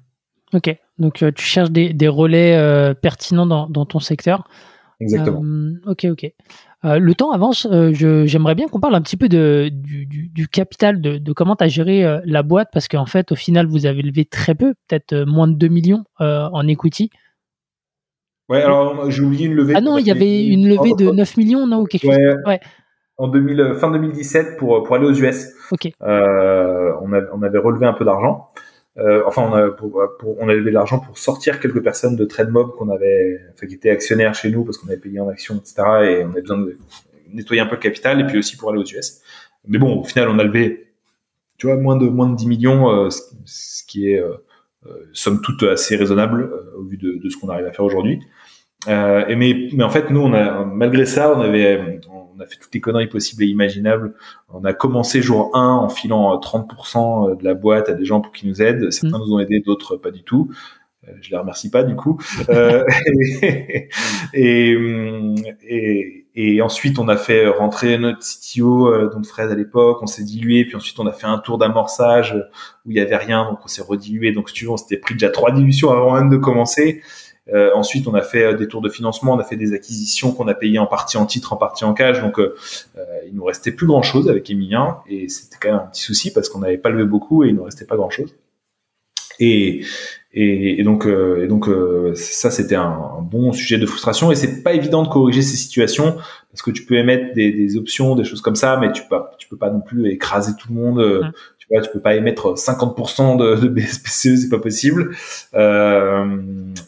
Ok, 0.54 0.76
donc 1.00 1.24
euh, 1.24 1.32
tu 1.32 1.46
cherches 1.46 1.72
des, 1.72 1.94
des 1.94 2.10
relais 2.10 2.94
pertinents 3.02 3.46
dans, 3.46 3.70
dans, 3.70 3.86
ton 3.86 4.00
secteur. 4.00 4.46
Exactement. 5.00 5.42
ok, 5.86 6.06
ok. 6.12 6.34
Le 6.86 7.14
temps 7.16 7.32
avance. 7.32 7.68
J'aimerais 7.92 8.56
bien 8.56 8.68
qu'on 8.68 8.80
parle 8.80 8.96
un 8.96 9.02
petit 9.02 9.18
peu 9.18 9.28
de, 9.28 9.70
du, 9.72 10.06
du, 10.06 10.30
du 10.30 10.48
capital, 10.48 11.02
de, 11.02 11.18
de 11.18 11.34
comment 11.34 11.56
tu 11.56 11.64
as 11.64 11.68
géré 11.68 12.20
la 12.26 12.44
boîte, 12.44 12.70
parce 12.72 12.88
qu'en 12.88 13.06
fait, 13.06 13.32
au 13.32 13.36
final, 13.36 13.66
vous 13.68 13.86
avez 13.86 14.02
levé 14.02 14.26
très 14.26 14.56
peu, 14.56 14.74
peut-être 14.88 15.26
moins 15.26 15.48
de 15.48 15.56
2 15.56 15.68
millions 15.68 16.04
en 16.20 16.68
equity. 16.68 17.10
Ouais, 18.48 18.62
alors 18.62 19.10
j'ai 19.10 19.24
oublié 19.24 19.48
une 19.48 19.56
levée. 19.56 19.74
Ah 19.76 19.82
non, 19.82 19.98
il 19.98 20.06
y 20.06 20.12
avait 20.12 20.46
une 20.46 20.68
levée 20.70 20.94
de 20.94 21.10
9 21.10 21.38
millions, 21.38 21.66
non, 21.66 21.82
ou 21.82 21.86
quelque 21.86 22.06
chose. 22.06 22.18
Ouais. 22.46 22.60
En 23.18 23.30
2000, 23.30 23.76
fin 23.80 23.92
2017 23.92 24.58
pour 24.58 24.84
pour 24.84 24.96
aller 24.96 25.06
aux 25.06 25.14
US. 25.14 25.48
Ok. 25.72 25.90
Euh, 26.02 26.92
on 27.02 27.42
avait 27.42 27.58
relevé 27.58 27.86
un 27.86 27.94
peu 27.94 28.06
d'argent. 28.06 28.50
Euh, 28.98 29.24
enfin, 29.26 29.42
on 29.50 29.54
a, 29.54 29.70
pour, 29.72 30.02
pour, 30.20 30.40
on 30.40 30.48
a 30.48 30.54
levé 30.54 30.70
de 30.70 30.76
l'argent 30.76 31.00
pour 31.00 31.18
sortir 31.18 31.60
quelques 31.60 31.84
personnes 31.84 32.16
de 32.16 32.24
TradeMob 32.24 32.72
qu'on 32.72 32.90
avait, 32.90 33.42
enfin, 33.54 33.68
qui 33.68 33.74
étaient 33.74 33.90
actionnaires 33.90 34.34
chez 34.34 34.50
nous 34.50 34.64
parce 34.64 34.78
qu'on 34.78 34.88
avait 34.88 34.98
payé 34.98 35.20
en 35.20 35.28
action, 35.28 35.56
etc. 35.56 35.76
Et 36.04 36.24
on 36.24 36.32
avait 36.32 36.42
besoin 36.42 36.60
de 36.60 36.78
nettoyer 37.34 37.62
un 37.62 37.66
peu 37.66 37.76
le 37.76 37.82
capital 37.82 38.22
et 38.22 38.26
puis 38.26 38.38
aussi 38.38 38.58
pour 38.58 38.70
aller 38.70 38.80
aux 38.80 38.86
US. 38.86 39.22
Mais 39.68 39.78
bon, 39.78 40.02
au 40.02 40.04
final, 40.04 40.30
on 40.30 40.40
a 40.40 40.44
levé, 40.44 40.88
tu 41.58 41.68
vois, 41.68 41.78
moins 41.78 41.98
de 41.98 42.08
moins 42.08 42.30
de 42.30 42.36
10 42.36 42.48
millions, 42.48 42.90
euh, 42.90 43.10
ce, 43.46 43.84
qui 43.86 44.12
est 44.12 44.20
euh, 44.20 44.36
euh, 44.88 44.92
somme 45.14 45.42
toute 45.42 45.64
assez 45.64 45.96
raisonnable 45.96 46.44
euh, 46.44 46.78
au 46.78 46.84
vu 46.84 46.98
de, 46.98 47.20
de 47.22 47.30
ce 47.30 47.38
qu'on 47.38 47.50
arrive 47.50 47.66
à 47.66 47.72
faire 47.72 47.86
aujourd'hui. 47.86 48.22
Et 48.88 49.36
mais, 49.36 49.70
mais 49.74 49.84
en 49.84 49.90
fait, 49.90 50.12
nous, 50.12 50.22
on 50.22 50.34
a, 50.34 50.64
malgré 50.64 51.08
ça, 51.08 51.36
on 51.36 51.42
avait, 51.42 52.00
a 52.40 52.46
fait 52.46 52.58
toutes 52.58 52.74
les 52.74 52.82
conneries 52.82 53.08
possibles 53.08 53.44
et 53.44 53.48
imaginables. 53.48 54.16
On 54.50 54.64
a 54.64 54.74
commencé 54.74 55.22
jour 55.22 55.52
1 55.54 55.60
en 55.60 55.90
filant 55.90 56.36
30% 56.40 57.38
de 57.38 57.44
la 57.44 57.54
boîte 57.54 57.90
à 57.90 57.94
des 57.94 58.06
gens 58.06 58.22
pour 58.22 58.32
qu'ils 58.32 58.50
nous 58.50 58.62
aident. 58.62 58.92
Certains 58.92 59.18
mmh. 59.18 59.22
nous 59.22 59.34
ont 59.34 59.40
aidés, 59.40 59.60
d'autres 59.60 59.98
pas 59.98 60.12
du 60.12 60.24
tout. 60.24 60.50
Je 61.22 61.30
les 61.30 61.38
remercie 61.38 61.70
pas 61.70 61.84
du 61.84 61.96
coup. 61.96 62.20
euh, 62.50 62.84
et, 64.34 64.76
et, 65.64 66.26
et 66.36 66.62
ensuite, 66.62 67.00
on 67.00 67.08
a 67.08 67.16
fait 67.16 67.48
rentrer 67.48 67.98
notre 67.98 68.20
CTO, 68.20 68.88
euh, 68.88 69.10
donc 69.10 69.26
Fred 69.26 69.52
à 69.52 69.56
l'époque, 69.56 70.00
on 70.02 70.08
s'est 70.08 70.24
dilué, 70.24 70.66
puis 70.66 70.76
ensuite 70.76 71.00
on 71.00 71.08
a 71.08 71.14
fait 71.14 71.28
un 71.28 71.38
tour 71.38 71.58
d'amorçage 71.58 72.36
où 72.86 72.92
il 72.92 72.98
y 72.98 73.00
avait 73.00 73.16
rien, 73.16 73.50
donc 73.50 73.60
on 73.64 73.68
s'est 73.68 73.82
redilué. 73.82 74.32
Donc 74.32 74.50
si 74.50 74.56
tu 74.56 74.66
veux, 74.66 74.72
on 74.72 74.78
s'était 74.78 74.98
pris 74.98 75.14
déjà 75.14 75.30
trois 75.30 75.52
dilutions 75.52 75.92
avant 75.92 76.16
même 76.16 76.30
de 76.30 76.38
commencer. 76.38 77.02
Euh, 77.54 77.72
ensuite, 77.76 78.08
on 78.08 78.14
a 78.16 78.22
fait 78.22 78.44
euh, 78.44 78.54
des 78.54 78.68
tours 78.68 78.82
de 78.82 78.90
financement, 78.90 79.34
on 79.34 79.40
a 79.40 79.44
fait 79.44 79.56
des 79.56 79.74
acquisitions 79.74 80.32
qu'on 80.32 80.48
a 80.48 80.56
payées 80.56 80.80
en 80.80 80.88
partie 80.88 81.18
en 81.18 81.26
titre, 81.26 81.54
en 81.54 81.58
partie 81.58 81.84
en 81.86 81.94
cash. 81.94 82.20
Donc, 82.22 82.40
euh, 82.40 82.56
il 83.28 83.36
nous 83.36 83.44
restait 83.44 83.72
plus 83.72 83.86
grand 83.86 84.02
chose 84.02 84.30
avec 84.30 84.50
Emilien, 84.50 84.98
et 85.08 85.30
c'était 85.30 85.58
quand 85.60 85.70
même 85.70 85.78
un 85.78 85.88
petit 85.88 86.02
souci 86.02 86.34
parce 86.34 86.50
qu'on 86.50 86.60
n'avait 86.60 86.78
pas 86.78 86.90
levé 86.90 87.04
beaucoup 87.04 87.44
et 87.44 87.50
il 87.50 87.56
nous 87.56 87.64
restait 87.64 87.86
pas 87.86 87.98
grand 87.98 88.10
chose. 88.10 88.36
Et, 89.40 89.84
et, 90.34 90.84
donc, 90.84 91.06
euh, 91.06 91.44
et 91.44 91.48
donc 91.48 91.70
euh, 91.70 92.14
ça, 92.16 92.52
c'était 92.52 92.76
un, 92.76 93.22
bon 93.22 93.54
sujet 93.54 93.78
de 93.78 93.86
frustration. 93.86 94.32
Et 94.32 94.36
c'est 94.36 94.64
pas 94.64 94.74
évident 94.74 95.04
de 95.04 95.08
corriger 95.08 95.42
ces 95.42 95.56
situations 95.56 96.18
parce 96.52 96.62
que 96.62 96.72
tu 96.72 96.86
peux 96.86 96.96
émettre 96.96 97.34
des, 97.34 97.52
des, 97.52 97.78
options, 97.78 98.16
des 98.16 98.24
choses 98.24 98.42
comme 98.42 98.56
ça, 98.56 98.78
mais 98.78 98.92
tu 98.92 99.04
peux, 99.10 99.16
tu 99.40 99.48
peux 99.48 99.58
pas 99.58 99.70
non 99.70 99.82
plus 99.82 100.10
écraser 100.12 100.52
tout 100.60 100.68
le 100.70 100.76
monde. 100.76 101.00
Euh, 101.00 101.24
tu 101.68 101.74
vois, 101.74 101.82
tu 101.82 101.90
peux 101.92 102.00
pas 102.00 102.16
émettre 102.16 102.54
50% 102.56 103.38
de, 103.38 103.56
de 103.62 103.68
BSPCE, 103.68 104.36
c'est 104.38 104.50
pas 104.50 104.60
possible. 104.60 105.16
Euh, 105.54 106.38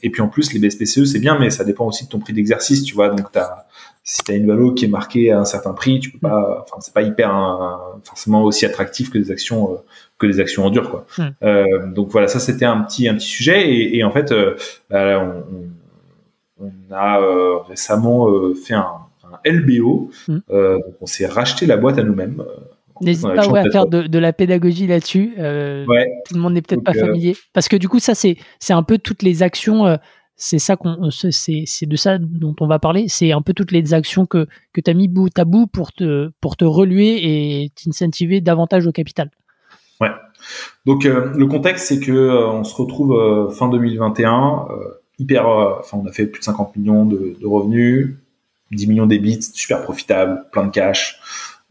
et 0.04 0.10
puis 0.10 0.22
en 0.22 0.28
plus, 0.28 0.54
les 0.54 0.60
BSPCE, 0.60 1.06
c'est 1.06 1.20
bien, 1.20 1.38
mais 1.40 1.50
ça 1.50 1.64
dépend 1.64 1.86
aussi 1.86 2.06
de 2.06 2.10
ton 2.10 2.20
prix 2.20 2.34
d'exercice, 2.34 2.84
tu 2.84 2.94
vois. 2.94 3.10
Donc, 3.10 3.32
t'as, 3.32 3.66
si 4.04 4.24
tu 4.24 4.32
as 4.32 4.36
une 4.36 4.48
valeur 4.48 4.76
qui 4.76 4.86
est 4.86 4.90
marquée 4.90 5.32
à 5.32 5.40
un 5.40 5.46
certain 5.46 5.74
prix, 5.74 6.00
tu 6.00 6.12
peux 6.12 6.20
pas, 6.20 6.64
enfin, 6.64 6.78
c'est 6.80 6.94
pas 6.94 7.02
hyper 7.02 7.32
forcément 8.04 8.44
aussi 8.44 8.66
attractif 8.66 9.10
que 9.10 9.18
des 9.18 9.32
actions 9.32 9.80
que 10.18 10.28
des 10.28 10.40
actions 10.40 10.66
en 10.66 10.70
dur 10.70 10.90
quoi. 10.90 11.06
Hmm. 11.18 11.30
Euh, 11.44 11.88
donc 11.88 12.10
voilà, 12.10 12.28
ça 12.28 12.40
c'était 12.40 12.66
un 12.66 12.82
petit 12.82 13.08
un 13.08 13.16
petit 13.16 13.28
sujet 13.28 13.70
et, 13.70 13.98
et 13.98 14.04
en 14.04 14.12
fait 14.12 14.32
euh, 14.32 14.56
bah, 14.90 15.20
on, 16.60 16.66
on, 16.66 16.94
a 16.94 17.22
euh, 17.22 17.58
récemment 17.60 18.30
euh, 18.30 18.56
fait 18.56 18.74
un, 18.74 18.88
un 19.24 19.52
LBO, 19.52 20.10
donc 20.28 20.96
on 21.02 21.06
s'est 21.06 21.28
racheté 21.28 21.66
la 21.66 21.78
boîte 21.78 21.98
à 21.98 22.04
nous-mêmes. 22.04 22.44
N'hésite 23.02 23.28
pas 23.34 23.42
à 23.42 23.70
faire 23.70 23.86
de, 23.86 24.04
de, 24.04 24.20
la 24.20 24.34
pédagogie 24.34 24.88
là-dessus. 24.88 25.34
Ouais. 25.38 26.08
Tout 26.28 26.36
le 26.36 26.40
monde 26.40 26.54
n'est 26.54 26.62
peut-être 26.62 26.84
pas 26.84 26.94
familier 26.94 27.36
parce 27.54 27.68
que 27.68 27.76
du 27.76 27.88
coup 27.90 28.00
ça 28.00 28.14
c'est 28.16 28.38
un 28.70 28.84
peu 28.84 28.98
toutes 28.98 29.24
les 29.24 29.44
actions 29.44 29.98
c'est 30.38 30.60
ça 30.60 30.76
qu'on 30.76 31.10
c'est 31.10 31.86
de 31.86 31.96
ça 31.96 32.20
dont 32.20 32.56
on 32.62 32.68
va 32.68 32.78
parler 32.80 33.08
c'est 33.08 33.32
un 33.32 33.42
peu 33.42 33.54
toutes 33.54 33.72
les 33.72 33.94
actions 33.94 34.28
que 34.28 34.48
que 34.72 34.82
tu 34.82 34.90
as 34.90 34.94
mis 34.94 35.08
bout 35.08 35.38
à 35.38 35.46
bout 35.46 35.66
pour 35.66 35.92
te 35.92 36.30
pour 36.40 36.56
te 36.58 36.64
reluer 36.64 37.64
et 37.64 37.72
t'incentiver 37.72 38.40
davantage 38.40 38.86
au 38.86 38.92
capital 38.92 39.32
Ouais. 40.00 40.12
Donc 40.86 41.06
euh, 41.06 41.34
le 41.36 41.48
contexte 41.48 41.88
c'est 41.88 42.00
que 42.00 42.12
euh, 42.12 42.48
on 42.48 42.64
se 42.64 42.76
retrouve 42.76 43.14
euh, 43.14 43.50
fin 43.50 43.68
2021 43.68 44.68
hyper 45.18 45.48
enfin 45.48 45.98
on 45.98 46.06
a 46.08 46.12
fait 46.12 46.28
plus 46.28 46.40
de 46.40 46.46
50 46.46 46.76
millions 46.76 47.04
de, 47.04 47.36
de 47.42 47.48
revenus, 47.48 48.16
10 48.72 48.88
millions 48.88 49.08
d'ébits, 49.08 49.42
super 49.42 49.82
profitable, 49.82 50.46
plein 50.52 50.66
de 50.66 50.72
cash. 50.72 51.20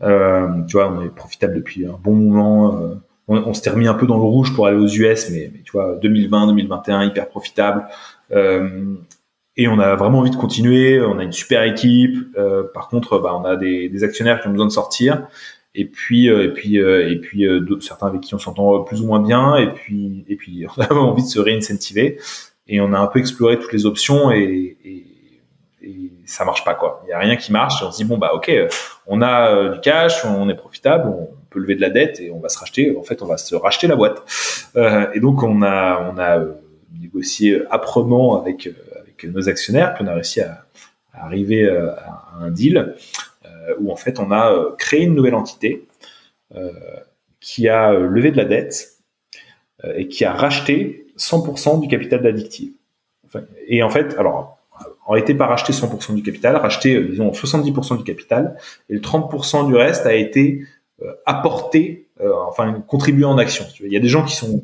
Tu 0.01 0.73
vois, 0.73 0.93
on 0.93 1.03
est 1.03 1.15
profitable 1.15 1.55
depuis 1.55 1.87
un 1.87 1.99
bon 2.03 2.15
moment. 2.15 3.01
on, 3.29 3.37
on 3.37 3.55
s'était 3.55 3.71
remis 3.71 3.89
un 3.89 3.95
peu 3.95 4.07
dans 4.07 4.17
le 4.17 4.25
rouge 4.25 4.55
pour 4.55 4.67
aller 4.67 4.77
aux 4.77 4.89
US, 4.89 5.31
mais, 5.31 5.51
tu 5.65 5.73
vois, 5.73 5.97
2020, 5.97 6.49
2021, 6.49 7.05
hyper 7.05 7.29
profitable. 7.29 7.87
et 8.31 9.69
on 9.69 9.79
a 9.79 9.97
vraiment 9.97 10.19
envie 10.19 10.31
de 10.31 10.37
continuer. 10.37 11.01
On 11.01 11.19
a 11.19 11.25
une 11.25 11.33
super 11.33 11.63
équipe. 11.63 12.37
par 12.75 12.89
contre, 12.89 13.19
bah, 13.19 13.35
on 13.35 13.45
a 13.45 13.57
des, 13.57 13.89
des, 13.89 14.05
actionnaires 14.05 14.41
qui 14.41 14.49
ont 14.49 14.53
besoin 14.53 14.67
de 14.67 14.73
sortir 14.73 15.27
et 15.77 15.85
puis 15.85 16.29
euh, 16.29 16.45
et 16.45 16.53
puis 16.53 16.81
euh, 16.81 17.09
et 17.09 17.17
puis 17.17 17.47
euh, 17.47 17.65
certains 17.81 18.09
avec 18.09 18.23
qui 18.23 18.35
on 18.35 18.39
s'entend 18.39 18.83
plus 18.83 19.03
ou 19.03 19.07
moins 19.07 19.21
bien 19.21 19.57
et 19.57 19.73
puis 19.73 20.25
et 20.27 20.37
puis 20.37 20.67
on 20.77 20.83
a 20.83 20.93
envie 20.95 21.23
de 21.23 21.29
se 21.29 21.39
réincentiver 21.39 22.19
et 22.67 22.81
on 22.81 22.93
a 22.93 22.99
un 22.99 23.07
peu 23.07 23.21
exploré 23.21 23.59
toutes 23.59 23.73
les 23.73 23.87
options 23.87 24.33
et, 24.33 24.77
et, 24.85 25.07
et 25.87 26.13
ça 26.27 26.45
marche 26.45 26.65
pas 26.65 26.75
quoi 26.75 27.03
il 27.07 27.11
y 27.11 27.13
a 27.13 27.19
rien 27.19 27.37
qui 27.37 27.53
marche 27.53 27.83
on 27.83 27.93
se 27.93 27.99
dit 27.99 28.05
bon 28.05 28.19
bah 28.19 28.33
ok 28.35 28.51
on 29.07 29.23
a 29.23 29.69
du 29.69 29.81
cash 29.81 30.25
on 30.25 30.49
est 30.49 30.55
profitable 30.55 31.09
on 31.09 31.29
peut 31.51 31.61
lever 31.61 31.75
de 31.75 31.81
la 31.81 31.91
dette 31.91 32.21
et 32.21 32.31
on 32.31 32.39
va 32.39 32.49
se 32.49 32.59
racheter. 32.59 32.97
En 32.97 33.03
fait, 33.03 33.23
on 33.23 33.27
va 33.27 33.37
se 33.39 33.55
racheter 33.55 33.87
la 33.87 33.97
boîte. 33.97 34.23
et 35.15 35.21
donc 35.21 35.43
on 35.43 35.63
a 35.63 36.13
on 36.13 36.19
a 36.19 36.45
négocié 37.01 37.63
âprement 37.71 38.41
avec 38.41 38.69
avec 39.01 39.25
nos 39.25 39.49
actionnaires, 39.49 39.95
puis 39.95 40.05
on 40.05 40.09
a 40.09 40.15
réussi 40.15 40.41
à, 40.41 40.67
arriver 41.15 41.67
à 41.69 42.29
un 42.41 42.51
deal 42.51 42.95
où 43.81 43.91
en 43.91 43.97
fait 43.97 44.21
on 44.21 44.31
a 44.31 44.75
créé 44.79 45.03
une 45.05 45.15
nouvelle 45.15 45.35
entité 45.35 45.87
qui 47.41 47.69
a 47.69 47.93
levé 47.93 48.31
de 48.31 48.37
la 48.37 48.45
dette 48.45 48.99
et 49.95 50.09
qui 50.09 50.25
a 50.25 50.33
racheté 50.33 51.07
100% 51.19 51.81
du 51.81 51.89
capital 51.89 52.23
d'Addictive. 52.23 52.73
et 53.67 53.83
en 53.83 53.89
fait, 53.89 54.15
alors 54.19 54.56
en 55.07 55.15
été 55.15 55.35
pas 55.35 55.47
racheté 55.47 55.73
100% 55.73 56.15
du 56.15 56.23
capital, 56.23 56.57
racheté 56.57 56.97
euh, 56.97 57.09
disons 57.09 57.31
70% 57.31 57.99
du 57.99 58.05
capital, 58.05 58.57
et 58.91 58.95
le 58.95 59.01
30% 59.01 59.67
du 59.67 59.75
reste 59.75 60.07
a 60.07 60.15
été 60.15 60.65
euh, 61.03 61.13
apporté, 61.25 62.09
euh, 62.21 62.33
enfin 62.49 62.73
contribué 62.87 63.25
en 63.25 63.39
actions. 63.39 63.67
Il 63.81 63.93
y 63.93 63.97
a 63.97 64.01
des 64.01 64.09
gens 64.09 64.25
qui 64.25 64.37
sont 64.37 64.63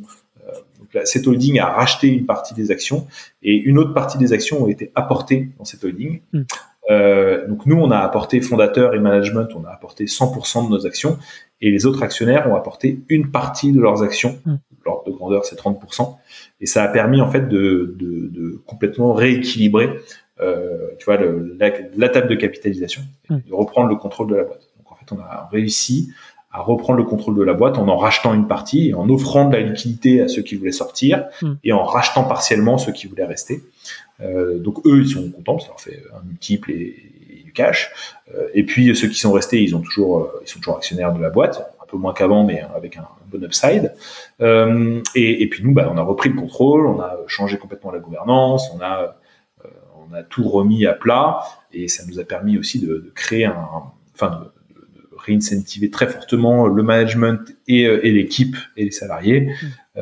cette 1.04 1.26
holding 1.26 1.58
a 1.58 1.66
racheté 1.66 2.08
une 2.08 2.26
partie 2.26 2.54
des 2.54 2.70
actions 2.70 3.06
et 3.42 3.54
une 3.54 3.78
autre 3.78 3.94
partie 3.94 4.18
des 4.18 4.32
actions 4.32 4.62
ont 4.62 4.68
été 4.68 4.92
apportées 4.94 5.48
dans 5.58 5.64
cette 5.64 5.84
holding. 5.84 6.20
Mm. 6.32 6.42
Euh, 6.90 7.46
donc 7.48 7.66
nous, 7.66 7.76
on 7.76 7.90
a 7.90 7.98
apporté 7.98 8.40
fondateur 8.40 8.94
et 8.94 8.98
management, 8.98 9.48
on 9.54 9.64
a 9.64 9.70
apporté 9.70 10.06
100% 10.06 10.66
de 10.66 10.70
nos 10.70 10.86
actions 10.86 11.18
et 11.60 11.70
les 11.70 11.86
autres 11.86 12.02
actionnaires 12.02 12.50
ont 12.50 12.56
apporté 12.56 13.00
une 13.08 13.30
partie 13.30 13.72
de 13.72 13.80
leurs 13.80 14.02
actions. 14.02 14.38
Mm. 14.44 14.54
L'ordre 14.84 15.04
de 15.06 15.12
grandeur, 15.12 15.44
c'est 15.44 15.56
30%. 15.56 16.16
Et 16.60 16.66
ça 16.66 16.82
a 16.82 16.88
permis 16.88 17.20
en 17.20 17.30
fait 17.30 17.48
de, 17.48 17.94
de, 17.98 18.28
de 18.28 18.60
complètement 18.66 19.12
rééquilibrer 19.12 20.00
tu 20.98 21.04
vois, 21.04 21.16
le, 21.16 21.56
la, 21.58 22.08
table 22.08 22.28
de 22.28 22.34
capitalisation, 22.34 23.02
mm. 23.28 23.36
de 23.48 23.54
reprendre 23.54 23.88
le 23.88 23.96
contrôle 23.96 24.28
de 24.28 24.36
la 24.36 24.44
boîte. 24.44 24.68
Donc 24.78 24.92
en 24.92 24.94
fait, 24.96 25.12
on 25.12 25.18
a 25.18 25.48
réussi 25.50 26.12
à 26.52 26.60
reprendre 26.60 26.98
le 26.98 27.04
contrôle 27.04 27.34
de 27.36 27.42
la 27.42 27.54
boîte 27.54 27.78
en 27.78 27.88
en 27.88 27.96
rachetant 27.96 28.34
une 28.34 28.46
partie 28.46 28.90
et 28.90 28.94
en 28.94 29.08
offrant 29.08 29.48
de 29.48 29.56
la 29.56 29.62
liquidité 29.62 30.20
à 30.20 30.28
ceux 30.28 30.42
qui 30.42 30.54
voulaient 30.54 30.70
sortir 30.70 31.24
mm. 31.40 31.52
et 31.64 31.72
en 31.72 31.82
rachetant 31.82 32.24
partiellement 32.24 32.78
ceux 32.78 32.92
qui 32.92 33.06
voulaient 33.06 33.24
rester. 33.24 33.62
Euh, 34.20 34.58
donc 34.58 34.86
eux, 34.86 35.00
ils 35.02 35.08
sont 35.08 35.30
contents, 35.30 35.58
ça 35.58 35.68
leur 35.68 35.80
fait 35.80 36.02
un 36.14 36.22
multiple 36.26 36.70
et, 36.70 37.42
du 37.44 37.52
cash. 37.52 37.90
Euh, 38.34 38.48
et 38.54 38.64
puis 38.64 38.94
ceux 38.94 39.08
qui 39.08 39.18
sont 39.18 39.32
restés, 39.32 39.62
ils 39.62 39.74
ont 39.74 39.80
toujours, 39.80 40.18
euh, 40.18 40.42
ils 40.42 40.48
sont 40.48 40.58
toujours 40.58 40.76
actionnaires 40.76 41.12
de 41.12 41.20
la 41.20 41.30
boîte, 41.30 41.74
un 41.82 41.86
peu 41.86 41.96
moins 41.96 42.12
qu'avant, 42.12 42.44
mais 42.44 42.62
avec 42.74 42.96
un, 42.96 43.06
bon 43.32 43.44
upside. 43.44 43.94
Euh, 44.40 45.00
et, 45.14 45.42
et, 45.42 45.48
puis 45.48 45.64
nous, 45.64 45.72
bah, 45.72 45.90
on 45.92 45.96
a 45.96 46.02
repris 46.02 46.28
le 46.28 46.36
contrôle, 46.36 46.86
on 46.86 47.00
a 47.00 47.16
changé 47.26 47.56
complètement 47.56 47.90
la 47.90 47.98
gouvernance, 47.98 48.70
on 48.74 48.80
a, 48.80 49.02
euh, 49.02 49.06
on 50.12 50.14
a 50.14 50.22
tout 50.22 50.48
remis 50.48 50.86
à 50.86 50.92
plat 50.92 51.40
et 51.72 51.88
ça 51.88 52.04
nous 52.06 52.20
a 52.20 52.24
permis 52.24 52.58
aussi 52.58 52.80
de, 52.80 52.86
de 52.86 53.12
créer 53.14 53.46
un, 53.46 53.68
enfin 54.14 54.30
de, 54.30 54.74
de, 54.74 55.08
réincentiver 55.16 55.90
très 55.90 56.06
fortement 56.06 56.66
le 56.66 56.82
management 56.82 57.40
et, 57.66 57.82
et 57.82 58.12
l'équipe 58.12 58.56
et 58.76 58.84
les 58.84 58.90
salariés 58.90 59.52
mmh. 59.96 60.00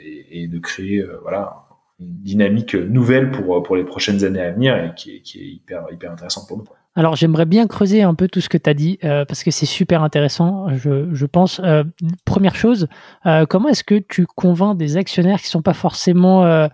et, 0.00 0.42
et, 0.42 0.48
de 0.48 0.58
créer 0.58 1.04
voilà 1.22 1.66
dynamique 2.00 2.74
nouvelle 2.74 3.30
pour, 3.30 3.62
pour 3.62 3.76
les 3.76 3.84
prochaines 3.84 4.24
années 4.24 4.40
à 4.40 4.50
venir 4.50 4.76
et 4.76 4.92
qui 4.96 5.16
est, 5.16 5.20
qui 5.20 5.38
est 5.38 5.46
hyper, 5.46 5.84
hyper 5.92 6.12
intéressante 6.12 6.48
pour 6.48 6.58
nous. 6.58 6.64
Alors 6.94 7.16
j'aimerais 7.16 7.46
bien 7.46 7.66
creuser 7.66 8.02
un 8.02 8.14
peu 8.14 8.28
tout 8.28 8.42
ce 8.42 8.50
que 8.50 8.58
tu 8.58 8.68
as 8.68 8.74
dit 8.74 8.98
euh, 9.02 9.24
parce 9.24 9.44
que 9.44 9.50
c'est 9.50 9.66
super 9.66 10.02
intéressant, 10.02 10.68
je, 10.76 11.08
je 11.12 11.26
pense. 11.26 11.60
Euh, 11.64 11.84
première 12.26 12.54
chose, 12.54 12.86
euh, 13.24 13.46
comment 13.46 13.70
est-ce 13.70 13.84
que 13.84 13.94
tu 13.94 14.26
convaincs 14.26 14.76
des 14.76 14.98
actionnaires 14.98 15.40
qui 15.40 15.46
sont 15.46 15.62
pas 15.62 15.72
forcément 15.72 16.68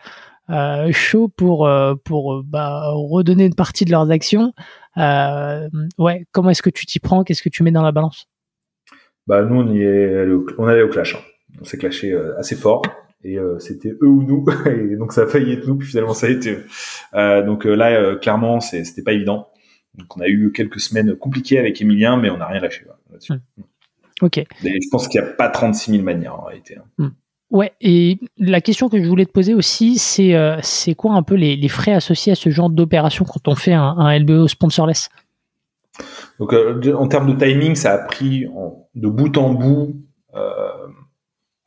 euh, 0.51 0.93
chauds 0.93 1.29
pour, 1.29 1.71
pour 2.05 2.43
bah, 2.45 2.83
redonner 2.93 3.47
une 3.47 3.55
partie 3.55 3.85
de 3.85 3.91
leurs 3.91 4.11
actions 4.11 4.53
Ouais, 4.97 6.27
comment 6.33 6.51
est-ce 6.51 6.63
que 6.63 6.71
tu 6.71 6.87
t'y 6.87 6.99
prends? 7.01 7.25
Qu'est-ce 7.25 7.43
que 7.43 7.49
tu 7.49 7.63
mets 7.63 7.71
dans 7.71 7.83
la 7.83 7.93
balance? 7.93 8.27
Bah, 9.27 9.43
Nous, 9.43 9.57
on, 9.57 9.73
y 9.73 9.83
est 9.83 10.27
on 10.59 10.67
allait 10.67 10.83
au 10.83 10.89
clash. 10.89 11.15
Hein. 11.15 11.21
On 11.61 11.65
s'est 11.65 11.79
clashé 11.79 12.17
assez 12.39 12.57
fort 12.57 12.83
et 13.25 13.39
euh, 13.39 13.59
c'était 13.59 13.91
eux 13.91 14.07
ou 14.07 14.23
nous 14.23 14.45
et 14.67 14.97
donc 14.97 15.13
ça 15.13 15.23
a 15.23 15.27
failli 15.27 15.53
être 15.53 15.67
nous 15.67 15.77
puis 15.77 15.89
finalement 15.89 16.15
ça 16.15 16.27
a 16.27 16.31
été 16.31 16.53
eux. 16.53 16.67
Euh, 17.15 17.45
donc 17.45 17.67
euh, 17.67 17.75
là 17.75 17.91
euh, 17.93 18.17
clairement 18.17 18.61
c'était 18.61 19.03
pas 19.03 19.13
évident 19.13 19.49
donc 19.95 20.17
on 20.17 20.21
a 20.21 20.29
eu 20.29 20.53
quelques 20.53 20.81
semaines 20.81 21.17
compliquées 21.17 21.59
avec 21.59 21.81
Emilien 21.81 22.17
mais 22.17 22.31
on 22.31 22.37
n'a 22.37 22.47
rien 22.47 22.61
lâché 22.61 22.85
là-dessus. 23.11 23.33
Hmm. 23.33 23.63
Ok. 24.21 24.39
Et 24.39 24.47
je 24.63 24.89
pense 24.91 25.07
qu'il 25.09 25.21
n'y 25.21 25.27
a 25.29 25.31
pas 25.31 25.49
36 25.49 25.93
000 25.93 26.03
manières 26.03 26.35
en 26.35 26.45
réalité. 26.45 26.77
Hein. 26.99 27.13
Ouais, 27.51 27.73
et 27.81 28.19
la 28.37 28.61
question 28.61 28.89
que 28.89 29.03
je 29.03 29.09
voulais 29.09 29.25
te 29.25 29.33
poser 29.33 29.55
aussi, 29.55 29.99
c'est 29.99 30.35
c'est 30.63 30.95
quoi 30.95 31.15
un 31.15 31.23
peu 31.23 31.35
les, 31.35 31.57
les, 31.57 31.69
frais 31.69 31.95
associés 31.95 32.33
à 32.33 32.35
ce 32.35 32.51
genre 32.51 32.69
d'opération 32.69 33.25
quand 33.25 33.49
on 33.49 33.55
fait 33.55 33.73
un, 33.73 33.97
un 33.97 34.19
LBO 34.19 34.49
sponsorless? 34.49 35.09
Donc 36.39 36.53
en 36.53 37.09
termes 37.09 37.35
de 37.35 37.39
timing, 37.39 37.75
ça 37.75 37.95
a 37.95 37.99
pris 37.99 38.47
de 38.95 39.09
bout 39.09 39.37
en 39.39 39.55
bout 39.55 39.97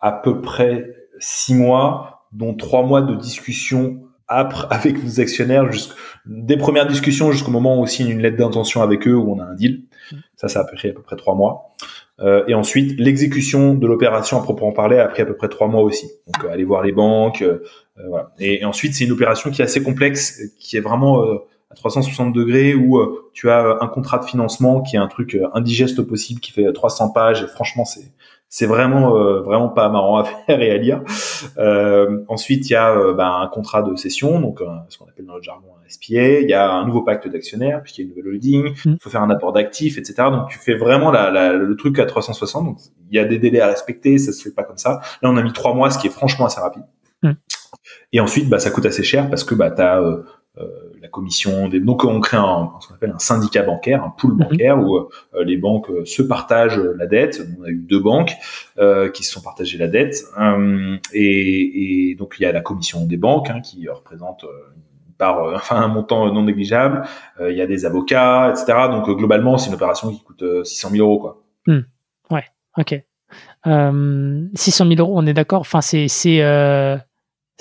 à 0.01 0.11
peu 0.11 0.41
près 0.41 0.85
six 1.19 1.53
mois, 1.53 2.27
dont 2.33 2.53
trois 2.53 2.83
mois 2.83 3.01
de 3.01 3.15
discussion 3.15 4.03
âpre 4.27 4.67
avec 4.71 5.01
nos 5.03 5.19
actionnaires, 5.19 5.69
des 6.25 6.57
premières 6.57 6.87
discussions 6.87 7.31
jusqu'au 7.31 7.51
moment 7.51 7.77
où 7.77 7.83
on 7.83 7.85
signe 7.85 8.09
une 8.09 8.21
lettre 8.21 8.37
d'intention 8.37 8.81
avec 8.81 9.07
eux 9.07 9.15
où 9.15 9.31
on 9.31 9.39
a 9.39 9.45
un 9.45 9.55
deal. 9.55 9.83
Ça, 10.35 10.47
ça 10.47 10.61
a 10.61 10.63
pris 10.65 10.89
à 10.89 10.93
peu 10.93 11.01
près 11.01 11.15
trois 11.15 11.35
mois. 11.35 11.73
Euh, 12.21 12.43
et 12.47 12.53
ensuite, 12.53 12.99
l'exécution 12.99 13.73
de 13.73 13.87
l'opération 13.87 14.39
à 14.39 14.43
proprement 14.43 14.71
parler 14.71 14.97
a 14.99 15.07
pris 15.07 15.21
à 15.21 15.25
peu 15.25 15.35
près 15.35 15.49
trois 15.49 15.67
mois 15.67 15.81
aussi. 15.81 16.07
Donc, 16.27 16.45
euh, 16.45 16.53
aller 16.53 16.63
voir 16.63 16.83
les 16.83 16.91
banques, 16.91 17.41
euh, 17.41 17.63
voilà. 18.07 18.31
Et, 18.39 18.63
ensuite, 18.63 18.93
c'est 18.93 19.05
une 19.05 19.11
opération 19.11 19.49
qui 19.49 19.61
est 19.61 19.65
assez 19.65 19.81
complexe, 19.81 20.39
qui 20.59 20.77
est 20.77 20.81
vraiment 20.81 21.23
à 21.23 21.75
360 21.75 22.33
degrés 22.33 22.73
où 22.73 22.99
tu 23.33 23.49
as 23.49 23.77
un 23.79 23.87
contrat 23.87 24.17
de 24.17 24.25
financement 24.25 24.81
qui 24.81 24.95
est 24.95 24.99
un 24.99 25.07
truc 25.07 25.37
indigeste 25.53 26.01
possible, 26.01 26.39
qui 26.39 26.51
fait 26.51 26.71
300 26.73 27.09
pages. 27.09 27.43
Et 27.43 27.47
franchement, 27.47 27.85
c'est 27.85 28.11
c'est 28.53 28.65
vraiment 28.65 29.15
euh, 29.15 29.39
vraiment 29.41 29.69
pas 29.69 29.87
marrant 29.87 30.17
à 30.17 30.25
faire 30.45 30.61
et 30.61 30.71
à 30.71 30.77
lire. 30.77 31.01
Euh, 31.57 32.23
ensuite, 32.27 32.69
il 32.69 32.73
y 32.73 32.75
a 32.75 32.91
euh, 32.91 33.13
ben, 33.13 33.39
un 33.41 33.47
contrat 33.47 33.81
de 33.81 33.95
cession, 33.95 34.41
donc 34.41 34.61
ce 34.89 34.97
qu'on 34.97 35.05
appelle 35.05 35.25
dans 35.25 35.37
le 35.37 35.41
jargon 35.41 35.69
un 35.83 35.89
SPA. 35.89 36.41
Il 36.41 36.49
y 36.49 36.53
a 36.53 36.69
un 36.69 36.85
nouveau 36.85 37.01
pacte 37.01 37.27
d'actionnaires 37.29 37.81
puisqu'il 37.81 38.01
y 38.01 38.03
a 38.03 38.05
une 38.09 38.09
nouvelle 38.09 38.33
holding. 38.33 38.69
Mm. 38.85 38.91
Il 38.91 38.97
faut 38.99 39.09
faire 39.09 39.23
un 39.23 39.29
apport 39.29 39.53
d'actifs, 39.53 39.97
etc. 39.97 40.27
Donc 40.31 40.49
tu 40.49 40.59
fais 40.59 40.75
vraiment 40.75 41.11
la, 41.11 41.31
la, 41.31 41.53
le 41.53 41.75
truc 41.77 41.97
à 41.97 42.05
360. 42.05 42.65
Donc 42.65 42.77
il 43.09 43.15
y 43.15 43.19
a 43.19 43.25
des 43.25 43.39
délais 43.39 43.61
à 43.61 43.67
respecter, 43.67 44.17
ça 44.17 44.33
se 44.33 44.43
fait 44.43 44.53
pas 44.53 44.63
comme 44.63 44.77
ça. 44.77 44.99
Là, 45.21 45.29
on 45.31 45.37
a 45.37 45.43
mis 45.43 45.53
trois 45.53 45.73
mois, 45.73 45.89
ce 45.89 45.97
qui 45.97 46.07
est 46.07 46.11
franchement 46.11 46.45
assez 46.45 46.59
rapide. 46.59 46.83
Mm. 47.23 47.31
Et 48.11 48.19
ensuite, 48.19 48.49
bah, 48.49 48.59
ça 48.59 48.69
coûte 48.69 48.85
assez 48.85 49.03
cher 49.03 49.29
parce 49.29 49.45
que 49.45 49.55
bah, 49.55 49.71
tu 49.71 49.81
as 49.81 50.01
euh, 50.01 50.23
la 51.01 51.07
commission 51.07 51.69
des... 51.69 51.79
donc 51.79 52.03
on 52.03 52.19
crée 52.19 52.37
un, 52.37 52.71
ce 52.81 52.87
qu'on 52.87 52.95
appelle 52.95 53.11
un 53.11 53.19
syndicat 53.19 53.63
bancaire, 53.63 54.03
un 54.03 54.09
pool 54.09 54.33
mhm. 54.33 54.37
bancaire 54.37 54.79
où 54.79 54.97
euh, 54.97 55.07
les 55.43 55.57
banques 55.57 55.89
euh, 55.89 56.05
se 56.05 56.21
partagent 56.21 56.79
la 56.79 57.07
dette. 57.07 57.41
On 57.59 57.63
a 57.63 57.69
eu 57.69 57.77
deux 57.77 57.99
banques 57.99 58.33
qui 59.13 59.23
se 59.23 59.31
sont 59.31 59.41
partagées 59.41 59.77
la 59.77 59.87
dette 59.87 60.25
et, 61.13 62.11
et, 62.11 62.15
donc 62.15 62.35
il 62.39 62.43
y 62.43 62.45
a 62.45 62.51
la 62.51 62.61
commission 62.61 63.05
des 63.05 63.17
banques 63.17 63.49
hein, 63.49 63.61
qui 63.61 63.87
représente 63.87 64.45
par 65.17 65.43
enfin 65.55 65.77
un 65.77 65.87
montant 65.87 66.31
non 66.33 66.43
négligeable. 66.43 67.03
il 67.39 67.55
y 67.55 67.61
a 67.61 67.67
des 67.67 67.85
avocats, 67.85 68.49
etc. 68.49 68.89
Donc 68.89 69.09
globalement 69.17 69.57
c'est 69.57 69.69
une 69.69 69.75
opération 69.75 70.11
qui 70.11 70.23
coûte 70.23 70.43
600 70.65 70.89
000 70.89 71.07
euros 71.07 71.19
quoi. 71.19 71.43
Hmm. 71.67 71.81
Ouais, 72.29 72.45
ok. 72.77 73.01
600 73.63 74.87
000 74.87 74.99
euros, 74.99 75.13
on 75.15 75.25
est 75.25 75.33
d'accord? 75.33 75.61
Enfin 75.61 75.81
c'est 75.81 76.07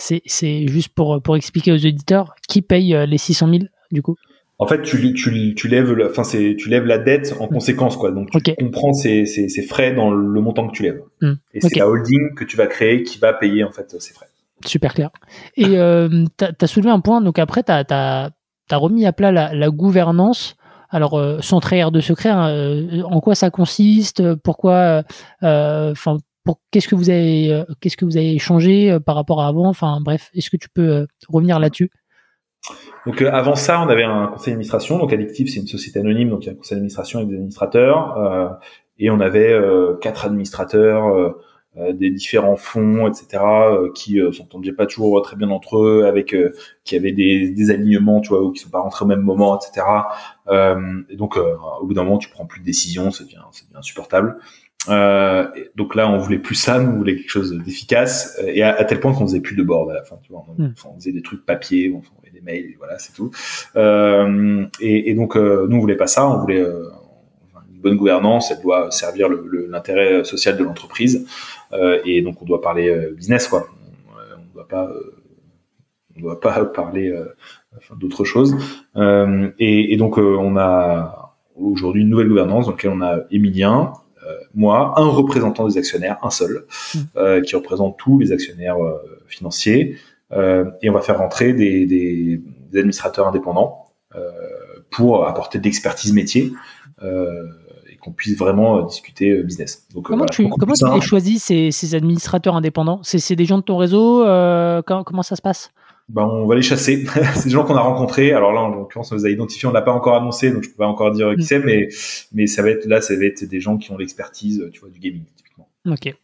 c'est 0.00 0.66
juste 0.66 0.90
pour, 0.94 1.20
pour 1.22 1.36
expliquer 1.36 1.72
aux 1.72 1.86
auditeurs 1.86 2.34
qui 2.48 2.62
paye 2.62 2.94
euh, 2.94 3.06
les 3.06 3.18
600 3.18 3.48
000 3.50 3.58
du 3.90 4.02
coup? 4.02 4.16
En 4.58 4.66
fait, 4.66 4.82
tu, 4.82 5.14
tu, 5.14 5.54
tu 5.54 5.68
lèves, 5.68 5.96
enfin 6.10 6.22
c'est, 6.22 6.54
tu 6.58 6.68
lèves 6.68 6.84
la 6.84 6.98
dette 6.98 7.34
en 7.40 7.46
mm. 7.46 7.48
conséquence, 7.48 7.96
quoi. 7.96 8.12
Donc 8.12 8.28
tu 8.30 8.54
comprends 8.54 8.92
ces, 8.92 9.24
ces, 9.24 9.48
ces, 9.48 9.62
frais 9.62 9.94
dans 9.94 10.10
le 10.10 10.40
montant 10.42 10.68
que 10.68 10.76
tu 10.76 10.82
lèves. 10.82 11.00
Mm. 11.22 11.32
Et 11.54 11.60
c'est 11.62 11.76
la 11.76 11.88
holding 11.88 12.34
que 12.36 12.44
tu 12.44 12.58
vas 12.58 12.66
créer 12.66 13.02
qui 13.02 13.18
va 13.18 13.32
payer 13.32 13.64
en 13.64 13.70
fait 13.70 13.98
ces 13.98 14.12
frais. 14.12 14.26
Super 14.66 14.92
clair. 14.92 15.10
Et 15.56 15.78
euh, 15.78 16.26
tu 16.38 16.44
as, 16.44 16.66
soulevé 16.66 16.90
un 16.90 17.00
point. 17.00 17.20
Donc 17.20 17.38
après, 17.38 17.62
tu 17.62 17.72
as, 17.72 17.84
as, 17.90 18.76
remis 18.76 19.06
à 19.06 19.12
plat 19.12 19.32
la, 19.32 19.54
la 19.54 19.70
gouvernance. 19.70 20.56
Alors, 20.90 21.18
euh, 21.18 21.38
sans 21.40 21.60
trahir 21.60 21.92
de 21.92 22.00
secret, 22.00 22.30
hein, 22.30 22.48
euh, 22.48 23.02
en 23.04 23.20
quoi 23.20 23.34
ça 23.34 23.50
consiste? 23.50 24.34
Pourquoi 24.36 25.04
Enfin, 25.40 26.18
qu'est-ce 26.70 26.88
que 26.88 26.94
vous 26.94 27.10
avez 27.10 27.52
euh, 27.52 27.64
qu'est-ce 27.80 27.96
que 27.96 28.04
vous 28.04 28.16
avez 28.16 28.38
changé 28.38 28.90
euh, 28.90 29.00
par 29.00 29.14
rapport 29.14 29.42
à 29.42 29.48
avant? 29.48 29.68
Enfin 29.68 30.00
bref 30.00 30.30
est-ce 30.34 30.50
que 30.50 30.56
tu 30.56 30.68
peux 30.68 30.88
euh, 30.88 31.06
revenir 31.28 31.58
là-dessus? 31.58 31.90
Donc 33.06 33.22
avant 33.22 33.54
ça 33.54 33.80
on 33.80 33.88
avait 33.88 34.04
un 34.04 34.26
conseil 34.28 34.52
d'administration. 34.52 34.98
Donc 34.98 35.12
Addictif 35.12 35.50
c'est 35.50 35.60
une 35.60 35.66
société 35.66 36.00
anonyme. 36.00 36.30
Donc 36.30 36.44
il 36.44 36.46
y 36.46 36.50
a 36.50 36.52
un 36.52 36.56
conseil 36.56 36.76
d'administration 36.76 37.20
et 37.20 37.26
des 37.26 37.34
administrateurs 37.34 38.60
et 38.98 39.10
on 39.10 39.20
avait 39.20 39.58
quatre 40.02 40.26
administrateurs 40.26 41.34
des 41.74 42.10
différents 42.10 42.56
fonds 42.56 43.08
etc 43.08 43.42
qui 43.94 44.20
s'entendaient 44.32 44.72
pas 44.72 44.84
toujours 44.84 45.22
très 45.22 45.36
bien 45.36 45.48
entre 45.48 45.78
eux 45.78 46.04
avec 46.04 46.36
qui 46.84 46.96
avaient 46.96 47.12
des, 47.12 47.70
alignements 47.70 48.20
tu 48.20 48.28
vois 48.28 48.42
ou 48.42 48.52
qui 48.52 48.60
sont 48.60 48.68
pas 48.68 48.80
rentrés 48.80 49.06
au 49.06 49.08
même 49.08 49.22
moment 49.22 49.58
etc 49.58 49.86
et 50.50 51.16
donc 51.16 51.38
au 51.38 51.86
bout 51.86 51.94
d'un 51.94 52.04
moment 52.04 52.18
tu 52.18 52.28
prends 52.28 52.44
plus 52.44 52.60
de 52.60 52.66
devient 52.66 53.08
ça 53.10 53.24
devient 53.24 53.38
insupportable 53.74 54.36
euh, 54.88 55.46
donc 55.76 55.94
là, 55.94 56.10
on 56.10 56.18
voulait 56.18 56.38
plus 56.38 56.54
ça, 56.54 56.80
nous 56.80 56.90
on 56.90 56.96
voulait 56.96 57.16
quelque 57.16 57.30
chose 57.30 57.52
d'efficace, 57.52 58.38
euh, 58.42 58.46
et 58.46 58.62
à, 58.62 58.82
tel 58.84 59.00
point 59.00 59.12
qu'on 59.12 59.26
faisait 59.26 59.40
plus 59.40 59.54
de 59.54 59.62
board 59.62 59.90
à 59.90 59.94
la 59.94 60.02
fin. 60.02 60.18
Tu 60.22 60.32
vois, 60.32 60.44
on, 60.48 60.62
hmm. 60.62 60.74
on 60.86 60.94
faisait 60.94 61.12
des 61.12 61.22
trucs 61.22 61.44
papier, 61.44 61.92
on 61.92 61.98
envoyait 61.98 62.32
des 62.32 62.40
mails, 62.40 62.64
et 62.64 62.76
voilà, 62.78 62.98
c'est 62.98 63.12
tout. 63.12 63.30
Euh, 63.76 64.64
et, 64.80 65.10
et, 65.10 65.14
donc, 65.14 65.36
euh, 65.36 65.66
nous 65.68 65.76
on 65.76 65.80
voulait 65.80 65.96
pas 65.96 66.06
ça, 66.06 66.26
on 66.26 66.38
voulait, 66.38 66.60
euh, 66.60 66.88
bonne 67.74 67.96
gouvernance, 67.96 68.50
elle 68.50 68.62
doit 68.62 68.90
servir 68.90 69.28
l'intérêt 69.68 70.24
social 70.24 70.56
de 70.56 70.64
l'entreprise, 70.64 71.26
et 72.04 72.20
donc 72.20 72.42
on 72.42 72.44
doit 72.44 72.60
parler 72.60 72.94
business, 73.16 73.48
quoi. 73.48 73.68
On 74.36 74.38
ne 74.38 74.52
doit 74.52 74.68
pas, 74.68 74.92
on 76.14 76.20
doit 76.20 76.40
pas 76.40 76.64
parler 76.74 77.18
d'autre 77.96 78.24
chose. 78.24 78.54
Et, 78.96 79.94
et, 79.94 79.96
donc 79.96 80.18
on 80.18 80.58
a 80.58 81.38
aujourd'hui 81.56 82.02
une 82.02 82.10
nouvelle 82.10 82.28
gouvernance 82.28 82.66
dans 82.66 82.72
laquelle 82.72 82.90
on 82.90 83.00
a 83.00 83.20
Emilien, 83.30 83.94
moi, 84.54 84.94
un 84.96 85.08
représentant 85.08 85.66
des 85.66 85.78
actionnaires, 85.78 86.18
un 86.22 86.30
seul, 86.30 86.66
mmh. 86.94 87.42
qui 87.42 87.56
représente 87.56 87.96
tous 87.98 88.18
les 88.18 88.32
actionnaires 88.32 88.76
financiers. 89.28 89.96
et 90.32 90.90
on 90.90 90.92
va 90.92 91.00
faire 91.00 91.18
rentrer 91.18 91.52
des, 91.52 91.86
des, 91.86 92.40
des 92.70 92.78
administrateurs 92.78 93.26
indépendants 93.28 93.86
euh, 94.16 94.30
pour 94.90 95.26
apporter 95.26 95.58
de 95.58 95.64
l'expertise 95.64 96.12
métier 96.12 96.52
euh, 97.02 97.46
et 97.88 97.96
qu'on 97.96 98.10
puisse 98.12 98.36
vraiment 98.36 98.82
discuter 98.82 99.42
business. 99.44 99.86
Donc, 99.94 100.06
comment 100.06 100.26
tu, 100.26 100.48
comment 100.48 100.72
tu 100.74 100.84
les 100.92 101.00
choisis, 101.00 101.44
ces, 101.44 101.70
ces 101.70 101.94
administrateurs 101.94 102.56
indépendants? 102.56 103.00
C'est 103.04 103.36
des 103.36 103.44
gens 103.44 103.58
de 103.58 103.62
ton 103.62 103.76
réseau 103.76 104.24
comment, 104.84 105.04
comment 105.04 105.22
ça 105.22 105.36
se 105.36 105.42
passe? 105.42 105.70
Ben, 106.12 106.22
on 106.24 106.46
va 106.46 106.54
les 106.56 106.62
chasser. 106.62 107.04
c'est 107.34 107.44
des 107.44 107.50
gens 107.50 107.64
qu'on 107.64 107.76
a 107.76 107.80
rencontrés. 107.80 108.32
Alors 108.32 108.52
là, 108.52 108.60
en 108.60 108.68
l'occurrence, 108.68 109.12
on 109.12 109.16
les 109.16 109.26
a 109.26 109.30
identifiés. 109.30 109.68
On 109.68 109.72
l'a 109.72 109.82
pas 109.82 109.92
encore 109.92 110.16
annoncé, 110.16 110.50
donc 110.50 110.64
je 110.64 110.70
peux 110.70 110.76
pas 110.76 110.86
encore 110.86 111.12
dire 111.12 111.30
qui 111.34 111.42
mm. 111.42 111.44
c'est, 111.44 111.58
mais 111.60 111.88
mais 112.32 112.46
ça 112.46 112.62
va 112.62 112.70
être 112.70 112.86
là, 112.86 113.00
ça 113.00 113.14
va 113.16 113.24
être 113.24 113.44
des 113.44 113.60
gens 113.60 113.78
qui 113.78 113.90
ont 113.92 113.98
l'expertise, 113.98 114.68
tu 114.72 114.80
vois, 114.80 114.90
du 114.90 114.98
gaming 114.98 115.24
typiquement. 115.36 115.68
Ok, 115.86 116.14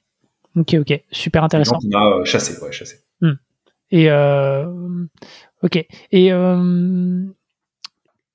ok, 0.57 0.77
ok, 0.81 1.03
super 1.11 1.45
intéressant. 1.45 1.79
Des 1.79 1.91
gens 1.91 1.99
qu'on 1.99 2.21
a 2.23 2.25
chassé, 2.25 2.63
ouais, 2.63 2.73
chassé. 2.73 3.01
Mm. 3.21 3.33
Et 3.91 4.11
euh, 4.11 4.67
ok. 5.63 5.87
Et 6.13 6.33
euh, 6.33 7.25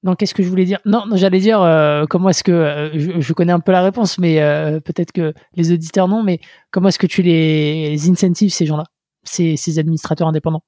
non, 0.04 0.16
qu'est-ce 0.16 0.34
que 0.34 0.44
je 0.44 0.50
voulais 0.50 0.66
dire? 0.66 0.80
Non, 0.86 1.04
j'allais 1.14 1.40
dire 1.40 1.62
euh, 1.62 2.06
comment 2.10 2.30
est-ce 2.30 2.44
que 2.44 2.92
je, 2.94 3.34
connais 3.34 3.52
un 3.52 3.60
peu 3.60 3.72
la 3.72 3.84
réponse, 3.84 4.18
mais 4.18 4.38
peut-être 4.86 5.12
que 5.12 5.34
les 5.56 5.72
auditeurs 5.72 6.08
non. 6.08 6.24
Mais 6.24 6.40
comment 6.72 6.90
est-ce 6.90 7.00
que 7.00 7.08
tu 7.08 7.22
les, 7.22 8.10
incentives 8.10 8.52
ces 8.52 8.66
gens-là, 8.66 8.86
ces, 9.24 9.58
ces, 9.58 9.80
administrateurs 9.80 10.28
indépendants? 10.28 10.64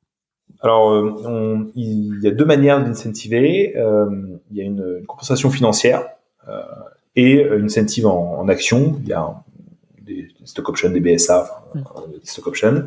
Alors, 0.61 1.19
il 1.75 2.19
y 2.21 2.27
a 2.27 2.31
deux 2.31 2.45
manières 2.45 2.83
d'incentiver. 2.83 3.73
il 3.75 4.57
y 4.57 4.61
a 4.61 4.63
une, 4.63 5.03
compensation 5.07 5.49
financière 5.49 6.05
et 7.15 7.41
une 7.41 7.65
incentive 7.65 8.07
en, 8.07 8.39
en 8.39 8.47
action. 8.47 8.97
Il 9.01 9.09
y 9.09 9.13
a 9.13 9.43
des, 10.05 10.27
stock 10.45 10.69
options, 10.69 10.89
des 10.89 10.99
BSA, 10.99 11.65
mm. 11.73 11.79
des 12.11 12.25
stock 12.25 12.47
options. 12.47 12.85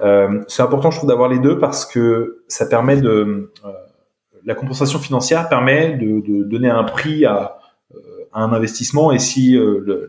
Euh, 0.00 0.42
c'est 0.48 0.62
important, 0.62 0.90
je 0.90 0.98
trouve, 0.98 1.08
d'avoir 1.08 1.28
les 1.28 1.38
deux 1.38 1.58
parce 1.58 1.86
que 1.86 2.44
ça 2.48 2.66
permet 2.66 2.96
de, 3.00 3.50
euh, 3.64 3.72
la 4.44 4.54
compensation 4.54 4.98
financière 4.98 5.48
permet 5.48 5.96
de, 5.96 6.20
de, 6.20 6.44
donner 6.44 6.70
un 6.70 6.84
prix 6.84 7.24
à, 7.24 7.36
euh, 7.36 7.57
à 8.38 8.42
un 8.42 8.52
investissement 8.52 9.12
et 9.12 9.18
si 9.18 9.56
euh, 9.56 9.84
le, 9.86 10.06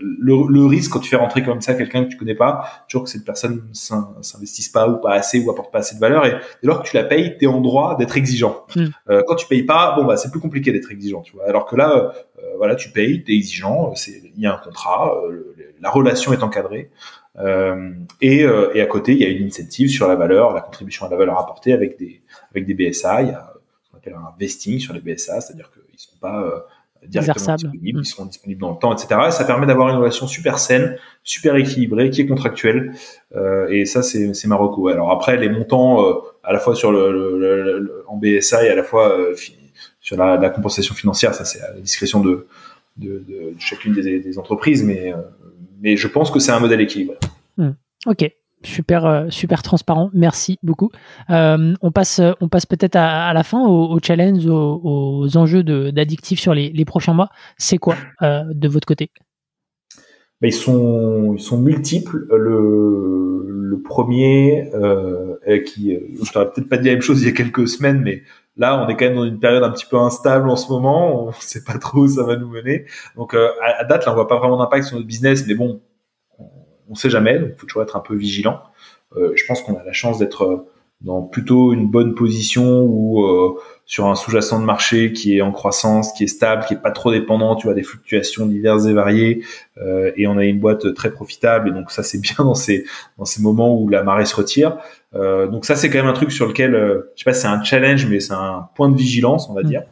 le, 0.49 0.65
risque 0.65 0.91
quand 0.91 0.99
tu 0.99 1.09
fais 1.09 1.15
rentrer 1.15 1.43
comme 1.43 1.61
ça 1.61 1.73
quelqu'un 1.73 2.05
que 2.05 2.09
tu 2.09 2.17
connais 2.17 2.35
pas, 2.35 2.63
toujours 2.87 3.05
que 3.05 3.09
cette 3.09 3.25
personne 3.25 3.63
s'investisse 3.73 4.69
pas 4.69 4.87
ou 4.87 4.97
pas 4.97 5.13
assez 5.13 5.39
ou 5.39 5.49
apporte 5.49 5.71
pas 5.71 5.79
assez 5.79 5.95
de 5.95 5.99
valeur 5.99 6.25
et 6.25 6.31
dès 6.31 6.67
lors 6.67 6.83
que 6.83 6.87
tu 6.87 6.95
la 6.95 7.03
payes, 7.03 7.37
tu 7.37 7.45
es 7.45 7.47
en 7.47 7.61
droit 7.61 7.97
d'être 7.97 8.17
exigeant. 8.17 8.65
Mm. 8.75 8.85
Euh, 9.09 9.23
quand 9.27 9.35
tu 9.35 9.47
payes 9.47 9.63
pas, 9.63 9.95
bon 9.95 10.05
bah 10.05 10.17
c'est 10.17 10.31
plus 10.31 10.39
compliqué 10.39 10.71
d'être 10.71 10.91
exigeant, 10.91 11.21
tu 11.21 11.33
vois. 11.33 11.47
Alors 11.47 11.65
que 11.65 11.75
là, 11.75 12.13
voilà, 12.57 12.75
tu 12.75 12.89
payes, 12.89 13.23
tu 13.23 13.33
es 13.33 13.35
exigeant, 13.35 13.93
il 14.07 14.41
y 14.41 14.45
a 14.45 14.53
un 14.53 14.57
contrat, 14.57 15.13
la 15.81 15.89
relation 15.89 16.33
est 16.33 16.43
encadrée. 16.43 16.89
Euh, 17.37 17.93
et, 18.21 18.43
euh, 18.43 18.71
et, 18.73 18.81
à 18.81 18.85
côté, 18.85 19.13
il 19.13 19.19
y 19.19 19.25
a 19.25 19.29
une 19.29 19.47
incentive 19.47 19.89
sur 19.89 20.07
la 20.07 20.15
valeur, 20.15 20.53
la 20.53 20.61
contribution 20.61 21.05
à 21.05 21.09
la 21.09 21.17
valeur 21.17 21.39
apportée 21.39 21.73
avec 21.73 21.97
des 21.97 22.21
avec 22.51 22.65
des 22.65 22.73
BSA. 22.73 23.21
Il 23.21 23.27
y 23.29 23.31
a 23.31 23.53
ce 23.83 23.91
qu'on 23.91 23.97
appelle 23.97 24.15
un 24.15 24.33
vesting 24.39 24.79
sur 24.79 24.93
les 24.93 24.99
BSA, 24.99 25.41
c'est-à-dire 25.41 25.71
qu'ils 25.71 25.93
ne 25.93 25.97
seront 25.97 26.17
pas 26.19 26.41
euh, 26.41 26.59
directement 27.07 27.55
disponibles, 27.55 27.99
ils 28.01 28.05
seront 28.05 28.25
disponibles 28.25 28.61
dans 28.61 28.71
le 28.71 28.77
temps, 28.77 28.93
etc. 28.93 29.21
Et 29.27 29.31
ça 29.31 29.43
permet 29.45 29.65
d'avoir 29.65 29.89
une 29.89 29.97
relation 29.97 30.27
super 30.27 30.59
saine, 30.59 30.97
super 31.23 31.55
équilibrée, 31.55 32.09
qui 32.09 32.21
est 32.21 32.27
contractuelle. 32.27 32.93
Euh, 33.35 33.67
et 33.69 33.85
ça, 33.85 34.03
c'est 34.03 34.33
c'est 34.33 34.47
Marocco. 34.47 34.87
Alors 34.89 35.11
après, 35.11 35.37
les 35.37 35.49
montants 35.49 36.05
euh, 36.05 36.13
à 36.43 36.53
la 36.53 36.59
fois 36.59 36.75
sur 36.75 36.91
le, 36.91 37.11
le, 37.11 38.03
en 38.07 38.17
BSA 38.17 38.65
et 38.65 38.69
à 38.69 38.75
la 38.75 38.83
fois 38.83 39.17
sur 40.01 40.17
la, 40.17 40.37
la, 40.37 40.49
compensation 40.49 40.95
financière, 40.95 41.33
ça 41.33 41.45
c'est 41.45 41.61
à 41.61 41.73
la 41.73 41.79
discrétion 41.79 42.21
de 42.21 42.47
de, 42.97 43.23
de, 43.27 43.53
chacune 43.59 43.93
des, 43.93 44.19
des 44.19 44.39
entreprises, 44.39 44.83
mais 44.83 45.13
mais 45.81 45.95
je 45.95 46.07
pense 46.07 46.31
que 46.31 46.39
c'est 46.39 46.51
un 46.51 46.59
modèle 46.59 46.81
équilibré. 46.81 47.17
Hmm. 47.57 47.71
Ok, 48.05 48.29
super 48.63 49.05
euh, 49.05 49.29
super 49.29 49.63
transparent. 49.63 50.09
Merci 50.13 50.57
beaucoup. 50.63 50.91
Euh, 51.29 51.73
on 51.81 51.91
passe 51.91 52.21
on 52.41 52.47
passe 52.47 52.65
peut-être 52.65 52.95
à, 52.95 53.33
la 53.33 53.43
fin 53.43 53.65
au, 53.65 53.97
challenge 54.01 54.45
aux, 54.45 55.37
enjeux 55.37 55.63
d'addictifs 55.63 56.39
sur 56.39 56.53
les, 56.53 56.85
prochains 56.85 57.13
mois. 57.13 57.29
C'est 57.57 57.77
quoi 57.77 57.95
euh, 58.21 58.43
de 58.53 58.67
votre 58.67 58.87
côté? 58.87 59.11
Bah, 60.41 60.47
ils 60.47 60.53
sont 60.53 61.33
ils 61.35 61.41
sont 61.41 61.59
multiples. 61.59 62.25
Le, 62.31 63.27
premier 63.85 64.69
qui 65.65 65.95
je 65.95 66.31
t'aurais 66.31 66.51
peut-être 66.51 66.69
pas 66.69 66.77
dit 66.77 66.87
la 66.87 66.93
même 66.93 67.01
chose 67.01 67.23
il 67.23 67.25
y 67.25 67.31
a 67.31 67.33
quelques 67.33 67.67
semaines 67.67 68.01
mais 68.01 68.21
là 68.55 68.83
on 68.83 68.87
est 68.87 68.95
quand 68.95 69.05
même 69.05 69.15
dans 69.15 69.23
une 69.23 69.39
période 69.39 69.63
un 69.63 69.71
petit 69.71 69.85
peu 69.89 69.97
instable 69.97 70.47
en 70.47 70.55
ce 70.55 70.71
moment. 70.71 71.27
On 71.27 71.31
sait 71.31 71.63
pas 71.63 71.79
trop 71.79 72.01
où 72.01 72.07
ça 72.07 72.23
va 72.23 72.35
nous 72.35 72.49
mener. 72.49 72.85
Donc 73.15 73.33
à, 73.33 73.83
date 73.85 74.05
là 74.05 74.11
on 74.11 74.15
voit 74.15 74.27
pas 74.27 74.37
vraiment 74.37 74.57
d'impact 74.57 74.85
sur 74.85 74.97
notre 74.97 75.07
business 75.07 75.47
mais 75.47 75.55
bon 75.55 75.81
on 76.89 76.95
sait 76.95 77.09
jamais, 77.09 77.39
donc 77.39 77.49
il 77.55 77.59
faut 77.59 77.67
toujours 77.67 77.83
être 77.83 77.95
un 77.95 78.01
peu 78.01 78.15
vigilant. 78.15 78.61
Euh, 79.17 79.31
je 79.35 79.43
pense 79.45 79.61
qu'on 79.61 79.75
a 79.75 79.83
la 79.83 79.93
chance 79.93 80.19
d'être 80.19 80.43
euh, 80.43 80.67
dans 81.01 81.21
plutôt 81.21 81.73
une 81.73 81.87
bonne 81.87 82.13
position 82.13 82.83
ou 82.83 83.23
euh, 83.23 83.57
sur 83.85 84.07
un 84.07 84.15
sous-jacent 84.15 84.59
de 84.59 84.65
marché 84.65 85.13
qui 85.13 85.37
est 85.37 85.41
en 85.41 85.51
croissance, 85.51 86.13
qui 86.13 86.25
est 86.25 86.27
stable, 86.27 86.65
qui 86.67 86.73
est 86.73 86.81
pas 86.81 86.91
trop 86.91 87.11
dépendant, 87.11 87.55
tu 87.55 87.67
vois, 87.67 87.73
des 87.73 87.83
fluctuations 87.83 88.45
diverses 88.45 88.85
et 88.85 88.93
variées, 88.93 89.43
et 90.15 90.27
on 90.27 90.37
a 90.37 90.43
une 90.43 90.59
boîte 90.59 90.93
très 90.93 91.09
profitable, 91.09 91.69
et 91.69 91.71
donc 91.71 91.89
ça 91.89 92.03
c'est 92.03 92.19
bien 92.21 92.35
dans 92.37 92.53
ces 92.53 92.85
dans 93.17 93.25
ces 93.25 93.41
moments 93.41 93.79
où 93.79 93.89
la 93.89 94.03
marée 94.03 94.25
se 94.25 94.35
retire. 94.35 94.77
donc 95.13 95.65
ça 95.65 95.75
c'est 95.75 95.89
quand 95.89 95.97
même 95.97 96.07
un 96.07 96.13
truc 96.13 96.31
sur 96.31 96.45
lequel, 96.45 96.73
je 97.15 97.23
sais 97.23 97.23
pas, 97.23 97.33
c'est 97.33 97.47
un 97.47 97.63
challenge, 97.63 98.05
mais 98.05 98.19
c'est 98.19 98.33
un 98.33 98.69
point 98.75 98.89
de 98.89 98.95
vigilance, 98.95 99.49
on 99.49 99.53
va 99.53 99.63
mmh. 99.63 99.67
dire. 99.67 99.83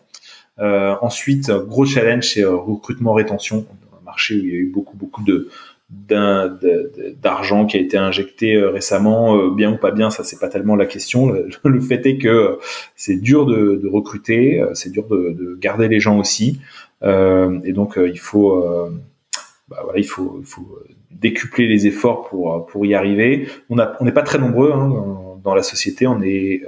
ensuite, 1.02 1.50
gros 1.50 1.86
challenge, 1.86 2.34
c'est 2.34 2.44
recrutement 2.44 3.14
rétention, 3.14 3.66
un 4.00 4.04
marché 4.04 4.36
où 4.36 4.44
il 4.44 4.48
y 4.48 4.52
a 4.52 4.60
eu 4.60 4.72
beaucoup 4.72 4.96
beaucoup 4.96 5.24
de 5.24 5.50
d'argent 5.90 7.66
qui 7.66 7.78
a 7.78 7.80
été 7.80 7.98
injecté 7.98 8.56
euh, 8.56 8.72
récemment, 8.72 9.38
euh, 9.38 9.52
bien 9.52 9.72
ou 9.74 9.78
pas 9.78 9.92
bien, 9.92 10.10
ça 10.10 10.24
c'est 10.26 10.40
pas 10.40 10.50
tellement 10.50 10.76
la 10.76 10.86
question. 10.86 11.34
Le, 11.64 11.80
fait 11.80 12.06
est 12.06 12.18
que 12.18 12.28
euh, 12.28 12.56
c'est 12.96 13.16
dur 13.16 13.46
de, 13.46 13.88
recruter, 13.88 14.64
c'est 14.74 14.92
dur 14.92 15.08
de, 15.08 15.32
de, 15.32 15.56
garder 15.56 15.88
les 15.88 16.00
gens 16.00 16.20
aussi, 16.20 16.60
et 17.04 17.72
donc 17.74 17.98
il 17.98 18.20
faut, 18.20 18.66
bah 19.70 19.78
voilà, 19.84 20.00
il 20.00 20.08
faut, 20.08 20.42
décupler 21.10 21.68
les 21.68 21.88
efforts 21.88 22.28
pour 22.28 22.68
pour 22.68 22.86
y 22.86 22.94
arriver. 22.94 23.48
On 23.70 23.78
n'est 23.78 24.12
pas 24.12 24.24
très 24.24 24.40
nombreux 24.40 24.72
hein, 24.74 24.90
dans, 24.90 25.40
dans, 25.42 25.56
la 25.56 25.64
société, 25.64 26.06
on 26.06 26.22
est 26.22 26.64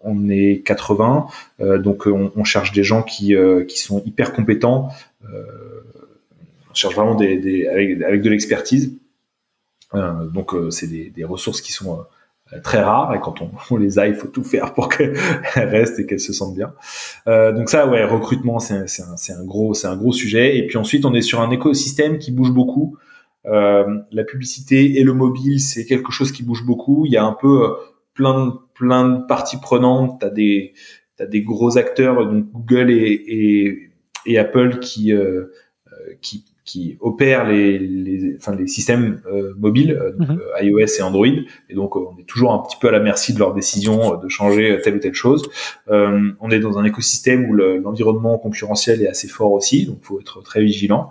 on 0.00 0.28
est 0.28 0.62
80, 0.64 1.26
donc 1.78 2.06
on, 2.06 2.32
on, 2.34 2.44
cherche 2.44 2.72
des 2.72 2.82
gens 2.82 3.02
qui 3.02 3.36
qui 3.68 3.78
sont 3.78 4.02
hyper 4.04 4.32
compétents. 4.32 4.88
Euh, 6.72 6.72
on 6.72 6.74
cherche 6.74 6.94
vraiment 6.94 7.14
des, 7.14 7.66
avec, 7.66 8.22
de 8.22 8.30
l'expertise. 8.30 8.98
Euh, 9.94 10.26
donc 10.26 10.54
euh, 10.54 10.70
c'est 10.70 10.86
des, 10.86 11.24
ressources 11.24 11.60
qui 11.60 11.72
sont 11.72 11.98
euh, 11.98 12.60
très 12.60 12.80
rares 12.80 13.14
et 13.14 13.20
quand 13.20 13.42
on, 13.42 13.76
les 13.76 13.98
a, 13.98 14.08
il 14.08 14.14
faut 14.14 14.28
tout 14.28 14.44
faire 14.44 14.72
pour 14.74 14.88
qu'elles 14.88 15.16
restent 15.54 15.98
et 15.98 16.06
qu'elles 16.06 16.20
se 16.20 16.32
sentent 16.32 16.54
bien. 16.54 16.72
donc 17.26 17.68
ça, 17.68 17.86
ouais, 17.86 18.04
recrutement, 18.04 18.58
c'est 18.58 18.74
un, 18.74 19.44
gros, 19.44 19.74
c'est 19.74 19.86
un 19.86 19.96
gros 19.96 20.12
sujet. 20.12 20.56
Et 20.56 20.66
puis 20.66 20.78
ensuite, 20.78 21.04
on 21.04 21.14
est 21.14 21.22
sur 21.22 21.40
un 21.40 21.50
écosystème 21.50 22.18
qui 22.18 22.32
bouge 22.32 22.52
beaucoup. 22.52 22.96
la 23.44 24.24
publicité 24.26 24.98
et 24.98 25.04
le 25.04 25.12
mobile, 25.12 25.60
c'est 25.60 25.84
quelque 25.84 26.12
chose 26.12 26.32
qui 26.32 26.42
bouge 26.42 26.64
beaucoup. 26.64 27.06
Il 27.06 27.12
y 27.12 27.16
a 27.16 27.24
un 27.24 27.36
peu 27.38 27.74
plein 28.14 28.46
de, 28.46 28.52
plein 28.74 29.08
de 29.08 29.26
parties 29.26 29.58
prenantes. 29.60 30.20
T'as 30.20 30.30
des, 30.30 30.74
as 31.18 31.26
des 31.26 31.42
gros 31.42 31.78
acteurs, 31.78 32.26
donc 32.26 32.50
Google 32.50 32.90
et, 32.90 33.90
et, 34.26 34.38
Apple 34.38 34.78
qui, 34.80 35.12
qui 36.20 36.51
qui 36.64 36.96
opèrent 37.00 37.44
les, 37.44 37.78
les, 37.78 38.36
enfin, 38.36 38.54
les 38.54 38.68
systèmes 38.68 39.20
euh, 39.26 39.52
mobiles, 39.58 39.98
euh, 40.00 40.12
mhm. 40.18 40.40
euh, 40.40 40.62
iOS 40.62 40.98
et 40.98 41.02
Android, 41.02 41.26
et 41.26 41.74
donc 41.74 41.96
on 41.96 42.16
est 42.18 42.26
toujours 42.26 42.52
un 42.52 42.60
petit 42.60 42.76
peu 42.80 42.88
à 42.88 42.92
la 42.92 43.00
merci 43.00 43.34
de 43.34 43.38
leur 43.40 43.52
décision 43.52 44.16
de 44.16 44.28
changer 44.28 44.78
telle 44.82 44.96
ou 44.96 44.98
telle 45.00 45.14
chose. 45.14 45.42
on 45.88 46.50
est 46.50 46.60
dans 46.60 46.78
un 46.78 46.84
écosystème 46.84 47.50
où 47.50 47.54
l'environnement 47.54 48.38
concurrentiel 48.38 49.02
est 49.02 49.08
assez 49.08 49.28
fort 49.28 49.52
aussi, 49.52 49.86
donc 49.86 49.98
faut 50.02 50.20
être 50.20 50.42
très 50.42 50.62
vigilant. 50.62 51.10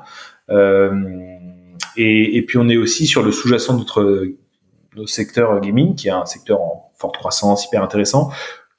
Et, 1.97 2.37
et, 2.37 2.41
puis 2.43 2.57
on 2.57 2.69
est 2.69 2.77
aussi 2.77 3.05
sur 3.05 3.21
le 3.21 3.33
sous-jacent 3.33 3.73
de 3.73 3.79
notre, 3.79 4.27
notre 4.95 5.09
secteur 5.09 5.59
gaming, 5.59 5.95
qui 5.95 6.07
est 6.07 6.11
un 6.11 6.25
secteur 6.25 6.61
en 6.61 6.91
forte 6.95 7.17
croissance, 7.17 7.65
hyper 7.65 7.83
intéressant, 7.83 8.29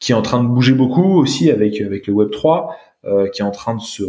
qui 0.01 0.13
est 0.13 0.15
en 0.15 0.23
train 0.23 0.43
de 0.43 0.49
bouger 0.49 0.73
beaucoup 0.73 1.19
aussi 1.19 1.51
avec 1.51 1.81
avec 1.83 2.07
le 2.07 2.15
Web 2.15 2.31
3, 2.31 2.75
qui 3.35 3.43
est 3.43 3.45
en 3.45 3.51
train 3.51 3.75
de 3.75 3.83
se 3.83 4.05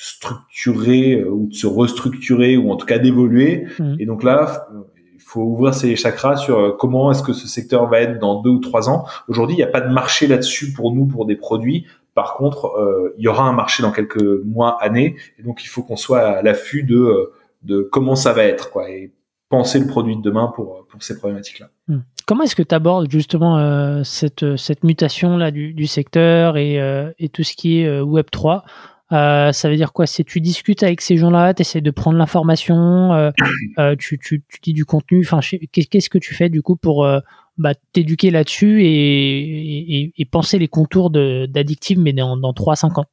structurer 0.00 1.16
euh, 1.16 1.28
ou 1.28 1.48
de 1.48 1.54
se 1.54 1.66
restructurer 1.66 2.56
ou 2.56 2.70
en 2.70 2.76
tout 2.76 2.86
cas 2.86 2.98
d'évoluer. 2.98 3.66
Mmh. 3.80 3.96
Et 3.98 4.06
donc 4.06 4.22
là, 4.22 4.68
il 5.12 5.20
faut 5.20 5.42
ouvrir 5.42 5.74
ses 5.74 5.96
chakras 5.96 6.36
sur 6.36 6.56
euh, 6.56 6.76
comment 6.78 7.10
est-ce 7.10 7.22
que 7.24 7.32
ce 7.32 7.48
secteur 7.48 7.88
va 7.88 8.00
être 8.00 8.20
dans 8.20 8.40
deux 8.40 8.50
ou 8.50 8.60
trois 8.60 8.88
ans. 8.88 9.06
Aujourd'hui, 9.26 9.56
il 9.56 9.58
n'y 9.58 9.64
a 9.64 9.68
pas 9.68 9.80
de 9.80 9.92
marché 9.92 10.28
là-dessus 10.28 10.72
pour 10.72 10.94
nous 10.94 11.06
pour 11.06 11.26
des 11.26 11.36
produits 11.36 11.86
par 12.14 12.34
contre, 12.34 12.72
il 13.16 13.22
y 13.22 13.28
aura 13.28 13.44
un 13.44 13.52
marché 13.52 13.80
dans 13.84 13.92
quelques 13.92 14.20
mois, 14.44 14.76
années, 14.82 15.14
et 15.38 15.44
donc 15.44 15.62
il 15.62 15.68
faut 15.68 15.84
qu'on 15.84 15.94
soit 15.94 16.18
à 16.18 16.42
l'affût 16.42 16.82
de 16.82 17.30
de 17.62 17.80
comment 17.92 18.16
ça 18.16 18.32
va 18.32 18.42
être, 18.42 18.72
quoi, 18.72 18.90
et 18.90 19.12
penser 19.48 19.78
le 19.78 19.86
produit 19.86 20.16
de 20.16 20.20
demain 20.20 20.50
pour 20.52 20.84
pour 20.90 21.00
ces 21.00 21.16
problématiques-là. 21.16 21.68
Hmm. 21.86 22.00
Comment 22.26 22.42
est-ce 22.42 22.56
que 22.56 22.64
tu 22.64 22.74
abordes 22.74 23.08
justement 23.08 24.02
cette 24.02 24.56
cette 24.56 24.82
mutation 24.82 25.36
là 25.36 25.52
du, 25.52 25.74
du 25.74 25.86
secteur 25.86 26.56
et 26.56 26.80
et 27.20 27.28
tout 27.28 27.44
ce 27.44 27.54
qui 27.54 27.82
est 27.82 28.00
Web 28.00 28.26
3 28.32 28.64
euh, 29.12 29.52
ça 29.52 29.70
veut 29.70 29.76
dire 29.76 29.92
quoi? 29.92 30.06
C'est 30.06 30.24
tu 30.24 30.40
discutes 30.40 30.82
avec 30.82 31.00
ces 31.00 31.16
gens-là, 31.16 31.54
tu 31.54 31.62
essaies 31.62 31.80
de 31.80 31.90
prendre 31.90 32.18
l'information, 32.18 33.12
euh, 33.14 33.30
euh, 33.78 33.96
tu, 33.96 34.18
dis 34.62 34.72
du 34.72 34.84
contenu. 34.84 35.20
Enfin, 35.24 35.40
qu'est-ce 35.72 36.10
que 36.10 36.18
tu 36.18 36.34
fais 36.34 36.48
du 36.48 36.62
coup 36.62 36.76
pour 36.76 37.08
bah, 37.56 37.72
t'éduquer 37.92 38.30
là-dessus 38.30 38.80
et, 38.82 40.26
penser 40.30 40.58
les 40.58 40.68
contours 40.68 41.10
d'addictive, 41.10 41.98
mais 41.98 42.12
dans, 42.12 42.36
dans 42.36 42.52
3-5 42.52 43.00
ans? 43.00 43.06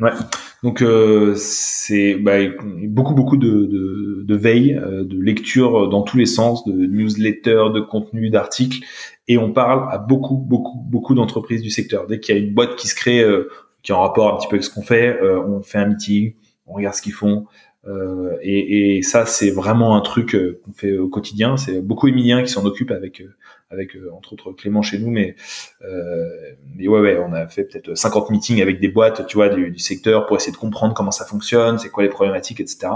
Ouais. 0.00 0.10
Donc 0.62 0.84
c'est 1.36 2.16
bah, 2.16 2.38
beaucoup 2.84 3.14
beaucoup 3.14 3.36
de, 3.36 3.48
de, 3.48 4.24
de 4.26 4.34
veille, 4.36 4.74
de 4.74 5.20
lecture 5.20 5.88
dans 5.88 6.02
tous 6.02 6.18
les 6.18 6.26
sens, 6.26 6.66
de 6.66 6.72
newsletters, 6.72 7.70
de 7.72 7.80
contenu, 7.80 8.28
d'articles, 8.28 8.84
et 9.28 9.38
on 9.38 9.52
parle 9.52 9.88
à 9.90 9.98
beaucoup 9.98 10.36
beaucoup 10.36 10.78
beaucoup 10.86 11.14
d'entreprises 11.14 11.62
du 11.62 11.70
secteur. 11.70 12.06
Dès 12.06 12.20
qu'il 12.20 12.34
y 12.34 12.38
a 12.38 12.40
une 12.42 12.52
boîte 12.52 12.76
qui 12.76 12.88
se 12.88 12.94
crée, 12.94 13.24
qui 13.84 13.92
est 13.92 13.94
en 13.94 14.00
rapport 14.00 14.34
un 14.34 14.38
petit 14.38 14.48
peu 14.48 14.56
avec 14.56 14.64
ce 14.64 14.70
qu'on 14.70 14.82
fait. 14.82 15.20
Euh, 15.22 15.40
on 15.46 15.62
fait 15.62 15.78
un 15.78 15.86
meeting, 15.86 16.34
on 16.66 16.72
regarde 16.72 16.96
ce 16.96 17.02
qu'ils 17.02 17.12
font. 17.12 17.46
Euh, 17.86 18.38
et, 18.40 18.96
et, 18.96 19.02
ça, 19.02 19.26
c'est 19.26 19.50
vraiment 19.50 19.94
un 19.94 20.00
truc 20.00 20.34
euh, 20.34 20.58
qu'on 20.64 20.72
fait 20.72 20.96
au 20.96 21.08
quotidien. 21.08 21.58
C'est 21.58 21.82
beaucoup 21.82 22.08
Emilien 22.08 22.42
qui 22.42 22.48
s'en 22.48 22.64
occupe 22.64 22.90
avec, 22.90 23.22
avec 23.70 23.90
entre 24.16 24.32
autres 24.32 24.52
Clément 24.52 24.80
chez 24.80 24.98
nous. 24.98 25.10
Mais, 25.10 25.36
mais 26.74 26.88
ouais, 26.88 27.00
ouais, 27.00 27.18
on 27.18 27.34
a 27.34 27.46
fait 27.46 27.64
peut-être 27.64 27.94
50 27.94 28.30
meetings 28.30 28.62
avec 28.62 28.80
des 28.80 28.88
boîtes, 28.88 29.26
tu 29.26 29.36
vois, 29.36 29.50
du, 29.50 29.70
du, 29.70 29.78
secteur 29.78 30.24
pour 30.26 30.36
essayer 30.38 30.52
de 30.52 30.56
comprendre 30.56 30.94
comment 30.94 31.10
ça 31.10 31.26
fonctionne, 31.26 31.78
c'est 31.78 31.90
quoi 31.90 32.02
les 32.02 32.08
problématiques, 32.08 32.60
etc. 32.60 32.88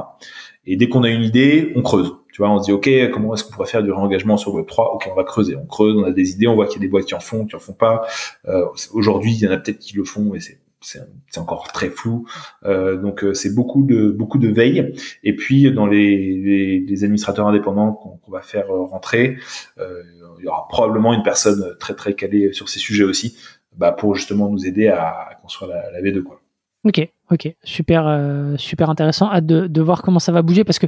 Et 0.65 0.77
dès 0.77 0.89
qu'on 0.89 1.03
a 1.03 1.11
une 1.11 1.23
idée, 1.23 1.73
on 1.77 1.83
creuse. 1.83 2.15
Tu 2.33 2.43
vois, 2.43 2.51
on 2.51 2.59
se 2.61 2.65
dit, 2.65 2.73
OK, 2.73 2.89
comment 3.13 3.35
est-ce 3.35 3.45
qu'on 3.45 3.53
pourrait 3.53 3.69
faire 3.69 3.83
du 3.83 3.91
réengagement 3.91 4.37
sur 4.37 4.55
Web3 4.55 4.95
OK, 4.95 5.09
on 5.11 5.15
va 5.15 5.25
creuser. 5.25 5.57
On 5.57 5.67
creuse, 5.67 5.97
on 5.97 6.05
a 6.05 6.13
des 6.13 6.31
idées, 6.31 6.47
on 6.47 6.55
voit 6.55 6.67
qu'il 6.67 6.77
y 6.77 6.85
a 6.85 6.87
des 6.87 6.89
boîtes 6.89 7.07
qui 7.07 7.15
en 7.15 7.21
font, 7.21 7.45
qui 7.47 7.57
en 7.57 7.59
font 7.59 7.73
pas. 7.73 8.07
Euh, 8.47 8.65
Aujourd'hui, 8.93 9.33
il 9.33 9.41
y 9.41 9.49
en 9.49 9.51
a 9.51 9.57
peut-être 9.59 9.79
qui 9.79 9.97
le 9.97 10.05
font, 10.05 10.23
mais 10.23 10.41
c'est 10.41 10.61
c'est 10.81 11.39
encore 11.39 11.69
très 11.73 11.91
flou. 11.91 12.27
Euh, 12.65 12.97
donc 12.97 13.25
euh, 13.25 13.35
c'est 13.35 13.55
beaucoup 13.55 13.83
de 13.83 14.11
beaucoup 14.11 14.39
de 14.39 14.49
veille. 14.49 14.95
Et 15.25 15.35
puis 15.35 15.71
dans 15.73 15.87
les, 15.87 16.83
les, 16.87 17.05
administrateurs 17.05 17.47
indépendants 17.47 17.93
qu'on 17.93 18.31
va 18.31 18.43
faire 18.43 18.71
euh, 18.71 18.85
rentrer, 18.85 19.39
il 19.79 20.45
y 20.45 20.49
aura 20.49 20.67
probablement 20.69 21.15
une 21.15 21.23
personne 21.23 21.77
très 21.79 21.95
très 21.95 22.15
calée 22.15 22.53
sur 22.53 22.69
ces 22.69 22.79
sujets 22.79 23.05
aussi, 23.05 23.37
bah, 23.77 23.93
pour 23.93 24.15
justement 24.15 24.49
nous 24.49 24.67
aider 24.67 24.89
à, 24.89 25.09
à 25.31 25.35
construire 25.35 25.73
la, 25.73 25.91
la 25.91 26.01
V2 26.01 26.23
quoi. 26.23 26.41
Ok, 26.85 27.07
ok, 27.33 27.55
super, 27.65 28.07
euh, 28.07 28.57
super 28.57 28.89
intéressant. 28.89 29.31
Hâte 29.31 29.47
de, 29.47 29.81
voir 29.83 30.03
comment 30.03 30.21
ça 30.21 30.31
va 30.31 30.43
bouger 30.43 30.63
parce 30.63 30.79
que 30.79 30.87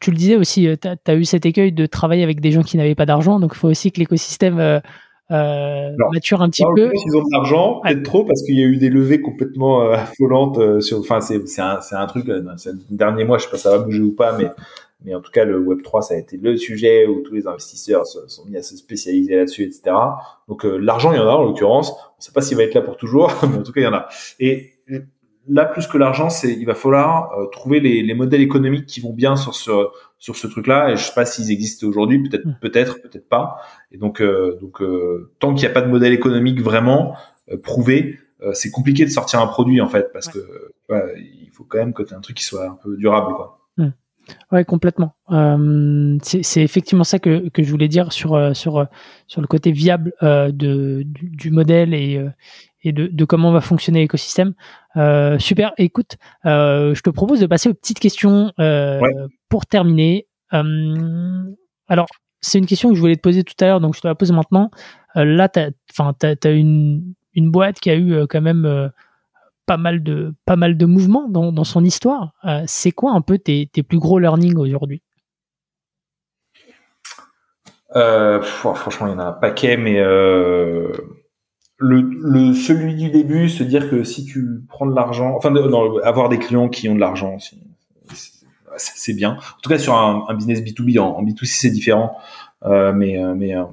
tu 0.00 0.10
le 0.10 0.16
disais 0.16 0.36
aussi, 0.36 0.68
tu 0.80 0.88
as, 0.88 0.96
as, 1.06 1.14
eu 1.14 1.24
cet 1.24 1.46
écueil 1.46 1.72
de 1.72 1.86
travailler 1.86 2.22
avec 2.22 2.40
des 2.40 2.52
gens 2.52 2.62
qui 2.62 2.76
n'avaient 2.76 2.94
pas 2.94 3.06
d'argent, 3.06 3.40
donc 3.40 3.52
il 3.54 3.58
faut 3.58 3.68
aussi 3.68 3.92
que 3.92 3.98
l'écosystème 3.98 4.82
euh, 5.30 5.90
mature 6.12 6.42
un 6.42 6.50
petit 6.50 6.64
peu. 6.74 6.90
Ils 7.06 7.16
ont 7.16 7.22
de 7.22 7.32
l'argent, 7.32 7.80
peut-être 7.84 8.02
trop, 8.02 8.24
parce 8.24 8.42
qu'il 8.42 8.58
y 8.58 8.62
a 8.62 8.66
eu 8.66 8.76
des 8.76 8.88
levées 8.88 9.20
complètement 9.20 9.82
euh, 9.82 9.92
affolantes. 9.92 10.58
Euh, 10.58 10.80
sur, 10.80 10.98
enfin, 10.98 11.20
c'est 11.20 11.60
un, 11.60 11.78
un 11.92 12.06
truc. 12.06 12.28
Euh, 12.28 12.42
ces 12.56 12.70
derniers 12.90 13.24
mois, 13.24 13.38
je 13.38 13.44
sais 13.44 13.50
pas 13.50 13.56
si 13.56 13.62
ça 13.64 13.76
va 13.76 13.78
bouger 13.78 14.00
ou 14.00 14.12
pas, 14.12 14.36
mais 14.36 14.50
mais 15.02 15.14
en 15.14 15.22
tout 15.22 15.30
cas, 15.30 15.46
le 15.46 15.58
Web 15.58 15.80
3, 15.82 16.02
ça 16.02 16.14
a 16.14 16.18
été 16.18 16.36
le 16.36 16.58
sujet 16.58 17.06
où 17.06 17.22
tous 17.22 17.32
les 17.32 17.46
investisseurs 17.46 18.06
se, 18.06 18.18
sont 18.28 18.44
mis 18.44 18.58
à 18.58 18.62
se 18.62 18.76
spécialiser 18.76 19.34
là-dessus, 19.34 19.62
etc. 19.62 19.96
Donc 20.46 20.64
l'argent, 20.64 21.12
il 21.12 21.16
y 21.16 21.20
en 21.20 21.26
a 21.26 21.32
en 21.32 21.44
l'occurrence. 21.44 21.92
On 21.92 22.18
ne 22.18 22.22
sait 22.22 22.32
pas 22.32 22.42
s'il 22.42 22.58
va 22.58 22.64
être 22.64 22.74
là 22.74 22.82
pour 22.82 22.98
toujours, 22.98 23.32
mais 23.50 23.56
en 23.56 23.62
tout 23.62 23.72
cas, 23.72 23.80
il 23.80 23.84
y 23.84 23.86
en 23.86 23.94
a. 23.94 24.08
Et 24.40 24.74
là, 25.48 25.64
plus 25.64 25.86
que 25.86 25.98
l'argent, 25.98 26.30
c'est 26.30 26.52
il 26.52 26.64
va 26.64 26.74
falloir 26.74 27.32
trouver 27.50 27.80
les, 27.80 28.02
les, 28.02 28.14
modèles 28.14 28.42
économiques 28.42 28.86
qui 28.86 29.00
vont 29.00 29.12
bien 29.12 29.36
sur 29.36 29.54
ce 29.54 29.70
sur 30.20 30.36
ce 30.36 30.46
truc-là. 30.46 30.90
Et 30.90 30.96
je 30.96 31.02
sais 31.02 31.14
pas 31.14 31.24
s'ils 31.24 31.50
existent 31.50 31.86
aujourd'hui, 31.86 32.22
peut-être, 32.22 32.46
hmm. 32.46 32.56
peut-être, 32.60 33.02
peut-être 33.02 33.28
pas. 33.28 33.56
Et 33.90 33.98
donc, 33.98 34.20
euh, 34.20 34.56
donc 34.60 34.80
euh, 34.80 35.32
tant 35.40 35.54
qu'il 35.54 35.66
n'y 35.66 35.70
a 35.70 35.74
pas 35.74 35.82
de 35.82 35.90
modèle 35.90 36.12
économique 36.12 36.60
vraiment 36.60 37.16
euh, 37.50 37.56
prouvé, 37.56 38.20
c'est 38.54 38.70
compliqué 38.70 39.04
de 39.04 39.10
sortir 39.10 39.38
un 39.42 39.46
produit 39.46 39.82
en 39.82 39.86
fait, 39.86 40.14
parce 40.14 40.26
que 40.26 40.38
il 40.88 41.50
faut 41.52 41.64
quand 41.64 41.76
même 41.76 41.92
que 41.92 42.02
tu 42.02 42.14
aies 42.14 42.16
un 42.16 42.22
truc 42.22 42.38
qui 42.38 42.44
soit 42.44 42.66
un 42.66 42.78
peu 42.82 42.96
durable, 42.96 43.34
quoi. 43.34 43.58
Hmm. 43.76 43.90
Ouais, 44.50 44.64
complètement. 44.64 45.14
Euh, 45.30 46.16
c'est 46.22 46.62
effectivement 46.62 47.04
ça 47.04 47.18
que, 47.18 47.50
que, 47.50 47.62
je 47.62 47.70
voulais 47.70 47.88
dire 47.88 48.14
sur 48.14 48.56
sur 48.56 48.86
sur 49.26 49.40
le 49.42 49.46
côté 49.46 49.72
viable 49.72 50.14
euh, 50.22 50.52
de 50.52 51.02
du, 51.04 51.28
du, 51.28 51.50
modèle 51.50 51.92
et 51.92 52.24
et 52.82 52.92
de, 52.92 53.06
de, 53.08 53.24
comment 53.24 53.52
va 53.52 53.60
fonctionner 53.60 54.00
l'écosystème. 54.00 54.54
Euh, 54.96 55.38
super. 55.38 55.72
Écoute, 55.78 56.16
je 56.44 57.00
te 57.00 57.10
propose 57.10 57.40
de 57.40 57.46
passer 57.46 57.68
aux 57.68 57.74
petites 57.74 58.00
questions 58.00 58.52
pour 59.48 59.66
terminer. 59.66 60.26
alors, 60.50 62.06
c'est 62.40 62.58
une 62.58 62.66
question 62.66 62.88
que 62.88 62.94
je 62.94 63.00
voulais 63.00 63.16
te 63.16 63.20
poser 63.20 63.44
tout 63.44 63.54
à 63.60 63.66
l'heure, 63.66 63.80
donc 63.80 63.94
je 63.94 64.00
te 64.00 64.06
la 64.06 64.14
pose 64.14 64.32
maintenant. 64.32 64.70
Euh, 65.16 65.24
là, 65.24 65.48
tu 65.48 65.60
as, 65.60 66.50
une, 66.50 67.14
une 67.34 67.50
boîte 67.50 67.80
qui 67.80 67.90
a 67.90 67.94
eu 67.94 68.12
euh, 68.12 68.26
quand 68.28 68.40
même 68.40 68.64
euh, 68.64 68.88
pas, 69.66 69.76
mal 69.76 70.02
de, 70.02 70.34
pas 70.46 70.56
mal 70.56 70.76
de 70.76 70.86
mouvements 70.86 71.28
dans, 71.28 71.52
dans 71.52 71.64
son 71.64 71.84
histoire. 71.84 72.32
c'est 72.66 72.92
quoi 72.92 73.12
un 73.12 73.20
peu 73.20 73.38
tes, 73.38 73.68
tes 73.72 73.82
plus 73.82 73.98
gros 73.98 74.18
learnings 74.18 74.56
aujourd'hui? 74.56 75.02
Franchement, 77.92 79.08
il 79.08 79.10
y 79.10 79.14
en 79.14 79.18
a 79.18 79.24
un 79.24 79.32
paquet, 79.32 79.76
mais 79.76 80.00
le, 81.80 82.02
le, 82.02 82.52
celui 82.52 82.94
du 82.94 83.10
début, 83.10 83.48
se 83.48 83.62
dire 83.62 83.88
que 83.88 84.04
si 84.04 84.26
tu 84.26 84.62
prends 84.68 84.86
de 84.86 84.94
l'argent, 84.94 85.34
enfin, 85.34 85.54
avoir 86.04 86.28
des 86.28 86.38
clients 86.38 86.68
qui 86.68 86.88
ont 86.90 86.94
de 86.94 87.00
l'argent, 87.00 87.38
c'est 88.76 89.14
bien. 89.14 89.32
En 89.32 89.60
tout 89.62 89.70
cas, 89.70 89.78
sur 89.78 89.94
un, 89.94 90.32
business 90.34 90.60
B2B, 90.60 91.00
en, 91.00 91.16
en 91.16 91.24
B2C, 91.24 91.46
c'est 91.46 91.70
différent. 91.70 92.18
Euh, 92.66 92.92
mais 92.92 93.16
euh, 93.16 93.34
mais 93.34 93.56
euh, 93.56 93.64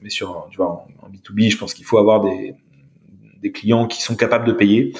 mais 0.00 0.10
sur 0.10 0.46
tu 0.50 0.58
vois 0.58 0.86
en, 1.02 1.08
B2B, 1.10 1.50
je 1.50 1.58
pense 1.58 1.74
qu'il 1.74 1.84
faut 1.84 1.98
avoir 1.98 2.20
des 2.22 3.52
clients 3.52 3.88
qui 3.88 4.00
sont 4.00 4.14
capables 4.14 4.46
de 4.46 4.52
payer, 4.52 4.92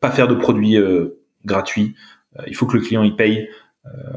pas 0.00 0.10
faire 0.10 0.28
de 0.28 0.34
produits 0.34 0.76
gratuits. 1.44 1.96
il 2.46 2.54
faut 2.54 2.66
que 2.66 2.76
le 2.76 2.82
client 2.82 3.02
y 3.02 3.14
paye. 3.14 3.48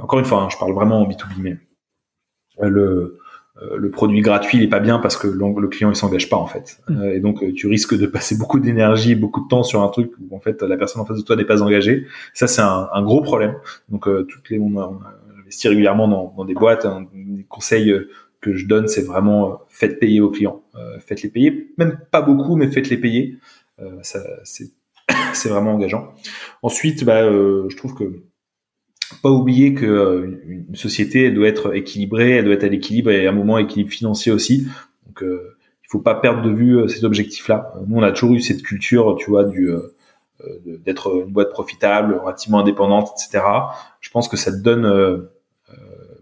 encore 0.02 0.20
une 0.20 0.26
fois, 0.26 0.42
hein, 0.42 0.50
je 0.50 0.58
parle 0.58 0.74
vraiment 0.74 1.02
en 1.02 1.08
B2B, 1.08 1.40
mais 1.40 1.58
le 2.60 3.20
le 3.78 3.90
produit 3.90 4.22
gratuit 4.22 4.58
il 4.58 4.64
est 4.64 4.70
pas 4.70 4.82
bien 4.82 5.00
parce 5.00 5.16
que 5.16 5.28
le, 5.28 5.68
client 5.68 5.90
il 5.90 5.96
s'engage 5.96 6.30
pas 6.30 6.36
en 6.36 6.46
fait 6.46 6.80
mm. 6.90 7.04
et 7.14 7.20
donc 7.22 7.54
tu 7.54 7.68
risques 7.68 7.98
de 7.98 8.06
passer 8.06 8.36
beaucoup 8.40 8.60
d'énergie 8.60 9.16
beaucoup 9.16 9.44
de 9.44 9.48
temps 9.48 9.64
sur 9.64 9.82
un 9.82 9.88
truc 9.88 10.12
où 10.20 10.36
en 10.36 10.40
fait 10.42 10.62
la 10.62 10.76
personne 10.76 11.02
en 11.02 11.06
face 11.06 11.18
de 11.18 11.24
toi 11.24 11.38
n'est 11.38 11.46
pas 11.46 11.62
engagée 11.62 12.06
ça 12.34 12.48
c'est 12.48 12.62
un, 12.62 12.90
un, 12.92 13.02
gros 13.02 13.22
problème 13.22 13.56
donc 13.88 14.04
toutes 14.04 14.50
les 14.50 14.60
on, 14.60 14.76
on 14.76 15.00
investit 15.40 15.70
régulièrement 15.70 16.10
dans, 16.10 16.34
dans 16.36 16.44
des 16.44 16.54
boîtes 16.54 16.86
hein, 16.86 17.08
des 17.14 17.46
conseils 17.46 17.94
que 18.46 18.56
je 18.56 18.68
donne, 18.68 18.88
c'est 18.88 19.02
vraiment 19.02 19.50
euh, 19.50 19.56
faites 19.70 20.00
payer 20.00 20.22
aux 20.22 20.30
clients, 20.30 20.64
euh, 20.76 21.00
faites-les 21.00 21.30
payer, 21.30 21.74
même 21.80 22.00
pas 22.12 22.22
beaucoup, 22.22 22.56
mais 22.56 22.70
faites-les 22.70 22.98
payer. 22.98 23.40
Euh, 23.80 23.98
ça, 24.04 24.20
c'est, 24.44 24.72
c'est 25.34 25.50
vraiment 25.50 25.74
engageant. 25.74 26.14
Ensuite, 26.62 27.04
bah, 27.04 27.24
je 27.24 27.76
trouve 27.76 27.96
que 27.96 28.24
pas 29.22 29.30
oublier 29.30 29.74
que 29.74 30.40
une 30.48 30.76
société 30.76 31.26
elle 31.26 31.36
doit 31.36 31.48
être 31.48 31.76
équilibrée, 31.76 32.32
elle 32.32 32.46
doit 32.46 32.54
être 32.54 32.64
à 32.64 32.70
l'équilibre 32.70 33.12
et 33.12 33.28
à 33.28 33.30
un 33.30 33.34
moment 33.34 33.58
équilibre 33.58 33.92
financier 33.92 34.32
aussi. 34.32 34.68
Donc 35.06 35.22
il 35.24 35.88
faut 35.90 36.02
pas 36.02 36.16
perdre 36.16 36.42
de 36.42 36.52
vue 36.52 36.90
ces 36.90 37.06
objectifs-là. 37.06 37.74
Nous 37.88 37.98
on 37.98 38.04
a 38.04 38.12
toujours 38.12 38.36
eu 38.36 38.42
cette 38.42 38.64
culture, 38.64 39.16
tu 39.18 39.30
vois, 39.30 39.44
du 39.44 39.70
d'être 40.66 41.24
une 41.26 41.32
boîte 41.32 41.52
profitable, 41.52 42.20
relativement 42.22 42.60
indépendante, 42.60 43.12
etc. 43.16 43.44
Je 44.02 44.10
pense 44.10 44.28
que 44.28 44.38
ça 44.38 44.52
te 44.52 44.58
donne 44.58 45.28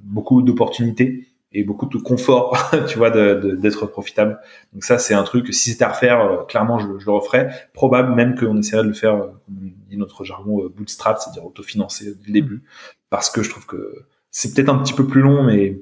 beaucoup 0.02 0.42
d'opportunités 0.42 1.28
et 1.54 1.64
beaucoup 1.64 1.86
de 1.86 1.98
confort, 1.98 2.72
tu 2.88 2.98
vois, 2.98 3.12
d'être 3.12 3.86
profitable. 3.86 4.40
Donc 4.74 4.84
ça, 4.84 4.98
c'est 4.98 5.14
un 5.14 5.24
truc, 5.24 5.54
si 5.54 5.72
c'était 5.72 5.84
à 5.84 5.90
refaire, 5.90 6.20
euh, 6.22 6.44
clairement, 6.44 6.80
je, 6.80 6.88
le 6.88 7.12
referais. 7.12 7.50
Probable 7.74 8.16
même 8.16 8.36
qu'on 8.36 8.58
essaierait 8.58 8.84
de 8.84 8.88
le 8.88 8.94
faire, 8.94 9.16
euh, 9.16 9.28
comme 9.46 9.72
dit 9.90 9.98
notre 9.98 10.24
jargon, 10.24 10.64
euh, 10.64 10.70
bootstrap, 10.70 11.20
c'est-à-dire 11.20 11.46
autofinancé 11.46 12.16
dès 12.16 12.28
le 12.28 12.34
début, 12.34 12.64
parce 13.10 13.30
que 13.30 13.44
je 13.44 13.50
trouve 13.50 13.66
que 13.66 14.06
c'est 14.32 14.54
peut-être 14.54 14.70
un 14.70 14.78
petit 14.80 14.94
peu 14.94 15.06
plus 15.06 15.22
long, 15.22 15.44
mais, 15.44 15.80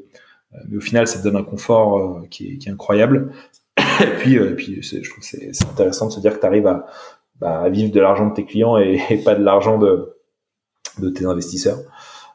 mais 0.67 0.77
au 0.77 0.81
final, 0.81 1.07
ça 1.07 1.19
te 1.19 1.23
donne 1.23 1.37
un 1.37 1.43
confort 1.43 2.21
qui 2.29 2.51
est, 2.51 2.57
qui, 2.57 2.67
est, 2.67 2.71
incroyable. 2.71 3.31
et 3.77 4.05
puis, 4.19 4.35
et 4.35 4.55
puis 4.55 4.81
je 4.81 5.09
trouve 5.09 5.23
que 5.23 5.25
c'est 5.25 5.63
intéressant 5.63 6.07
de 6.07 6.11
se 6.11 6.19
dire 6.19 6.35
que 6.35 6.41
tu 6.41 6.45
arrives 6.45 6.67
à, 6.67 6.85
bah, 7.39 7.61
à, 7.61 7.69
vivre 7.69 7.93
de 7.93 7.99
l'argent 8.01 8.27
de 8.27 8.33
tes 8.33 8.45
clients 8.45 8.77
et, 8.77 9.01
et 9.09 9.17
pas 9.17 9.35
de 9.35 9.43
l'argent 9.43 9.77
de, 9.77 10.17
de 10.99 11.09
tes 11.09 11.25
investisseurs. 11.25 11.79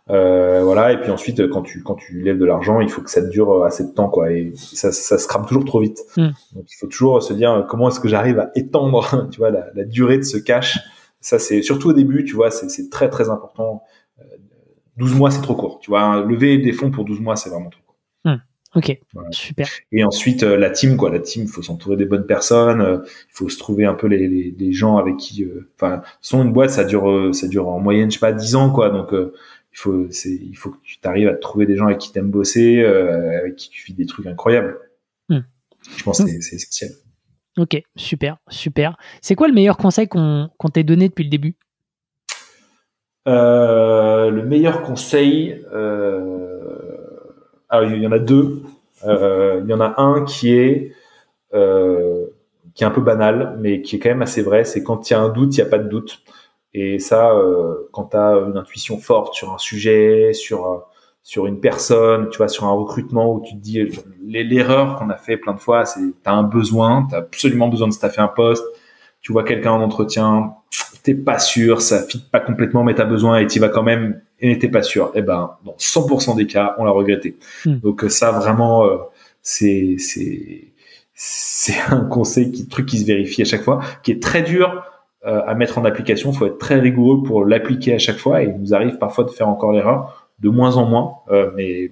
Euh, 0.09 0.63
voilà 0.63 0.93
et 0.93 1.01
puis 1.01 1.11
ensuite 1.11 1.49
quand 1.49 1.63
tu 1.63 1.83
quand 1.83 1.97
tu 1.97 2.21
lèves 2.23 2.39
de 2.39 2.45
l'argent 2.45 2.81
il 2.81 2.89
faut 2.89 3.03
que 3.03 3.11
ça 3.11 3.23
dure 3.23 3.65
assez 3.65 3.83
de 3.83 3.91
temps 3.91 4.09
quoi 4.09 4.31
et 4.31 4.53
ça 4.55 4.93
ça 4.93 5.19
se 5.19 5.27
crame 5.27 5.45
toujours 5.47 5.65
trop 5.65 5.81
vite 5.81 5.99
hmm. 6.17 6.29
donc 6.55 6.65
il 6.71 6.77
faut 6.79 6.87
toujours 6.87 7.21
se 7.21 7.33
dire 7.33 7.67
comment 7.69 7.89
est-ce 7.89 7.99
que 7.99 8.07
j'arrive 8.07 8.39
à 8.39 8.53
étendre 8.55 9.29
tu 9.33 9.39
vois 9.39 9.51
la, 9.51 9.67
la, 9.75 9.83
durée 9.85 10.19
de 10.19 10.23
ce 10.23 10.37
cash? 10.37 10.79
Ça 11.21 11.41
c'est 11.41 11.61
surtout 11.61 11.89
au 11.89 11.93
début 11.93 12.25
tu 12.25 12.37
vois 12.37 12.53
c'est 12.53 12.89
très 12.89 13.11
très 13.11 13.31
important 13.31 13.83
12 14.97 15.13
euh, 15.13 15.17
mois 15.17 15.33
c'est 15.33 15.43
trop 15.43 15.57
court 15.57 15.81
tu 15.81 15.91
vois 15.91 16.25
lever 16.25 16.59
des 16.59 16.73
fonds 16.73 16.93
pour 16.93 17.05
12 17.05 17.19
mois 17.19 17.35
c'est 17.35 17.51
vraiment 17.51 17.71
trop 17.71 17.83
court 17.85 17.97
hmm. 18.27 18.37
Ok, 18.77 18.95
super. 19.31 19.67
Et 19.91 20.05
ensuite, 20.05 20.43
euh, 20.43 20.59
la 20.59 20.69
team, 20.69 20.99
quoi. 20.99 21.11
La 21.11 21.19
team, 21.19 21.45
il 21.45 21.49
faut 21.49 21.63
s'entourer 21.63 21.97
des 21.97 22.05
bonnes 22.05 22.27
personnes. 22.27 22.83
Euh, 22.83 22.99
il 23.05 23.33
faut 23.33 23.49
se 23.49 23.59
trouver 23.59 23.87
un 23.87 23.95
peu 23.95 24.07
les, 24.07 24.29
les, 24.29 24.55
les 24.57 24.73
gens 24.73 24.99
avec 24.99 25.17
qui. 25.17 25.45
Euh, 25.45 25.71
enfin, 25.81 26.03
sont 26.21 26.45
une 26.45 26.53
boîte, 26.53 26.71
ça 26.71 26.85
dure, 26.85 27.35
ça 27.35 27.49
dure 27.49 27.69
en 27.69 27.81
moyenne, 27.81 28.11
je 28.11 28.17
sais 28.17 28.21
pas, 28.21 28.33
10 28.33 28.55
ans, 28.55 28.71
quoi. 28.71 28.91
Donc, 28.91 29.15
il 29.77 29.79
faut, 29.79 30.09
il 30.25 30.57
faut 30.57 30.71
que 30.71 30.79
tu 30.85 30.99
arrives 31.05 31.29
à 31.29 31.35
trouver 31.35 31.67
des 31.67 31.77
gens 31.77 31.87
avec 31.87 31.99
qui 31.99 32.11
t'aimes 32.11 32.31
bosser, 32.31 32.83
avec 32.85 33.57
qui 33.57 33.69
tu 33.69 33.83
fais 33.83 33.93
des 33.93 34.07
trucs 34.07 34.27
incroyables. 34.27 34.79
Hmm. 35.29 35.41
Je 35.97 36.03
pense 36.03 36.25
que 36.25 36.41
c'est 36.41 36.57
essentiel. 36.57 36.93
Ok, 37.59 37.81
super, 37.95 38.39
super. 38.49 38.97
C'est 39.21 39.35
quoi 39.35 39.49
le 39.49 39.55
meilleur 39.55 39.77
conseil 39.77 40.09
qu'on 40.09 40.49
qu'on 40.59 40.69
t'ait 40.69 40.85
donné 40.85 41.09
depuis 41.09 41.25
le 41.25 41.31
début? 41.31 41.57
Le 43.27 44.43
meilleur 44.43 44.83
conseil. 44.83 45.63
Euh 45.73 46.47
ah, 47.69 47.83
il 47.85 48.03
y 48.03 48.07
en 48.07 48.13
a 48.13 48.19
deux. 48.19 48.63
Euh, 49.05 49.61
il 49.65 49.71
y 49.71 49.75
en 49.75 49.81
a 49.81 50.01
un 50.01 50.25
qui 50.25 50.55
est 50.55 50.93
euh, 51.55 52.27
qui 52.75 52.85
est 52.85 52.87
un 52.87 52.91
peu 52.91 53.01
banal, 53.01 53.57
mais 53.61 53.83
qui 53.83 53.97
est 53.97 53.99
quand 53.99 54.09
même 54.09 54.23
assez 54.23 54.43
vrai. 54.43 54.65
C'est 54.65 54.83
quand 54.83 55.09
il 55.09 55.13
y 55.13 55.17
a 55.17 55.21
un 55.21 55.29
doute, 55.29 55.57
il 55.57 55.61
n'y 55.61 55.67
a 55.67 55.71
pas 55.71 55.79
de 55.79 55.89
doute. 55.89 56.23
Et 56.79 56.99
ça, 56.99 57.31
euh, 57.31 57.89
quand 57.93 58.11
tu 58.11 58.17
as 58.17 58.33
une 58.47 58.57
intuition 58.57 58.99
forte 58.99 59.35
sur 59.35 59.53
un 59.53 59.59
sujet, 59.59 60.33
sur 60.33 60.87
sur 61.23 61.47
une 61.47 61.59
personne, 61.59 62.29
tu 62.31 62.37
vois, 62.37 62.47
sur 62.47 62.67
un 62.67 62.73
recrutement 62.73 63.33
où 63.33 63.43
tu 63.43 63.55
te 63.55 63.61
dis 63.61 63.89
l'erreur 64.23 64.97
qu'on 64.97 65.11
a 65.11 65.17
fait 65.17 65.37
plein 65.37 65.55
de 65.55 65.59
fois, 65.59 65.85
c'est 65.85 66.01
t'as 66.23 66.33
un 66.33 66.45
besoin, 66.45 67.09
t'as 67.11 67.17
absolument 67.17 67.69
besoin 67.69 67.89
de 67.89 67.93
staffer 67.93 68.21
un 68.21 68.29
poste, 68.29 68.65
tu 69.23 69.33
vois 69.33 69.43
quelqu'un 69.43 69.73
en 69.73 69.83
entretien, 69.83 70.55
t'es 71.03 71.15
pas 71.15 71.39
sûr, 71.39 71.81
ça 71.81 72.03
fit 72.03 72.23
pas 72.31 72.41
complètement, 72.41 72.85
mais 72.85 72.95
t'as 72.95 73.05
besoin 73.07 73.39
et 73.39 73.47
tu 73.47 73.59
vas 73.59 73.69
quand 73.69 73.83
même 73.83 74.21
et 74.39 74.49
n'était 74.49 74.69
pas 74.69 74.83
sûr. 74.83 75.11
Eh 75.15 75.23
ben, 75.23 75.57
dans 75.65 75.77
100% 75.79 76.37
des 76.37 76.47
cas, 76.47 76.75
on 76.79 76.85
l'a 76.85 76.91
regretté. 76.91 77.37
Hmm. 77.65 77.79
Donc 77.79 78.05
euh, 78.05 78.09
ça, 78.09 78.33
vraiment, 78.33 78.85
euh, 78.85 78.99
c'est 79.43 79.97
c'est 79.99 80.73
c'est 81.15 81.75
un 81.89 82.05
conseil, 82.05 82.53
qui, 82.53 82.69
truc 82.69 82.87
qui 82.87 82.99
se 82.99 83.07
vérifie 83.07 83.43
à 83.43 83.47
chaque 83.47 83.63
fois, 83.63 83.81
qui 84.03 84.13
est 84.13 84.23
très 84.23 84.43
dur 84.43 84.69
euh, 84.69 84.81
à 85.27 85.55
mettre 85.55 85.79
en 85.79 85.85
application. 85.85 86.31
Il 86.31 86.37
faut 86.37 86.47
être 86.47 86.59
très 86.59 86.79
rigoureux 86.79 87.23
pour 87.23 87.45
l'appliquer 87.45 87.95
à 87.95 87.99
chaque 87.99 88.19
fois. 88.19 88.43
Et 88.43 88.47
il 88.47 88.61
nous 88.61 88.75
arrive 88.75 88.99
parfois 88.99 89.25
de 89.25 89.31
faire 89.31 89.49
encore 89.49 89.73
l'erreur, 89.73 90.31
de 90.39 90.49
moins 90.49 90.77
en 90.77 90.87
moins. 90.87 91.17
mais 91.57 91.91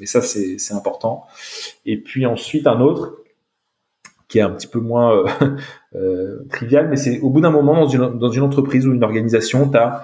mais 0.00 0.06
ça, 0.06 0.20
c'est 0.20 0.74
important. 0.74 1.24
Et 1.86 1.96
puis 1.96 2.26
ensuite, 2.26 2.66
un 2.66 2.80
autre 2.80 3.18
qui 4.26 4.38
est 4.38 4.42
un 4.42 4.50
petit 4.50 4.66
peu 4.66 4.80
moins 4.80 5.24
trivial, 6.50 6.88
mais 6.88 6.96
c'est 6.96 7.20
au 7.20 7.30
bout 7.30 7.40
d'un 7.40 7.50
moment 7.50 7.74
dans 7.74 7.86
une, 7.86 8.18
dans 8.18 8.30
une 8.30 8.42
entreprise 8.42 8.86
ou 8.86 8.94
une 8.94 9.04
organisation, 9.04 9.68
tu 9.68 9.76
as 9.76 10.02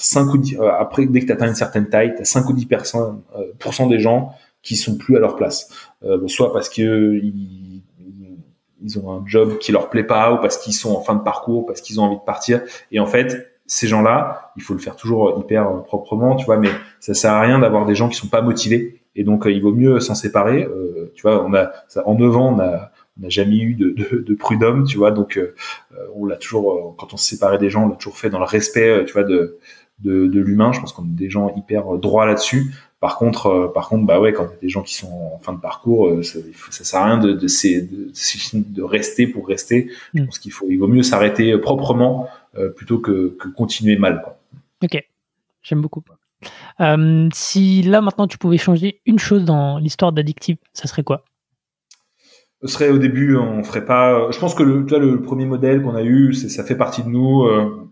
5 0.00 0.34
ou 0.34 0.38
10, 0.38 0.58
euh, 0.58 0.70
après, 0.78 1.06
dès 1.06 1.20
que 1.20 1.26
tu 1.26 1.32
atteins 1.32 1.48
une 1.48 1.54
certaine 1.54 1.88
taille, 1.88 2.14
tu 2.14 2.22
as 2.22 2.24
5 2.24 2.48
ou 2.48 2.52
10 2.52 2.66
personnes, 2.66 3.20
euh, 3.36 3.88
des 3.88 3.98
gens 3.98 4.32
qui 4.62 4.76
sont 4.76 4.96
plus 4.96 5.16
à 5.16 5.20
leur 5.20 5.36
place. 5.36 5.68
Euh, 6.04 6.26
soit 6.26 6.52
parce 6.52 6.68
que 6.68 7.20
ils, 8.82 8.98
ont 8.98 9.12
un 9.12 9.22
job 9.26 9.58
qui 9.58 9.72
leur 9.72 9.90
plaît 9.90 10.04
pas, 10.04 10.32
ou 10.32 10.38
parce 10.38 10.58
qu'ils 10.58 10.74
sont 10.74 10.92
en 10.92 11.00
fin 11.00 11.14
de 11.14 11.22
parcours, 11.22 11.66
parce 11.66 11.80
qu'ils 11.80 12.00
ont 12.00 12.04
envie 12.04 12.16
de 12.16 12.24
partir. 12.24 12.62
Et 12.92 13.00
en 13.00 13.06
fait, 13.06 13.52
ces 13.66 13.86
gens-là, 13.86 14.52
il 14.56 14.62
faut 14.62 14.74
le 14.74 14.80
faire 14.80 14.96
toujours 14.96 15.38
hyper 15.38 15.82
proprement, 15.84 16.36
tu 16.36 16.46
vois, 16.46 16.56
mais 16.56 16.70
ça 16.98 17.14
sert 17.14 17.32
à 17.32 17.40
rien 17.40 17.58
d'avoir 17.58 17.86
des 17.86 17.94
gens 17.94 18.08
qui 18.08 18.16
sont 18.16 18.28
pas 18.28 18.42
motivés. 18.42 19.02
Et 19.16 19.24
donc, 19.24 19.44
il 19.46 19.60
vaut 19.62 19.72
mieux 19.72 20.00
s'en 20.00 20.14
séparer. 20.14 20.68
tu 21.14 21.22
vois, 21.22 21.44
on 21.44 21.54
a, 21.54 21.70
en 22.04 22.14
9 22.14 22.36
ans, 22.36 22.54
on 22.56 22.60
a, 22.60 22.90
on 23.18 23.22
n'a 23.22 23.28
jamais 23.28 23.58
eu 23.58 23.74
de, 23.74 23.90
de, 23.90 24.18
de, 24.18 24.34
prud'homme, 24.34 24.84
tu 24.84 24.98
vois, 24.98 25.10
donc 25.10 25.38
on 26.14 26.26
l'a 26.26 26.36
toujours, 26.36 26.94
quand 26.96 27.12
on 27.12 27.16
se 27.16 27.28
séparait 27.28 27.58
des 27.58 27.70
gens, 27.70 27.84
on 27.84 27.88
l'a 27.88 27.96
toujours 27.96 28.16
fait 28.16 28.30
dans 28.30 28.38
le 28.38 28.44
respect, 28.44 29.04
tu 29.04 29.12
vois, 29.12 29.24
de, 29.24 29.58
de, 30.00 30.26
de 30.26 30.40
l'humain. 30.40 30.72
Je 30.72 30.80
pense 30.80 30.92
qu'on 30.92 31.04
est 31.04 31.16
des 31.16 31.30
gens 31.30 31.54
hyper 31.56 31.98
droits 31.98 32.26
là-dessus. 32.26 32.72
Par 33.00 33.16
contre, 33.16 33.46
euh, 33.46 33.68
par 33.68 33.88
contre, 33.88 34.04
bah 34.04 34.20
ouais, 34.20 34.34
quand 34.34 34.44
il 34.44 34.50
y 34.50 34.54
a 34.54 34.60
des 34.60 34.68
gens 34.68 34.82
qui 34.82 34.94
sont 34.94 35.32
en 35.34 35.38
fin 35.38 35.54
de 35.54 35.60
parcours, 35.60 36.08
euh, 36.08 36.22
ça, 36.22 36.38
ça 36.70 36.84
sert 36.84 37.00
à 37.00 37.06
rien 37.06 37.18
de, 37.18 37.32
de, 37.32 37.46
de, 37.46 38.12
de 38.52 38.82
rester 38.82 39.26
pour 39.26 39.48
rester. 39.48 39.90
Je 40.14 40.20
mm. 40.20 40.26
pense 40.26 40.38
qu'il 40.38 40.52
faut, 40.52 40.66
il 40.68 40.76
vaut 40.76 40.86
mieux 40.86 41.02
s'arrêter 41.02 41.56
proprement 41.56 42.28
euh, 42.58 42.68
plutôt 42.68 42.98
que, 42.98 43.36
que, 43.38 43.48
continuer 43.48 43.96
mal. 43.96 44.20
Quoi. 44.22 44.38
Ok, 44.84 45.02
j'aime 45.62 45.80
beaucoup. 45.80 46.02
Euh, 46.80 47.28
si 47.32 47.82
là 47.82 48.00
maintenant 48.00 48.26
tu 48.26 48.38
pouvais 48.38 48.58
changer 48.58 49.00
une 49.06 49.18
chose 49.18 49.44
dans 49.44 49.78
l'histoire 49.78 50.12
d'Addictive, 50.12 50.56
ça 50.72 50.86
serait 50.86 51.02
quoi? 51.02 51.24
Ce 52.62 52.68
serait 52.68 52.90
au 52.90 52.98
début, 52.98 53.36
on 53.36 53.62
ferait 53.64 53.86
pas. 53.86 54.30
Je 54.30 54.38
pense 54.38 54.54
que 54.54 54.62
le, 54.62 54.84
tu 54.84 54.90
vois, 54.90 54.98
le 54.98 55.22
premier 55.22 55.46
modèle 55.46 55.82
qu'on 55.82 55.94
a 55.94 56.02
eu, 56.02 56.34
ça 56.34 56.64
fait 56.64 56.76
partie 56.76 57.02
de 57.02 57.08
nous. 57.08 57.44
Euh, 57.44 57.88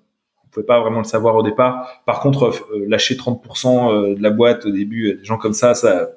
pas 0.63 0.81
vraiment 0.81 0.99
le 0.99 1.05
savoir 1.05 1.37
au 1.37 1.43
départ. 1.43 2.03
Par 2.07 2.21
contre, 2.21 2.53
euh, 2.73 2.85
lâcher 2.89 3.15
30% 3.17 3.93
euh, 3.93 4.15
de 4.15 4.23
la 4.23 4.31
boîte 4.31 4.67
au 4.67 4.71
début, 4.71 5.15
des 5.15 5.25
gens 5.25 5.39
comme 5.39 5.53
ça, 5.53 5.75
ça 5.75 6.09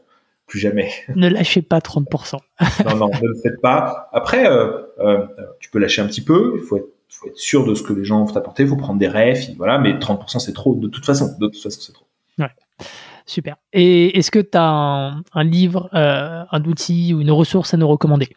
plus 0.47 0.59
jamais. 0.59 0.91
Ne 1.15 1.29
lâchez 1.29 1.61
pas 1.61 1.79
30%. 1.79 2.37
non, 2.85 2.95
non, 2.95 3.09
ne 3.09 3.27
le 3.27 3.35
faites 3.41 3.61
pas. 3.61 4.09
Après, 4.11 4.45
euh, 4.47 5.25
tu 5.59 5.69
peux 5.69 5.79
lâcher 5.79 6.01
un 6.01 6.07
petit 6.07 6.23
peu. 6.23 6.57
Il 6.57 6.63
faut 6.63 6.77
être, 6.77 6.89
faut 7.09 7.27
être 7.27 7.37
sûr 7.37 7.65
de 7.65 7.75
ce 7.75 7.83
que 7.83 7.93
les 7.93 8.03
gens 8.03 8.23
vont 8.23 8.31
t'apporter. 8.31 8.63
Il 8.63 8.69
faut 8.69 8.75
prendre 8.75 8.99
des 8.99 9.07
refs, 9.07 9.49
voilà. 9.57 9.77
Mais 9.77 9.93
30%, 9.93 10.39
c'est 10.39 10.53
trop. 10.53 10.75
De 10.75 10.87
toute 10.87 11.05
façon, 11.05 11.35
de 11.39 11.47
toute 11.47 11.61
façon, 11.61 11.79
c'est 11.81 11.93
trop. 11.93 12.05
Ouais. 12.39 12.49
Super. 13.25 13.55
Et 13.71 14.17
est-ce 14.17 14.31
que 14.31 14.39
tu 14.39 14.57
as 14.57 14.63
un, 14.63 15.23
un 15.33 15.43
livre, 15.43 15.89
un 15.93 16.63
outil 16.65 17.13
ou 17.13 17.21
une 17.21 17.31
ressource 17.31 17.73
à 17.73 17.77
nous 17.77 17.87
recommander? 17.87 18.29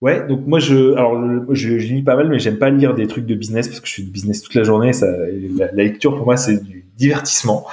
Ouais, 0.00 0.26
donc 0.26 0.46
moi 0.46 0.58
je, 0.58 0.92
alors 0.94 1.20
je, 1.50 1.78
je, 1.78 1.92
lis 1.92 2.02
pas 2.02 2.16
mal, 2.16 2.28
mais 2.30 2.38
j'aime 2.38 2.56
pas 2.56 2.70
lire 2.70 2.94
des 2.94 3.06
trucs 3.06 3.26
de 3.26 3.34
business 3.34 3.68
parce 3.68 3.80
que 3.80 3.86
je 3.86 3.96
fais 3.96 4.02
du 4.02 4.10
business 4.10 4.40
toute 4.40 4.54
la 4.54 4.62
journée. 4.62 4.94
Ça, 4.94 5.06
la, 5.56 5.70
lecture 5.72 6.16
pour 6.16 6.24
moi 6.24 6.38
c'est 6.38 6.62
du 6.62 6.86
divertissement. 6.96 7.66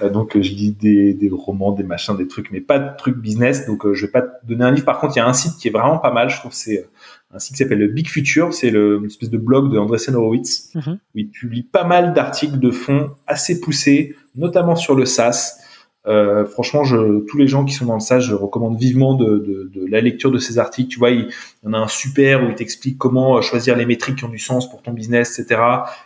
Euh, 0.00 0.08
donc 0.08 0.32
je 0.34 0.50
lis 0.50 0.72
des, 0.72 1.12
des, 1.12 1.28
romans, 1.30 1.72
des 1.72 1.82
machins, 1.82 2.16
des 2.16 2.26
trucs, 2.26 2.50
mais 2.50 2.60
pas 2.60 2.78
de 2.78 2.96
trucs 2.96 3.18
business. 3.18 3.66
Donc 3.66 3.84
euh, 3.84 3.92
je 3.92 4.06
vais 4.06 4.12
pas 4.12 4.22
te 4.22 4.46
donner 4.46 4.64
un 4.64 4.70
livre. 4.70 4.86
Par 4.86 4.98
contre, 4.98 5.14
il 5.16 5.18
y 5.18 5.22
a 5.22 5.26
un 5.26 5.34
site 5.34 5.56
qui 5.58 5.68
est 5.68 5.70
vraiment 5.70 5.98
pas 5.98 6.10
mal. 6.10 6.30
Je 6.30 6.38
trouve 6.38 6.52
c'est 6.52 6.86
un 7.34 7.38
site 7.38 7.56
qui 7.56 7.62
s'appelle 7.62 7.78
le 7.78 7.88
Big 7.88 8.08
Future. 8.08 8.54
C'est 8.54 8.70
le 8.70 8.98
une 8.98 9.06
espèce 9.06 9.30
de 9.30 9.38
blog 9.38 9.70
de 9.70 9.78
Andreessen 9.78 10.14
Horowitz 10.14 10.70
mm-hmm. 10.74 10.94
où 10.94 11.18
il 11.18 11.28
publie 11.28 11.64
pas 11.64 11.84
mal 11.84 12.14
d'articles 12.14 12.58
de 12.58 12.70
fond 12.70 13.10
assez 13.26 13.60
poussés, 13.60 14.16
notamment 14.36 14.76
sur 14.76 14.94
le 14.94 15.04
SaaS. 15.04 15.58
Euh, 16.06 16.44
franchement, 16.44 16.84
je, 16.84 17.20
tous 17.26 17.38
les 17.38 17.46
gens 17.46 17.64
qui 17.64 17.72
sont 17.72 17.86
dans 17.86 17.94
le 17.94 18.00
stage, 18.00 18.26
je 18.26 18.34
recommande 18.34 18.78
vivement 18.78 19.14
de, 19.14 19.38
de, 19.38 19.70
de, 19.72 19.86
la 19.86 20.00
lecture 20.00 20.30
de 20.30 20.38
ces 20.38 20.58
articles. 20.58 20.88
Tu 20.88 20.98
vois, 20.98 21.10
il, 21.10 21.28
y 21.64 21.66
en 21.66 21.72
a 21.72 21.78
un 21.78 21.88
super 21.88 22.44
où 22.44 22.48
il 22.50 22.54
t'explique 22.54 22.98
comment 22.98 23.38
euh, 23.38 23.40
choisir 23.40 23.74
les 23.76 23.86
métriques 23.86 24.16
qui 24.16 24.24
ont 24.24 24.28
du 24.28 24.38
sens 24.38 24.68
pour 24.68 24.82
ton 24.82 24.92
business, 24.92 25.38
etc. 25.38 25.60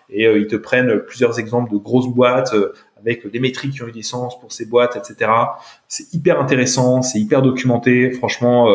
Et 0.09 0.27
euh, 0.27 0.39
ils 0.39 0.47
te 0.47 0.55
prennent 0.55 1.01
plusieurs 1.01 1.41
exemples 1.41 1.73
de 1.73 1.79
grosses 1.79 2.09
boîtes 2.09 2.55
euh, 2.55 2.73
avec 3.01 3.29
des 3.29 3.41
métriques 3.41 3.73
qui 3.73 3.83
ont 3.83 3.89
eu 3.89 3.93
du 3.93 4.05
sens 4.05 4.39
pour 4.41 4.53
ces 4.53 4.67
boîtes, 4.67 4.97
etc. 4.97 5.31
C'est 5.89 6.13
hyper 6.15 6.41
intéressant, 6.41 7.03
c'est 7.03 7.19
hyper 7.19 7.43
documenté. 7.43 8.11
Franchement, 8.11 8.67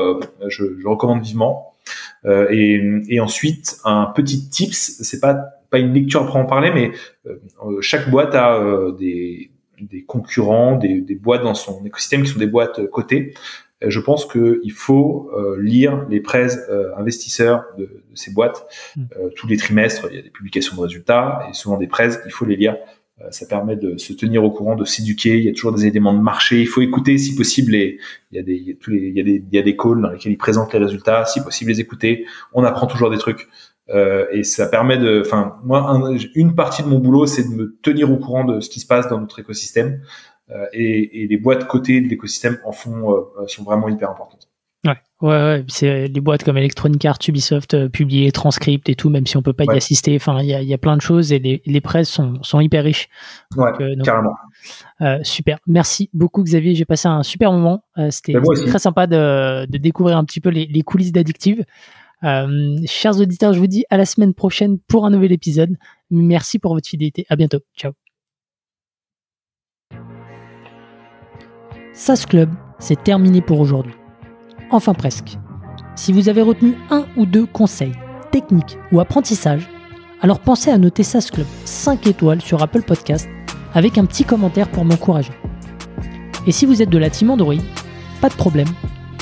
je, 0.48 0.80
je, 0.80 0.88
recommande 0.88 1.22
vivement. 1.22 1.76
Et, 2.26 2.82
et, 3.10 3.20
ensuite, 3.20 3.76
un 3.84 4.06
petit 4.06 4.48
tips, 4.50 5.02
c'est 5.02 5.20
pas 5.20 5.36
pas 5.70 5.80
une 5.80 5.94
lecture 5.94 6.22
à 6.24 6.40
en 6.40 6.46
parler, 6.46 6.72
mais 6.74 6.92
chaque 7.82 8.10
boîte 8.10 8.34
a 8.34 8.62
des 8.98 9.52
des 9.90 10.04
concurrents, 10.04 10.76
des, 10.76 11.02
des, 11.02 11.16
boîtes 11.16 11.44
dans 11.44 11.54
son 11.54 11.84
écosystème 11.86 12.24
qui 12.24 12.30
sont 12.30 12.40
des 12.40 12.48
boîtes 12.48 12.80
euh, 12.80 12.88
cotées. 12.88 13.34
Euh, 13.84 13.90
je 13.90 14.00
pense 14.00 14.26
qu'il 14.26 14.72
faut 14.72 15.30
euh, 15.36 15.58
lire 15.62 16.06
les 16.10 16.20
prêts 16.20 16.48
investisseurs 16.98 17.66
de, 17.78 17.84
de, 17.84 18.04
ces 18.16 18.32
boîtes 18.32 18.66
hmm. 18.96 19.04
tous 19.36 19.48
les 19.48 19.58
trimestres. 19.58 20.08
Il 20.12 20.16
y 20.16 20.20
a 20.20 20.22
des 20.22 20.30
publications 20.30 20.76
de 20.76 20.82
résultats 20.82 21.48
et 21.50 21.54
souvent 21.54 21.78
des 21.78 21.88
prêts. 21.88 22.10
Il 22.26 22.32
faut 22.32 22.46
les 22.46 22.56
lire. 22.56 22.78
ça 23.32 23.46
permet 23.46 23.76
de 23.76 23.98
se 23.98 24.14
tenir 24.14 24.44
au 24.44 24.52
courant, 24.52 24.76
de 24.76 24.86
s'éduquer. 24.86 25.38
Il 25.38 25.46
y 25.46 25.50
a 25.50 25.54
toujours 25.54 25.74
des 25.74 25.86
éléments 25.86 26.14
de 26.14 26.22
marché. 26.22 26.62
Il 26.62 26.68
faut 26.68 26.82
écouter, 26.82 27.18
si 27.18 27.36
possible, 27.36 27.74
les, 27.74 28.00
il 28.32 28.38
y 28.38 28.40
a 28.40 28.44
des, 28.44 28.56
il 28.56 28.68
y 28.68 28.72
a 28.72 28.76
tous 28.80 28.92
les, 28.92 29.08
il 29.10 29.18
y 29.18 29.20
a 29.20 29.24
des, 29.24 29.44
il 29.52 29.56
y 29.56 29.60
a 29.60 29.64
des 29.64 29.76
calls 29.76 30.02
dans 30.02 30.10
lesquels 30.10 30.32
ils 30.32 30.38
présentent 30.38 30.74
les 30.74 30.80
résultats. 30.80 31.26
Si 31.26 31.42
possible, 31.42 31.72
les 31.72 31.80
écouter. 31.80 32.26
On 32.54 32.64
apprend 32.64 32.88
toujours 32.88 33.10
des 33.10 33.18
trucs. 33.18 33.48
Euh, 33.90 34.26
et 34.32 34.44
ça 34.44 34.68
permet 34.68 34.98
de, 34.98 35.22
enfin, 35.26 35.58
moi, 35.64 36.00
une 36.36 36.56
partie 36.56 36.84
de 36.84 36.88
mon 36.88 37.00
boulot, 37.00 37.26
c'est 37.26 37.44
de 37.44 37.54
me 37.54 37.78
tenir 37.82 38.12
au 38.12 38.18
courant 38.18 38.46
de 38.46 38.60
ce 38.60 38.70
qui 38.70 38.80
se 38.80 38.88
passe 38.88 39.10
dans 39.10 39.20
notre 39.20 39.40
écosystème. 39.40 40.02
Euh, 40.52 40.66
et, 40.74 41.24
et, 41.24 41.28
les 41.28 41.38
boîtes 41.38 41.68
côté 41.68 42.02
de 42.02 42.08
l'écosystème 42.08 42.58
en 42.66 42.72
font, 42.72 43.12
euh, 43.12 43.48
sont 43.48 43.64
vraiment 43.64 43.88
hyper 43.88 44.10
importantes. 44.10 44.50
Ouais, 44.86 44.98
ouais, 45.22 45.30
ouais. 45.30 45.66
c'est 45.70 46.10
les 46.10 46.20
boîtes 46.20 46.44
comme 46.44 46.58
Electronic 46.58 47.06
Arts, 47.06 47.20
Ubisoft, 47.26 47.74
euh, 47.74 47.88
publier 47.88 48.30
transcript 48.34 48.90
et 48.90 48.96
tout, 48.96 49.10
même 49.10 49.26
si 49.26 49.38
on 49.38 49.42
peut 49.42 49.54
pas 49.54 49.64
y 49.64 49.78
assister. 49.78 50.14
Enfin, 50.18 50.42
il 50.42 50.48
y 50.48 50.54
a, 50.54 50.62
y 50.62 50.74
a, 50.74 50.78
plein 50.78 50.98
de 50.98 51.02
choses 51.02 51.32
et 51.32 51.40
les, 51.40 51.62
les 51.66 51.80
presses 51.80 52.10
sont, 52.10 52.44
sont 52.44 52.60
hyper 52.60 52.84
riches. 52.84 53.08
Ouais, 53.56 53.72
carrément. 54.04 54.36
super. 55.22 55.60
Merci 55.66 56.10
beaucoup, 56.14 56.44
Xavier. 56.44 56.76
J'ai 56.76 56.84
passé 56.84 57.08
un 57.08 57.24
super 57.24 57.54
moment. 57.54 57.86
C'était 58.10 58.34
ben, 58.34 58.44
très 58.68 58.80
sympa 58.80 59.08
de, 59.08 59.66
de, 59.66 59.78
découvrir 59.78 60.18
un 60.18 60.26
petit 60.26 60.42
peu 60.42 60.50
les, 60.50 60.66
les 60.66 60.82
coulisses 60.82 61.14
d'Addictive. 61.14 61.64
Euh, 62.24 62.78
chers 62.86 63.20
auditeurs, 63.20 63.54
je 63.54 63.60
vous 63.60 63.68
dis 63.68 63.86
à 63.90 63.98
la 63.98 64.06
semaine 64.06 64.34
prochaine 64.34 64.80
pour 64.80 65.06
un 65.06 65.10
nouvel 65.10 65.32
épisode. 65.32 65.76
Merci 66.10 66.60
pour 66.60 66.74
votre 66.74 66.88
fidélité. 66.88 67.26
À 67.30 67.36
bientôt. 67.36 67.60
Ciao. 67.76 67.92
SAS 71.94 72.26
Club, 72.26 72.50
c'est 72.80 73.04
terminé 73.04 73.42
pour 73.42 73.60
aujourd'hui. 73.60 73.94
Enfin 74.72 74.94
presque. 74.94 75.38
Si 75.96 76.12
vous 76.12 76.28
avez 76.30 76.42
retenu 76.42 76.76
un 76.90 77.06
ou 77.18 77.26
deux 77.26 77.46
conseils, 77.46 77.94
techniques 78.32 78.78
ou 78.92 79.00
apprentissages, 79.00 79.70
alors 80.22 80.40
pensez 80.40 80.72
à 80.72 80.78
noter 80.78 81.04
SAS 81.04 81.30
Club 81.30 81.46
5 81.66 82.08
étoiles 82.08 82.42
sur 82.42 82.62
Apple 82.64 82.82
Podcast 82.82 83.28
avec 83.74 83.98
un 83.98 84.06
petit 84.06 84.24
commentaire 84.24 84.72
pour 84.72 84.86
m'encourager. 84.86 85.34
Et 86.48 86.52
si 86.52 86.66
vous 86.66 86.82
êtes 86.82 86.90
de 86.90 86.98
la 86.98 87.10
team 87.10 87.30
Android, 87.30 87.56
pas 88.22 88.30
de 88.30 88.36
problème, 88.36 88.68